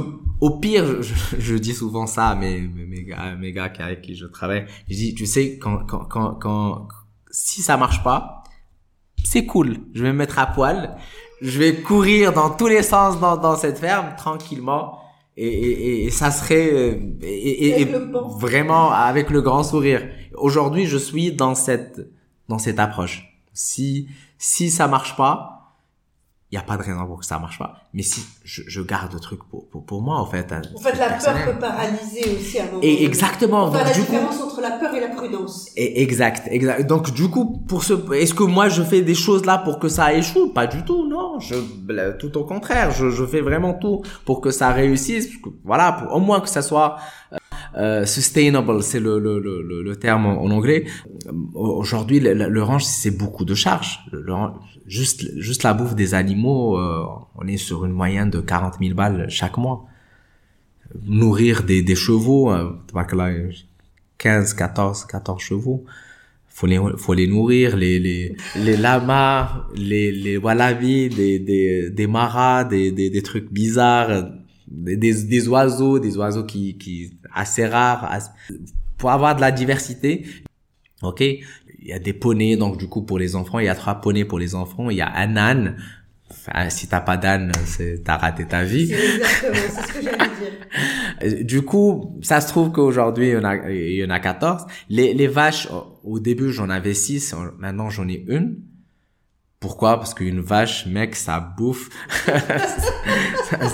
au 0.41 0.59
pire, 0.59 1.03
je, 1.03 1.13
je 1.37 1.55
dis 1.55 1.73
souvent 1.73 2.07
ça 2.07 2.29
à 2.29 2.35
mes, 2.35 2.61
mes, 2.61 2.85
mes 2.85 3.03
gars, 3.03 3.35
mes 3.35 3.51
gars 3.51 3.71
avec 3.79 4.01
qui 4.01 4.15
je 4.15 4.25
travaille. 4.25 4.65
Je 4.89 4.95
dis, 4.95 5.13
tu 5.13 5.25
sais, 5.25 5.59
quand, 5.59 5.85
quand, 5.85 6.05
quand, 6.05 6.35
quand 6.35 6.87
si 7.35 7.61
ça 7.61 7.75
marche 7.75 8.01
pas, 8.01 8.43
c'est 9.23 9.45
cool. 9.45 9.79
Je 9.93 10.03
vais 10.03 10.13
me 10.13 10.17
mettre 10.17 10.39
à 10.39 10.45
poil. 10.45 10.95
Je 11.41 11.59
vais 11.59 11.81
courir 11.81 12.31
dans 12.31 12.49
tous 12.49 12.67
les 12.67 12.81
sens 12.81 13.19
dans, 13.19 13.35
dans 13.35 13.57
cette 13.57 13.79
ferme 13.79 14.15
tranquillement. 14.15 14.99
Et, 15.35 15.47
et, 15.47 16.05
et 16.05 16.11
ça 16.11 16.31
serait 16.31 16.71
euh, 16.71 16.95
et, 17.21 17.85
vraiment 18.39 18.91
avec 18.91 19.29
le 19.29 19.41
grand 19.41 19.63
sourire. 19.63 20.07
Aujourd'hui, 20.35 20.85
je 20.85 20.97
suis 20.97 21.33
dans 21.33 21.55
cette 21.55 22.07
dans 22.47 22.57
cette 22.57 22.79
approche. 22.79 23.37
Si 23.51 24.07
si 24.37 24.71
ça 24.71 24.87
marche 24.87 25.17
pas, 25.17 25.54
il 26.55 26.59
y 26.59 26.61
a 26.63 26.63
pas 26.63 26.77
de 26.77 26.83
raison 26.83 27.05
pour 27.05 27.19
que 27.19 27.25
ça 27.25 27.37
marche 27.37 27.59
pas. 27.59 27.81
Mais 27.93 28.01
si 28.01 28.21
je, 28.45 28.61
je 28.65 28.81
garde 28.81 29.11
le 29.13 29.19
truc 29.19 29.41
pour, 29.49 29.67
pour 29.69 29.85
pour 29.85 30.01
moi 30.01 30.17
en 30.19 30.25
fait. 30.25 30.53
En 30.53 30.79
fait, 30.79 30.95
la 30.97 31.09
peur 31.09 31.35
peut 31.53 31.59
paralyser 31.59 32.23
aussi 32.33 32.59
à 32.59 32.63
un 32.63 32.67
moment. 32.67 32.79
Et 32.81 33.03
exactement. 33.03 33.63
Enfin, 33.65 33.79
donc, 33.79 33.87
la 33.87 33.93
du 33.93 33.99
coup, 34.01 34.05
différence 34.13 34.41
entre 34.41 34.61
la 34.61 34.71
peur 34.71 34.93
et 34.95 35.01
la 35.01 35.09
prudence. 35.09 35.69
et- 35.75 36.01
Exact, 36.01 36.43
exact. 36.49 36.87
Donc 36.87 37.11
du 37.11 37.27
coup, 37.29 37.45
pour 37.67 37.83
ce, 37.83 37.93
est-ce 38.13 38.33
que 38.33 38.43
moi 38.43 38.69
je 38.69 38.83
fais 38.83 39.01
des 39.01 39.15
choses 39.15 39.43
là 39.45 39.57
pour 39.57 39.79
que 39.79 39.89
ça 39.89 40.13
échoue? 40.13 40.53
Pas 40.53 40.65
du 40.67 40.85
tout, 40.85 41.05
non. 41.07 41.39
Je, 41.41 41.55
tout 42.19 42.37
au 42.37 42.45
contraire, 42.45 42.91
je, 42.91 43.09
je 43.09 43.25
fais 43.25 43.41
vraiment 43.41 43.73
tout 43.73 44.01
pour 44.23 44.39
que 44.39 44.51
ça 44.51 44.69
réussisse. 44.71 45.27
Voilà, 45.65 45.91
pour 45.91 46.15
au 46.15 46.19
moins 46.21 46.39
que 46.39 46.47
ça 46.49 46.61
soit. 46.61 46.95
euh, 47.33 47.37
euh, 47.77 48.05
sustainable, 48.05 48.81
c'est 48.83 48.99
le, 48.99 49.19
le, 49.19 49.39
le, 49.39 49.81
le 49.81 49.95
terme 49.95 50.25
en, 50.25 50.49
anglais. 50.49 50.85
Aujourd'hui, 51.53 52.19
le, 52.19 52.63
range, 52.63 52.83
c'est 52.83 53.11
beaucoup 53.11 53.45
de 53.45 53.55
charges. 53.55 53.99
juste, 54.87 55.37
juste 55.39 55.63
la 55.63 55.73
bouffe 55.73 55.95
des 55.95 56.13
animaux, 56.13 56.77
euh, 56.77 57.05
on 57.35 57.47
est 57.47 57.57
sur 57.57 57.85
une 57.85 57.91
moyenne 57.91 58.29
de 58.29 58.39
40 58.39 58.75
000 58.79 58.95
balles 58.95 59.25
chaque 59.29 59.57
mois. 59.57 59.85
Nourrir 61.03 61.63
des, 61.63 61.81
des 61.81 61.95
chevaux, 61.95 62.51
euh, 62.51 62.71
15, 64.17 64.53
14, 64.53 65.05
14 65.05 65.41
chevaux 65.41 65.85
faut 66.47 66.67
les 66.67 66.79
faut 66.97 67.13
les 67.13 67.27
nourrir 67.27 67.75
les 67.75 67.99
les 67.99 68.37
les 68.55 68.77
lamas 68.77 69.67
les 69.75 70.09
les 70.13 70.37
wallabies 70.37 71.09
des 71.09 71.37
des 71.37 71.89
des 71.89 72.07
maras 72.07 72.63
des, 72.63 72.93
des 72.93 73.21
trucs 73.21 73.51
bizarres 73.51 74.29
des, 74.67 74.97
des, 74.97 75.47
oiseaux 75.47 75.99
des 75.99 76.17
oiseaux 76.17 76.43
qui 76.43 76.77
qui 76.77 77.17
assez 77.33 77.65
rares 77.65 78.19
pour 78.97 79.11
avoir 79.11 79.35
de 79.35 79.41
la 79.41 79.51
diversité 79.51 80.25
ok? 81.01 81.21
Il 81.21 81.89
y 81.89 81.93
a 81.93 81.99
des 81.99 82.13
poneys 82.13 82.57
donc 82.57 82.77
du 82.77 82.87
coup 82.87 83.03
pour 83.03 83.19
les 83.19 83.35
enfants 83.35 83.59
il 83.59 83.65
y 83.65 83.69
a 83.69 83.75
trois 83.75 83.95
poneys 83.95 84.25
pour 84.25 84.39
les 84.39 84.55
enfants 84.55 84.89
il 84.89 84.97
y 84.97 85.01
a 85.01 85.11
un 85.15 85.37
âne 85.37 85.77
Enfin, 86.31 86.69
si 86.69 86.87
t'as 86.87 87.01
pas 87.01 87.17
d'âne, 87.17 87.51
t'as 88.03 88.17
raté 88.17 88.45
ta 88.45 88.63
vie. 88.63 88.91
exactement, 88.91 89.53
c'est 89.69 89.87
ce 89.87 89.93
que 89.93 90.01
j'allais 90.01 91.35
dire. 91.37 91.45
Du 91.45 91.61
coup, 91.61 92.17
ça 92.23 92.41
se 92.41 92.47
trouve 92.47 92.71
qu'aujourd'hui, 92.71 93.27
il 93.27 93.33
y 93.33 93.37
en 93.37 93.43
a, 93.43 93.71
il 93.71 93.95
y 93.95 94.03
en 94.03 94.09
a 94.09 94.19
14. 94.19 94.65
Les, 94.89 95.13
les 95.13 95.27
vaches, 95.27 95.67
au 96.03 96.19
début, 96.19 96.51
j'en 96.51 96.69
avais 96.69 96.93
6. 96.95 97.35
Maintenant, 97.59 97.89
j'en 97.89 98.07
ai 98.07 98.25
une. 98.27 98.57
Pourquoi? 99.65 99.97
Parce 99.97 100.13
qu'une 100.13 100.41
vache, 100.41 100.85
mec, 100.85 101.15
ça 101.15 101.39
bouffe. 101.39 101.89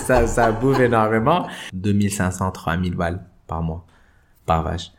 ça, 0.05 0.25
ça, 0.25 0.51
bouffe 0.53 0.79
énormément. 0.79 1.49
2500, 1.73 2.49
3000 2.51 2.95
balles 2.95 3.19
par 3.45 3.61
mois. 3.61 3.85
Par 4.45 4.63
vache. 4.63 4.93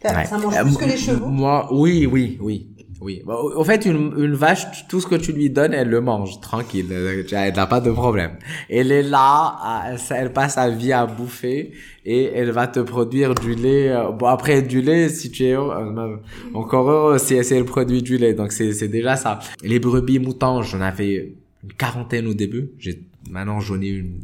Ça 0.00 0.38
mange 0.38 0.62
plus 0.62 0.76
que 0.76 0.84
les 0.84 0.96
chevaux? 0.96 1.26
Moi, 1.26 1.66
oui, 1.72 2.06
oui, 2.06 2.38
oui. 2.40 2.68
Oui. 3.04 3.22
en 3.26 3.64
fait, 3.64 3.84
une, 3.84 4.14
une 4.16 4.32
vache, 4.32 4.88
tout 4.88 4.98
ce 4.98 5.06
que 5.06 5.14
tu 5.14 5.32
lui 5.32 5.50
donnes, 5.50 5.74
elle 5.74 5.90
le 5.90 6.00
mange 6.00 6.40
tranquille. 6.40 6.86
Elle 6.90 7.54
n'a 7.54 7.66
pas 7.66 7.82
de 7.82 7.90
problème. 7.90 8.38
Elle 8.70 8.90
est 8.90 9.02
là, 9.02 9.94
elle 10.10 10.32
passe 10.32 10.54
sa 10.54 10.70
vie 10.70 10.94
à 10.94 11.04
bouffer 11.04 11.72
et 12.06 12.24
elle 12.34 12.50
va 12.50 12.66
te 12.66 12.80
produire 12.80 13.34
du 13.34 13.54
lait. 13.54 13.90
Euh, 13.90 14.10
bon, 14.10 14.26
après, 14.26 14.62
du 14.62 14.80
lait, 14.80 15.10
si 15.10 15.30
tu 15.30 15.44
es 15.44 15.54
euh, 15.54 16.16
encore 16.54 16.90
heureux, 16.90 17.18
si 17.18 17.34
elle 17.34 17.66
produit 17.66 18.00
du 18.00 18.16
lait. 18.16 18.32
Donc, 18.32 18.52
c'est 18.52 18.88
déjà 18.88 19.16
ça. 19.16 19.38
Les 19.62 19.78
brebis 19.78 20.18
moutons, 20.18 20.62
j'en 20.62 20.80
avais 20.80 21.34
une 21.62 21.72
quarantaine 21.74 22.26
au 22.26 22.34
début. 22.34 22.70
J'ai 22.78 23.02
Maintenant, 23.30 23.60
j'en 23.60 23.80
ai 23.80 23.88
une 23.88 24.20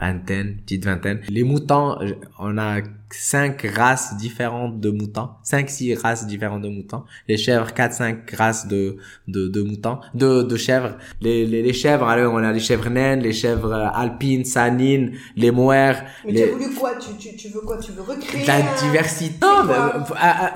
vingtaine, 0.00 0.56
petite 0.64 0.84
vingtaine. 0.84 1.20
Les 1.28 1.42
moutons, 1.42 1.98
on 2.38 2.56
a 2.58 2.80
cinq 3.10 3.66
races 3.74 4.16
différentes 4.18 4.80
de 4.80 4.90
moutons, 4.90 5.30
cinq 5.42 5.70
six 5.70 5.94
races 5.94 6.26
différentes 6.26 6.62
de 6.62 6.68
moutons. 6.68 7.04
Les 7.26 7.36
chèvres, 7.38 7.72
quatre 7.72 7.94
cinq 7.94 8.30
races 8.32 8.68
de 8.68 8.98
de, 9.26 9.48
de 9.48 9.62
moutons, 9.62 9.98
de 10.14 10.42
de 10.42 10.56
chèvres. 10.56 10.96
Les, 11.20 11.46
les, 11.46 11.62
les 11.62 11.72
chèvres, 11.72 12.06
alors 12.06 12.34
on 12.34 12.38
a 12.38 12.52
les 12.52 12.60
chèvres 12.60 12.90
naines, 12.90 13.20
les 13.20 13.32
chèvres 13.32 13.72
alpines, 13.72 14.44
sanines, 14.44 15.12
les 15.36 15.50
moères. 15.50 16.04
Mais 16.24 16.32
les... 16.32 16.42
tu 16.42 16.48
as 16.48 16.52
voulu 16.52 16.74
quoi? 16.74 16.94
Tu, 16.96 17.16
tu, 17.16 17.36
tu 17.36 17.48
veux 17.48 17.60
quoi? 17.60 17.78
Tu 17.78 17.92
veux 17.92 18.02
recréer 18.02 18.46
la 18.46 18.60
diversité, 18.80 19.46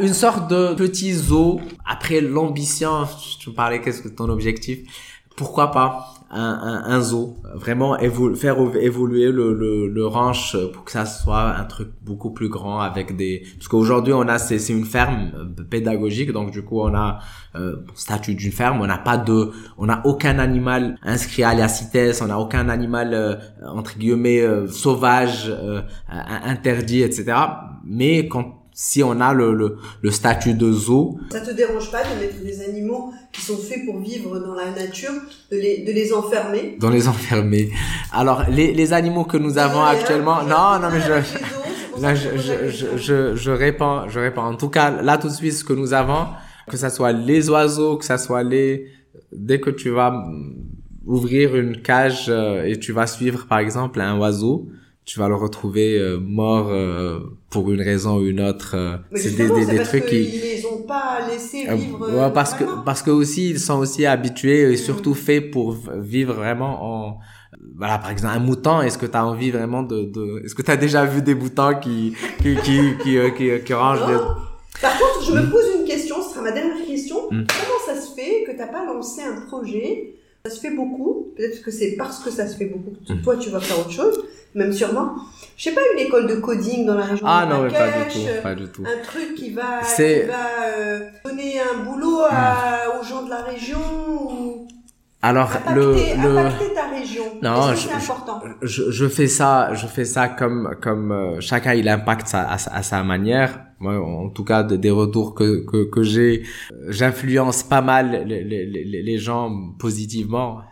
une 0.01 0.15
sorte 0.15 0.51
de 0.51 0.75
petit 0.75 1.15
zoo. 1.15 1.61
Après 1.85 2.21
l'ambition, 2.21 3.07
tu 3.41 3.51
me 3.51 3.55
parlais 3.55 3.81
qu'est-ce 3.81 4.03
que 4.03 4.09
ton 4.09 4.29
objectif? 4.29 4.81
Pourquoi 5.37 5.71
pas? 5.71 6.15
Un, 6.33 6.83
un, 6.87 7.01
zoo, 7.01 7.37
vraiment 7.55 7.97
faire 8.35 8.57
évoluer 8.81 9.31
le, 9.31 9.53
le, 9.53 9.87
le, 9.87 10.07
ranch 10.07 10.57
pour 10.73 10.85
que 10.85 10.91
ça 10.91 11.05
soit 11.05 11.57
un 11.57 11.65
truc 11.65 11.89
beaucoup 12.03 12.31
plus 12.31 12.49
grand 12.49 12.81
avec 12.81 13.17
des... 13.17 13.43
Parce 13.59 13.69
qu'aujourd'hui, 13.69 14.15
on 14.15 14.23
a 14.23 14.39
c'est 14.39 14.73
une 14.73 14.87
ferme 14.87 15.55
pédagogique, 15.69 16.33
donc 16.33 16.51
du 16.51 16.63
coup, 16.63 16.81
on 16.81 16.95
a 16.95 17.19
euh, 17.55 17.77
statut 17.95 18.35
d'une 18.35 18.53
ferme, 18.53 18.81
on 18.81 18.87
n'a 18.87 18.99
pas 18.99 19.19
de... 19.19 19.51
On 19.77 19.87
n'a 19.87 20.01
aucun 20.05 20.39
animal 20.39 20.97
inscrit 21.03 21.45
à 21.45 21.55
la 21.55 21.69
CITES, 21.69 22.23
on 22.23 22.27
n'a 22.27 22.39
aucun 22.39 22.69
animal, 22.71 23.11
euh, 23.13 23.37
entre 23.67 23.99
guillemets, 23.99 24.41
euh, 24.41 24.67
sauvage, 24.69 25.51
euh, 25.51 25.83
interdit, 26.09 27.03
etc. 27.03 27.37
Mais 27.85 28.27
quand 28.29 28.62
si 28.75 29.03
on 29.03 29.21
a 29.21 29.33
le, 29.35 29.55
le, 29.55 29.77
le, 30.01 30.11
statut 30.11 30.55
de 30.55 30.73
zoo. 30.73 31.19
Ça 31.31 31.41
te 31.41 31.51
dérange 31.51 31.91
pas 31.91 32.03
de 32.03 32.21
mettre 32.21 32.43
des 32.43 32.63
animaux 32.63 33.13
qui 33.31 33.43
sont 33.43 33.57
faits 33.57 33.85
pour 33.85 34.01
vivre 34.01 34.39
dans 34.41 34.55
la 34.55 34.71
nature, 34.71 35.13
de 35.51 35.57
les, 35.57 35.85
de 35.85 35.93
les 35.93 36.13
enfermer? 36.13 36.77
Dans 36.81 36.91
les 36.91 37.07
enfermer. 37.09 37.71
Alors, 38.13 38.45
les, 38.49 38.73
les 38.73 38.93
animaux 38.93 39.25
que 39.25 39.37
nous 39.37 39.59
avons 39.59 39.83
actuellement... 39.83 40.43
non, 40.43 40.79
non, 40.81 40.89
mais 40.91 41.01
je... 41.01 42.01
Là, 42.01 42.15
je, 42.15 42.31
je, 42.39 42.97
je, 42.97 43.37
je, 43.37 43.51
réponds, 43.51 44.09
je 44.09 44.19
réponds. 44.19 44.41
En 44.43 44.57
tout 44.57 44.71
cas, 44.71 45.03
là, 45.03 45.19
tout 45.19 45.29
de 45.29 45.33
suite, 45.33 45.53
ce 45.53 45.65
que 45.65 45.75
nous 45.75 45.93
avons, 45.93 46.27
que 46.71 46.79
ça 46.79 46.89
soit 46.89 47.13
les 47.13 47.51
oiseaux, 47.51 47.99
que 47.99 48.05
ça 48.05 48.19
soit 48.19 48.43
les... 48.43 48.87
Dès 49.31 49.61
que 49.61 49.71
tu 49.71 49.91
vas 49.91 50.25
ouvrir 51.05 51.57
une 51.57 51.83
cage 51.83 52.27
euh, 52.29 52.65
et 52.65 52.79
tu 52.79 52.93
vas 52.93 53.07
suivre, 53.07 53.47
par 53.47 53.59
exemple, 53.59 54.01
un 54.01 54.17
oiseau, 54.19 54.69
tu 55.05 55.19
vas 55.19 55.29
le 55.29 55.35
retrouver 55.35 55.99
euh, 55.99 56.19
mort 56.19 56.69
euh, 56.71 57.19
pour 57.51 57.71
une 57.73 57.83
raison 57.83 58.19
ou 58.19 58.27
une 58.27 58.41
autre. 58.41 58.75
Euh, 58.75 58.97
c'est 59.15 59.37
des, 59.37 59.49
des, 59.49 59.67
des 59.67 59.83
trucs 59.83 60.07
qui 60.07 60.23
ils 60.23 60.41
les 60.41 60.67
ont 60.67 60.83
pas 60.83 61.27
laissés 61.29 61.67
vivre. 61.75 62.09
Ouais, 62.09 62.31
parce 62.33 62.55
que 62.55 62.65
parce 62.85 63.03
que 63.03 63.11
aussi 63.11 63.51
ils 63.51 63.61
sont 63.61 63.79
aussi 63.79 64.07
habitués 64.07 64.71
et 64.71 64.75
mm. 64.75 64.77
surtout 64.77 65.15
faits 65.15 65.51
pour 65.51 65.77
vivre 65.97 66.35
vraiment 66.35 66.79
en 66.83 67.19
voilà 67.77 67.99
par 67.99 68.11
exemple 68.11 68.35
un 68.35 68.41
mouton 68.41 68.81
est-ce 68.81 68.99
que 68.99 69.07
tu 69.07 69.17
as 69.17 69.27
envie 69.27 69.51
vraiment 69.51 69.83
de, 69.83 70.05
de... 70.05 70.43
est-ce 70.45 70.55
que 70.55 70.63
tu 70.63 70.71
as 70.71 70.77
déjà 70.77 71.05
vu 71.05 71.21
des 71.23 71.35
moutons 71.35 71.79
qui 71.81 72.15
qui 72.41 72.55
qui 72.57 72.81
qui, 73.03 73.19
qui, 73.37 73.65
qui, 73.65 73.75
rangent 73.75 74.01
Par 74.81 74.99
contre, 74.99 75.25
je 75.27 75.33
me 75.33 75.43
mm. 75.43 75.51
pose 75.51 75.65
une 75.81 75.85
question, 75.85 76.23
ce 76.23 76.31
sera 76.31 76.43
ma 76.43 76.53
dernière 76.53 76.87
question. 76.87 77.17
Mm. 77.31 77.45
Comment 77.47 77.81
ça 77.87 78.01
se 78.01 78.15
fait 78.15 78.45
que 78.47 78.53
tu 78.53 78.59
pas 78.59 78.85
lancé 78.87 79.23
un 79.23 79.41
projet? 79.47 80.15
Ça 80.45 80.51
se 80.51 80.61
fait 80.61 80.75
beaucoup, 80.75 81.33
peut-être 81.37 81.63
que 81.63 81.71
c'est 81.71 81.95
parce 81.97 82.19
que 82.19 82.31
ça 82.31 82.49
se 82.49 82.57
fait 82.57 82.67
beaucoup 82.67 82.91
que 83.07 83.13
toi 83.23 83.37
tu 83.37 83.51
vas 83.51 83.61
faire 83.61 83.79
autre 83.79 83.93
chose 83.93 84.25
même 84.55 84.73
sûrement. 84.73 85.15
Je 85.57 85.65
sais 85.65 85.75
pas, 85.75 85.81
une 85.95 86.01
école 86.01 86.27
de 86.27 86.37
coding 86.37 86.87
dans 86.87 86.95
la 86.95 87.05
région 87.05 87.27
ah, 87.29 87.47
de 87.47 87.53
non, 87.53 87.71
pas 87.71 87.87
du 87.87 88.13
tout, 88.13 88.43
pas 88.43 88.55
du 88.55 88.69
tout. 88.69 88.83
Un 88.83 89.03
truc 89.03 89.35
qui 89.37 89.51
va, 89.51 89.81
qui 89.81 90.27
va 90.27 90.67
euh, 90.67 91.01
donner 91.25 91.61
un 91.61 91.85
boulot 91.85 92.23
à, 92.29 92.55
hmm. 92.55 93.01
aux 93.01 93.05
gens 93.05 93.23
de 93.23 93.31
la 93.31 93.43
région 93.43 93.79
ou... 94.19 94.69
Alors 95.25 95.53
le 95.73 95.93
le 95.93 96.75
ta 96.75 96.89
région. 96.89 97.23
Non, 97.43 97.75
je, 97.75 97.89
important 97.89 98.43
je, 98.61 98.91
je, 98.91 99.07
fais 99.07 99.29
ça, 99.29 99.73
je 99.73 99.87
fais 99.87 100.05
ça 100.05 100.29
comme 100.29 100.75
comme 100.83 101.13
euh, 101.13 101.41
chacun 101.41 101.75
il 101.75 101.89
impacte 101.89 102.27
ça 102.27 102.41
à, 102.43 102.55
à, 102.55 102.83
sa 102.83 103.05
manière. 103.05 103.61
Moi, 103.79 104.01
en 104.01 104.31
tout 104.31 104.43
cas, 104.43 104.65
des 104.65 104.91
retours 104.91 105.37
que 105.37 105.65
que, 105.65 105.89
que 105.89 106.03
j'ai, 106.03 106.43
j'influence 106.89 107.63
pas 107.63 107.83
mal 107.83 108.25
les, 108.27 108.43
les, 108.43 108.67
les, 108.67 109.03
les 109.03 109.19
gens 109.19 109.75
positivement, 109.79 110.63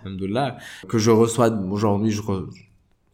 que 0.89 0.99
je 0.99 1.13
reçois 1.13 1.51
aujourd'hui. 1.71 2.11
Je, 2.11 2.21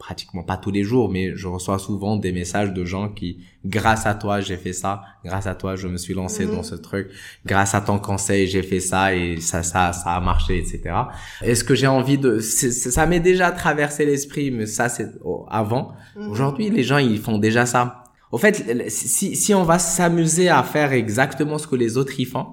pratiquement 0.06 0.44
pas 0.44 0.56
tous 0.56 0.70
les 0.70 0.84
jours, 0.84 1.10
mais 1.10 1.34
je 1.34 1.48
reçois 1.48 1.80
souvent 1.80 2.16
des 2.16 2.30
messages 2.30 2.72
de 2.72 2.84
gens 2.84 3.08
qui, 3.08 3.40
grâce 3.64 4.06
à 4.06 4.14
toi, 4.14 4.40
j'ai 4.40 4.56
fait 4.56 4.72
ça, 4.72 5.02
grâce 5.24 5.48
à 5.48 5.56
toi, 5.56 5.74
je 5.74 5.88
me 5.88 5.96
suis 5.96 6.14
lancé 6.14 6.46
dans 6.46 6.58
mhm. 6.58 6.62
ce 6.62 6.76
truc, 6.76 7.08
grâce 7.44 7.74
à 7.74 7.80
ton 7.80 7.98
conseil, 7.98 8.46
j'ai 8.46 8.62
fait 8.62 8.78
ça 8.78 9.16
et 9.16 9.40
ça, 9.40 9.64
ça, 9.64 9.92
ça 9.92 10.10
a 10.12 10.20
marché, 10.20 10.58
etc. 10.58 10.94
Est-ce 11.42 11.64
que 11.64 11.74
j'ai 11.74 11.88
envie 11.88 12.18
de, 12.18 12.38
ça 12.38 13.04
m'est 13.06 13.18
déjà 13.18 13.50
traversé 13.50 14.06
l'esprit, 14.06 14.52
mais 14.52 14.66
ça 14.66 14.88
c'est 14.88 15.10
avant. 15.50 15.92
Mhm. 16.14 16.30
Aujourd'hui, 16.30 16.70
les 16.70 16.84
gens, 16.84 16.98
ils 16.98 17.18
font 17.18 17.38
déjà 17.38 17.66
ça. 17.66 18.04
Au 18.30 18.38
fait, 18.38 18.88
si, 18.88 19.34
si 19.34 19.54
on 19.54 19.64
va 19.64 19.80
s'amuser 19.80 20.48
à 20.48 20.62
faire 20.62 20.92
exactement 20.92 21.58
ce 21.58 21.66
que 21.66 21.74
les 21.74 21.96
autres 21.96 22.20
y 22.20 22.26
font, 22.26 22.46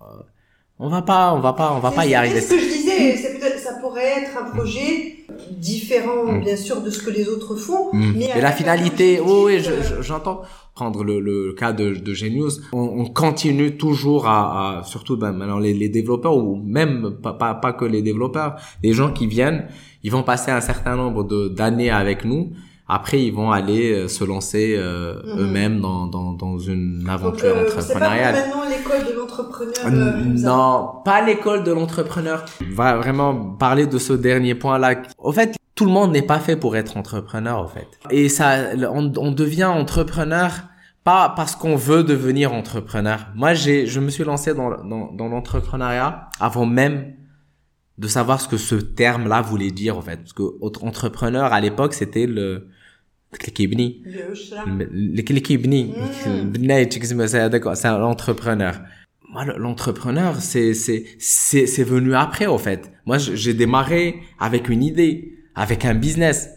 euh, 0.00 0.04
on 0.78 0.88
va 0.88 1.02
pas, 1.02 1.34
on 1.34 1.40
va 1.40 1.54
pas, 1.54 1.72
on 1.72 1.80
va 1.80 1.90
pas 1.90 2.06
y 2.06 2.14
arriver. 2.14 2.40
Ce 2.40 2.50
que 2.50 2.60
je 2.60 2.66
disais, 2.66 3.16
ça 3.58 3.74
pourrait 3.80 4.22
être 4.22 4.38
un 4.38 4.50
projet 4.50 5.23
différent, 5.58 6.32
mm. 6.32 6.40
bien 6.40 6.56
sûr, 6.56 6.82
de 6.82 6.90
ce 6.90 7.02
que 7.02 7.10
les 7.10 7.28
autres 7.28 7.56
font. 7.56 7.92
Mm. 7.92 8.12
Mais, 8.16 8.40
la 8.40 8.52
finalité, 8.52 9.20
oh, 9.24 9.46
oui, 9.46 9.58
j'entends. 10.00 10.42
Prendre 10.74 11.04
le, 11.04 11.20
le, 11.20 11.52
cas 11.52 11.72
de, 11.72 11.94
de 11.94 12.14
Genius, 12.14 12.60
on, 12.72 12.80
on 12.80 13.04
continue 13.04 13.76
toujours 13.76 14.26
à, 14.26 14.80
à 14.80 14.82
surtout 14.82 15.16
ben, 15.16 15.30
maintenant 15.30 15.60
les, 15.60 15.72
les, 15.72 15.88
développeurs 15.88 16.36
ou 16.36 16.56
même 16.56 17.16
pas, 17.22 17.32
pas, 17.32 17.54
pas 17.54 17.72
que 17.72 17.84
les 17.84 18.02
développeurs, 18.02 18.56
les 18.82 18.92
gens 18.92 19.12
qui 19.12 19.28
viennent, 19.28 19.68
ils 20.02 20.10
vont 20.10 20.24
passer 20.24 20.50
un 20.50 20.60
certain 20.60 20.96
nombre 20.96 21.22
d'années 21.48 21.90
avec 21.90 22.24
nous 22.24 22.50
après, 22.86 23.22
ils 23.22 23.32
vont 23.32 23.50
aller 23.50 23.92
euh, 23.92 24.08
se 24.08 24.24
lancer 24.24 24.76
euh, 24.76 25.14
mhm. 25.24 25.40
eux-mêmes 25.40 25.80
dans, 25.80 26.06
dans, 26.06 26.32
dans 26.32 26.58
une 26.58 27.06
aventure 27.08 27.54
Donc, 27.54 27.56
euh, 27.56 27.66
entrepreneuriale. 27.66 28.34
C'est 28.36 28.42
pas 28.42 28.48
maintenant 28.48 28.68
l'école 28.68 29.06
de 29.06 29.18
l'entrepreneur. 29.18 29.74
Euh, 29.86 30.24
non, 30.24 30.90
pas 31.04 31.22
l'école 31.22 31.64
de 31.64 31.72
l'entrepreneur. 31.72 32.44
Va 32.72 32.96
vraiment 32.96 33.34
parler 33.34 33.86
de 33.86 33.98
ce 33.98 34.12
dernier 34.12 34.54
point-là. 34.54 34.96
Au 35.16 35.32
fait, 35.32 35.56
tout 35.74 35.86
le 35.86 35.92
monde 35.92 36.12
n'est 36.12 36.22
pas 36.22 36.40
fait 36.40 36.56
pour 36.56 36.76
être 36.76 36.98
entrepreneur, 36.98 37.58
en 37.58 37.68
fait. 37.68 37.88
Et 38.10 38.28
ça, 38.28 38.56
on, 38.92 39.10
on 39.16 39.32
devient 39.32 39.64
entrepreneur 39.64 40.50
pas 41.04 41.32
parce 41.36 41.56
qu'on 41.56 41.76
veut 41.76 42.02
devenir 42.02 42.52
entrepreneur. 42.52 43.28
Moi, 43.34 43.54
j'ai, 43.54 43.86
je 43.86 44.00
me 44.00 44.10
suis 44.10 44.24
lancé 44.24 44.54
dans, 44.54 44.70
dans, 44.84 45.10
dans 45.12 45.28
l'entrepreneuriat 45.28 46.28
avant 46.38 46.66
même 46.66 47.14
de 47.98 48.08
savoir 48.08 48.40
ce 48.40 48.48
que 48.48 48.56
ce 48.56 48.74
terme-là 48.74 49.42
voulait 49.42 49.70
dire 49.70 49.96
en 49.96 50.02
fait. 50.02 50.16
Parce 50.16 50.32
que 50.32 50.42
entrepreneur 50.84 51.52
à 51.52 51.60
l'époque 51.60 51.94
c'était 51.94 52.26
le 52.26 52.68
l'équibni. 53.42 54.02
L'équibni. 54.92 55.94
Hmm. 56.26 56.52
C'est 57.74 57.88
un 57.88 58.02
entrepreneur. 58.02 58.80
Moi, 59.30 59.44
l'entrepreneur, 59.56 60.40
c'est, 60.40 60.74
c'est, 60.74 61.04
c'est, 61.18 61.66
c'est 61.66 61.82
venu 61.82 62.14
après, 62.14 62.46
en 62.46 62.58
fait. 62.58 62.92
Moi, 63.04 63.18
j'ai 63.18 63.52
démarré 63.54 64.20
avec 64.38 64.68
une 64.68 64.82
idée, 64.82 65.38
avec 65.56 65.84
un 65.84 65.94
business 65.94 66.50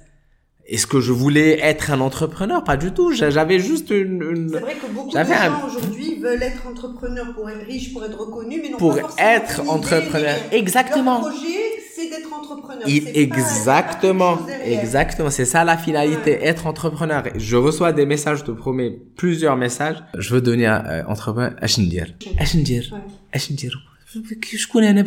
est-ce 0.68 0.86
que 0.86 1.00
je 1.00 1.14
voulais 1.14 1.60
être 1.62 1.92
un 1.92 2.02
entrepreneur? 2.02 2.62
Pas 2.62 2.76
du 2.76 2.92
tout. 2.92 3.14
J'avais 3.14 3.60
juste 3.60 3.90
une. 3.90 4.22
une... 4.22 4.50
C'est 4.50 4.60
vrai 4.60 4.76
que 4.76 4.92
beaucoup 4.92 5.18
de 5.18 5.24
gens 5.24 5.66
aujourd'hui 5.66 6.20
veulent 6.20 6.44
être 6.44 6.68
entrepreneur 6.68 7.34
pour 7.34 7.50
être 7.50 7.66
riche, 7.66 7.94
pour 7.94 8.04
être 8.04 8.18
reconnu, 8.18 8.60
mais 8.62 8.70
non 8.72 8.78
pour 8.78 8.96
pas 8.96 9.02
forcément 9.02 9.30
être 9.30 9.70
entrepreneur. 9.70 10.36
Exactement. 10.52 11.22
Leur 11.22 11.30
projet, 11.30 11.48
c'est 11.96 12.10
d'être 12.10 12.34
entrepreneur. 12.34 12.86
Exactement. 12.86 14.40
Exactement. 14.66 15.30
C'est 15.30 15.46
ça 15.46 15.64
la 15.64 15.78
finalité, 15.78 16.32
être 16.44 16.68
entrepreneur. 16.68 17.24
Je 17.36 17.56
reçois 17.56 17.94
des 17.94 18.06
messages, 18.06 18.40
je 18.40 18.44
te 18.44 18.52
promets, 18.52 19.00
plusieurs 19.16 19.56
messages. 19.56 20.04
Je 20.18 20.34
veux 20.34 20.42
devenir 20.42 20.84
euh, 20.86 21.04
entrepreneur. 21.08 21.54
Ashindir. 21.62 22.08
Ashindir. 22.38 22.94
Ashindir. 23.32 23.72
Je 24.14 24.68
connais 24.68 24.88
un 24.88 25.06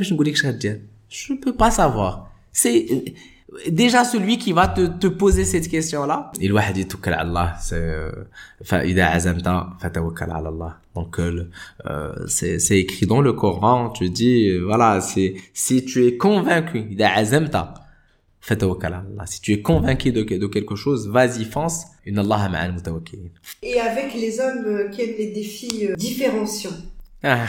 Je 1.11 1.33
ne 1.35 1.39
peux 1.39 1.55
pas 1.55 1.71
savoir. 1.71 2.33
C'est. 2.51 2.87
Euh, 2.91 3.01
déjà 3.70 4.04
celui 4.04 4.38
qui 4.38 4.52
va 4.54 4.68
te, 4.68 4.82
te 4.88 5.08
poser 5.08 5.46
cette 5.46 5.68
question 5.70 6.06
là 6.06 6.32
الواحد 6.42 6.78
يتوكل 6.78 7.14
على 7.14 7.28
الله 7.28 7.56
فإذا 8.66 9.04
عزمت 9.06 9.48
فتوكل 9.80 10.32
على 10.32 10.50
الله 10.50 10.74
donc 10.96 11.20
euh, 11.20 11.46
c'est 12.28 12.60
c'est 12.60 12.80
écrit 12.80 13.06
dans 13.06 13.22
le 13.22 13.34
Coran 13.34 13.90
tu 13.90 14.10
dis 14.10 14.58
voilà 14.60 15.02
c'est 15.02 15.36
si 15.54 15.86
tu 15.86 16.06
es 16.08 16.18
convaincu 16.18 16.78
إذا 16.92 17.08
عزمت 17.08 17.68
فتوكل 18.42 18.94
على 18.94 19.06
الله 19.08 19.26
si 19.26 19.42
tu 19.42 19.54
es 19.54 19.62
convaincu 19.62 20.12
de, 20.12 20.24
de 20.24 20.48
quelque 20.48 20.76
chose 20.76 21.08
vas-y 21.08 21.46
fonce 21.46 21.86
إن 22.08 22.20
الله 22.20 22.48
مع 22.48 22.66
المتوكلين 22.66 23.32
et 23.64 23.80
avec 23.80 24.14
les 24.16 24.40
hommes 24.40 24.90
qui 24.92 25.02
aiment 25.02 25.18
les 25.20 25.32
défis 25.32 25.90
différenciants 25.98 26.80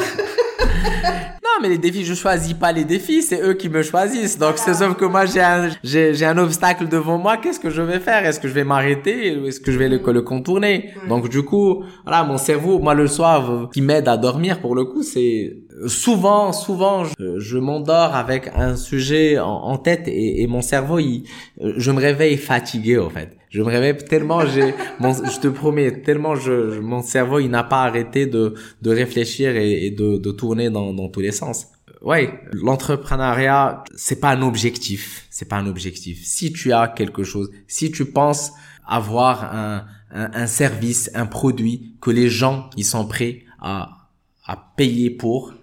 non, 1.44 1.62
mais 1.62 1.70
les 1.70 1.78
défis, 1.78 2.06
je 2.06 2.14
choisis 2.14 2.54
pas 2.54 2.72
les 2.72 2.86
défis, 2.86 3.22
c'est 3.22 3.42
eux 3.42 3.54
qui 3.54 3.70
me 3.70 3.84
choisissent. 3.84 4.38
Donc, 4.38 4.58
c'est 4.58 4.74
sauf 4.74 4.96
que 4.96 5.06
moi, 5.06 5.26
j'ai 5.26 5.42
un, 5.42 5.70
j'ai, 5.84 6.14
j'ai 6.14 6.26
un 6.26 6.38
obstacle 6.38 6.88
devant 6.88 7.18
moi. 7.18 7.38
Qu'est-ce 7.38 7.60
que 7.60 7.70
je 7.70 7.82
vais 7.82 8.00
faire? 8.00 8.26
Est-ce 8.26 8.40
que 8.40 8.48
je 8.48 8.54
vais 8.54 8.64
m'arrêter? 8.64 9.38
Ou 9.38 9.48
est-ce 9.48 9.60
que 9.60 9.72
je 9.72 9.78
vais 9.78 9.90
le, 9.90 10.02
le 10.06 10.22
contourner? 10.22 10.92
Donc, 11.08 11.30
du 11.30 11.44
coup, 11.44 11.84
voilà, 12.06 12.24
mon 12.24 12.38
cerveau, 12.38 12.80
moi, 12.80 12.94
le 12.94 13.08
soir, 13.08 13.70
qui 13.74 13.82
m'aide 13.82 14.08
à 14.08 14.18
dormir, 14.18 14.60
pour 14.60 14.76
le 14.76 14.86
coup, 14.86 15.04
c'est 15.04 15.58
souvent, 15.88 16.52
souvent, 16.54 17.06
je, 17.06 17.40
je 17.40 17.58
m'endors 17.58 18.16
avec 18.16 18.50
un 18.56 18.76
sujet 18.76 19.40
en, 19.40 19.50
en 19.50 19.78
tête 19.78 20.08
et, 20.08 20.42
et, 20.42 20.48
mon 20.48 20.62
cerveau, 20.62 21.00
il, 21.00 21.24
je 21.60 21.92
me 21.92 22.00
réveille 22.00 22.38
fatigué, 22.38 22.98
en 22.98 23.10
fait. 23.10 23.38
Je 23.52 23.62
me 23.62 23.68
réveille 23.68 23.98
tellement 23.98 24.46
j'ai, 24.46 24.74
je 25.02 25.40
te 25.40 25.50
promets, 25.50 26.02
tellement 26.02 26.36
je, 26.36 26.80
mon 26.80 27.02
cerveau, 27.02 27.40
il 27.40 27.50
n'a 27.50 27.66
pas 27.66 27.84
arrêté 27.84 28.26
de, 28.26 28.56
de 28.82 28.90
réfléchir 28.90 29.58
et, 29.58 29.92
de, 29.92 30.18
de 30.18 30.32
tourner 30.32 30.70
dans, 30.70 30.94
dans 30.94 31.10
tous 31.10 31.20
les 31.20 31.34
sens. 31.34 31.68
Ouais, 32.02 32.40
l'entrepreneuriat, 32.54 33.84
c'est 33.94 34.22
pas 34.22 34.32
un 34.32 34.42
objectif. 34.42 35.28
C'est 35.30 35.50
pas 35.50 35.58
un 35.58 35.68
objectif. 35.68 36.22
Si 36.24 36.54
tu 36.54 36.72
as 36.72 36.88
quelque 36.88 37.24
chose, 37.24 37.52
si 37.68 37.92
tu 37.92 38.06
penses 38.06 38.54
avoir 38.88 39.54
un, 39.54 39.86
un, 40.12 40.32
un 40.34 40.48
service, 40.48 41.12
un 41.14 41.26
produit 41.26 41.96
que 42.02 42.10
les 42.10 42.30
gens, 42.30 42.70
ils 42.78 42.86
sont 42.86 43.06
prêts 43.06 43.44
à, 43.60 44.08
à 44.46 44.74
payer 44.78 45.10
pour, 45.10 45.54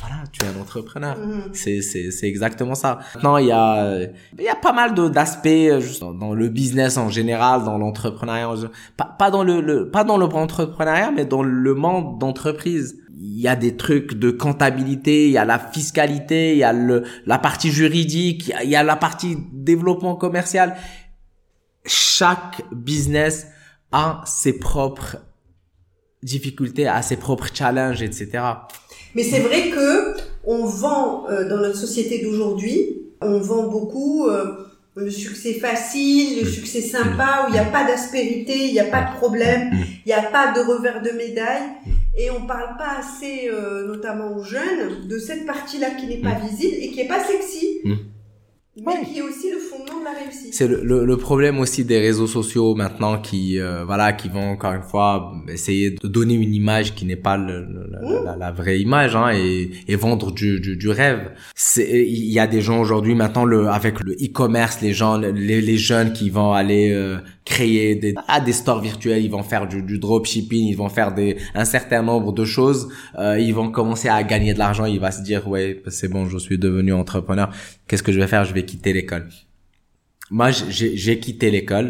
voilà, 0.00 0.24
tu 0.32 0.44
es 0.44 0.48
un 0.48 0.60
entrepreneur. 0.60 1.18
Mhm. 1.18 1.50
C'est, 1.52 1.82
c'est, 1.82 2.10
c'est 2.10 2.26
exactement 2.26 2.74
ça. 2.74 3.00
Maintenant, 3.14 3.36
il 3.36 3.46
y 3.46 3.52
a, 3.52 4.00
il 4.38 4.44
y 4.44 4.48
a 4.48 4.56
pas 4.56 4.72
mal 4.72 4.94
de, 4.94 5.08
d'aspects 5.08 5.78
juste 5.80 6.00
dans, 6.00 6.12
dans 6.12 6.32
le 6.32 6.48
business 6.48 6.96
en 6.96 7.10
général, 7.10 7.64
dans 7.64 7.76
l'entrepreneuriat, 7.76 8.70
pas, 8.96 9.04
pas 9.04 9.30
dans 9.30 9.44
le, 9.44 9.60
le, 9.60 9.90
pas 9.90 10.04
dans 10.04 10.16
l'entrepreneuriat, 10.16 11.10
mais 11.10 11.26
dans 11.26 11.42
le 11.42 11.74
monde 11.74 12.18
d'entreprise. 12.18 12.96
Il 13.22 13.38
y 13.38 13.48
a 13.48 13.56
des 13.56 13.76
trucs 13.76 14.14
de 14.14 14.30
comptabilité, 14.30 15.26
il 15.26 15.32
y 15.32 15.38
a 15.38 15.44
la 15.44 15.58
fiscalité, 15.58 16.52
il 16.52 16.58
y 16.58 16.64
a 16.64 16.72
le, 16.72 17.04
la 17.26 17.38
partie 17.38 17.70
juridique, 17.70 18.46
il 18.46 18.50
y 18.50 18.54
a, 18.54 18.64
il 18.64 18.70
y 18.70 18.76
a 18.76 18.82
la 18.82 18.96
partie 18.96 19.36
développement 19.52 20.16
commercial. 20.16 20.74
Chaque 21.84 22.62
business 22.72 23.46
a 23.92 24.22
ses 24.24 24.58
propres 24.58 25.18
difficultés, 26.22 26.86
a 26.86 27.02
ses 27.02 27.16
propres 27.16 27.48
challenges, 27.52 28.02
etc. 28.02 28.42
Mais 29.14 29.22
c'est 29.22 29.40
vrai 29.40 29.70
que 29.70 30.14
on 30.44 30.64
vend 30.64 31.28
euh, 31.28 31.48
dans 31.48 31.58
notre 31.58 31.76
société 31.76 32.22
d'aujourd'hui, 32.22 33.02
on 33.20 33.38
vend 33.38 33.68
beaucoup 33.68 34.26
euh, 34.28 34.70
le 34.96 35.10
succès 35.10 35.54
facile, 35.54 36.40
le 36.40 36.48
succès 36.48 36.80
sympa, 36.80 37.44
où 37.44 37.48
il 37.48 37.52
n'y 37.52 37.58
a 37.58 37.64
pas 37.64 37.84
d'aspérité, 37.86 38.66
il 38.66 38.72
n'y 38.72 38.80
a 38.80 38.84
pas 38.84 39.02
de 39.02 39.16
problème, 39.16 39.70
il 39.72 40.08
n'y 40.08 40.12
a 40.12 40.22
pas 40.22 40.52
de 40.52 40.60
revers 40.60 41.02
de 41.02 41.10
médaille, 41.10 41.68
et 42.16 42.30
on 42.30 42.46
parle 42.46 42.76
pas 42.76 42.98
assez, 42.98 43.48
euh, 43.52 43.86
notamment 43.86 44.36
aux 44.36 44.42
jeunes, 44.42 45.06
de 45.08 45.18
cette 45.18 45.46
partie-là 45.46 45.90
qui 45.90 46.06
n'est 46.06 46.20
pas 46.20 46.34
visible 46.34 46.76
et 46.80 46.90
qui 46.90 47.00
est 47.00 47.08
pas 47.08 47.22
sexy. 47.24 47.80
Mais 48.86 49.04
qui 49.04 49.18
est 49.18 49.22
aussi 49.22 49.50
le 49.50 49.58
fondement 49.58 50.00
de 50.00 50.04
la 50.04 50.12
réussite. 50.12 50.54
C'est 50.54 50.66
le, 50.66 50.82
le, 50.82 51.04
le, 51.04 51.16
problème 51.16 51.58
aussi 51.58 51.84
des 51.84 51.98
réseaux 51.98 52.26
sociaux 52.26 52.74
maintenant 52.74 53.20
qui 53.20 53.60
euh, 53.60 53.84
voilà 53.84 54.12
qui 54.12 54.28
vont 54.28 54.50
encore 54.52 54.72
une 54.72 54.82
fois 54.82 55.32
essayer 55.48 55.90
de 55.90 56.08
donner 56.08 56.34
une 56.34 56.54
image 56.54 56.94
qui 56.94 57.04
n'est 57.04 57.16
pas 57.16 57.36
le, 57.36 57.66
la, 57.90 58.00
Mmh. 58.00 58.24
la, 58.24 58.36
la, 58.36 58.50
vraie 58.50 58.80
image 58.80 59.14
hein, 59.14 59.30
et, 59.34 59.70
et 59.86 59.96
vendre 59.96 60.32
du, 60.32 60.60
du, 60.60 60.76
du 60.76 60.88
rêve. 60.88 61.32
C'est 61.54 62.06
il 62.08 62.32
y 62.32 62.38
a 62.38 62.46
des 62.46 62.62
gens 62.62 62.80
aujourd'hui 62.80 63.14
maintenant 63.14 63.44
le 63.44 63.68
avec 63.68 64.00
le 64.00 64.12
e-commerce 64.14 64.80
les 64.80 64.94
gens 64.94 65.18
les, 65.18 65.60
les 65.60 65.76
jeunes 65.76 66.12
qui 66.12 66.30
vont 66.30 66.52
aller 66.52 66.90
euh, 66.92 67.18
créer 67.50 67.96
des 67.96 68.14
ah, 68.28 68.40
des 68.40 68.52
stores 68.52 68.80
virtuels, 68.80 69.22
ils 69.24 69.30
vont 69.30 69.42
faire 69.42 69.66
du, 69.66 69.82
du 69.82 69.98
dropshipping, 69.98 70.64
ils 70.74 70.76
vont 70.82 70.88
faire 70.88 71.12
des 71.12 71.36
un 71.54 71.64
certain 71.76 72.02
nombre 72.10 72.32
de 72.32 72.44
choses, 72.44 72.82
euh, 73.18 73.38
ils 73.48 73.54
vont 73.58 73.70
commencer 73.70 74.08
à 74.08 74.22
gagner 74.22 74.54
de 74.54 74.60
l'argent, 74.64 74.86
il 74.96 75.00
va 75.00 75.10
se 75.10 75.22
dire 75.22 75.48
ouais, 75.48 75.82
c'est 75.88 76.08
bon, 76.08 76.22
je 76.26 76.38
suis 76.38 76.58
devenu 76.58 76.92
entrepreneur, 76.92 77.48
qu'est-ce 77.86 78.04
que 78.04 78.12
je 78.12 78.20
vais 78.20 78.28
faire? 78.34 78.44
Je 78.44 78.54
vais 78.54 78.64
quitter 78.64 78.92
l'école. 78.92 79.26
Moi, 80.32 80.50
j'ai 80.52 81.18
quitté 81.18 81.50
l'école, 81.50 81.88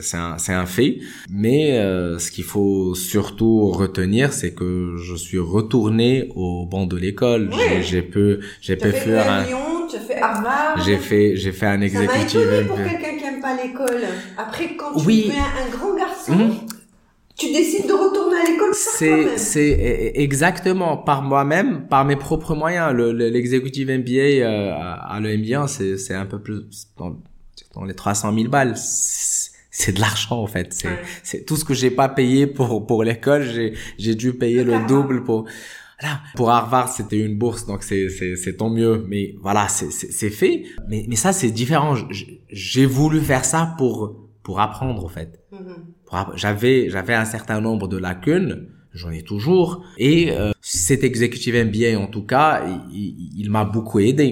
c'est 0.00 0.16
un, 0.16 0.38
c'est 0.38 0.54
un 0.54 0.64
fait, 0.64 1.00
mais 1.28 1.72
euh, 1.72 2.18
ce 2.18 2.30
qu'il 2.30 2.44
faut 2.44 2.94
surtout 2.94 3.66
retenir, 3.70 4.32
c'est 4.32 4.54
que 4.54 4.96
je 4.96 5.14
suis 5.14 5.38
retourné 5.38 6.30
au 6.34 6.64
banc 6.64 6.86
de 6.86 6.96
l'école. 6.96 7.50
Ouais. 7.50 7.82
J'ai 7.82 8.00
pu, 8.00 8.38
j'ai 8.62 8.76
pu 8.76 8.92
fait 8.92 9.00
faire 9.06 9.30
un, 9.30 9.44
j'ai 10.86 10.96
fait, 10.96 11.36
j'ai 11.36 11.52
fait 11.52 11.66
un 11.66 11.82
exécutif. 11.82 12.40
Pas 13.42 13.54
l'école. 13.62 14.02
Après, 14.38 14.76
quand 14.76 14.94
tu 14.98 15.06
Oui. 15.06 15.32
un 15.34 15.76
grand 15.76 15.94
garçon, 15.96 16.32
Mhm. 16.32 16.54
tu 17.36 17.52
décides 17.52 17.86
de 17.86 17.92
retourner 17.92 18.36
à 18.38 18.50
l'école 18.50 18.72
C'est, 18.74 19.36
c'est 19.38 19.72
e- 19.72 20.20
exactement 20.20 20.96
par 20.96 21.22
moi-même, 21.22 21.86
par 21.88 22.04
mes 22.04 22.16
propres 22.16 22.54
moyens. 22.54 22.92
Le, 22.94 23.12
le- 23.12 23.28
l'exécutif 23.28 23.88
MBA 23.88 24.20
euh, 24.44 24.72
à, 24.72 25.14
à 25.16 25.20
l'EMBA, 25.20 25.66
c'est, 25.68 25.98
c'est 25.98 26.14
un 26.14 26.26
peu 26.26 26.38
plus 26.40 26.62
dans, 26.96 27.16
dans 27.74 27.84
les 27.84 27.94
300 27.94 28.32
000 28.34 28.48
balles. 28.48 28.74
C'est, 29.74 29.92
de 29.92 30.00
l'argent 30.00 30.36
en 30.42 30.46
fait. 30.46 30.68
C'est, 30.72 30.88
Ouais. 30.88 30.98
c'est 31.22 31.44
tout 31.46 31.56
ce 31.56 31.64
que 31.64 31.72
j'ai 31.74 31.90
pas 31.90 32.08
payé 32.08 32.46
pour 32.46 32.86
pour 32.86 33.02
l'école. 33.04 33.42
J'ai, 33.42 33.72
j'ai 33.98 34.14
dû 34.14 34.34
payer 34.34 34.64
le 34.64 34.86
double 34.86 35.24
pour. 35.24 35.46
Voilà. 36.02 36.20
Pour 36.36 36.50
Harvard, 36.50 36.88
c'était 36.88 37.20
une 37.20 37.36
bourse, 37.38 37.66
donc 37.66 37.82
c'est 37.82 38.08
c'est 38.10 38.36
c'est 38.36 38.56
tant 38.56 38.70
mieux. 38.70 39.04
Mais 39.08 39.34
voilà, 39.40 39.68
c'est 39.68 40.30
fait. 40.30 40.64
Mais 40.88 41.04
mais 41.08 41.16
ça 41.16 41.32
c'est 41.32 41.50
différent. 41.50 41.94
J'ai 42.50 42.86
voulu 42.86 43.20
faire 43.20 43.44
ça 43.44 43.74
pour 43.78 43.96
pour 44.42 44.60
apprendre 44.60 45.04
en 45.04 45.08
fait 45.08 45.30
Mhm. 45.52 45.84
app- 46.10 46.32
j'avais 46.36 46.88
j'avais 46.90 47.14
un 47.14 47.24
certain 47.36 47.60
nombre 47.60 47.86
de 47.88 47.96
lacunes 47.96 48.68
j'en 48.92 49.10
ai 49.10 49.22
toujours 49.22 49.84
et 49.96 50.32
euh, 50.32 50.50
cet 50.60 51.02
executive 51.04 51.54
MBA 51.54 51.98
en 51.98 52.08
tout 52.08 52.26
cas 52.34 52.62
il, 52.66 53.00
il- 53.02 53.30
il 53.42 53.50
m'a 53.50 53.64
beaucoup 53.64 54.00
aidé 54.00 54.28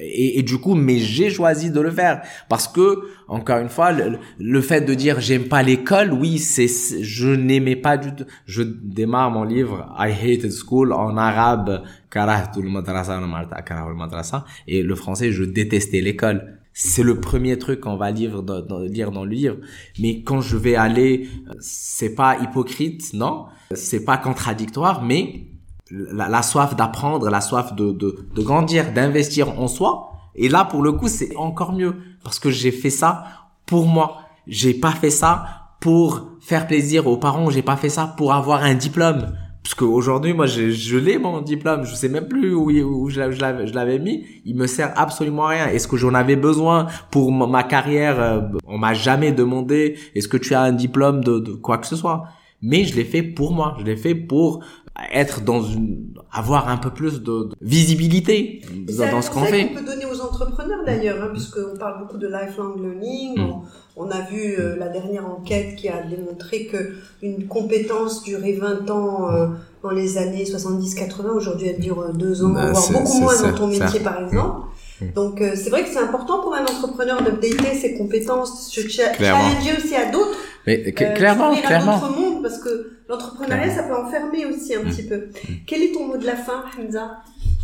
et, 0.00 0.42
du 0.42 0.58
coup 0.58 0.74
mais 0.74 0.98
j'ai 0.98 1.30
choisi 1.30 1.70
de 1.70 1.80
le 1.80 1.90
faire. 1.90 2.22
Parce 2.48 2.66
que 2.66 3.00
encore 3.28 3.58
une 3.58 3.68
fois 3.68 3.92
le, 4.38 4.60
fait 4.60 4.80
de 4.80 4.94
dire 4.94 5.20
j'aime 5.20 5.44
pas 5.44 5.62
l'école 5.62 6.12
oui 6.12 6.38
c'est 6.38 6.68
je 7.02 7.28
n'aimais 7.28 7.76
pas 7.76 7.96
du 7.96 8.14
tout. 8.14 8.24
Je 8.46 8.62
démarre 8.62 9.30
mon 9.30 9.44
livre 9.44 9.94
I 9.98 10.10
hated 10.10 10.52
school 10.52 10.92
en 10.92 11.16
arabe. 11.16 11.82
Karahtu 12.10 12.60
al-madrasa 12.60 13.20
wa 13.20 13.26
ma 13.26 13.38
akrahu 13.52 13.90
al-madrasa 13.90 14.44
et 14.66 14.82
le 14.82 14.94
français 14.94 15.30
je 15.32 15.44
détestais 15.44 16.00
l'école. 16.00 16.56
C'est 16.72 17.02
le 17.02 17.20
premier 17.20 17.58
truc 17.58 17.80
qu'on 17.80 17.96
va 17.96 18.10
lire 18.10 18.42
dans, 18.42 18.60
dans- 18.62 18.80
lire 18.80 19.10
dans 19.10 19.24
le 19.24 19.30
livre. 19.30 19.56
Mais 20.00 20.22
quand 20.22 20.40
je 20.40 20.56
vais 20.56 20.76
aller 20.76 21.28
euh, 21.48 21.52
c'est 21.60 22.14
pas 22.14 22.38
hypocrite 22.40 23.12
non. 23.12 23.46
C'est 23.74 24.04
pas 24.04 24.16
contradictoire 24.18 25.04
mais 25.04 25.44
la, 25.90 26.28
la 26.28 26.42
soif 26.42 26.76
d'apprendre 26.76 27.28
la 27.30 27.40
soif 27.40 27.74
de, 27.74 27.92
de, 27.92 28.28
de 28.34 28.42
grandir 28.42 28.92
d'investir 28.92 29.58
en 29.60 29.68
soi 29.68 30.12
et 30.34 30.48
là 30.48 30.64
pour 30.64 30.82
le 30.82 30.92
coup 30.92 31.08
c'est 31.08 31.34
encore 31.36 31.72
mieux 31.72 31.96
parce 32.22 32.38
que 32.38 32.50
j'ai 32.50 32.70
fait 32.72 32.90
ça 32.90 33.24
pour 33.66 33.86
moi 33.86 34.18
j'ai 34.46 34.74
pas 34.74 34.92
fait 34.92 35.10
ça 35.10 35.44
pour 35.80 36.28
faire 36.40 36.66
plaisir 36.66 37.06
aux 37.06 37.16
parents 37.16 37.50
j'ai 37.50 37.62
pas 37.62 37.76
fait 37.76 37.88
ça 37.88 38.06
pour 38.16 38.32
avoir 38.32 38.62
un 38.62 38.74
diplôme 38.74 39.32
parce 39.62 39.74
qu'aujourd'hui, 39.74 40.32
moi, 40.32 40.46
je, 40.46 40.70
je 40.70 40.96
l'ai 40.96 41.18
mon 41.18 41.42
diplôme. 41.42 41.84
Je 41.84 41.94
sais 41.94 42.08
même 42.08 42.28
plus 42.28 42.54
où, 42.54 42.70
où 42.70 43.10
je, 43.10 43.20
l'avais, 43.20 43.66
je 43.66 43.74
l'avais 43.74 43.98
mis. 43.98 44.24
Il 44.46 44.56
me 44.56 44.66
sert 44.66 44.92
absolument 44.96 45.46
à 45.46 45.50
rien. 45.50 45.66
Est-ce 45.66 45.86
que 45.86 45.96
j'en 45.96 46.14
avais 46.14 46.36
besoin 46.36 46.86
pour 47.10 47.30
ma, 47.30 47.62
carrière 47.62 48.20
euh, 48.20 48.40
On 48.66 48.78
m'a 48.78 48.94
jamais 48.94 49.32
demandé. 49.32 49.98
Est-ce 50.14 50.28
que 50.28 50.38
tu 50.38 50.54
as 50.54 50.62
un 50.62 50.72
diplôme 50.72 51.22
de, 51.22 51.38
de 51.38 51.52
quoi 51.52 51.76
que 51.76 51.86
ce 51.86 51.94
soit 51.94 52.24
Mais 52.62 52.84
je 52.84 52.96
l'ai 52.96 53.04
fait 53.04 53.22
pour 53.22 53.52
moi. 53.52 53.76
Je 53.78 53.84
l'ai 53.84 53.96
fait 53.96 54.14
pour 54.14 54.64
être 55.12 55.42
dans 55.42 55.62
une 55.62 56.10
avoir 56.32 56.68
un 56.68 56.76
peu 56.76 56.90
plus 56.90 57.22
de, 57.22 57.48
visibilité 57.60 58.62
dans 59.10 59.22
ce 59.22 59.30
qu'on 59.30 59.44
fait. 59.44 59.68
qu'on 59.68 59.74
peut 59.74 59.84
donner 59.84 60.06
aux 60.06 60.20
entrepreneurs 60.20 60.84
d'ailleurs, 60.84 61.22
hein, 61.22 61.30
puisqu'on 61.32 61.76
parle 61.76 62.00
beaucoup 62.00 62.18
de 62.18 62.28
lifelong 62.28 62.80
learning. 62.80 63.38
Mm. 63.38 63.62
On, 63.96 64.10
a 64.10 64.20
vu 64.20 64.54
euh, 64.58 64.76
la 64.76 64.88
dernière 64.88 65.26
enquête 65.26 65.76
qui 65.76 65.88
a 65.88 66.02
démontré 66.02 66.66
que 66.66 66.94
une 67.22 67.46
compétence 67.48 68.22
durait 68.22 68.52
20 68.52 68.90
ans 68.90 69.30
euh, 69.30 69.48
dans 69.82 69.90
les 69.90 70.16
années 70.16 70.44
70-80. 70.44 71.30
Aujourd'hui, 71.34 71.68
elle 71.68 71.80
dure 71.80 72.12
2 72.14 72.44
ans, 72.44 72.50
bah, 72.50 72.70
voire 72.72 72.92
beaucoup 72.92 73.20
moins 73.20 73.42
dans 73.42 73.52
ton 73.52 73.66
métier, 73.66 74.00
par 74.00 74.24
exemple. 74.24 74.66
Mm. 75.00 75.12
Donc 75.14 75.40
euh, 75.40 75.52
c'est 75.54 75.70
vrai 75.70 75.82
que 75.82 75.90
c'est 75.90 75.98
important 75.98 76.40
pour 76.40 76.54
un 76.54 76.62
entrepreneur 76.62 77.22
d'updater 77.22 77.74
ses 77.74 77.94
compétences, 77.96 78.68
de 78.68 78.82
se 78.82 78.88
challenger 78.88 79.76
aussi 79.76 79.96
à 79.96 80.10
d'autres. 80.10 80.36
Mais 80.66 80.84
euh, 80.86 80.90
clairement, 80.92 81.54
clairement. 81.56 81.98
Monde 82.10 82.42
parce 82.42 82.58
que 82.58 82.98
l'entrepreneuriat 83.08 83.70
ça 83.70 83.82
peut 83.84 83.96
enfermer 83.96 84.46
aussi 84.46 84.74
un 84.74 84.82
mm. 84.82 84.88
petit 84.88 85.02
peu. 85.06 85.16
Mm. 85.16 85.54
Quel 85.66 85.82
est 85.82 85.92
ton 85.92 86.06
mot 86.06 86.16
de 86.16 86.26
la 86.26 86.36
fin, 86.36 86.64
Hamza, 86.78 87.22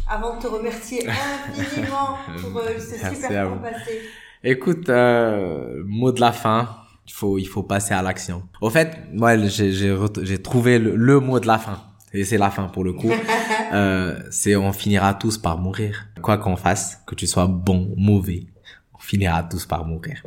avant 0.08 0.36
de 0.36 0.42
te 0.42 0.46
remercier 0.46 1.06
infiniment 1.08 2.16
pour 2.40 2.58
euh, 2.58 2.78
ce 2.78 3.14
super 3.14 3.48
temps 3.48 3.58
passé? 3.58 4.00
Écoute, 4.42 4.88
euh, 4.88 5.82
mot 5.86 6.12
de 6.12 6.20
la 6.20 6.32
fin. 6.32 6.68
Il 7.08 7.12
faut, 7.12 7.38
il 7.38 7.46
faut 7.46 7.62
passer 7.62 7.94
à 7.94 8.02
l'action. 8.02 8.42
Au 8.60 8.68
fait, 8.68 8.98
moi, 9.12 9.36
j'ai, 9.46 9.70
j'ai, 9.70 10.42
trouvé 10.42 10.80
le 10.80 11.20
mot 11.20 11.38
de 11.38 11.46
la 11.46 11.56
fin 11.56 11.80
et 12.16 12.24
c'est 12.24 12.38
la 12.38 12.50
fin 12.50 12.64
pour 12.68 12.84
le 12.84 12.92
coup, 12.92 13.10
euh, 13.72 14.18
c'est 14.30 14.56
on 14.56 14.72
finira 14.72 15.14
tous 15.14 15.38
par 15.38 15.58
mourir. 15.58 16.06
Quoi 16.22 16.38
qu'on 16.38 16.56
fasse, 16.56 17.00
que 17.06 17.14
tu 17.14 17.26
sois 17.26 17.46
bon, 17.46 17.92
mauvais, 17.96 18.46
on 18.94 18.98
finira 18.98 19.42
tous 19.42 19.66
par 19.66 19.84
mourir. 19.84 20.22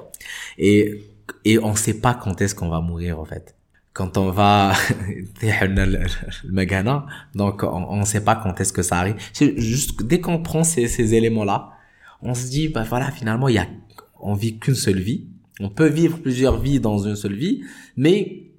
Et 0.57 1.08
et 1.45 1.59
on 1.59 1.75
sait 1.75 1.99
pas 1.99 2.13
quand 2.13 2.41
est-ce 2.41 2.55
qu'on 2.55 2.69
va 2.69 2.81
mourir 2.81 3.19
en 3.19 3.25
fait. 3.25 3.55
Quand 3.93 4.17
on 4.17 4.31
va 4.31 4.73
le 5.41 7.35
donc 7.35 7.63
on, 7.63 7.67
on 7.67 8.05
sait 8.05 8.23
pas 8.23 8.35
quand 8.35 8.59
est-ce 8.61 8.73
que 8.73 8.81
ça 8.81 8.99
arrive. 8.99 9.15
C'est 9.33 9.59
juste 9.59 10.03
dès 10.03 10.21
qu'on 10.21 10.41
prend 10.41 10.63
ces, 10.63 10.87
ces 10.87 11.13
éléments 11.15 11.43
là, 11.43 11.71
on 12.21 12.33
se 12.33 12.47
dit 12.47 12.69
bah 12.69 12.83
voilà 12.87 13.11
finalement 13.11 13.47
il 13.47 13.55
y 13.55 13.59
a 13.59 13.67
on 14.19 14.33
vit 14.33 14.59
qu'une 14.59 14.75
seule 14.75 14.99
vie. 14.99 15.27
On 15.59 15.69
peut 15.69 15.87
vivre 15.87 16.19
plusieurs 16.19 16.57
vies 16.59 16.79
dans 16.79 16.99
une 16.99 17.15
seule 17.15 17.35
vie, 17.35 17.63
mais 17.97 18.51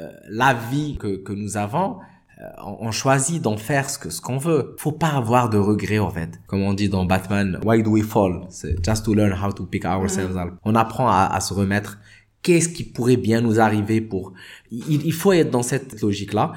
euh, 0.00 0.10
la 0.28 0.54
vie 0.54 0.96
que, 0.98 1.16
que 1.16 1.32
nous 1.32 1.56
avons, 1.56 1.98
euh, 2.40 2.46
on 2.80 2.90
choisit 2.90 3.42
d'en 3.42 3.56
faire 3.56 3.90
ce 3.90 3.98
que 3.98 4.08
ce 4.08 4.20
qu'on 4.20 4.38
veut. 4.38 4.74
Faut 4.78 4.92
pas 4.92 5.10
avoir 5.10 5.50
de 5.50 5.58
regrets 5.58 5.98
en 5.98 6.10
fait. 6.10 6.40
Comme 6.46 6.62
on 6.62 6.72
dit 6.72 6.88
dans 6.88 7.04
Batman, 7.04 7.60
why 7.64 7.82
do 7.82 7.90
we 7.90 8.02
fall? 8.02 8.46
C'est 8.48 8.82
just 8.84 9.04
to 9.04 9.14
learn 9.14 9.32
how 9.32 9.52
to 9.52 9.66
pick 9.66 9.84
ourselves 9.84 10.36
up. 10.36 10.54
On 10.64 10.74
apprend 10.74 11.08
à, 11.08 11.38
se 11.40 11.52
remettre. 11.52 11.98
Qu'est-ce 12.42 12.68
qui 12.68 12.84
pourrait 12.84 13.16
bien 13.16 13.40
nous 13.40 13.60
arriver 13.60 14.00
pour 14.00 14.32
il, 14.70 15.12
faut 15.12 15.32
être 15.32 15.50
dans 15.50 15.62
cette 15.62 16.00
logique 16.00 16.32
là. 16.32 16.52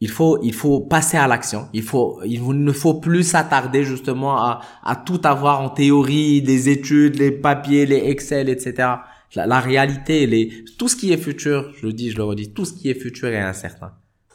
Il 0.00 0.10
faut 0.10 0.40
il 0.42 0.52
faut 0.52 0.80
passer 0.80 1.16
à 1.16 1.28
l'action. 1.28 1.68
Il 1.72 1.82
faut 1.82 2.20
il 2.24 2.42
ne 2.42 2.72
faut 2.72 2.94
plus 2.94 3.22
s'attarder 3.22 3.84
justement 3.84 4.36
à 4.36 4.60
à 4.82 4.96
tout 4.96 5.20
avoir 5.24 5.60
en 5.60 5.70
théorie, 5.70 6.42
des 6.42 6.68
études, 6.68 7.16
les 7.16 7.30
papiers, 7.30 7.86
les 7.86 8.10
Excel, 8.10 8.48
etc. 8.48 8.88
La, 9.34 9.60
réalité, 9.60 10.26
les 10.26 10.64
tout 10.78 10.88
ce 10.88 10.96
qui 10.96 11.12
est 11.12 11.16
futur, 11.16 11.72
je 11.80 11.86
le 11.86 11.92
dis, 11.92 12.10
je 12.10 12.16
le 12.16 12.24
redis, 12.24 12.52
tout 12.52 12.64
ce 12.64 12.74
qui 12.74 12.90
est 12.90 12.94
futur 12.94 13.28
est 13.28 13.38
incertain 13.38 13.92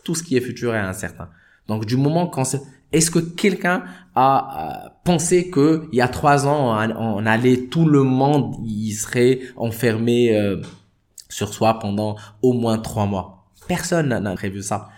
tout 0.08 0.16
ce 0.16 0.24
qui 0.24 0.38
est 0.38 0.42
futur 0.42 0.74
est 0.74 0.80
incertain. 0.80 1.28
Donc 1.68 1.86
du 1.86 1.98
moment 1.98 2.28
quand 2.28 2.56
est-ce 2.94 3.12
que 3.12 3.20
quelqu'un 3.20 3.84
a 4.20 5.00
pensé 5.04 5.50
que 5.50 5.88
il 5.92 5.98
y 5.98 6.02
a 6.02 6.08
trois 6.08 6.48
ans 6.48 6.76
on, 6.98 7.26
allait 7.26 7.68
tout 7.68 7.86
le 7.86 8.04
monde 8.04 8.56
il 8.66 8.92
serait 8.94 9.40
enfermé 9.56 10.36
euh, 10.36 10.62
sur 11.30 11.54
soi 11.54 11.78
pendant 11.80 12.16
au 12.42 12.54
moins 12.54 12.80
trois 12.80 13.06
mois 13.06 13.38
Personne 13.68 14.08
n'a 14.08 14.34
prévu 14.34 14.64
ça. 14.64 14.90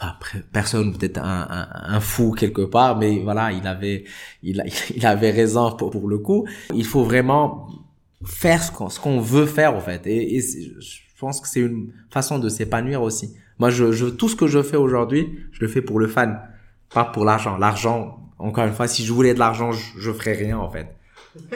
Enfin, 0.00 0.14
personne 0.52 0.96
peut-être 0.96 1.18
un, 1.18 1.68
un, 1.72 2.00
fou 2.00 2.32
quelque 2.32 2.62
part, 2.62 2.96
mais 2.96 3.18
voilà, 3.18 3.52
il 3.52 3.66
avait 3.66 4.04
il, 4.42 4.62
il 4.96 5.04
avait 5.04 5.30
raison 5.30 5.72
pour, 5.72 5.90
pour 5.90 6.08
le 6.08 6.18
coup. 6.18 6.46
Il 6.74 6.84
faut 6.84 7.04
vraiment 7.04 7.68
faire 8.24 8.62
ce 8.62 8.72
qu'on 8.72 8.88
ce 8.88 8.98
qu'on 8.98 9.20
veut 9.20 9.46
faire 9.46 9.74
en 9.74 9.80
fait, 9.80 10.06
et, 10.06 10.36
et 10.36 10.40
je 10.40 11.00
pense 11.20 11.40
que 11.40 11.48
c'est 11.48 11.60
une 11.60 11.92
façon 12.10 12.38
de 12.38 12.48
s'épanouir 12.48 13.02
aussi. 13.02 13.34
Moi, 13.58 13.70
je, 13.70 13.90
je, 13.90 14.06
tout 14.06 14.28
ce 14.28 14.36
que 14.36 14.46
je 14.46 14.62
fais 14.62 14.76
aujourd'hui, 14.76 15.40
je 15.50 15.60
le 15.60 15.68
fais 15.68 15.82
pour 15.82 15.98
le 15.98 16.06
fan, 16.06 16.40
pas 16.94 17.04
pour 17.04 17.24
l'argent. 17.24 17.58
L'argent, 17.58 18.27
encore 18.38 18.64
une 18.64 18.74
fois, 18.74 18.88
si 18.88 19.04
je 19.04 19.12
voulais 19.12 19.34
de 19.34 19.38
l'argent, 19.38 19.72
je, 19.72 19.98
je 19.98 20.12
ferais 20.12 20.34
rien 20.34 20.58
en 20.58 20.70
fait. 20.70 20.88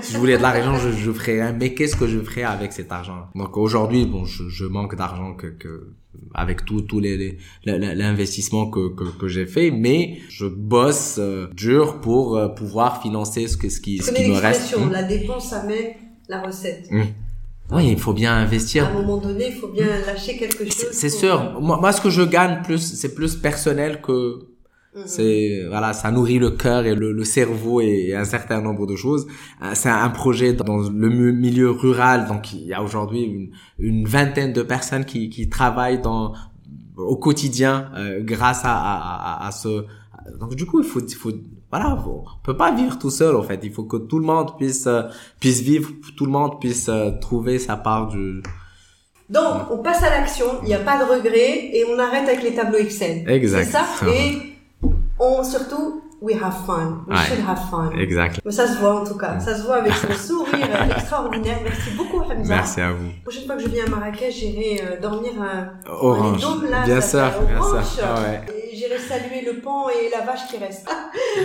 Si 0.00 0.12
je 0.12 0.18
voulais 0.18 0.36
de 0.36 0.42
l'argent, 0.42 0.76
je, 0.76 0.90
je 0.90 1.10
ferais 1.12 1.42
rien. 1.42 1.52
Mais 1.52 1.74
qu'est-ce 1.74 1.96
que 1.96 2.06
je 2.06 2.18
ferais 2.20 2.44
avec 2.44 2.72
cet 2.72 2.92
argent? 2.92 3.26
Donc 3.34 3.56
aujourd'hui, 3.56 4.06
bon, 4.06 4.24
je, 4.24 4.48
je 4.48 4.64
manque 4.64 4.94
d'argent 4.96 5.34
que, 5.34 5.48
que 5.48 5.94
avec 6.34 6.64
tout 6.64 6.82
tous 6.82 7.00
les 7.00 7.38
l'investissement 7.64 8.70
que, 8.70 8.94
que, 8.94 9.04
que 9.18 9.28
j'ai 9.28 9.46
fait, 9.46 9.70
mais 9.70 10.18
je 10.28 10.46
bosse 10.46 11.16
euh, 11.18 11.48
dur 11.54 12.00
pour 12.00 12.36
euh, 12.36 12.48
pouvoir 12.48 13.02
financer 13.02 13.48
ce 13.48 13.56
que 13.56 13.68
ce 13.70 13.80
qui, 13.80 13.98
ce 13.98 14.12
qui 14.12 14.28
me 14.28 14.36
reste. 14.36 14.76
La 14.90 15.02
dépense 15.02 15.52
amène 15.52 15.94
la 16.28 16.42
recette. 16.42 16.90
Mmh. 16.90 17.02
Oui, 17.70 17.88
il 17.92 17.98
faut 17.98 18.12
bien 18.12 18.34
investir. 18.34 18.84
À 18.84 18.90
un 18.90 18.92
moment 18.92 19.16
donné, 19.16 19.46
il 19.48 19.54
faut 19.54 19.68
bien 19.68 19.86
lâcher 20.06 20.36
quelque 20.36 20.64
chose. 20.64 20.88
C'est 20.92 21.08
sûr. 21.08 21.58
Moi, 21.60 21.78
moi, 21.80 21.92
ce 21.92 22.02
que 22.02 22.10
je 22.10 22.22
gagne 22.22 22.62
plus, 22.62 22.78
c'est 22.78 23.14
plus 23.14 23.34
personnel 23.34 24.02
que. 24.02 24.48
C'est 25.06 25.64
voilà, 25.68 25.92
ça 25.92 26.10
nourrit 26.10 26.38
le 26.38 26.50
cœur 26.50 26.84
et 26.84 26.94
le, 26.94 27.12
le, 27.12 27.24
cerveau 27.24 27.80
et 27.80 28.14
un 28.14 28.24
certain 28.24 28.60
nombre 28.60 28.86
de 28.86 28.94
choses. 28.94 29.26
Euh, 29.62 29.70
c'est 29.74 29.88
un 29.88 30.10
projet 30.10 30.52
dans 30.52 30.78
le 30.78 31.08
milieu 31.32 31.70
rural, 31.70 32.26
donc 32.26 32.52
il 32.52 32.66
y 32.66 32.74
a 32.74 32.82
aujourd'hui 32.82 33.22
une, 33.22 33.50
une, 33.78 34.06
vingtaine 34.06 34.52
de 34.52 34.62
personnes 34.62 35.04
qui, 35.04 35.30
qui 35.30 35.48
travaillent 35.48 36.02
dans 36.02 36.34
au 36.96 37.16
quotidien 37.16 37.90
euh, 37.96 38.20
grâce 38.22 38.64
à, 38.64 38.74
à, 38.74 39.46
à, 39.46 39.50
ce. 39.50 39.86
Donc 40.38 40.54
du 40.54 40.66
coup, 40.66 40.80
il 40.80 40.86
faut, 40.86 41.00
il 41.00 41.14
faut 41.14 41.32
voilà, 41.70 41.96
on 42.06 42.24
peut 42.42 42.56
pas 42.56 42.70
vivre 42.70 42.98
tout 42.98 43.10
seul 43.10 43.34
en 43.34 43.42
fait. 43.42 43.60
Il 43.62 43.72
faut 43.72 43.84
que 43.84 43.96
tout 43.96 44.18
le 44.18 44.26
monde 44.26 44.58
puisse 44.58 44.86
euh, 44.86 45.04
puisse 45.40 45.60
vivre, 45.60 45.90
tout 46.16 46.26
le 46.26 46.32
monde 46.32 46.60
puisse 46.60 46.88
euh, 46.90 47.12
trouver 47.18 47.58
sa 47.58 47.76
part 47.76 48.08
du. 48.08 48.42
Donc, 49.30 49.70
on 49.70 49.78
passe 49.78 50.02
à 50.02 50.10
l'action. 50.10 50.44
Il 50.62 50.66
n'y 50.66 50.74
a 50.74 50.80
pas 50.80 50.98
de 50.98 51.10
regret 51.10 51.70
et 51.72 51.86
on 51.88 51.98
arrête 51.98 52.28
avec 52.28 52.42
les 52.42 52.54
tableaux 52.54 52.78
Excel. 52.78 53.24
Exact. 53.26 53.64
C'est 53.64 53.72
ça? 53.72 53.86
Et 54.06 54.51
on 55.18 55.44
surtout 55.44 56.02
we 56.22 56.34
have 56.34 56.64
fun. 56.64 57.04
We 57.08 57.16
should 57.18 57.40
have 57.40 57.68
fun. 57.68 57.90
Exact. 57.98 58.40
Mais 58.44 58.52
ça 58.52 58.66
se 58.68 58.78
voit 58.78 59.00
en 59.00 59.04
tout 59.04 59.16
cas. 59.16 59.40
Ça 59.40 59.56
se 59.56 59.62
voit 59.62 59.76
avec 59.76 59.92
son 59.92 60.12
sourire 60.12 60.68
extraordinaire. 60.96 61.58
Merci 61.64 61.90
beaucoup, 61.96 62.20
Hamza. 62.20 62.36
Merci 62.54 62.80
à 62.80 62.92
vous. 62.92 63.06
La 63.06 63.22
prochaine 63.24 63.46
fois 63.46 63.56
que 63.56 63.62
je 63.62 63.68
viens 63.68 63.84
à 63.86 63.88
Marrakech, 63.88 64.34
j'irai 64.34 64.80
euh, 64.82 65.00
dormir 65.00 65.32
à 65.42 65.90
Orange. 65.90 66.40
là, 66.70 66.84
bien 66.84 67.00
sûr, 67.00 67.28
bien 67.48 67.82
sûr. 67.82 68.04
Ah 68.04 68.20
ouais. 68.22 68.40
J'irai 68.72 68.98
saluer 68.98 69.42
le 69.44 69.60
pan 69.60 69.88
et 69.88 70.10
la 70.16 70.24
vache 70.24 70.46
qui 70.48 70.56
reste. 70.58 70.88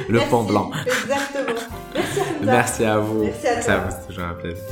le 0.08 0.20
pan 0.30 0.44
blanc. 0.44 0.70
Exactement. 0.86 1.60
Merci 1.96 2.20
Hamza. 2.20 2.52
Merci 2.52 2.86
à 2.86 2.98
vous. 3.00 3.24
Merci 3.24 3.48
à 3.48 3.64
toi. 3.64 3.90
C'est 3.90 4.08
toujours 4.08 4.26
un 4.26 4.34
plaisir. 4.36 4.64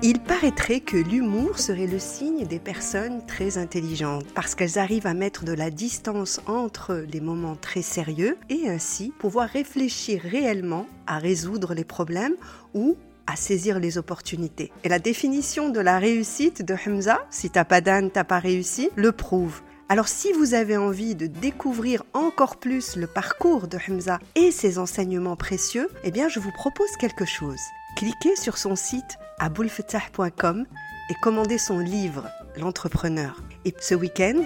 Il 0.00 0.20
paraîtrait 0.20 0.78
que 0.78 0.96
l'humour 0.96 1.58
serait 1.58 1.88
le 1.88 1.98
signe 1.98 2.46
des 2.46 2.60
personnes 2.60 3.26
très 3.26 3.58
intelligentes, 3.58 4.26
parce 4.32 4.54
qu'elles 4.54 4.78
arrivent 4.78 5.08
à 5.08 5.14
mettre 5.14 5.44
de 5.44 5.52
la 5.52 5.70
distance 5.70 6.40
entre 6.46 7.04
les 7.10 7.20
moments 7.20 7.56
très 7.56 7.82
sérieux 7.82 8.38
et 8.48 8.68
ainsi 8.68 9.12
pouvoir 9.18 9.48
réfléchir 9.48 10.22
réellement 10.22 10.86
à 11.08 11.18
résoudre 11.18 11.74
les 11.74 11.82
problèmes 11.82 12.36
ou 12.74 12.96
à 13.26 13.34
saisir 13.34 13.80
les 13.80 13.98
opportunités. 13.98 14.70
Et 14.84 14.88
la 14.88 15.00
définition 15.00 15.68
de 15.68 15.80
la 15.80 15.98
réussite 15.98 16.62
de 16.62 16.76
Hamza, 16.86 17.26
si 17.28 17.50
t'as 17.50 17.64
pas 17.64 17.80
d'âne, 17.80 18.12
t'as 18.12 18.22
pas 18.22 18.38
réussi, 18.38 18.90
le 18.94 19.10
prouve. 19.10 19.62
Alors 19.88 20.06
si 20.06 20.32
vous 20.32 20.54
avez 20.54 20.76
envie 20.76 21.16
de 21.16 21.26
découvrir 21.26 22.04
encore 22.14 22.58
plus 22.58 22.94
le 22.94 23.08
parcours 23.08 23.66
de 23.66 23.78
Hamza 23.88 24.20
et 24.36 24.52
ses 24.52 24.78
enseignements 24.78 25.34
précieux, 25.34 25.88
eh 26.04 26.12
bien 26.12 26.28
je 26.28 26.38
vous 26.38 26.52
propose 26.52 26.90
quelque 27.00 27.24
chose. 27.24 27.58
Cliquez 27.96 28.36
sur 28.36 28.58
son 28.58 28.76
site 28.76 29.18
aboulfetah.com 29.38 30.66
et 31.10 31.14
commandez 31.22 31.58
son 31.58 31.78
livre 31.78 32.28
L'entrepreneur. 32.56 33.42
Et 33.64 33.74
ce 33.78 33.94
week-end, 33.94 34.42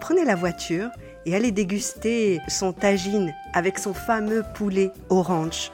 prenez 0.00 0.24
la 0.24 0.34
voiture 0.34 0.90
et 1.24 1.34
allez 1.34 1.50
déguster 1.50 2.40
son 2.48 2.72
tagine 2.72 3.34
avec 3.54 3.78
son 3.78 3.94
fameux 3.94 4.42
poulet 4.54 4.92
orange 5.08 5.70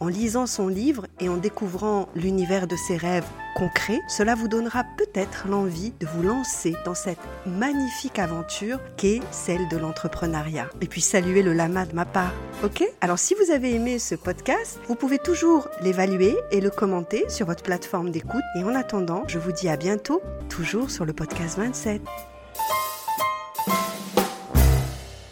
en 0.00 0.08
lisant 0.08 0.46
son 0.46 0.68
livre 0.68 1.06
et 1.20 1.28
en 1.28 1.36
découvrant 1.36 2.08
l'univers 2.14 2.66
de 2.66 2.76
ses 2.76 2.96
rêves 2.96 3.26
concrets, 3.54 4.00
cela 4.08 4.34
vous 4.34 4.48
donnera 4.48 4.84
peut-être 4.96 5.46
l'envie 5.48 5.92
de 6.00 6.06
vous 6.06 6.22
lancer 6.22 6.74
dans 6.84 6.94
cette 6.94 7.18
magnifique 7.46 8.18
aventure 8.18 8.78
qu'est 8.96 9.20
celle 9.30 9.68
de 9.68 9.76
l'entrepreneuriat. 9.76 10.68
Et 10.80 10.86
puis 10.86 11.00
saluer 11.00 11.42
le 11.42 11.52
lama 11.52 11.86
de 11.86 11.94
ma 11.94 12.04
part. 12.04 12.32
Ok? 12.64 12.84
Alors 13.00 13.18
si 13.18 13.34
vous 13.34 13.50
avez 13.50 13.74
aimé 13.74 13.98
ce 13.98 14.14
podcast, 14.14 14.80
vous 14.88 14.94
pouvez 14.94 15.18
toujours 15.18 15.68
l'évaluer 15.80 16.36
et 16.50 16.60
le 16.60 16.70
commenter 16.70 17.24
sur 17.28 17.46
votre 17.46 17.62
plateforme 17.62 18.10
d'écoute. 18.10 18.42
Et 18.56 18.64
en 18.64 18.74
attendant, 18.74 19.24
je 19.28 19.38
vous 19.38 19.52
dis 19.52 19.68
à 19.68 19.76
bientôt, 19.76 20.22
toujours 20.48 20.90
sur 20.90 21.04
le 21.04 21.12
podcast 21.12 21.58
27. 21.58 22.31